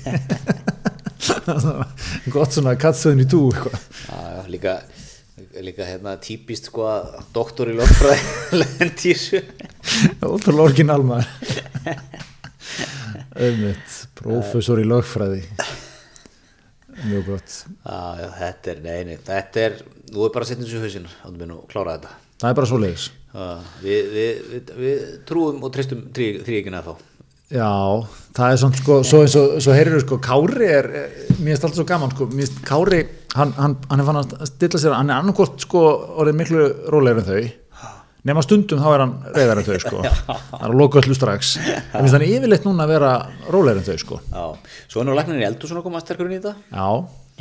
gott 2.35 2.51
svona 2.51 2.75
kattsöðin 2.79 3.23
í 3.23 3.29
tú 3.31 3.45
eitthvað. 3.53 3.79
Já, 4.09 4.43
líka, 4.51 4.75
líka 5.61 5.85
hérna 5.85 6.15
típist 6.23 6.71
sko 6.71 6.87
að 6.89 7.19
doktor 7.35 7.69
í 7.69 7.77
lögfræði 7.77 8.89
þessu 8.97 9.43
ótrúlega 10.23 10.65
orginal 10.69 11.01
maður 11.05 11.29
auðvitað, 13.33 13.95
prófessor 14.19 14.81
í 14.81 14.85
lögfræði. 14.87 15.41
Mjög 17.03 17.23
gott. 17.27 17.55
Já, 17.83 18.01
já, 18.21 18.27
þetta 18.37 18.71
er, 18.73 18.83
nei, 18.85 18.99
nei, 19.09 19.15
þetta 19.25 19.63
er 19.63 19.79
þú 20.13 20.27
er 20.27 20.35
bara 20.35 20.45
að 20.45 20.51
setja 20.51 20.67
þessu 20.67 21.01
í 21.01 21.49
nú 21.49 21.57
að 21.63 21.71
klára 21.73 21.97
þetta. 21.97 22.19
Það 22.43 22.51
er 22.51 22.57
bara 22.59 22.69
svo 22.69 22.79
leiðis 22.81 23.07
Já, 23.33 23.45
við, 23.81 24.09
við, 24.13 24.39
við, 24.51 24.71
við 24.77 25.03
trúum 25.29 25.61
og 25.63 25.71
treystum 25.73 26.03
þrýekina 26.13 26.83
þá 26.85 26.91
já, 27.53 27.69
það 28.33 28.51
er 28.53 28.61
svona 28.61 28.79
sko 28.81 28.99
svo 29.07 29.19
eins 29.23 29.35
og, 29.39 29.57
svo 29.63 29.73
heyrir 29.77 30.01
sko, 30.03 30.17
Kári 30.23 30.69
er 30.69 30.87
er- 31.03 31.09
mér 31.39 31.53
finnst 31.53 31.65
alltaf 31.67 31.79
svo 31.81 31.85
gaman 31.89 32.13
sko, 32.15 32.27
mér 32.31 32.45
finnst 32.47 32.61
Kári 32.65 33.01
hann, 33.35 33.51
hann, 33.57 33.75
hann 33.89 33.99
er 34.03 34.07
fann 34.07 34.21
að 34.23 34.33
stilla 34.49 34.79
sér 34.81 34.95
hann 34.97 35.09
er 35.13 35.19
annarkort 35.21 35.59
sko 35.61 35.83
orðið 36.21 36.39
miklu 36.41 36.63
rólegur 36.93 37.21
en 37.23 37.29
þau. 37.29 37.51
Nema 38.23 38.39
stundum 38.39 38.79
þá 38.79 38.85
er 38.95 39.01
hann 39.03 39.13
reyðar 39.35 39.59
en 39.59 39.65
þau 39.67 39.79
sko. 39.83 39.97
Það 40.53 40.61
er 40.61 40.69
að 40.69 40.75
loka 40.79 41.01
öllu 41.01 41.15
strax. 41.17 41.49
Það 41.59 41.97
finnst 42.05 42.15
hann 42.15 42.23
yfirleitt 42.23 42.63
núna 42.63 42.85
að 42.85 42.93
vera 42.93 43.09
rólegur 43.51 43.81
en 43.81 43.87
þau 43.89 43.97
sko. 43.99 44.19
Já, 44.31 44.45
svo 44.93 45.01
er 45.01 45.09
nú 45.09 45.17
læknir 45.17 45.41
í 45.41 45.47
eldur 45.49 45.67
svona 45.73 45.83
koma 45.83 45.99
sterkur 45.99 46.29
inn 46.29 46.37
í 46.37 46.39
þetta. 46.39 46.53
Já, 46.71 46.87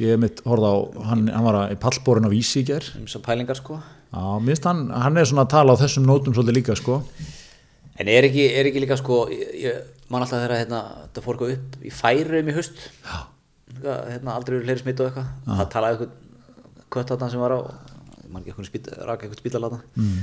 ég 0.03 0.11
hef 0.17 0.23
mitt 0.25 0.43
horfði 0.43 0.73
á 0.75 0.77
hann, 1.13 1.23
hann 1.31 1.47
var 1.47 1.61
að- 1.61 1.77
í 1.77 1.79
pallbórin 1.87 2.27
á 2.27 2.31
vísi 2.35 2.65
í 2.65 2.67
ger 2.73 2.83
um 2.99 3.07
sko. 3.07 3.79
Já, 4.11 4.25
mér 4.43 4.57
finnst 4.57 4.67
hann, 4.73 4.83
hann 4.91 5.17
er 5.23 5.31
svona 5.31 5.47
að 5.47 5.53
tala 5.55 5.77
á 5.79 5.81
þessum 5.87 6.05
nótum 6.11 6.35
svolítið 6.35 6.59
líka 6.59 6.75
sko. 6.83 6.99
En 8.03 8.09
er 8.11 8.27
ekki, 8.27 8.49
er 8.51 8.67
ekki 8.67 8.83
líka 8.83 8.99
sko, 8.99 9.29
ég, 9.31 9.87
ég, 10.13 10.19
man 10.19 10.27
alltaf 10.27 10.43
þegar 10.43 10.59
hérna, 10.61 10.83
þetta 11.07 11.25
fór 11.25 11.39
eitthvað 11.39 11.55
upp 11.57 11.87
í 11.89 11.95
færum 11.97 12.53
í 12.53 12.57
hust 12.59 12.85
Já. 13.01 13.17
hérna, 13.81 14.37
aldrei 14.37 14.59
verið 14.59 14.67
fleiri 14.69 14.85
smitt 14.85 15.01
og 15.01 15.09
eitthvað. 15.09 15.33
Það 15.49 15.73
talaði 15.73 15.97
eitthvað 15.97 16.87
kvöttatna 16.93 17.31
sem 17.33 17.41
var 17.41 17.57
á 17.57 17.61
man 18.33 18.45
ekki 18.45 18.53
eitthvað 18.53 19.07
raka 19.09 19.27
eitthvað 19.27 19.41
spítalata 19.41 19.79
mm. 19.97 20.21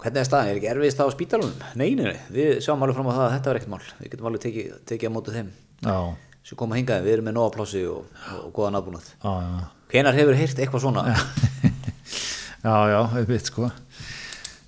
hvernig 0.00 0.20
er 0.20 0.28
staðan, 0.28 0.50
er 0.50 0.60
ekki 0.60 0.70
erfiðist 0.72 1.00
það 1.00 1.10
á 1.10 1.16
spítalunum? 1.16 1.66
Nei, 1.80 1.90
nei, 1.96 2.04
nei, 2.10 2.18
við 2.34 2.50
sjáum 2.64 2.84
alveg 2.84 2.98
fram 2.98 3.10
á 3.10 3.14
það 3.16 3.24
að 3.26 3.34
þetta 3.36 3.50
var 3.50 3.60
ekkert 3.60 3.72
mál, 3.72 3.82
við 3.98 4.12
getum 4.12 4.30
alveg 4.30 4.44
tekið, 4.44 4.72
tekið 4.90 5.12
á 5.12 5.14
mótu 5.14 5.34
þeim. 5.34 5.50
Já, 5.84 5.96
sem 6.50 6.60
koma 6.60 6.78
hingaði, 6.78 7.06
við 7.06 7.16
erum 7.16 7.28
með 7.28 7.36
nóga 7.36 7.54
plássi 7.56 7.82
og, 7.88 8.08
og, 8.40 8.60
já, 8.60 9.32
já. 9.44 9.66
hvenar 9.92 10.18
hefur 10.18 10.40
heyrt 10.40 10.64
eitthvað 10.64 10.86
svona? 10.86 11.04
Já, 12.60 12.74
já, 12.92 12.98
einmitt 13.16 13.46
sko. 13.48 13.70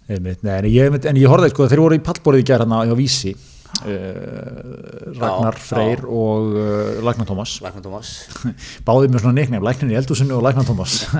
Einmitt, 0.08 0.38
nei, 0.40 0.54
en 0.62 0.68
ég, 0.72 0.94
ég 1.20 1.28
horfði 1.28 1.50
sko, 1.52 1.66
þeir 1.68 1.82
voru 1.82 1.98
í 1.98 2.00
pallborðið 2.00 2.52
hérna 2.54 2.78
hjá 2.88 2.94
Vísi 2.96 3.34
Ragnar 3.82 5.56
Já, 5.56 5.64
Freyr 5.66 6.04
og 6.06 6.54
uh, 6.54 7.02
Ragnar 7.02 7.26
Tómas. 7.28 7.56
Læknar 7.64 7.84
Tómas. 7.84 8.12
Báðið 8.86 9.14
með 9.14 9.24
svona 9.24 9.36
neiknefn, 9.40 9.66
Læknin 9.66 9.92
í 9.94 9.98
eldhúsinu 9.98 10.38
og 10.38 10.46
Læknar 10.46 10.68
Tómas. 10.68 11.02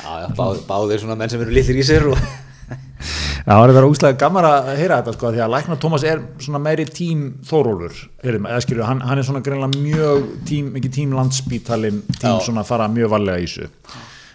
Já, 0.00 0.24
já, 0.24 0.30
báð, 0.34 0.62
báðir 0.66 0.98
svona 1.02 1.14
menn 1.14 1.30
sem 1.30 1.42
eru 1.44 1.52
litlir 1.54 1.76
í 1.78 1.82
sér 1.86 2.08
og 2.10 2.16
Já, 3.40 3.52
það 3.52 3.62
er 3.62 3.72
verið 3.76 3.92
úslega 3.92 4.18
gaman 4.18 4.46
að 4.48 4.70
heyra 4.80 4.96
þetta 5.00 5.12
sko, 5.14 5.30
því 5.34 5.42
að 5.44 5.52
Læknar 5.54 5.78
Tómas 5.80 6.06
er 6.08 6.22
svona 6.42 6.60
meiri 6.62 6.86
tím 6.88 7.20
heyrðum, 7.46 8.48
eða 8.50 8.62
skilju 8.64 8.86
hann, 8.88 9.04
hann 9.06 9.20
er 9.20 9.28
svona 9.28 9.42
greinlega 9.44 9.80
mjög 9.80 10.26
tím, 10.48 10.72
ekki 10.80 10.90
tím 10.96 11.14
landsbítalinn, 11.16 12.02
tím 12.16 12.26
Já. 12.26 12.40
svona 12.48 12.64
fara 12.66 12.88
mjög 12.92 13.12
varlega 13.14 13.44
í 13.44 13.46
þessu. 13.46 13.70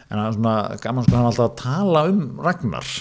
En 0.05 0.21
það 0.21 0.29
er 0.29 0.37
svona 0.37 0.55
gaman 0.85 1.07
sko 1.07 1.17
hann 1.17 1.29
alltaf 1.29 1.49
að 1.49 1.59
tala 1.61 2.05
um 2.11 2.23
Ragnar 2.45 2.95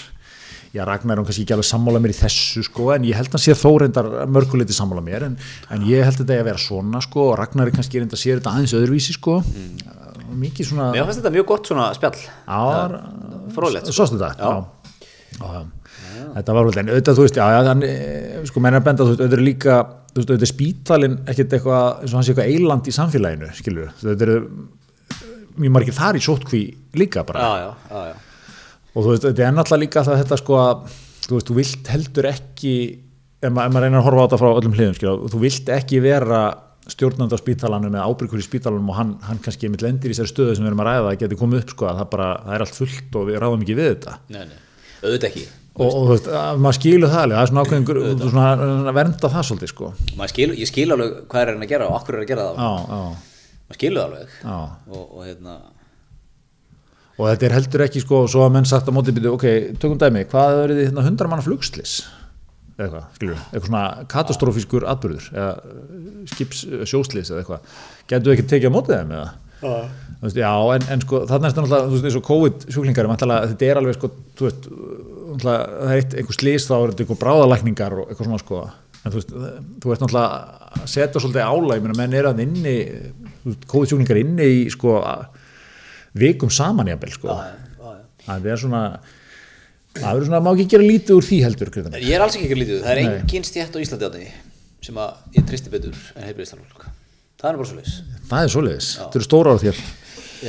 Já, 0.75 0.83
Ragnar 0.83 1.15
er 1.15 1.21
hún 1.21 1.27
kannski 1.29 1.45
ekki 1.45 1.55
alveg 1.55 1.67
sammála 1.69 2.01
mér 2.03 2.11
í 2.11 2.17
þessu 2.17 2.63
sko, 2.67 2.89
en 2.95 3.05
ég 3.07 3.15
held 3.15 3.29
að 3.29 3.37
hann 3.37 3.43
sé 3.45 3.55
þó 3.55 3.69
reyndar 3.79 4.09
mörguleiti 4.27 4.75
sammála 4.75 5.03
mér, 5.05 5.23
en, 5.29 5.37
en 5.71 5.85
ég 5.87 6.03
held 6.03 6.19
þetta 6.19 6.35
að 6.41 6.49
vera 6.49 6.59
svona 6.59 6.99
sko, 7.05 7.29
og 7.31 7.37
Ragnar 7.39 7.71
er 7.71 7.77
kannski 7.77 8.01
reyndar 8.01 8.19
sér 8.19 8.41
þetta 8.41 8.51
aðeins 8.51 8.75
öðruvísi 8.75 9.15
sko, 9.15 9.37
mikið 10.35 10.69
svona 10.73 10.89
mér 10.91 11.07
fannst 11.07 11.21
þetta 11.21 11.31
mjög 11.37 11.47
gott 11.53 11.71
svona 11.71 11.87
spjall 11.95 12.19
Já, 12.19 12.59
fróðlegt, 13.55 13.87
sko. 13.87 13.95
Sástu 14.01 14.19
þetta? 14.19 14.35
Já. 14.35 14.65
Já. 15.39 15.47
Já. 15.55 16.27
Þetta 16.35 16.55
var 16.55 16.65
alveg, 16.65 16.81
en 16.81 16.91
auðvitað, 16.91 17.17
þú 17.17 17.25
veist, 17.25 17.37
já, 17.39 17.63
þannig, 17.69 17.91
eh, 17.95 18.45
sko, 18.49 18.63
menn 18.63 18.75
er 18.75 18.81
að 18.81 18.87
benda, 18.89 19.05
þú 19.05 19.13
veist, 19.13 19.21
auðvitað 19.23 19.39
er 19.39 19.45
líka, 19.47 19.75
þú 20.11 20.19
veist, 20.19 20.29
auðvitað 20.29 20.47
er 20.47 20.51
spítalinn 20.51 21.17
ekkert 21.31 21.55
eitthvað, 21.55 21.85
eins 22.01 22.11
og 22.11 22.19
hann 22.19 22.27
sé 22.27 22.33
eitthvað 22.33 22.51
eiland 22.51 22.89
í 22.91 22.95
samfélaginu, 22.99 23.51
eru 24.15 24.37
mjög 25.55 25.75
margir 25.77 25.95
þar 25.95 26.19
í 26.19 26.23
sótkví 26.23 26.63
líka 26.99 27.23
bara, 27.27 27.39
já, 27.39 27.51
já, 27.63 27.69
já, 27.95 28.07
já. 28.11 28.34
Og 28.95 29.03
þú 29.03 29.09
veist, 29.11 29.25
þetta 29.27 29.47
er 29.47 29.55
náttúrulega 29.55 29.83
líka 29.83 30.05
það 30.07 30.21
þetta, 30.23 30.39
sko, 30.41 30.59
að, 30.61 30.99
þú 31.25 31.37
veist, 31.37 31.49
þú 31.49 31.57
vilt 31.59 31.89
heldur 31.93 32.29
ekki, 32.31 32.75
ef 33.43 33.49
ef 33.49 33.55
maður 33.55 33.85
reynir 33.85 33.99
að 33.99 34.07
horfa 34.07 34.23
á 34.23 34.25
þetta 34.25 34.41
frá 34.41 34.51
öllum 34.53 34.77
hliðum, 34.77 34.95
skilur, 34.99 35.25
þú 35.33 35.41
vilt 35.43 35.73
ekki 35.75 36.01
vera 36.05 36.43
stjórnandi 36.85 37.33
á 37.33 37.39
spítalanum 37.41 37.95
eða 37.95 38.05
ábyrgur 38.05 38.41
í 38.41 38.45
spítalanum 38.45 38.89
og 38.93 38.97
hann, 38.99 39.13
hann 39.25 39.41
kannski 39.41 39.65
einmitt 39.67 39.81
lendir 39.81 40.11
í 40.11 40.13
þessari 40.13 40.31
stöðu 40.31 40.55
sem 40.57 40.65
við 40.65 40.69
erum 40.69 40.83
að 40.83 40.89
ræða 40.91 41.11
að 41.11 41.19
geti 41.23 41.39
komið 41.39 41.63
upp 41.63 41.71
sko 41.73 41.87
að 41.89 42.01
það 42.01 42.09
bara, 42.13 42.27
það 42.45 42.57
er 42.57 42.65
allt 42.65 42.79
fullt 42.79 43.17
og 43.17 43.29
við 43.29 43.39
ráðum 43.41 43.63
ekki 43.65 43.77
við 43.79 43.89
þetta. 43.89 44.17
Nei, 44.35 44.43
nei, 44.51 44.59
auðvitað 45.01 45.29
ekki. 45.31 45.45
Og, 45.75 45.87
og 45.89 45.95
þú 46.05 46.11
veist, 46.13 46.27
að 46.39 46.61
maður 46.63 46.77
skilur 46.77 47.11
það 47.11 47.23
alveg, 47.25 47.35
það 47.35 47.45
er 47.45 47.49
svona 47.51 47.63
ákveðin 47.65 48.21
svona, 48.21 48.93
vernda 48.95 49.31
það 49.33 49.47
svolítið 49.49 49.71
sko. 49.73 49.89
Maður 50.15 50.31
skil, 50.31 50.49
ég 50.61 50.69
skil 50.69 50.85
alveg 50.95 51.17
hvað 51.31 51.41
er 51.41 51.51
hann 51.51 51.65
að 51.65 51.73
gera 51.73 51.89
og 51.89 51.97
okkur 51.97 52.15
er 52.15 52.21
að 52.21 52.29
gera 52.29 52.45
það. 52.45 52.61
Já, 52.61 52.69
já, 52.93 53.57
maður 53.65 53.79
skilur 53.79 53.99
það 53.99 54.05
alveg. 54.05 54.37
Og, 54.93 55.01
og 55.03 55.25
hérna 55.25 55.57
og 57.15 57.29
þetta 57.29 57.47
er 57.47 57.55
heldur 57.55 57.85
ekki 57.85 58.03
sko, 58.03 58.25
svo 58.31 58.43
að 58.45 58.53
menn 58.57 58.67
sagt 58.69 58.89
á 58.91 58.95
móti 58.95 59.15
byrju, 59.15 59.33
ok, 59.37 59.47
tökum 59.79 59.99
dæmi, 60.01 60.25
hvað 60.31 60.61
er 60.65 60.75
þið 60.75 60.85
hérna 60.89 61.05
hundra 61.07 61.31
manna 61.31 61.45
flugslis 61.45 61.97
eða 62.75 62.85
eitthvað, 62.85 63.03
skilur 63.15 63.37
eitthvað 63.39 63.69
svona 63.69 63.83
katastrófískur 64.11 64.85
atbyrður 64.91 65.27
eða 65.31 65.51
skips 66.33 66.63
sjóslis 66.91 67.31
eða 67.31 67.43
eitthvað, 67.43 67.75
getur 68.11 68.27
þið 68.27 68.35
ekki 68.35 68.47
tekið 68.51 68.71
á 68.71 68.75
móti 68.75 68.95
þeim 68.95 69.13
eða? 69.15 69.29
Veist, 70.21 70.37
já, 70.37 70.49
en, 70.75 70.83
en 70.91 71.03
sko, 71.03 71.21
þarna 71.29 71.47
er 71.47 71.53
þetta 71.53 71.63
náttúrulega, 71.63 71.85
þú 71.85 71.95
veist, 71.95 72.07
eins 72.09 72.17
og 72.19 72.25
COVID-sjúklingar, 72.27 73.07
þetta 73.21 73.67
er 73.67 73.79
alveg, 73.79 73.95
sko, 73.97 74.09
þú 74.37 74.47
veist, 74.47 74.67
það 75.41 75.55
er 75.55 75.93
eitt, 75.95 76.15
einhver 76.19 76.37
slís, 76.37 76.67
þá 76.67 76.75
er 76.75 76.91
þetta 76.91 77.05
einhver 77.05 77.19
bráðalækningar 77.23 77.95
og 78.01 78.11
eitthvað 78.11 78.29
svona, 78.29 78.41
sko, 78.43 78.61
en 79.01 79.13
þú 79.13 79.19
veist, 79.21 79.33
þú 79.81 79.91
veist 79.91 80.03
náttúrulega 80.03 80.59
að 80.75 80.85
setja 80.91 81.23
svolítið 81.23 81.49
álæg, 81.55 81.87
menn 81.95 82.17
er 82.19 82.29
að 82.29 82.43
inni, 82.45 82.75
þú 83.41 83.51
veist, 83.53 83.67
COVID-sjúklingar 83.73 84.21
inni 84.21 84.49
í, 84.51 84.61
sko, 84.75 84.97
vikum 86.15 86.51
saman 86.53 86.89
jafnvel, 86.91 87.13
sko, 87.15 87.35
já, 87.35 87.53
já. 87.79 88.01
það 88.25 88.49
er 88.51 88.61
svona, 88.63 88.81
það 89.95 90.11
er 90.11 90.27
svona, 90.29 90.41
má 90.45 90.51
ekki 90.55 90.67
gera 90.75 90.87
lítið 90.87 91.17
úr 91.19 91.27
því 91.29 91.39
heldur, 91.45 91.71
Kristján. 91.75 91.97
Ég 92.01 92.15
er 92.17 92.25
alls 92.25 92.37
ekki 92.37 92.49
ekki 92.49 92.59
lítið, 92.61 92.83
það 92.85 92.93
er 92.93 93.01
Nei. 93.01 93.17
engin 93.21 93.47
stjætt 93.47 93.75
á 93.75 93.79
Íslandi 93.83 94.09
átni 94.09 94.29
sem 94.85 95.01
að 95.01 95.37
ég 95.39 95.47
tristi 95.49 95.73
betur 95.73 95.97
en 96.15 96.27
heilbrigðistarfólk 96.27 96.85
það 97.41 97.51
er 97.51 97.59
bara 97.59 97.69
svo 97.69 97.79
leis 97.79 97.95
Það 98.25 98.41
er 98.41 98.51
svoleiðis, 98.53 98.89
þetta 98.99 99.19
eru 99.19 99.25
stóra 99.27 99.53
á 99.53 99.57
þér, 99.61 99.81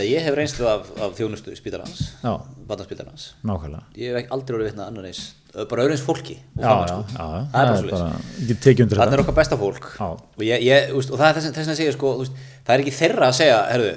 ég 0.07 0.27
hef 0.27 0.37
reynslu 0.37 0.69
af, 0.71 0.91
af 1.03 1.17
þjónustu 1.17 1.57
spítalans 1.57 2.03
já, 2.23 2.33
barnaspítalans. 2.69 3.27
Nákvæmlega. 3.47 3.83
ég 4.01 4.17
hef 4.17 4.33
aldrei 4.37 4.59
orðið 4.59 4.71
vitna 4.71 4.89
annar 4.91 5.09
eins 5.09 5.23
bara 5.71 5.87
öðru 5.87 5.97
eins 5.97 6.05
fólki 6.05 6.37
Já, 6.37 6.69
já, 6.69 6.97
já, 6.97 7.01
já, 7.17 7.27
það 7.53 7.61
er 7.63 7.71
bara 7.71 7.79
svo 7.81 7.91
þannig 7.97 8.93
þetta. 8.93 9.09
er 9.17 9.23
okkar 9.25 9.37
besta 9.39 9.59
fólk. 9.61 9.89
Já. 9.97 10.09
og, 10.13 10.45
ég, 10.45 10.65
ég, 10.67 10.93
og 10.93 11.07
það 11.07 11.27
er 11.29 11.41
þess 11.47 11.71
að 11.73 11.79
segja 11.81 11.97
sko, 11.97 12.13
það 12.27 12.75
er 12.75 12.85
ekki 12.85 12.97
þeirra 12.99 13.31
að 13.31 13.39
segja 13.41 13.59
herðu, 13.71 13.95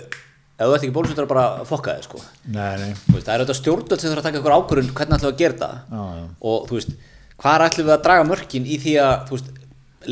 ef 0.60 0.66
þú 0.68 0.74
ert 0.76 0.84
ekki 0.84 0.93
bólusveitur 0.97 1.28
bara 1.30 1.43
fokka 1.70 1.93
þig 1.95 2.03
sko. 2.10 2.20
Nei, 2.51 2.74
nei, 2.82 2.89
veist, 3.14 3.26
það 3.26 3.34
er 3.36 3.43
auðvitað 3.43 3.60
stjórnvöld 3.62 4.01
sem 4.03 4.12
þurfa 4.12 4.20
að 4.20 4.28
taka 4.28 4.41
ykkur 4.41 4.55
ákvörðun 4.57 4.91
hvernig 4.97 5.16
ætlum 5.16 5.30
við 5.30 5.34
að 5.34 5.39
gera 5.39 5.55
þetta 5.55 5.72
Já, 5.95 6.03
já. 6.20 6.26
og 6.51 6.68
þú 6.70 6.78
veist, 6.80 6.91
hvað 7.39 7.55
ætlum 7.70 7.88
við 7.89 7.95
að 7.95 8.03
draga 8.10 8.28
mörkin 8.28 8.68
í 8.68 8.78
því 8.84 8.93
að 9.05 9.16
þú 9.30 9.38
veist, 9.38 9.49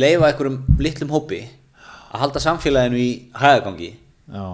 leifa 0.04 0.30
einhverjum 0.32 0.58
litlum 0.88 1.14
hópi 1.18 1.42
að 2.08 2.20
halda 2.24 2.44
samfélaginu 2.48 3.00
í 3.04 3.10
hægagangi 3.36 3.92
já, 3.92 4.46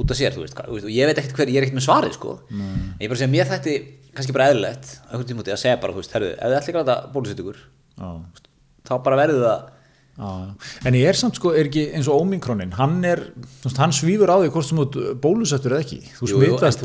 út 0.00 0.10
af 0.14 0.18
sér, 0.18 0.34
þú 0.34 0.44
veist, 0.44 0.54
hvað- 0.58 0.68
þú 0.70 0.76
veist 0.78 0.88
og 0.90 0.94
ég 0.98 1.06
veit 1.10 1.18
ekkert 1.22 1.36
hver, 1.38 1.50
ég 1.54 1.60
er 1.60 1.66
ekkert 1.68 1.78
með 1.78 1.86
svarið 1.86 2.14
sko 2.18 2.36
en 2.50 2.98
ég 3.00 3.08
bara 3.10 3.20
segja, 3.22 3.32
mér 3.34 3.50
þætti 3.50 3.74
kannski 4.14 4.34
bara 4.34 4.48
eðlilegt 4.50 4.86
á 5.06 5.14
einhvern 5.14 5.28
tímúti 5.30 5.52
að 5.54 5.60
segja 5.62 5.80
bara, 5.82 5.92
þú 5.94 6.02
veist, 6.02 6.14
herðu, 6.16 6.30
ef 6.34 6.46
þið 6.50 6.58
ætlum 6.60 6.80
að 6.82 6.88
ykkur 7.44 7.58
já. 8.00 8.08
þá 8.90 8.92
bara 9.06 9.20
það 9.46 9.58
Já, 9.60 9.68
já. 9.70 9.79
En 10.18 10.96
ég 10.98 11.06
er 11.08 11.16
samt 11.16 11.36
sko, 11.38 11.52
er 11.56 11.68
ekki 11.70 11.84
eins 11.96 12.08
og 12.10 12.18
Omikronin, 12.24 12.72
hann 12.76 12.98
er, 13.08 13.20
þú 13.62 13.70
hann 13.78 13.92
svífur 13.96 14.28
á 14.28 14.36
því 14.42 14.48
hvort 14.52 14.66
sem 14.68 14.80
út 14.82 14.92
bólusettur 15.22 15.72
eða 15.76 15.84
ekki, 15.86 16.00
þú 16.18 16.24
þú 16.26 16.32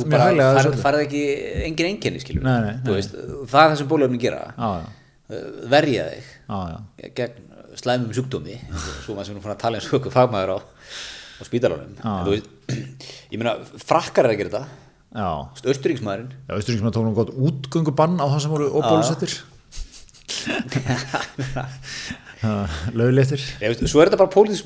mjög 0.06 0.22
hæglega 0.24 0.52
þessu. 0.60 0.80
farið 0.84 1.02
ekki 1.08 1.24
engin 1.66 1.90
enginni 1.90 2.20
skilur 2.24 2.44
Nei, 2.46 2.60
nei, 2.64 2.76
Þú 2.86 2.92
nei. 2.94 2.98
veist, 3.00 3.14
það 3.52 3.62
er 3.64 3.68
það 3.74 3.80
sem 3.82 3.90
bólöfni 3.92 4.20
gera. 4.22 4.42
Já, 4.56 4.70
já, 4.84 4.88
Uh, 5.26 5.66
verja 5.74 6.04
þig. 6.06 6.26
Já, 6.46 6.78
gegn 7.18 7.34
slæmum 7.82 8.12
sjúkdómi 8.14 8.60
svo 9.02 9.16
maður 9.18 9.26
sem 9.26 9.34
nú 9.34 9.42
fann 9.42 9.56
að 9.56 9.64
tala 9.64 9.80
eins 9.80 9.88
og 9.90 9.96
okkur 9.98 10.14
fagmaður 10.14 10.52
á, 10.54 10.58
á 11.42 11.44
þú 12.28 12.32
veist, 12.36 12.48
ég 13.34 13.38
meina 13.42 13.56
frakkar 13.88 14.30
er 14.30 14.36
að 14.36 14.40
gera 14.44 14.52
þetta. 14.54 14.70
Já, 15.18 15.30
Austuríksmenn 16.60 16.94
tók 16.94 17.10
nú 17.10 17.18
gott 17.18 17.34
útgöngubann 17.34 18.22
á 18.22 18.30
það 18.30 18.38
sem 18.46 18.54
voru 18.54 18.70
óbólusettir. 18.70 19.34
Veist, 23.62 23.86
svo 23.90 24.02
er 24.04 24.10
þetta 24.12 24.20
bara 24.22 24.34
pólitísk 24.34 24.66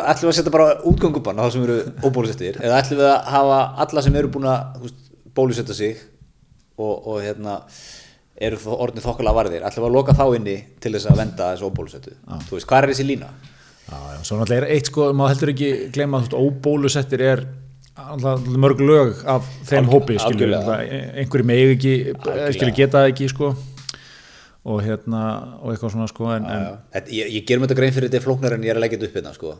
að- 0.00 0.10
ætlum 0.12 0.28
við 0.28 0.32
að 0.32 0.38
setja 0.38 0.52
bara 0.54 0.66
útgöngubann 0.90 1.40
á 1.40 1.42
það 1.46 1.52
sem 1.56 1.64
eru 1.66 1.78
óbólusettir 2.08 2.58
eða 2.60 2.80
ætlum 2.82 3.00
við 3.00 3.08
að 3.10 3.30
hafa 3.34 3.58
alla 3.86 4.02
sem 4.02 4.16
eru 4.20 4.28
búin 4.34 4.48
að 4.52 4.90
bólusetta 5.34 5.74
sig 5.74 5.96
og, 6.78 6.94
og 7.06 7.20
hérna 7.24 7.56
eru 8.44 8.56
þó 8.58 8.70
orðnið 8.84 9.04
þokkalega 9.08 9.38
varðir 9.40 9.64
ætlum 9.66 9.84
við 9.84 9.90
að 9.90 9.96
loka 9.98 10.12
þá 10.18 10.24
inni 10.36 10.56
til 10.82 10.92
þess 10.96 11.06
að 11.10 11.20
venda 11.22 11.50
þessu 11.54 11.68
óbólusettu 11.70 12.14
þú 12.48 12.56
veist, 12.58 12.66
hvað 12.70 12.78
er 12.82 12.90
þessi 12.92 13.06
lína? 13.08 13.28
Já, 13.84 13.98
já, 14.14 14.20
svo 14.24 14.38
náttúrulega 14.40 14.62
er 14.64 14.72
eitt 14.74 14.88
sko, 14.88 15.10
maður 15.12 15.34
heldur 15.34 15.52
ekki 15.54 15.70
gleyma 15.94 16.20
að 16.24 16.36
óbólusettir 16.40 17.20
er 17.32 17.44
mörg 18.58 18.80
lög 18.82 19.20
af 19.30 19.46
þeim 19.68 19.84
Alg- 19.86 19.92
hópi, 19.94 20.16
einhverju 21.22 21.46
megi 21.46 21.66
ekki, 21.76 21.92
geta 22.80 23.04
ekki, 23.10 23.28
sko, 23.30 23.52
og 24.64 24.80
hérna, 24.80 25.22
og 25.60 25.72
eitthvað 25.74 25.92
svona, 25.92 26.08
sko, 26.08 26.28
en, 26.32 26.46
en 26.48 26.66
Þetta, 26.94 27.12
ég, 27.12 27.32
ég 27.36 27.46
gerum 27.48 27.66
þetta 27.66 27.76
grein 27.80 27.92
fyrir 27.96 28.08
þetta 28.08 28.24
flóknar 28.24 28.56
en 28.56 28.64
ég 28.64 28.72
er 28.72 28.78
að 28.80 28.84
leggja 28.86 28.98
þetta 29.00 29.10
upp 29.10 29.18
hérna 29.18 29.32
sko. 29.36 29.54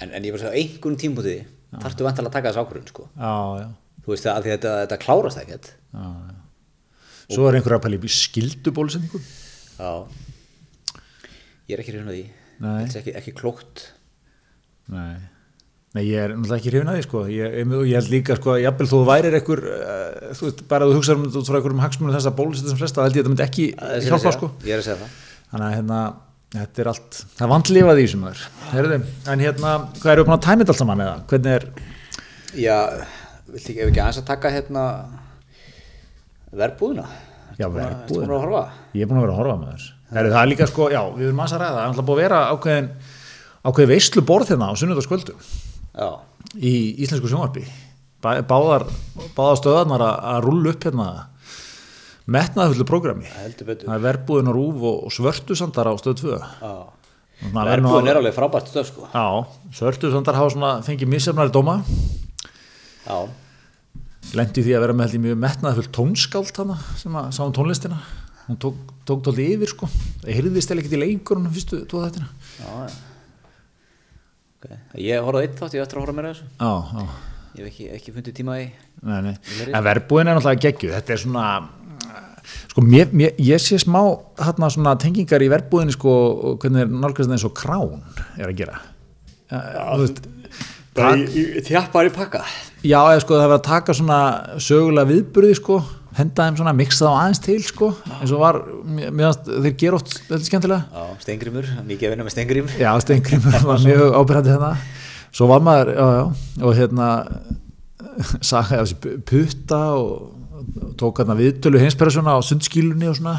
en, 0.00 0.08
en 0.10 0.24
ég 0.26 0.34
var 0.34 0.40
að 0.40 0.46
segja 0.48 0.62
einhvern 0.62 0.98
tímpúti 1.04 1.34
þarftu 1.74 2.06
vantilega 2.06 2.30
að 2.30 2.36
taka 2.38 2.50
þessu 2.52 2.64
ákvörðun 2.64 2.90
sko. 2.90 3.06
já, 3.14 3.34
já, 3.60 3.66
þú 4.04 4.14
veist 4.14 4.30
að 4.32 4.48
þetta, 4.50 4.72
þetta 4.84 5.00
klárast 5.06 5.42
ekkert 5.44 5.70
já. 5.74 6.06
Svo 7.24 7.46
er 7.48 7.56
einhverja 7.56 7.78
að 7.80 7.84
pæla 7.86 8.00
í 8.04 8.12
skildu 8.12 8.74
bólusendingu. 8.74 9.20
já 9.78 9.92
ég 11.68 11.76
er 11.78 11.84
ekki 11.84 11.94
að 11.96 12.10
því 12.10 12.24
þetta 12.58 12.82
er 12.90 13.00
ekki, 13.04 13.14
ekki 13.22 13.36
klókt 13.38 13.86
Nei. 14.92 15.16
Nei, 15.94 16.08
ég 16.08 16.18
er 16.18 16.32
náttúrulega 16.34 16.58
ekki 16.58 16.70
hrifin 16.72 16.88
að 16.90 16.96
því, 16.96 17.02
sko. 17.06 17.20
Ég, 17.30 17.52
ég, 17.54 17.92
held 17.94 18.08
líka, 18.10 18.34
sko, 18.34 18.56
að 18.56 18.64
jafnvel 18.64 18.86
þú 18.90 18.98
værir 19.06 19.34
einhver, 19.38 19.60
uh, 19.70 20.32
þú 20.34 20.46
veist, 20.48 20.62
bara 20.72 20.86
að 20.88 20.90
þú 20.90 20.96
hugsaður 20.98 21.20
um 21.20 21.26
þetta 21.28 21.38
út 21.38 21.50
frá 21.50 21.58
einhverjum 21.60 21.82
hagsmunum 21.84 22.14
þess 22.16 22.26
að 22.30 22.34
bólusetja 22.40 22.72
sem 22.72 22.80
flesta, 22.80 23.04
held 23.04 23.14
ég 23.14 23.22
að 23.22 23.28
þetta 23.28 23.32
myndi 23.34 23.44
ekki 23.44 23.66
Það 23.78 23.92
er 23.94 24.02
sem 24.02 24.08
ég 24.08 24.10
hjálpa, 24.10 24.32
sko. 24.34 24.48
ég 24.66 24.74
er 24.74 24.82
að 24.82 24.88
segja 24.88 24.96
það 25.04 25.12
Þannig 25.52 25.66
að, 25.68 25.74
hérna, 25.76 26.00
þetta 26.56 26.82
er 26.82 26.90
allt, 26.90 27.20
það 27.36 27.44
er 27.46 27.52
vandlifað 27.52 28.00
í 28.00 28.06
þessum 28.08 28.24
öður. 28.26 28.42
Herðu, 28.72 28.98
en 29.30 29.44
hérna, 29.46 29.74
hvað 30.00 30.12
eru 30.16 30.24
að 30.34 30.42
tæmið 30.48 30.72
allt 30.74 30.80
saman 30.80 31.04
eða? 31.04 31.14
Hvernig 31.30 31.54
er, 31.54 31.66
já, 32.58 32.78
viltu 33.54 33.70
ekki, 33.70 33.78
ef 33.78 33.92
ekki 33.92 34.02
aðeins 34.02 34.18
að 34.24 34.28
taka 34.32 34.52
hérna 34.54 34.84
verbúðuna 36.54 37.06
Já, 37.54 37.68
Ertu 37.68 37.76
verbúðin. 37.78 38.26
búin 38.26 38.34
að 38.34 38.42
horfa? 38.42 38.64
Ég 38.98 39.04
er 39.04 39.10
búin 39.12 39.20
að 39.20 39.28
vera 39.28 39.34
að 39.34 39.38
horfa 39.38 39.58
með 39.60 39.68
þess. 39.76 39.92
Það 40.10 40.18
er 40.18 40.66
sko, 40.72 40.88
að 40.90 42.00
það 42.02 42.24
er 42.24 42.34
að 42.34 42.50
ákveðin 43.64 43.92
veislu 43.94 44.24
borð 44.26 44.50
hérna 44.50 44.70
á 44.70 44.74
sunnudagskvöldum 44.74 45.38
Já, 45.94 46.08
í 46.58 46.72
íslensku 47.04 47.28
sjónvarpi. 47.30 47.64
Bá- 48.24 48.40
Báðar, 48.48 48.86
báðar 49.36 49.58
stöðarnar 49.60 50.02
að, 50.06 50.16
rúlla 50.46 50.72
upp 50.74 50.84
hérna 50.88 51.08
metnaðfullu 52.26 52.86
prógrami. 52.88 53.28
Það 53.28 53.94
er 53.94 54.04
verbúðin 54.06 54.48
á 54.48 54.52
rúf 54.56 54.80
og, 54.80 55.00
og 55.06 55.12
svörtusandar 55.12 55.90
á 55.90 55.94
stöð 56.00 56.16
2. 56.22 56.38
Já, 56.40 56.74
Svona 57.44 57.64
verður 57.66 57.82
nú 57.84 57.90
verbúin 57.90 58.06
að- 58.06 58.10
er 58.14 58.20
alveg 58.22 58.34
frábært 58.36 58.68
stöf 58.70 58.86
sko 58.88 59.08
Já, 59.12 59.26
svörtusandar 59.76 60.34
hafa 60.38 60.50
svona 60.54 60.70
fengið 60.86 61.10
missefnari 61.10 61.52
dóma, 61.52 61.74
Já, 63.04 63.18
lendi 64.34 64.62
því 64.64 64.72
að 64.78 64.80
vera 64.86 64.96
með 64.96 65.16
mjög 65.20 65.40
metnaðfull 65.42 65.90
tónskált 65.92 66.56
hana 66.56 66.78
sem 66.96 67.12
að 67.12 67.32
sá 67.36 67.42
um 67.44 67.52
tónlistina. 67.52 67.98
Hún 68.48 68.56
tók, 68.60 68.74
tók 69.04 69.20
tóldi 69.26 69.50
yfir 69.54 69.68
sko. 69.68 69.86
Það 70.22 70.32
heyrðist 70.38 70.70
eða 70.72 70.80
ekkert 70.82 70.96
í 70.96 71.02
leikurunum 71.02 71.52
fyrstu 71.52 71.82
tóða 71.88 72.08
þettina. 72.08 72.28
já, 72.58 72.70
já 72.88 73.13
okay. 74.64 74.80
Ég 75.04 75.24
horfði 75.24 75.40
á 75.40 75.44
eitt 75.46 75.56
þátt, 75.60 75.78
ég 75.78 75.86
ætti 75.86 75.96
að 75.96 76.02
horfa 76.02 76.16
meira 76.18 76.32
að 76.32 76.40
þessu 76.40 76.50
Já, 76.58 76.74
já. 76.98 77.06
Ég 77.54 77.62
hef 77.62 77.70
ekki, 77.70 77.88
ekki 77.94 78.16
fundið 78.16 78.36
tíma 78.40 78.58
í 78.58 78.68
Nei, 79.04 79.18
nei. 79.20 79.34
En 79.68 79.82
verbúin 79.84 80.26
er 80.30 80.38
náttúrulega 80.38 80.64
geggju 80.64 80.94
þetta 80.94 81.14
er 81.14 81.20
svona 81.22 81.48
sko, 82.70 82.84
mér, 82.84 83.10
mér, 83.16 83.34
ég 83.42 83.62
sé 83.62 83.78
smá 83.80 84.00
hérna, 84.40 84.70
svona, 84.72 84.94
tengingar 85.00 85.44
í 85.44 85.50
verbúðinni 85.52 85.94
sko, 85.94 86.14
og 86.50 86.62
hvernig 86.62 86.84
er 86.84 86.92
nálgast 86.92 87.32
eins 87.32 87.46
og 87.46 87.54
krán 87.56 88.00
er 88.38 88.48
að 88.48 88.58
gera 88.62 88.80
tak, 90.94 91.26
Þjappar 91.68 92.10
í 92.10 92.14
pakka 92.14 92.44
já 92.84 92.98
eða 93.00 93.20
sko 93.24 93.38
það 93.40 93.52
var 93.52 93.60
að 93.60 93.68
taka 93.68 93.96
svona 93.96 94.20
sögulega 94.62 95.10
viðburði 95.12 95.58
sko 95.60 95.80
henda 96.18 96.46
þeim 96.48 96.56
svona, 96.60 96.72
mixa 96.78 97.06
þá 97.08 97.12
aðeins 97.20 97.40
til 97.44 97.58
sko. 97.66 97.88
Eins 98.20 98.32
og 98.34 98.42
var, 98.42 98.60
fannst 98.94 99.48
þeir 99.50 99.74
gera 99.82 99.98
oft 99.98 100.12
þetta 100.28 100.44
skemmtilega. 100.48 100.84
Já, 100.94 101.18
Stengrimur, 101.24 101.70
mikið 101.88 102.06
að 102.08 102.14
vinna 102.14 102.26
með 102.28 102.34
Stengrím 102.36 102.70
Já, 102.78 102.90
Steingrimur 103.02 103.58
var 103.66 103.82
mjög 103.84 104.04
ábyrðandi 104.20 104.54
hérna. 104.54 104.72
Svo 105.34 105.48
var 105.50 105.64
maður, 105.66 105.90
já, 105.98 106.06
já, 106.14 106.24
og 106.68 106.76
hérna 106.78 107.08
sagaði 108.44 108.78
af 108.80 108.86
þessi 108.86 109.18
putta 109.26 109.80
og 109.98 110.94
tók 111.00 111.18
hérna 111.20 111.34
viðtölu 111.38 111.80
hinspersona 111.82 112.36
á 112.36 112.40
sundskílunni 112.46 113.08
og 113.10 113.18
svona. 113.18 113.34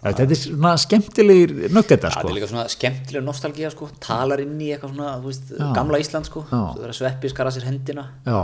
Ja, 0.00 0.14
þetta 0.16 0.24
er 0.32 0.38
svona 0.40 0.70
skemmtilegir 0.80 1.50
nöggetar 1.76 2.08
Það 2.14 2.22
sko. 2.24 2.28
er 2.30 2.36
líka 2.38 2.48
svona 2.48 2.64
skemmtileg 2.72 3.24
nostalgía 3.26 3.68
sko. 3.70 3.90
Talar 4.00 4.40
inn 4.40 4.56
í 4.64 4.70
eitthvað 4.72 4.94
svona, 4.96 5.10
þú 5.20 5.28
veist, 5.28 5.50
Já. 5.60 5.66
gamla 5.76 6.00
Ísland 6.00 6.26
sko. 6.30 6.42
Já. 6.48 6.56
Svo 6.72 6.80
þeirra 6.80 6.96
sveppi 6.96 7.30
skara 7.34 7.52
sér 7.52 7.66
hendina. 7.68 8.06
Já, 8.24 8.40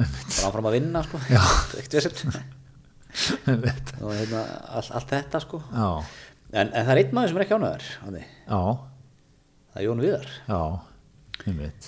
Bara 0.00 0.46
áfram 0.48 0.70
að 0.70 0.76
vinna 0.78 1.02
sko. 1.04 1.18
Já. 1.28 1.42
Ekkert 1.82 1.98
einmitt. 2.00 2.40
Og 4.00 4.12
hérna, 4.16 4.44
all, 4.76 4.90
allt 5.00 5.10
þetta 5.14 5.40
sko. 5.44 5.62
Já, 5.72 5.88
en, 6.52 6.68
en 6.70 6.84
það 6.86 6.92
er 6.96 7.02
einn 7.04 7.16
maður 7.16 7.32
sem 7.32 7.40
er 7.40 7.46
ekki 7.46 7.56
já, 8.50 8.60
Það 9.70 9.80
er 9.82 9.88
Jón 9.88 10.00
Viðar. 10.06 10.30
Já 10.50 10.60
einmitt. 11.50 11.86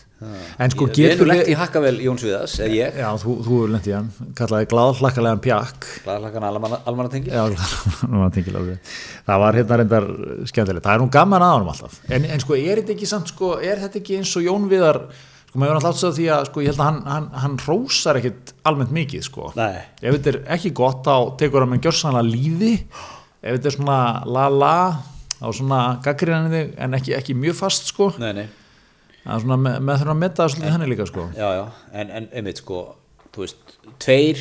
en 0.63 0.71
sko 0.73 0.87
Ég- 0.87 0.95
Við 0.97 1.03
getur 1.03 1.27
erum 1.27 1.29
lent 1.33 1.49
í 1.51 1.57
hakkavel 1.59 1.97
Jóns 2.01 2.23
Eða 2.63 2.77
ég, 2.79 2.95
Já, 3.03 3.09
þú, 3.21 3.33
þú 3.45 3.57
í 3.91 3.93
hann, 3.93 4.07
kallaði 4.39 4.69
gladhlakkalega 4.71 5.41
pjakk. 5.45 5.89
Glæðlagan 6.07 6.47
almannatengil 6.47 7.35
Já, 7.35 7.43
nú 8.09 8.23
var 8.23 8.31
tengil 8.33 8.55
alveg. 8.63 8.95
það 9.27 9.43
var 9.45 9.59
hérna 9.59 9.79
reyndar 9.83 10.07
skemmtilegt, 10.49 10.87
það 10.87 10.95
er 10.95 11.03
nú 11.05 11.11
gaman 11.19 11.45
að 11.45 11.53
honum 11.59 11.73
alltaf. 11.75 11.99
En, 12.09 12.25
en 12.33 12.41
sko 12.47 12.57
er 12.57 12.81
þetta 12.81 12.95
ekki 12.97 13.11
samt 13.13 13.35
sko, 13.35 13.51
er 13.61 13.83
þetta 13.83 14.01
ekki 14.01 14.17
eins 14.23 14.33
og 14.41 14.47
Jón 14.47 14.71
Viðar 14.73 15.03
sko 15.53 15.61
maður 15.61 15.75
er 15.75 15.79
alltaf 15.79 15.99
átt 15.99 16.07
að 16.09 16.15
því 16.17 16.27
að 16.33 16.47
sko 16.49 16.63
ég 16.65 16.71
held 16.73 16.81
að 16.81 16.87
hann, 16.89 17.01
hann, 17.13 17.27
hann 17.43 17.57
rósar 17.67 18.19
ekkit 18.23 18.55
almennt 18.65 18.95
mikið 18.97 19.27
sko. 19.27 19.51
Nei. 19.59 19.83
ef 20.01 20.17
þetta 20.17 20.33
er 20.33 20.39
ekki 20.57 20.73
gott 20.81 21.05
þá 21.05 21.37
tekur 21.43 21.67
hann 21.67 21.75
með 21.75 21.83
gjörsanlega 21.85 22.31
lífi 22.31 22.73
ef 22.81 23.59
þetta 23.59 23.69
er 23.69 23.77
svona 23.77 23.99
la 24.33 24.47
la 24.49 24.73
á 25.43 25.49
svona 25.53 25.83
gaggrinni 26.01 26.65
en 26.81 26.97
ekki, 26.97 27.13
ekki 27.19 27.37
mjög 27.37 27.59
fast 27.61 27.93
sko. 27.93 28.15
Nei, 28.23 28.49
svona 29.29 29.61
með, 29.61 29.79
með 29.85 30.01
þurfa 30.01 30.17
að 30.17 30.21
metta 30.25 30.41
það 30.41 30.57
svolítið 30.57 30.77
henni 30.79 30.91
líka 30.95 31.09
sko. 31.13 31.29
Já, 31.37 31.49
já, 31.59 31.65
en, 31.93 32.17
en 32.17 32.29
einmitt 32.33 32.65
sko 32.65 32.83
Þú 33.33 33.47
veist, 33.47 33.77
tveir 34.03 34.41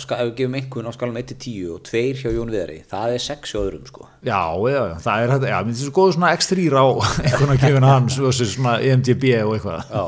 Ef 0.00 0.06
við 0.10 0.30
gefum 0.38 0.54
einhvern 0.58 0.88
á 0.88 0.92
skalum 0.96 1.18
1-10 1.20 1.70
Og 1.74 1.80
tveir 1.88 2.14
hjá 2.20 2.30
Jón 2.34 2.50
Viðari 2.52 2.78
Það 2.90 3.14
er 3.16 3.22
6 3.26 3.52
hjá 3.54 3.58
öðrum 3.60 3.86
sko. 3.88 4.06
Já, 4.26 4.40
já, 4.72 4.82
það 5.04 5.24
er 5.24 5.32
þetta, 5.34 5.46
mér 5.50 5.66
finnst 5.70 5.82
þessu 5.84 5.94
góðu 5.98 6.14
svona 6.16 6.32
X3 6.36 6.68
á 6.70 6.86
einhvern 7.54 7.86
að 7.88 7.94
hans 7.94 8.16
versus 8.24 8.54
svona 8.56 8.74
EMDB 8.84 9.24
og 9.44 9.52
eitthvað. 9.56 9.80
Já. 9.90 10.04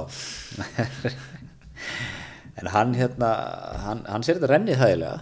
En 2.63 2.67
hann 2.75 2.95
hérna 2.99 3.31
Hann, 3.83 4.01
hann 4.07 4.23
sér 4.27 4.37
þetta 4.39 4.51
rennið 4.53 4.81
þægilega. 4.83 5.17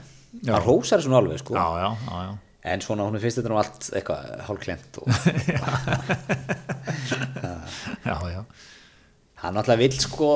Já. 0.45 0.53
Hann 0.55 0.65
rósar 0.67 1.01
þessu 1.01 1.11
nú 1.13 1.19
alveg 1.21 1.41
sko. 1.43 1.53
Já, 1.57 1.67
já, 1.81 2.25
En 2.71 2.83
svona 2.85 3.07
hún 3.09 3.17
finnst 3.23 3.39
þetta 3.41 3.51
nú 3.55 3.57
allt 3.57 3.87
eitthvað 3.97 4.21
hálfklent 4.45 4.99
og 5.01 5.07
Já, 8.05 8.17
já. 8.35 8.43
hann 9.41 9.57
alltaf 9.57 9.79
vill 9.81 9.97
sko 9.97 10.29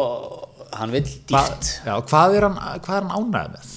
hann 0.75 0.91
vill 0.95 1.05
Hva, 1.29 1.43
dýft 1.45 1.69
já, 1.85 1.95
hvað 2.09 2.37
er 2.39 2.47
hann, 2.49 2.57
hvað 2.85 2.97
er 2.97 3.05
hann 3.05 3.13
ánægð 3.19 3.51
með? 3.59 3.75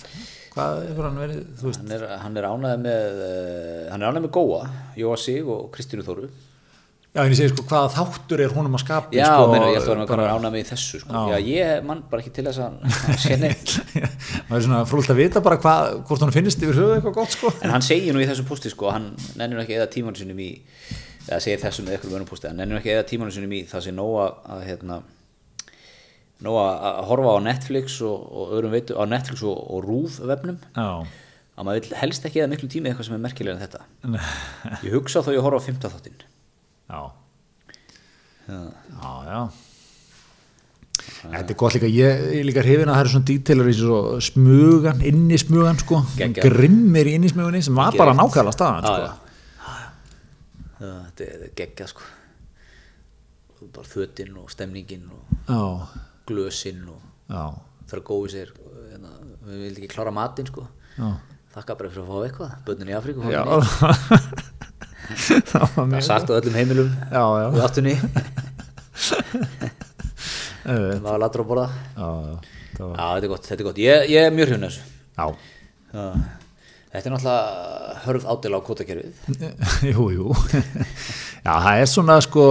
Hvað 0.58 0.80
hefur 0.88 1.06
hann 1.06 1.20
verið, 1.22 1.42
þú 1.60 1.66
veist? 1.70 1.82
hann 1.84 1.94
er, 1.94 2.02
hann 2.24 2.38
er 2.40 2.46
ánægð 2.50 2.80
með 2.82 3.20
uh, 3.22 3.92
hann 3.92 4.02
er 4.02 4.08
ánægð 4.10 4.24
með 4.26 4.32
Góa, 4.38 4.62
Jóa 4.98 5.18
Sig 5.22 5.46
og 5.46 5.62
Kristínu 5.76 6.04
Þóru 6.08 6.26
Já, 7.18 7.24
en 7.24 7.32
ég 7.32 7.38
segi 7.40 7.50
sko, 7.50 7.64
hvaða 7.70 7.88
þáttur 7.96 8.40
er 8.44 8.52
honum 8.54 8.76
að 8.78 8.82
skapa? 8.84 9.08
já, 9.16 9.26
sko, 9.26 9.46
meina, 9.50 9.68
ég 9.72 9.78
ætla 9.80 9.94
að 9.96 10.10
vera 10.12 10.36
ánægð 10.38 10.54
með 10.54 10.68
þessu 10.70 10.98
sko. 11.02 11.12
Já. 11.14 11.20
já. 11.32 11.38
ég 11.50 11.66
mann 11.88 12.02
bara 12.12 12.20
ekki 12.22 12.34
til 12.36 12.46
þess 12.46 12.60
að 12.62 12.66
hann 12.68 12.78
sé 13.24 13.34
neitt 13.42 13.70
maður 14.50 14.60
er 14.60 14.66
svona 14.68 14.82
frúlt 14.92 15.10
að 15.14 15.20
vita 15.24 15.40
bara 15.46 15.62
hvað, 15.64 15.82
hvort 16.10 16.22
hann 16.26 16.36
finnist 16.36 16.62
yfir 16.62 16.78
höfuð 16.78 16.96
eitthvað 17.00 17.18
gott, 17.18 17.32
sko. 17.34 17.48
en 17.64 17.74
hann 17.74 17.86
segir 17.86 18.12
nú 18.14 18.20
í 18.22 18.30
þessu 18.30 18.46
posti 18.46 18.70
sko, 18.74 18.86
hann 18.94 19.06
nennir 19.40 19.62
ekki 19.64 19.74
eða 19.80 19.94
tímanu 19.96 20.18
sinum 20.20 20.40
í 20.46 20.48
eða 21.26 21.42
segir 21.42 21.60
þessu 21.64 21.82
með 21.88 21.94
eitthvað 21.98 22.14
í 26.38 26.46
nóga 26.46 26.66
að 26.92 27.00
horfa 27.10 27.34
á 27.34 27.40
Netflix 27.48 28.00
og, 28.06 28.18
og 28.30 28.52
öðrum 28.58 28.74
veitu, 28.76 28.94
á 28.98 29.04
Netflix 29.10 29.42
og, 29.48 29.58
og 29.74 29.86
RÚV 29.88 30.20
vefnum. 30.30 30.58
Já, 30.78 30.90
að 31.58 31.66
maður 31.66 31.88
helst 31.98 32.26
ekki 32.30 32.44
eða 32.44 32.52
miklu 32.54 32.70
tími 32.70 32.86
í 32.86 32.92
eitthvað 32.92 33.08
sem 33.10 33.16
er 33.18 33.24
merkilega 33.24 33.58
en 33.58 33.64
þetta. 33.66 33.82
Ég 34.86 34.94
hugsa 34.94 35.24
þá 35.26 35.32
ég 35.34 35.42
horfa 35.48 35.58
á 35.58 35.68
15 35.70 35.96
þáttinn. 35.96 36.20
Já, 36.88 37.02
Já. 38.48 38.60
já, 39.02 39.14
já. 39.28 39.40
Þetta 41.18 41.52
er 41.54 41.58
gott 41.60 41.74
líka, 41.76 41.88
ég 41.92 42.22
er 42.38 42.46
líka 42.48 42.62
hrifin 42.64 42.90
að 42.92 42.96
það 42.98 43.02
eru 43.06 43.12
svona 43.14 43.28
dítilar 43.28 43.68
eins 43.72 43.82
og 43.88 44.08
smugan, 44.24 45.02
inni 45.08 45.38
smugan, 45.40 45.78
sko, 45.82 46.00
Geggjað. 46.20 46.46
grimmir 46.52 47.10
í 47.10 47.14
inni 47.18 47.32
smugunni 47.32 47.62
sem 47.66 47.76
var 47.76 47.96
bara 47.98 48.14
Geggjað. 48.14 48.22
nákvæmlega 48.22 48.56
staðan, 48.56 48.88
sko. 48.88 49.24
Þetta 50.78 51.28
er 51.28 51.46
geggjað 51.58 51.92
sko. 51.94 52.08
Bara 53.74 53.90
fötin 53.90 54.36
og 54.38 54.52
stemningin 54.54 55.08
og 55.10 55.22
Já, 55.50 55.62
glösin 56.30 56.84
og 56.92 57.02
það 57.88 57.98
er 57.98 58.04
góið 58.10 58.30
sér 58.34 58.52
hérna, 58.92 59.12
við 59.48 59.58
vildum 59.66 59.82
ekki 59.84 59.92
klára 59.96 60.14
matinn 60.16 60.50
sko. 60.50 60.68
Já. 60.98 61.10
þakka 61.58 61.78
bara 61.80 61.92
fyrir 61.94 62.04
að 62.04 62.10
fá 62.12 62.18
eitthvað, 62.28 62.52
börnin 62.68 62.92
í 62.92 62.96
Afríku 62.98 63.20
það 65.48 65.66
var 65.76 65.88
það 65.94 66.04
sagt 66.04 66.28
á 66.32 66.38
öllum 66.38 66.58
heimilum 66.58 66.90
Já, 67.12 67.24
já, 67.24 67.48
við 67.56 67.62
áttunni. 67.68 67.96
Einmitt. 70.68 71.04
maður 71.04 71.22
latur 71.24 71.44
að 71.44 71.50
borða. 71.52 71.68
Já, 71.96 72.08
já, 72.28 72.36
það 72.78 72.84
var, 72.88 72.98
já, 72.98 73.06
þetta 73.08 73.28
er 73.28 73.32
gott, 73.32 73.46
þetta 73.48 73.62
er 73.64 73.68
gott, 73.70 73.80
ég, 73.84 74.10
ég 74.12 74.28
er 74.28 74.36
mjög 74.36 74.52
hrjún 74.52 74.68
þessu. 74.68 74.84
Þetta 76.88 77.10
er 77.10 77.14
náttúrulega 77.14 77.96
hörð 78.06 78.26
ádela 78.32 78.60
á 78.60 78.66
kvotakerfið 78.68 79.14
jú, 79.92 80.04
jú, 80.16 80.28
já, 81.44 81.52
það 81.52 81.82
er 81.82 81.90
svona, 81.92 82.16
sko, 82.24 82.46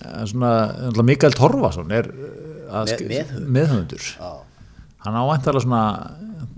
það 0.00 0.24
svona, 0.32 0.52
Mikael 1.04 1.36
Torfason 1.36 1.92
er 1.94 2.08
að 2.08 2.37
Með- 2.68 3.32
já, 4.18 4.32
Hann 5.06 5.14
ávæntalega 5.14 5.62
svona, 5.64 5.82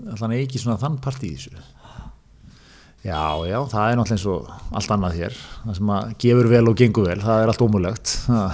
alltaf 0.09 0.23
hann 0.25 0.33
eigi 0.35 0.59
svona 0.59 0.79
þann 0.81 0.97
part 1.03 1.21
í 1.23 1.29
þessu. 1.35 1.53
Já, 3.05 3.21
já, 3.49 3.57
það 3.71 3.85
er 3.91 3.95
náttúrulega 3.97 4.17
eins 4.17 4.25
og 4.29 4.41
allt 4.77 4.91
annað 4.93 5.15
hér, 5.17 5.33
það 5.65 5.77
sem 5.79 5.91
að 5.95 6.11
gefur 6.21 6.47
vel 6.51 6.67
og 6.69 6.75
gengur 6.81 7.07
vel, 7.09 7.21
það 7.23 7.41
er 7.43 7.47
allt 7.53 7.63
ómulegt. 7.65 8.07
Það, 8.27 8.49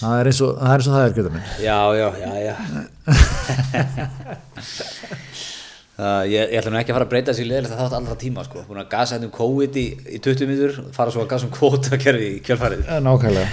það 0.00 0.14
er 0.22 0.30
eins 0.30 0.40
og 0.46 0.50
það 0.60 0.70
er, 0.72 0.78
eins 0.78 0.88
og 0.88 0.94
það 0.94 1.04
er, 1.04 1.12
geta 1.18 1.32
minn. 1.34 1.46
já, 1.64 1.80
já, 1.98 2.08
já, 2.22 2.30
já. 2.48 2.54
Uh, 5.98 6.22
ég, 6.30 6.52
ég 6.52 6.60
ætla 6.60 6.70
nú 6.70 6.78
ekki 6.78 6.92
að 6.92 6.94
fara 6.94 7.06
að 7.08 7.10
breyta 7.10 7.32
þessi 7.32 7.42
leðilegt 7.48 7.72
að 7.74 7.80
þátt 7.80 7.94
allra 7.98 8.14
tíma 8.20 8.42
sko, 8.46 8.60
búin 8.68 8.78
að 8.78 8.90
gasa 8.92 9.16
hérna 9.16 9.26
um 9.26 9.32
COVID 9.34 9.78
í, 9.80 9.86
í 10.14 10.20
20 10.22 10.46
minnur, 10.46 10.76
fara 10.94 11.10
svo 11.10 11.24
að 11.24 11.30
gasa 11.32 11.48
um 11.48 11.54
kvotakerfi 11.56 12.28
í 12.36 12.38
kjölfarið, 12.46 12.84
Nákvæmlega. 13.02 13.48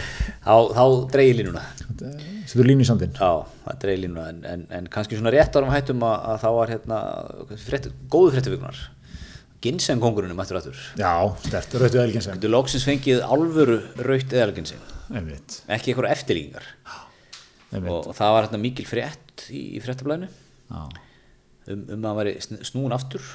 þá, 0.45 0.53
þá 0.77 0.83
dreigir 1.15 1.39
línuna 1.39 1.63
Setur 2.55 2.69
línu 2.69 2.85
í 2.85 2.87
sandinn. 2.87 3.11
Já, 3.19 3.31
það 3.65 3.79
dreigir 3.81 4.01
línuna 4.05 4.25
en, 4.31 4.37
en, 4.47 4.61
en 4.77 4.85
kannski 4.91 5.17
svona 5.19 5.33
rétt 5.35 5.55
árum 5.59 5.73
hættum 5.73 6.03
að, 6.07 6.13
að 6.31 6.37
þá 6.39 6.49
var 6.55 6.71
hérna 6.71 6.99
frétt, 7.65 7.89
góðu 8.13 8.31
fréttavikunar 8.31 8.79
Ginseng 9.65 9.99
kongurinn 9.99 10.35
mættur 10.37 10.59
aftur. 10.61 10.79
Já, 10.99 11.11
stert, 11.43 11.73
rautu 11.81 11.99
elgin 11.99 12.21
sem. 12.23 12.37
Þú 12.39 12.51
loksins 12.53 12.85
fengið 12.87 13.23
alvöru 13.25 13.79
raut 14.07 14.35
eðal 14.35 14.53
Ginseng 14.55 14.93
Einmitt, 15.11 15.57
ekki 15.67 15.91
eitthvað 15.91 16.13
eftirlíkingar. 16.15 16.67
Og, 17.75 17.89
og 18.07 18.13
það 18.15 18.33
var 18.37 18.45
hérna 18.47 18.61
mikil 18.61 18.85
frétt 18.87 19.47
í, 19.51 19.65
í 19.75 19.81
fréttablaðinu. 19.83 20.29
Já. 20.69 20.79
um, 21.73 21.81
um 21.81 21.97
að 21.99 22.07
hann 22.07 22.19
væri 22.21 22.35
sn- 22.39 22.63
snúinn 22.71 22.95
aftur 22.95 23.25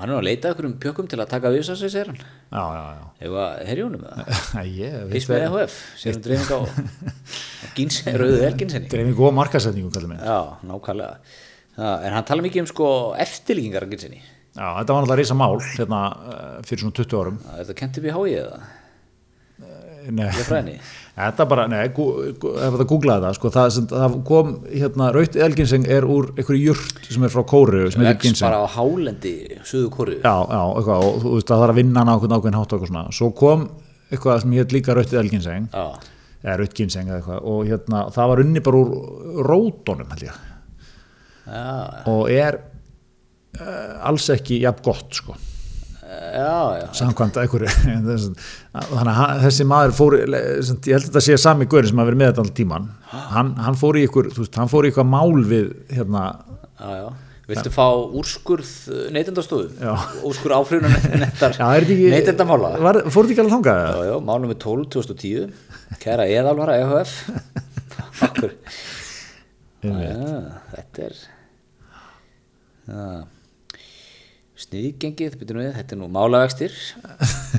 hann 0.00 0.10
er 0.10 0.18
að 0.18 0.26
leita 0.26 0.52
ykkur 0.52 0.68
um 0.68 0.74
pjökkum 0.82 1.08
til 1.10 1.20
að 1.22 1.30
taka 1.30 1.52
við 1.52 1.62
þess 1.62 1.84
að 1.86 1.92
segja 1.94 2.08
hann. 2.08 2.20
Já, 2.52 2.62
já, 2.62 2.82
já. 2.98 3.06
Eða? 3.28 3.46
Herjónum 3.70 4.04
Fyrst 5.12 5.32
með 5.32 5.46
EHF, 5.46 5.78
sérum 6.02 6.26
dreifing 6.26 6.52
á, 6.52 6.60
á 7.62 7.66
gínsen, 7.78 8.12
rauðu 8.22 8.44
elginsenni 8.48 8.92
dreifing 8.92 9.24
og 9.28 9.34
markasetningu 9.38 9.92
kallar 9.94 10.12
minn. 10.12 10.22
Já, 10.26 10.38
nákvæmlega. 10.68 11.40
Já, 11.78 11.88
En 12.04 12.12
hann 12.12 12.28
tala 12.28 12.44
mikið 12.44 12.66
um 12.66 12.70
sko 12.72 12.86
eftirlíkingar 13.22 13.86
af 13.86 13.92
gínsenni 13.94 14.20
já, 14.52 14.66
þetta 14.76 14.92
var 14.92 15.02
náttúrulega 15.02 15.20
risa 15.22 15.36
mál 15.38 15.58
hérna 15.64 16.00
eh, 16.12 16.56
fyrir 16.68 16.84
svona 16.84 16.96
20 16.98 17.20
árum. 17.22 17.38
Þetta 17.62 17.76
kent 17.78 18.00
upp 18.00 18.08
í 18.08 18.12
hái 18.16 18.34
eða 18.42 18.58
nei, 20.10 20.78
þetta 21.16 21.46
bara, 21.50 21.68
nei, 21.70 21.84
ef 21.86 21.94
það 22.42 22.86
googlaði 22.90 23.26
það 23.26 23.36
sko, 23.38 23.52
það, 23.54 23.68
sem, 23.76 23.86
það 23.92 24.16
kom, 24.28 24.52
hérna, 24.72 25.12
raut 25.14 25.38
elginseng 25.46 25.86
er 25.92 26.08
úr 26.08 26.32
einhverju 26.34 26.72
jurt 26.72 27.06
sem 27.06 27.28
er 27.28 27.32
frá 27.34 27.44
kóru 27.52 27.84
sem 27.92 28.02
heitir 28.02 28.20
ginseng 28.26 28.48
bara 28.48 28.64
á 28.64 28.68
hálendi, 28.74 29.36
suðu 29.68 29.92
kóru 29.94 30.18
já, 30.18 30.34
já, 30.48 30.62
eitthvað, 30.64 31.06
og 31.08 31.22
þú 31.22 31.36
veist 31.36 31.52
að 31.52 31.62
það 31.62 31.66
er 31.68 31.74
að 31.74 31.80
vinna 31.82 32.06
einhvern 32.06 32.36
ákveðin 32.38 32.58
hátt 32.60 32.72
og 32.72 32.78
eitthvað 32.78 32.92
svona, 32.94 33.16
svo 33.20 33.30
kom 33.38 33.68
eitthvað 34.12 34.42
sem 34.42 34.56
hétt 34.58 34.74
líka 34.74 34.96
raut 34.96 35.14
elginseng. 35.22 35.68
Eða 36.42 36.58
raut 36.58 36.74
ginseng 36.76 37.08
eða 37.08 37.20
eitthvað 37.20 37.46
og 37.52 37.62
hérna, 37.68 38.02
það 38.12 38.32
var 38.32 38.42
unni 38.42 38.64
bara 38.64 38.82
úr 38.82 39.46
rótonum 39.46 40.10
held 40.12 40.26
ég. 40.26 40.42
Já, 41.42 41.62
og 42.10 42.28
er 42.30 42.58
uh, 43.58 44.08
alls 44.10 44.28
ekki 44.30 44.60
jafn 44.62 44.84
gott 44.86 45.18
sko 45.18 45.34
samkvæmt 46.96 47.36
einhverju 47.42 47.68
þannig 48.72 49.18
að 49.24 49.42
þessi 49.46 49.66
maður 49.68 49.92
fór 49.98 50.16
ég 50.18 50.28
held 50.32 51.02
að 51.02 51.08
þetta 51.08 51.22
sé 51.26 51.36
sami 51.40 51.66
guður 51.70 51.90
sem 51.90 52.00
hafa 52.00 52.08
verið 52.10 52.20
með 52.22 52.30
þetta 52.32 52.44
alltaf 52.44 52.56
tíman 52.60 52.86
hann, 53.34 53.50
hann 53.66 53.76
fór 53.80 53.98
í 54.00 54.06
ykkur 54.08 54.30
veist, 54.38 54.56
hann 54.60 54.70
fór 54.72 54.88
í 54.88 54.92
eitthvað 54.92 55.10
mál 55.12 55.34
við 55.50 55.68
hérna, 55.92 56.22
Já, 56.82 56.90
já. 57.02 57.10
Viltu 57.52 57.72
fá 57.74 57.84
úrskurð 58.16 58.68
neytendastofu? 59.12 59.66
Já. 59.82 59.92
Úrskurð 60.24 60.54
áfrýðunar 60.60 60.94
neytendar 61.10 61.56
já, 61.60 61.64
er 61.74 61.84
þetta 61.84 61.96
ekki 61.96 62.12
Neytendamála? 62.14 62.70
fór 63.10 63.26
þetta 63.26 63.34
ekki 63.34 63.42
alveg 63.42 63.54
þangað 63.56 63.80
Já, 63.82 63.98
já, 64.08 64.14
málum 64.30 64.52
við 64.54 64.58
12 64.62 64.86
2010 64.94 65.98
Kæra 66.04 66.28
eðalvara 66.30 66.78
EHF 66.80 67.16
Akkur 68.28 68.54
já, 69.82 69.92
Þetta 70.72 71.06
er 71.10 71.18
já. 72.86 73.04
Sniðgengið, 74.62 75.36
við, 75.42 75.70
þetta 75.76 75.96
er 75.96 76.00
nú 76.00 76.08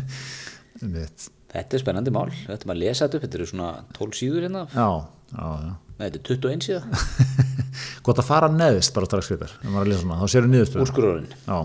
Einmitt. 0.83 1.29
Þetta 1.53 1.77
er 1.77 1.83
spennandi 1.83 2.13
mál, 2.13 2.29
þetta 2.33 2.63
er 2.63 2.69
maður 2.69 2.79
að 2.79 2.83
lesa 2.83 3.05
þetta 3.05 3.19
upp 3.19 3.25
Þetta 3.27 3.39
eru 3.39 3.49
svona 3.51 3.71
12 3.97 4.19
síður 4.19 4.47
hérna. 4.47 4.63
Já, 4.73 4.87
já, 5.35 5.47
já. 5.67 5.73
Nei, 5.93 6.05
þetta 6.07 6.19
er 6.19 6.27
21 6.31 6.65
síða. 6.65 7.03
Gott 8.05 8.19
að 8.19 8.29
fara 8.29 8.49
neðist 8.51 8.93
bara 8.95 9.09
strax 9.09 9.29
skrifar 9.29 9.53
þá 9.61 10.27
séru 10.33 10.49
niðurstöðu 10.49 10.85
Úrskurðurinn. 10.87 11.35
Já, 11.45 11.59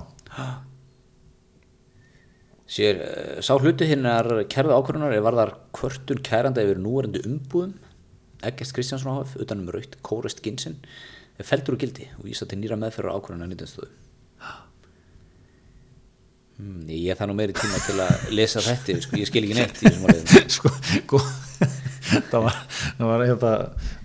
Sér, 2.68 2.98
uh, 3.00 3.38
sá 3.40 3.54
hluti 3.56 3.86
hinnar 3.88 4.28
kærðu 4.52 4.74
ákvörunar 4.76 5.14
er 5.16 5.24
varðar 5.24 5.54
kvörtun 5.72 6.20
kæranda 6.24 6.60
yfir 6.66 6.80
núverandi 6.82 7.22
umbúðum 7.24 7.78
Eggert 8.44 8.74
Kristjánsson 8.76 9.14
áhaf 9.14 9.32
utan 9.40 9.64
um 9.64 9.70
raut 9.72 9.96
kórist 10.04 10.42
ginsinn 10.44 10.76
er 11.40 11.48
feldur 11.48 11.78
úr 11.78 11.80
gildi 11.80 12.10
og 12.18 12.26
vísa 12.28 12.46
til 12.46 12.60
nýra 12.60 12.76
meðferðar 12.78 13.16
ákvörunar 13.16 13.48
nýtjanstöðu 13.50 13.88
hmm, 16.58 16.86
Ég 16.92 17.18
það 17.18 17.30
nú 17.30 17.36
meiri 17.38 17.56
tíma 17.56 17.82
til 17.86 17.98
að 18.04 18.30
lesa 18.34 18.62
þetta 18.64 18.98
sko, 19.04 19.18
ég 19.20 19.30
skil 19.30 19.44
ekki 19.46 19.58
neitt 19.58 19.82
í 19.82 19.86
þessum 19.86 20.08
áliðum 20.08 20.50
sko, 20.58 20.74
sko 21.02 21.22
það 22.30 22.44
var, 22.46 22.60
það 22.98 23.10
var 23.10 23.24
hérna 23.26 23.50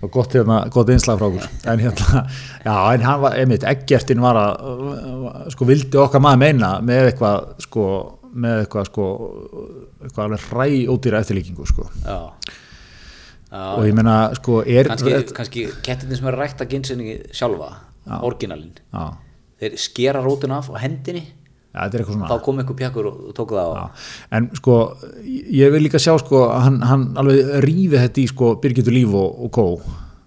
var 0.00 0.10
gott, 0.12 0.34
hérna, 0.36 0.58
gott 0.72 0.90
einslag 0.92 1.20
frá 1.20 1.28
okkur. 1.28 1.46
En 1.72 1.82
hérna, 1.82 2.24
já, 2.64 2.74
en 2.74 3.06
hann 3.06 3.22
var 3.22 3.38
einmitt, 3.38 3.64
Eggertin 3.68 4.22
var 4.24 4.40
að, 4.40 4.66
sko, 5.54 5.68
vildi 5.68 6.00
okkar 6.02 6.22
maður 6.24 6.42
meina 6.42 6.74
með 6.84 7.10
eitthvað, 7.12 7.48
sko 7.64 7.86
með 8.34 8.64
eitthvað, 8.64 8.90
sko 8.90 9.06
eitthvað 10.02 10.24
alveg 10.26 10.46
hræ 10.50 10.68
ódýra 10.92 11.22
eftirlíkingu, 11.22 11.68
sko. 11.70 11.88
Já, 12.02 12.18
og 13.54 13.86
ég 13.86 13.96
meina, 13.96 14.18
sko, 14.36 14.60
er 14.66 14.90
kannski, 14.90 15.16
kannski 15.36 15.66
kettirnir 15.86 16.18
sem 16.18 16.28
er 16.28 16.36
að 16.36 16.44
rækta 16.44 16.68
ginsinni 16.70 17.18
sjálfa, 17.32 17.70
orginalinn 18.26 18.74
þeir 19.62 19.76
skera 19.80 20.20
rótuna 20.24 20.58
af 20.60 20.66
á 20.74 20.76
hendinni 20.82 21.22
er 21.74 22.06
svona 22.06 22.30
þá 22.30 22.38
kom 22.44 22.60
einhver 22.62 22.76
pjakkur 22.78 23.08
og 23.10 23.34
tók 23.36 23.54
það 23.56 23.74
á. 23.74 23.84
En 24.38 24.48
sko 24.54 24.78
ég 25.26 25.72
vil 25.74 25.82
líka 25.82 25.98
sjá 26.02 26.14
sko 26.22 26.46
hann, 26.52 26.80
hann 26.86 27.06
alveg 27.20 27.58
rífi 27.64 27.98
þetta 27.98 28.22
í 28.22 28.26
sko 28.30 28.54
Birgitur 28.62 28.94
Líf 28.94 29.14
og, 29.14 29.40
og 29.46 29.54
Kó 29.54 29.66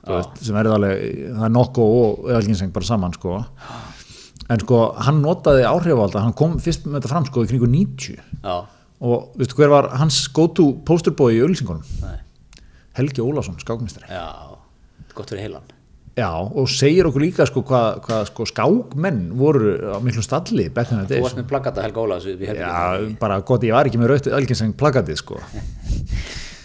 veist, 0.07 0.41
sem 0.43 0.57
er 0.59 0.69
alveg, 0.71 1.05
það 1.37 1.45
er 1.47 1.53
nokko 1.55 1.87
og 1.99 2.27
eðalginseng 2.31 2.73
bara 2.75 2.89
saman 2.89 3.15
sko. 3.15 3.39
En 4.47 4.63
sko 4.63 4.81
hann 5.03 5.23
notaði 5.23 5.65
áhrifvalda 5.67 6.23
hann 6.23 6.35
kom 6.37 6.57
fyrst 6.63 6.85
með 6.87 7.01
þetta 7.01 7.13
fram 7.13 7.29
sko 7.31 7.43
í 7.43 7.49
kringu 7.51 7.71
90 7.71 8.19
Já, 8.43 8.55
og 9.03 9.39
veistu 9.39 9.59
hver 9.59 9.73
var 9.73 9.89
hans 9.99 10.21
go-to 10.35 10.69
posterboy 10.87 11.35
í 11.35 11.43
ölsingunum 11.43 11.83
nei. 12.03 12.21
Helgi 12.97 13.23
Ólafsson, 13.23 13.59
skákmistari 13.61 14.07
Já, 14.07 14.55
gott 15.13 15.33
fyrir 15.33 15.49
heilan 15.49 15.76
já, 16.17 16.29
og 16.33 16.71
segir 16.71 17.07
okkur 17.09 17.23
líka 17.23 17.45
sko 17.49 17.63
hvað 17.67 18.01
hva, 18.07 18.23
sko 18.31 18.47
skákmenn 18.49 19.21
voru 19.37 19.75
á 19.93 19.97
miklum 20.03 20.25
stalli 20.25 20.67
back 20.73 20.91
in 20.91 21.03
the 21.03 21.05
Þú 21.05 21.13
days 21.13 21.27
varst 21.27 21.39
með 21.41 21.49
plakata 21.51 21.85
Helga 21.85 22.07
í 22.17 22.51
já, 22.57 22.73
bara 23.21 23.39
gott, 23.45 23.67
ég 23.67 23.77
var 23.77 23.89
ekki 23.89 24.01
með 24.01 24.13
rautt 24.15 24.31
eðalginseng 24.31 24.75
plakatið 24.79 25.21
sko. 25.21 25.41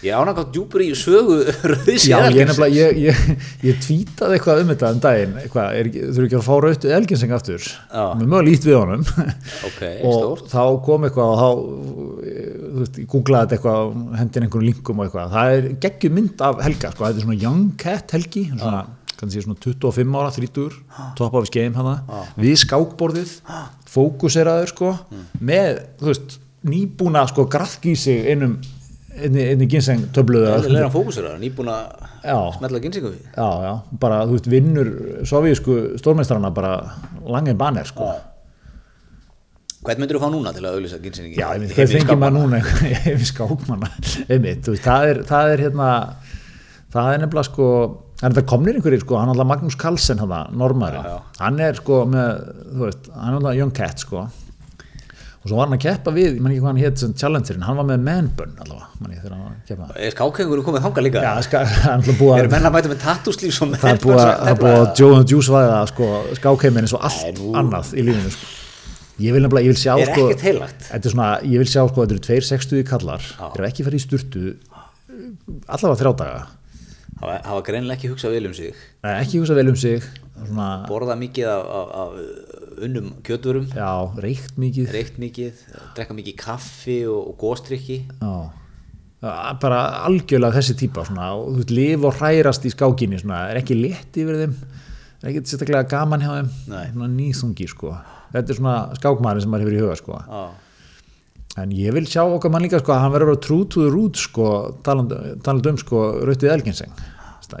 Ég 0.03 0.11
ánátt 0.19 0.49
djúpur 0.51 0.81
í 0.83 0.89
sögu 0.99 1.37
rauðs 1.71 2.05
Já, 2.09 2.17
ég 2.27 2.49
nefnilega, 2.49 2.75
ég, 2.75 2.97
ég, 3.05 3.43
ég 3.63 3.77
tvítaði 3.79 4.35
eitthvað 4.35 4.63
um 4.63 4.71
þetta 4.73 4.89
um 4.91 4.99
daginn, 5.05 5.37
eitthvað, 5.39 5.77
er, 5.79 5.89
þurfi 5.93 6.27
ekki 6.27 6.39
að 6.39 6.47
fá 6.47 6.55
rautu 6.65 6.91
elginseng 6.97 7.35
aftur, 7.37 7.67
Já. 7.69 8.03
með 8.19 8.33
mjög 8.33 8.43
lít 8.49 8.67
við 8.67 8.77
honum. 8.81 9.05
Ok, 9.69 9.79
og 10.09 10.43
þá 10.51 10.65
kom 10.89 11.07
eitthvað 11.07 11.31
og 11.31 11.39
þá, 11.39 11.47
þú 12.25 12.81
veist, 12.81 12.99
ég 12.99 13.07
googlaði 13.13 13.45
þetta 13.45 13.57
eitthvað, 13.59 13.95
hendin 14.19 14.47
einhverjum 14.47 14.67
linkum 14.73 14.99
og 14.99 15.07
eitthvað, 15.07 15.37
það 15.37 15.55
er 15.55 15.71
geggjum 15.87 16.19
mynd 16.19 16.45
af 16.49 16.61
Helga, 16.67 16.91
sko, 16.91 17.07
þetta 17.07 17.23
er 17.23 17.27
svona 17.29 17.39
young 17.45 17.63
cat 17.85 18.17
Helgi, 18.17 18.45
svona, 18.57 18.83
kannski 19.23 19.43
svona 19.45 19.59
25 19.63 20.19
ára, 20.19 20.35
30, 20.35 20.77
top 21.19 21.33
of 21.33 21.47
his 21.47 21.53
game 21.53 21.73
hana, 21.79 21.97
við 22.37 22.59
skákborðið, 22.67 23.35
fókuseraður, 23.93 24.71
sko, 24.75 24.93
með, 25.41 25.83
þú 26.01 26.11
veist, 26.11 26.39
nýbúna, 26.69 27.25
sko, 27.31 27.47
grafki 27.51 27.95
í 27.95 27.99
sig 27.99 28.27
einum, 28.31 28.57
einni, 29.13 29.67
ginseng 29.69 30.07
það, 30.13 31.39
nýbúin 31.41 31.71
að 31.73 32.11
Já. 32.23 32.37
smetla 32.55 32.79
ginsingu 32.83 33.09
við 33.11 33.23
Já, 33.35 33.47
já, 33.65 33.73
bara, 33.99 34.21
þú 34.27 34.37
veist, 34.37 34.51
vinnur 34.51 34.91
sovísku 35.27 35.79
stórmeistrana 35.99 36.53
bara 36.55 36.77
langin 37.27 37.59
banner, 37.59 37.87
sko. 37.87 38.13
Hvern 39.83 39.99
myndir 39.99 40.15
þú 40.15 40.23
fá 40.23 40.31
núna 40.31 40.53
til 40.55 40.63
að 40.63 40.77
auðlýsa 40.77 41.01
ginsingi? 41.03 41.35
Já, 41.35 41.49
ég 41.57 41.65
veit, 41.65 41.73
hvað 41.75 41.95
fengið 41.97 42.21
maður 42.21 42.37
núna? 42.37 42.61
Yfir 43.11 43.27
skákmanna, 43.27 43.89
einmitt, 44.29 44.63
þú 44.63 44.77
veist, 44.77 44.85
það 44.87 45.09
er, 45.09 45.21
það 45.27 45.51
er 45.51 45.63
hérna, 45.67 45.89
það 46.95 47.09
er 47.11 47.23
nefnilega, 47.25 47.47
sko, 47.49 47.67
en 48.23 48.37
það 48.37 48.45
komnir 48.53 48.77
einhverjir, 48.79 49.03
sko, 49.03 49.17
hann 49.19 49.29
er 49.31 49.35
alltaf 49.35 49.49
Magnús 49.51 49.75
Carlsen, 49.79 50.21
hann, 50.23 50.55
normæri, 50.59 51.01
Já, 51.03 51.17
já. 51.17 51.19
hann 51.43 51.59
er, 51.59 51.75
sko, 51.81 51.99
með, 52.09 52.47
þú 52.71 52.87
veist, 52.87 53.11
hann 53.17 53.33
er 53.33 53.39
alltaf 53.41 53.59
young 53.59 53.73
cat, 53.75 53.99
sko, 54.05 54.23
og 55.43 55.49
svo 55.51 55.57
var 55.59 55.67
hann 55.67 55.75
að 55.75 55.81
keppa 55.83 56.11
við, 56.15 56.37
ég 56.37 56.43
man 56.45 56.53
ekki 56.53 56.61
hvað 56.63 56.69
hann 56.71 56.79
hétt 56.85 57.01
sem 57.03 57.13
challengerinn, 57.19 57.65
hann 57.67 57.75
var 57.81 57.87
með 57.89 58.05
manbun, 58.07 58.53
allavega, 58.63 58.87
man 59.03 59.11
ég 59.11 59.19
þegar 59.25 59.33
hann 59.35 59.43
var 59.43 59.53
að 59.57 59.67
keppa. 59.73 59.87
Er 60.07 60.13
skákengur 60.15 60.61
komið 60.63 60.85
þangað 60.85 61.07
líka? 61.09 61.23
Já, 61.25 61.33
ska, 61.49 61.63
hann 61.83 62.05
er 62.07 62.15
búið 62.21 62.35
að 62.45 62.51
menn 62.55 62.67
að 62.69 62.75
mæta 62.77 62.91
með 62.93 63.01
tattúslíf 63.03 63.57
svo 63.57 63.67
það 63.73 63.89
er 63.91 63.99
búið 64.05 64.21
að, 64.23 64.31
það 64.39 64.51
er 64.53 64.59
búið 64.63 64.77
að 64.79 65.01
Joe 65.03 65.17
and 65.19 65.33
Juice 65.35 65.51
væða 65.57 65.81
sko, 65.91 66.09
skákheimin 66.39 66.87
eins 66.87 66.95
og 66.95 67.03
allt 67.09 67.41
nú. 67.43 67.51
annað 67.59 67.91
í 67.99 68.05
lífinu 68.07 68.31
sko. 68.37 68.47
ég 69.27 69.35
vil 69.35 69.43
nefnilega, 69.43 69.67
ég 69.67 69.75
vil 69.75 69.81
sjá 69.83 69.93
Er 69.99 70.13
sko, 70.13 70.29
ekkert 70.31 70.45
heilagt? 70.47 70.87
þetta 70.93 71.09
er 71.11 71.13
svona, 71.17 71.27
ég 71.43 71.59
vil 71.65 71.67
sjá 71.75 71.81
sko, 71.91 71.99
þetta 72.05 72.15
eru 72.15 72.23
tveir 72.29 72.47
sextuði 72.47 72.85
kallar, 72.87 73.27
þeir 73.35 73.59
eru 73.59 73.67
ekki 73.67 73.85
farið 73.89 73.99
í 73.99 74.05
sturtu 74.07 74.45
allavega 75.67 75.99
þrjá 75.99 76.13
daga 76.23 76.39
Hafa, 77.23 77.61
greinilega 77.67 77.97
ekki 77.97 78.11
hugsað 78.11 78.35
vel 78.35 78.49
um 78.49 78.55
sig. 78.57 78.79
Nei, 79.05 79.13
ekki 79.19 79.41
hugsa 79.41 79.55
vel 79.57 79.71
um 79.71 79.77
sig. 79.79 80.05
Svona, 80.33 80.67
Borða 80.89 81.15
mikið 81.19 81.49
af, 81.51 81.69
af, 81.77 81.93
af 82.01 82.83
unnum 82.83 83.11
kjöturum 83.25 83.69
já, 83.71 83.91
reykt 84.23 84.57
mikið. 84.59 84.89
Reykt 84.95 85.19
mikið, 85.21 85.63
drekka 85.97 86.17
mikið 86.17 86.37
kaffi 86.41 86.99
og, 87.07 87.31
og 87.31 87.37
góstrykki 87.43 87.99
bara 89.23 89.77
algjörlega 90.03 90.57
þessi 90.57 90.73
típa 90.81 91.05
svona, 91.07 91.29
og 91.37 91.53
þú 91.53 91.61
veist, 91.61 91.69
lif 91.77 92.07
og 92.09 92.17
hrærast 92.17 92.65
í 92.67 92.73
skákinni 92.73 93.21
svona, 93.21 93.45
er 93.53 93.61
ekki 93.61 93.77
létt 93.79 94.19
yfir 94.19 94.41
þeim. 94.41 94.57
Er 95.21 95.29
ekki 95.29 95.45
sérstaklega 95.47 95.87
gaman 95.87 96.25
hjá 96.25 96.33
þeim. 96.33 97.05
Nýþungi 97.13 97.69
sko. 97.71 97.93
Þetta 98.33 98.51
er 98.51 98.59
svona 98.59 98.75
skákmaðurinn 98.97 99.45
sem 99.45 99.53
maður 99.53 99.63
hefur 99.69 99.77
í 99.77 99.83
huga 99.85 99.95
sko. 100.01 100.19
Já, 100.27 100.43
En 101.61 101.69
ég 101.77 101.93
vil 101.93 102.07
sjá 102.09 102.23
okkar 102.25 102.49
mann 102.49 102.63
líka 102.65 102.79
sko 102.81 102.95
að 102.95 103.03
hann 103.03 103.11
verður 103.13 103.35
að 103.35 103.43
vera 103.43 103.65
the 103.75 103.89
roots 103.93 104.23
sko 104.25 104.45
talandi 104.81 105.69
um 105.69 105.77
sko 105.77 105.99
rautið 106.25 106.49
elginseng 106.49 106.95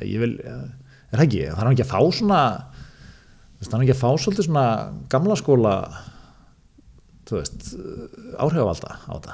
ég 0.07 0.23
vil, 0.23 0.33
er 0.43 1.17
það 1.17 1.25
ekki 1.27 1.43
það 1.43 1.53
er 1.53 1.61
hann 1.63 1.75
ekki 1.75 1.85
að 1.85 1.93
fá 1.93 2.01
svona 2.19 2.41
það 3.59 3.67
er 3.67 3.75
hann 3.75 3.85
ekki 3.85 3.95
að 3.95 4.01
fá 4.03 4.09
svolítið 4.23 4.47
svona 4.49 4.65
gamla 5.13 5.39
skóla 5.39 5.75
þú 7.29 7.39
veist 7.39 7.67
áhrifavalda 8.37 8.97
á 9.07 9.13
þetta? 9.13 9.33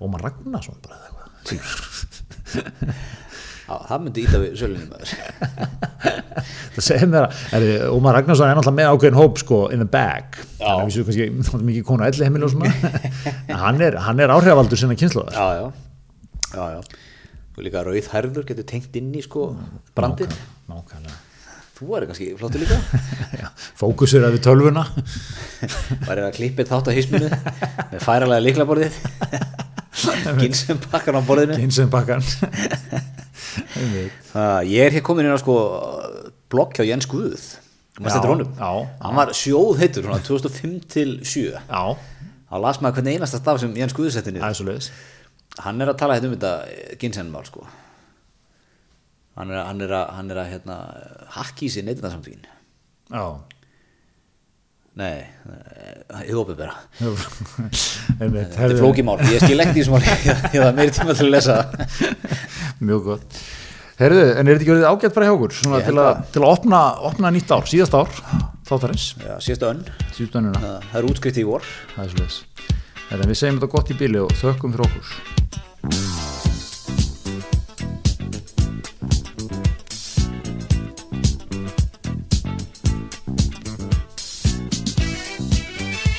Og 0.00 0.08
maður 0.10 0.28
Ragnarsson 0.28 0.78
bara 0.84 0.98
eða 0.98 1.08
eitthvað. 1.10 1.90
Það 3.70 4.00
myndi 4.02 4.22
íta 4.24 4.38
við 4.42 4.54
sölunni 4.58 4.86
maður. 4.90 5.10
Það 6.74 6.82
segir 6.82 7.10
mér 7.12 7.26
að 7.28 7.66
er, 7.68 7.84
Ómar 7.94 8.16
Ragnarsson 8.18 8.48
er 8.50 8.58
náttúrulega 8.58 8.78
með 8.80 8.90
ákveðin 8.94 9.18
hóp 9.20 9.38
sko 9.42 9.60
in 9.74 9.82
the 9.84 9.86
bag 9.90 10.40
við 10.58 10.96
séum 10.96 11.06
kannski 11.06 11.60
mikið 11.68 11.84
konu 11.86 12.06
elli 12.08 12.26
heimil 12.26 12.48
og 12.48 12.54
svona. 12.54 12.72
Hann 13.62 13.78
er, 13.84 13.98
hann 14.02 14.22
er 14.22 14.32
áhrifavaldur 14.34 14.78
sinna 14.80 14.96
kynsluðar 14.98 15.36
Já, 15.36 15.46
já, 15.60 15.64
já, 16.56 16.64
já 16.74 16.80
Og 17.60 17.66
líka 17.66 17.82
rauð 17.84 18.06
herður 18.14 18.46
getur 18.48 18.64
tengt 18.64 18.94
inn 18.96 19.10
í 19.12 19.20
sko 19.20 19.50
brandið. 19.92 20.32
nákvæmlega 20.70 21.18
Þú 21.80 21.94
er 21.96 22.04
kannski 22.08 22.26
flottur 22.36 22.60
líka. 22.60 22.76
Fókusur 23.80 24.24
við 24.32 24.42
tölvuna. 24.44 24.82
Værið 26.08 26.26
að 26.26 26.34
klippið 26.36 26.68
þátt 26.72 26.88
á 26.88 26.92
hisminu 26.96 27.28
með 27.28 28.02
færalega 28.04 28.44
líklaborðið 28.44 28.98
Ginsum 30.40 30.80
pakkan 30.88 31.16
á 31.16 31.22
borðinu. 31.24 31.56
Uh, 34.32 34.60
Ég 34.68 34.86
er 34.86 34.96
hér 34.96 35.04
komin 35.04 35.28
inn 35.28 35.36
á 35.36 35.40
sko 35.40 35.56
blogg 36.52 36.76
hjá 36.76 36.84
Jens 36.88 37.08
Guð. 37.10 37.44
Hann 39.04 39.16
var 39.20 39.32
sjóð 39.36 39.80
heitur 39.82 40.06
svona 40.06 40.20
2005 40.24 40.76
til 40.96 41.16
7 41.26 41.48
já, 41.52 41.82
Þá 42.50 42.56
las 42.64 42.80
maður 42.80 43.00
hvernig 43.00 43.18
einasta 43.18 43.40
staf 43.40 43.60
sem 43.60 43.74
Jens 43.76 43.92
Guð 43.96 44.12
setti 44.14 44.32
niður. 44.32 44.48
Er 44.48 45.19
Hann 45.58 45.82
er 45.82 45.90
að 45.90 45.98
tala 46.00 46.16
hérna 46.16 46.30
um 46.30 46.36
þetta 46.36 46.96
Ginsenmál 47.00 47.46
sko. 47.48 47.66
Hann 49.38 49.50
er, 49.50 49.62
hann 49.66 49.80
er 49.82 49.94
að, 49.96 50.10
hann 50.16 50.30
er 50.32 50.42
að 50.42 50.50
hérna, 50.54 50.76
hakki 51.36 51.68
í 51.68 51.72
sig 51.72 51.86
neytindarsamtökin 51.86 52.44
já. 53.10 53.24
Nei, 55.00 55.22
ég 56.26 56.34
hópið 56.34 56.58
bara 56.58 56.74
Þetta 56.98 58.66
er 58.66 58.74
flókimál, 58.76 59.16
ég 59.30 59.42
skil 59.44 59.62
ekkert 59.62 59.78
í 59.78 59.84
þessum 59.84 59.96
máli. 59.96 60.16
Ég 60.54 60.58
það 60.58 60.76
meiri 60.76 60.94
tíma 60.96 61.14
til 61.14 61.28
að 61.28 61.32
lesa. 61.36 61.56
Mjög 62.90 63.06
gott. 63.06 63.38
Herðu, 64.00 64.26
en 64.26 64.42
er 64.42 64.50
þetta 64.50 64.64
ekki 64.64 64.74
verið 64.74 64.88
ágætt 64.90 65.16
bara 65.16 65.28
hjá 65.28 65.34
okkur? 65.36 65.56
Til, 65.60 65.70
að, 65.70 65.86
það. 65.86 66.20
til 66.34 66.42
að 66.42 66.50
opna, 66.50 66.82
opna 67.10 67.32
nýtt 67.32 67.54
ár, 67.54 67.66
síðast 67.70 67.96
ár 67.96 68.12
þáttarins, 68.70 69.06
Já, 69.22 69.34
síðasta 69.46 69.72
önn, 69.72 69.82
það 70.18 71.00
er 71.00 71.10
útskrift 71.10 71.40
í 71.40 71.46
vor. 71.48 71.66
Það 71.94 72.04
er 72.04 72.14
svo 72.14 72.79
leiðis 73.18 73.32
við 73.32 73.40
segjum 73.42 73.58
þetta 73.58 73.72
gott 73.74 73.90
í 73.90 73.98
bíli 73.98 74.22
og 74.22 74.38
þökkum 74.38 74.76
fyrir 74.76 74.86
okkur 74.86 76.49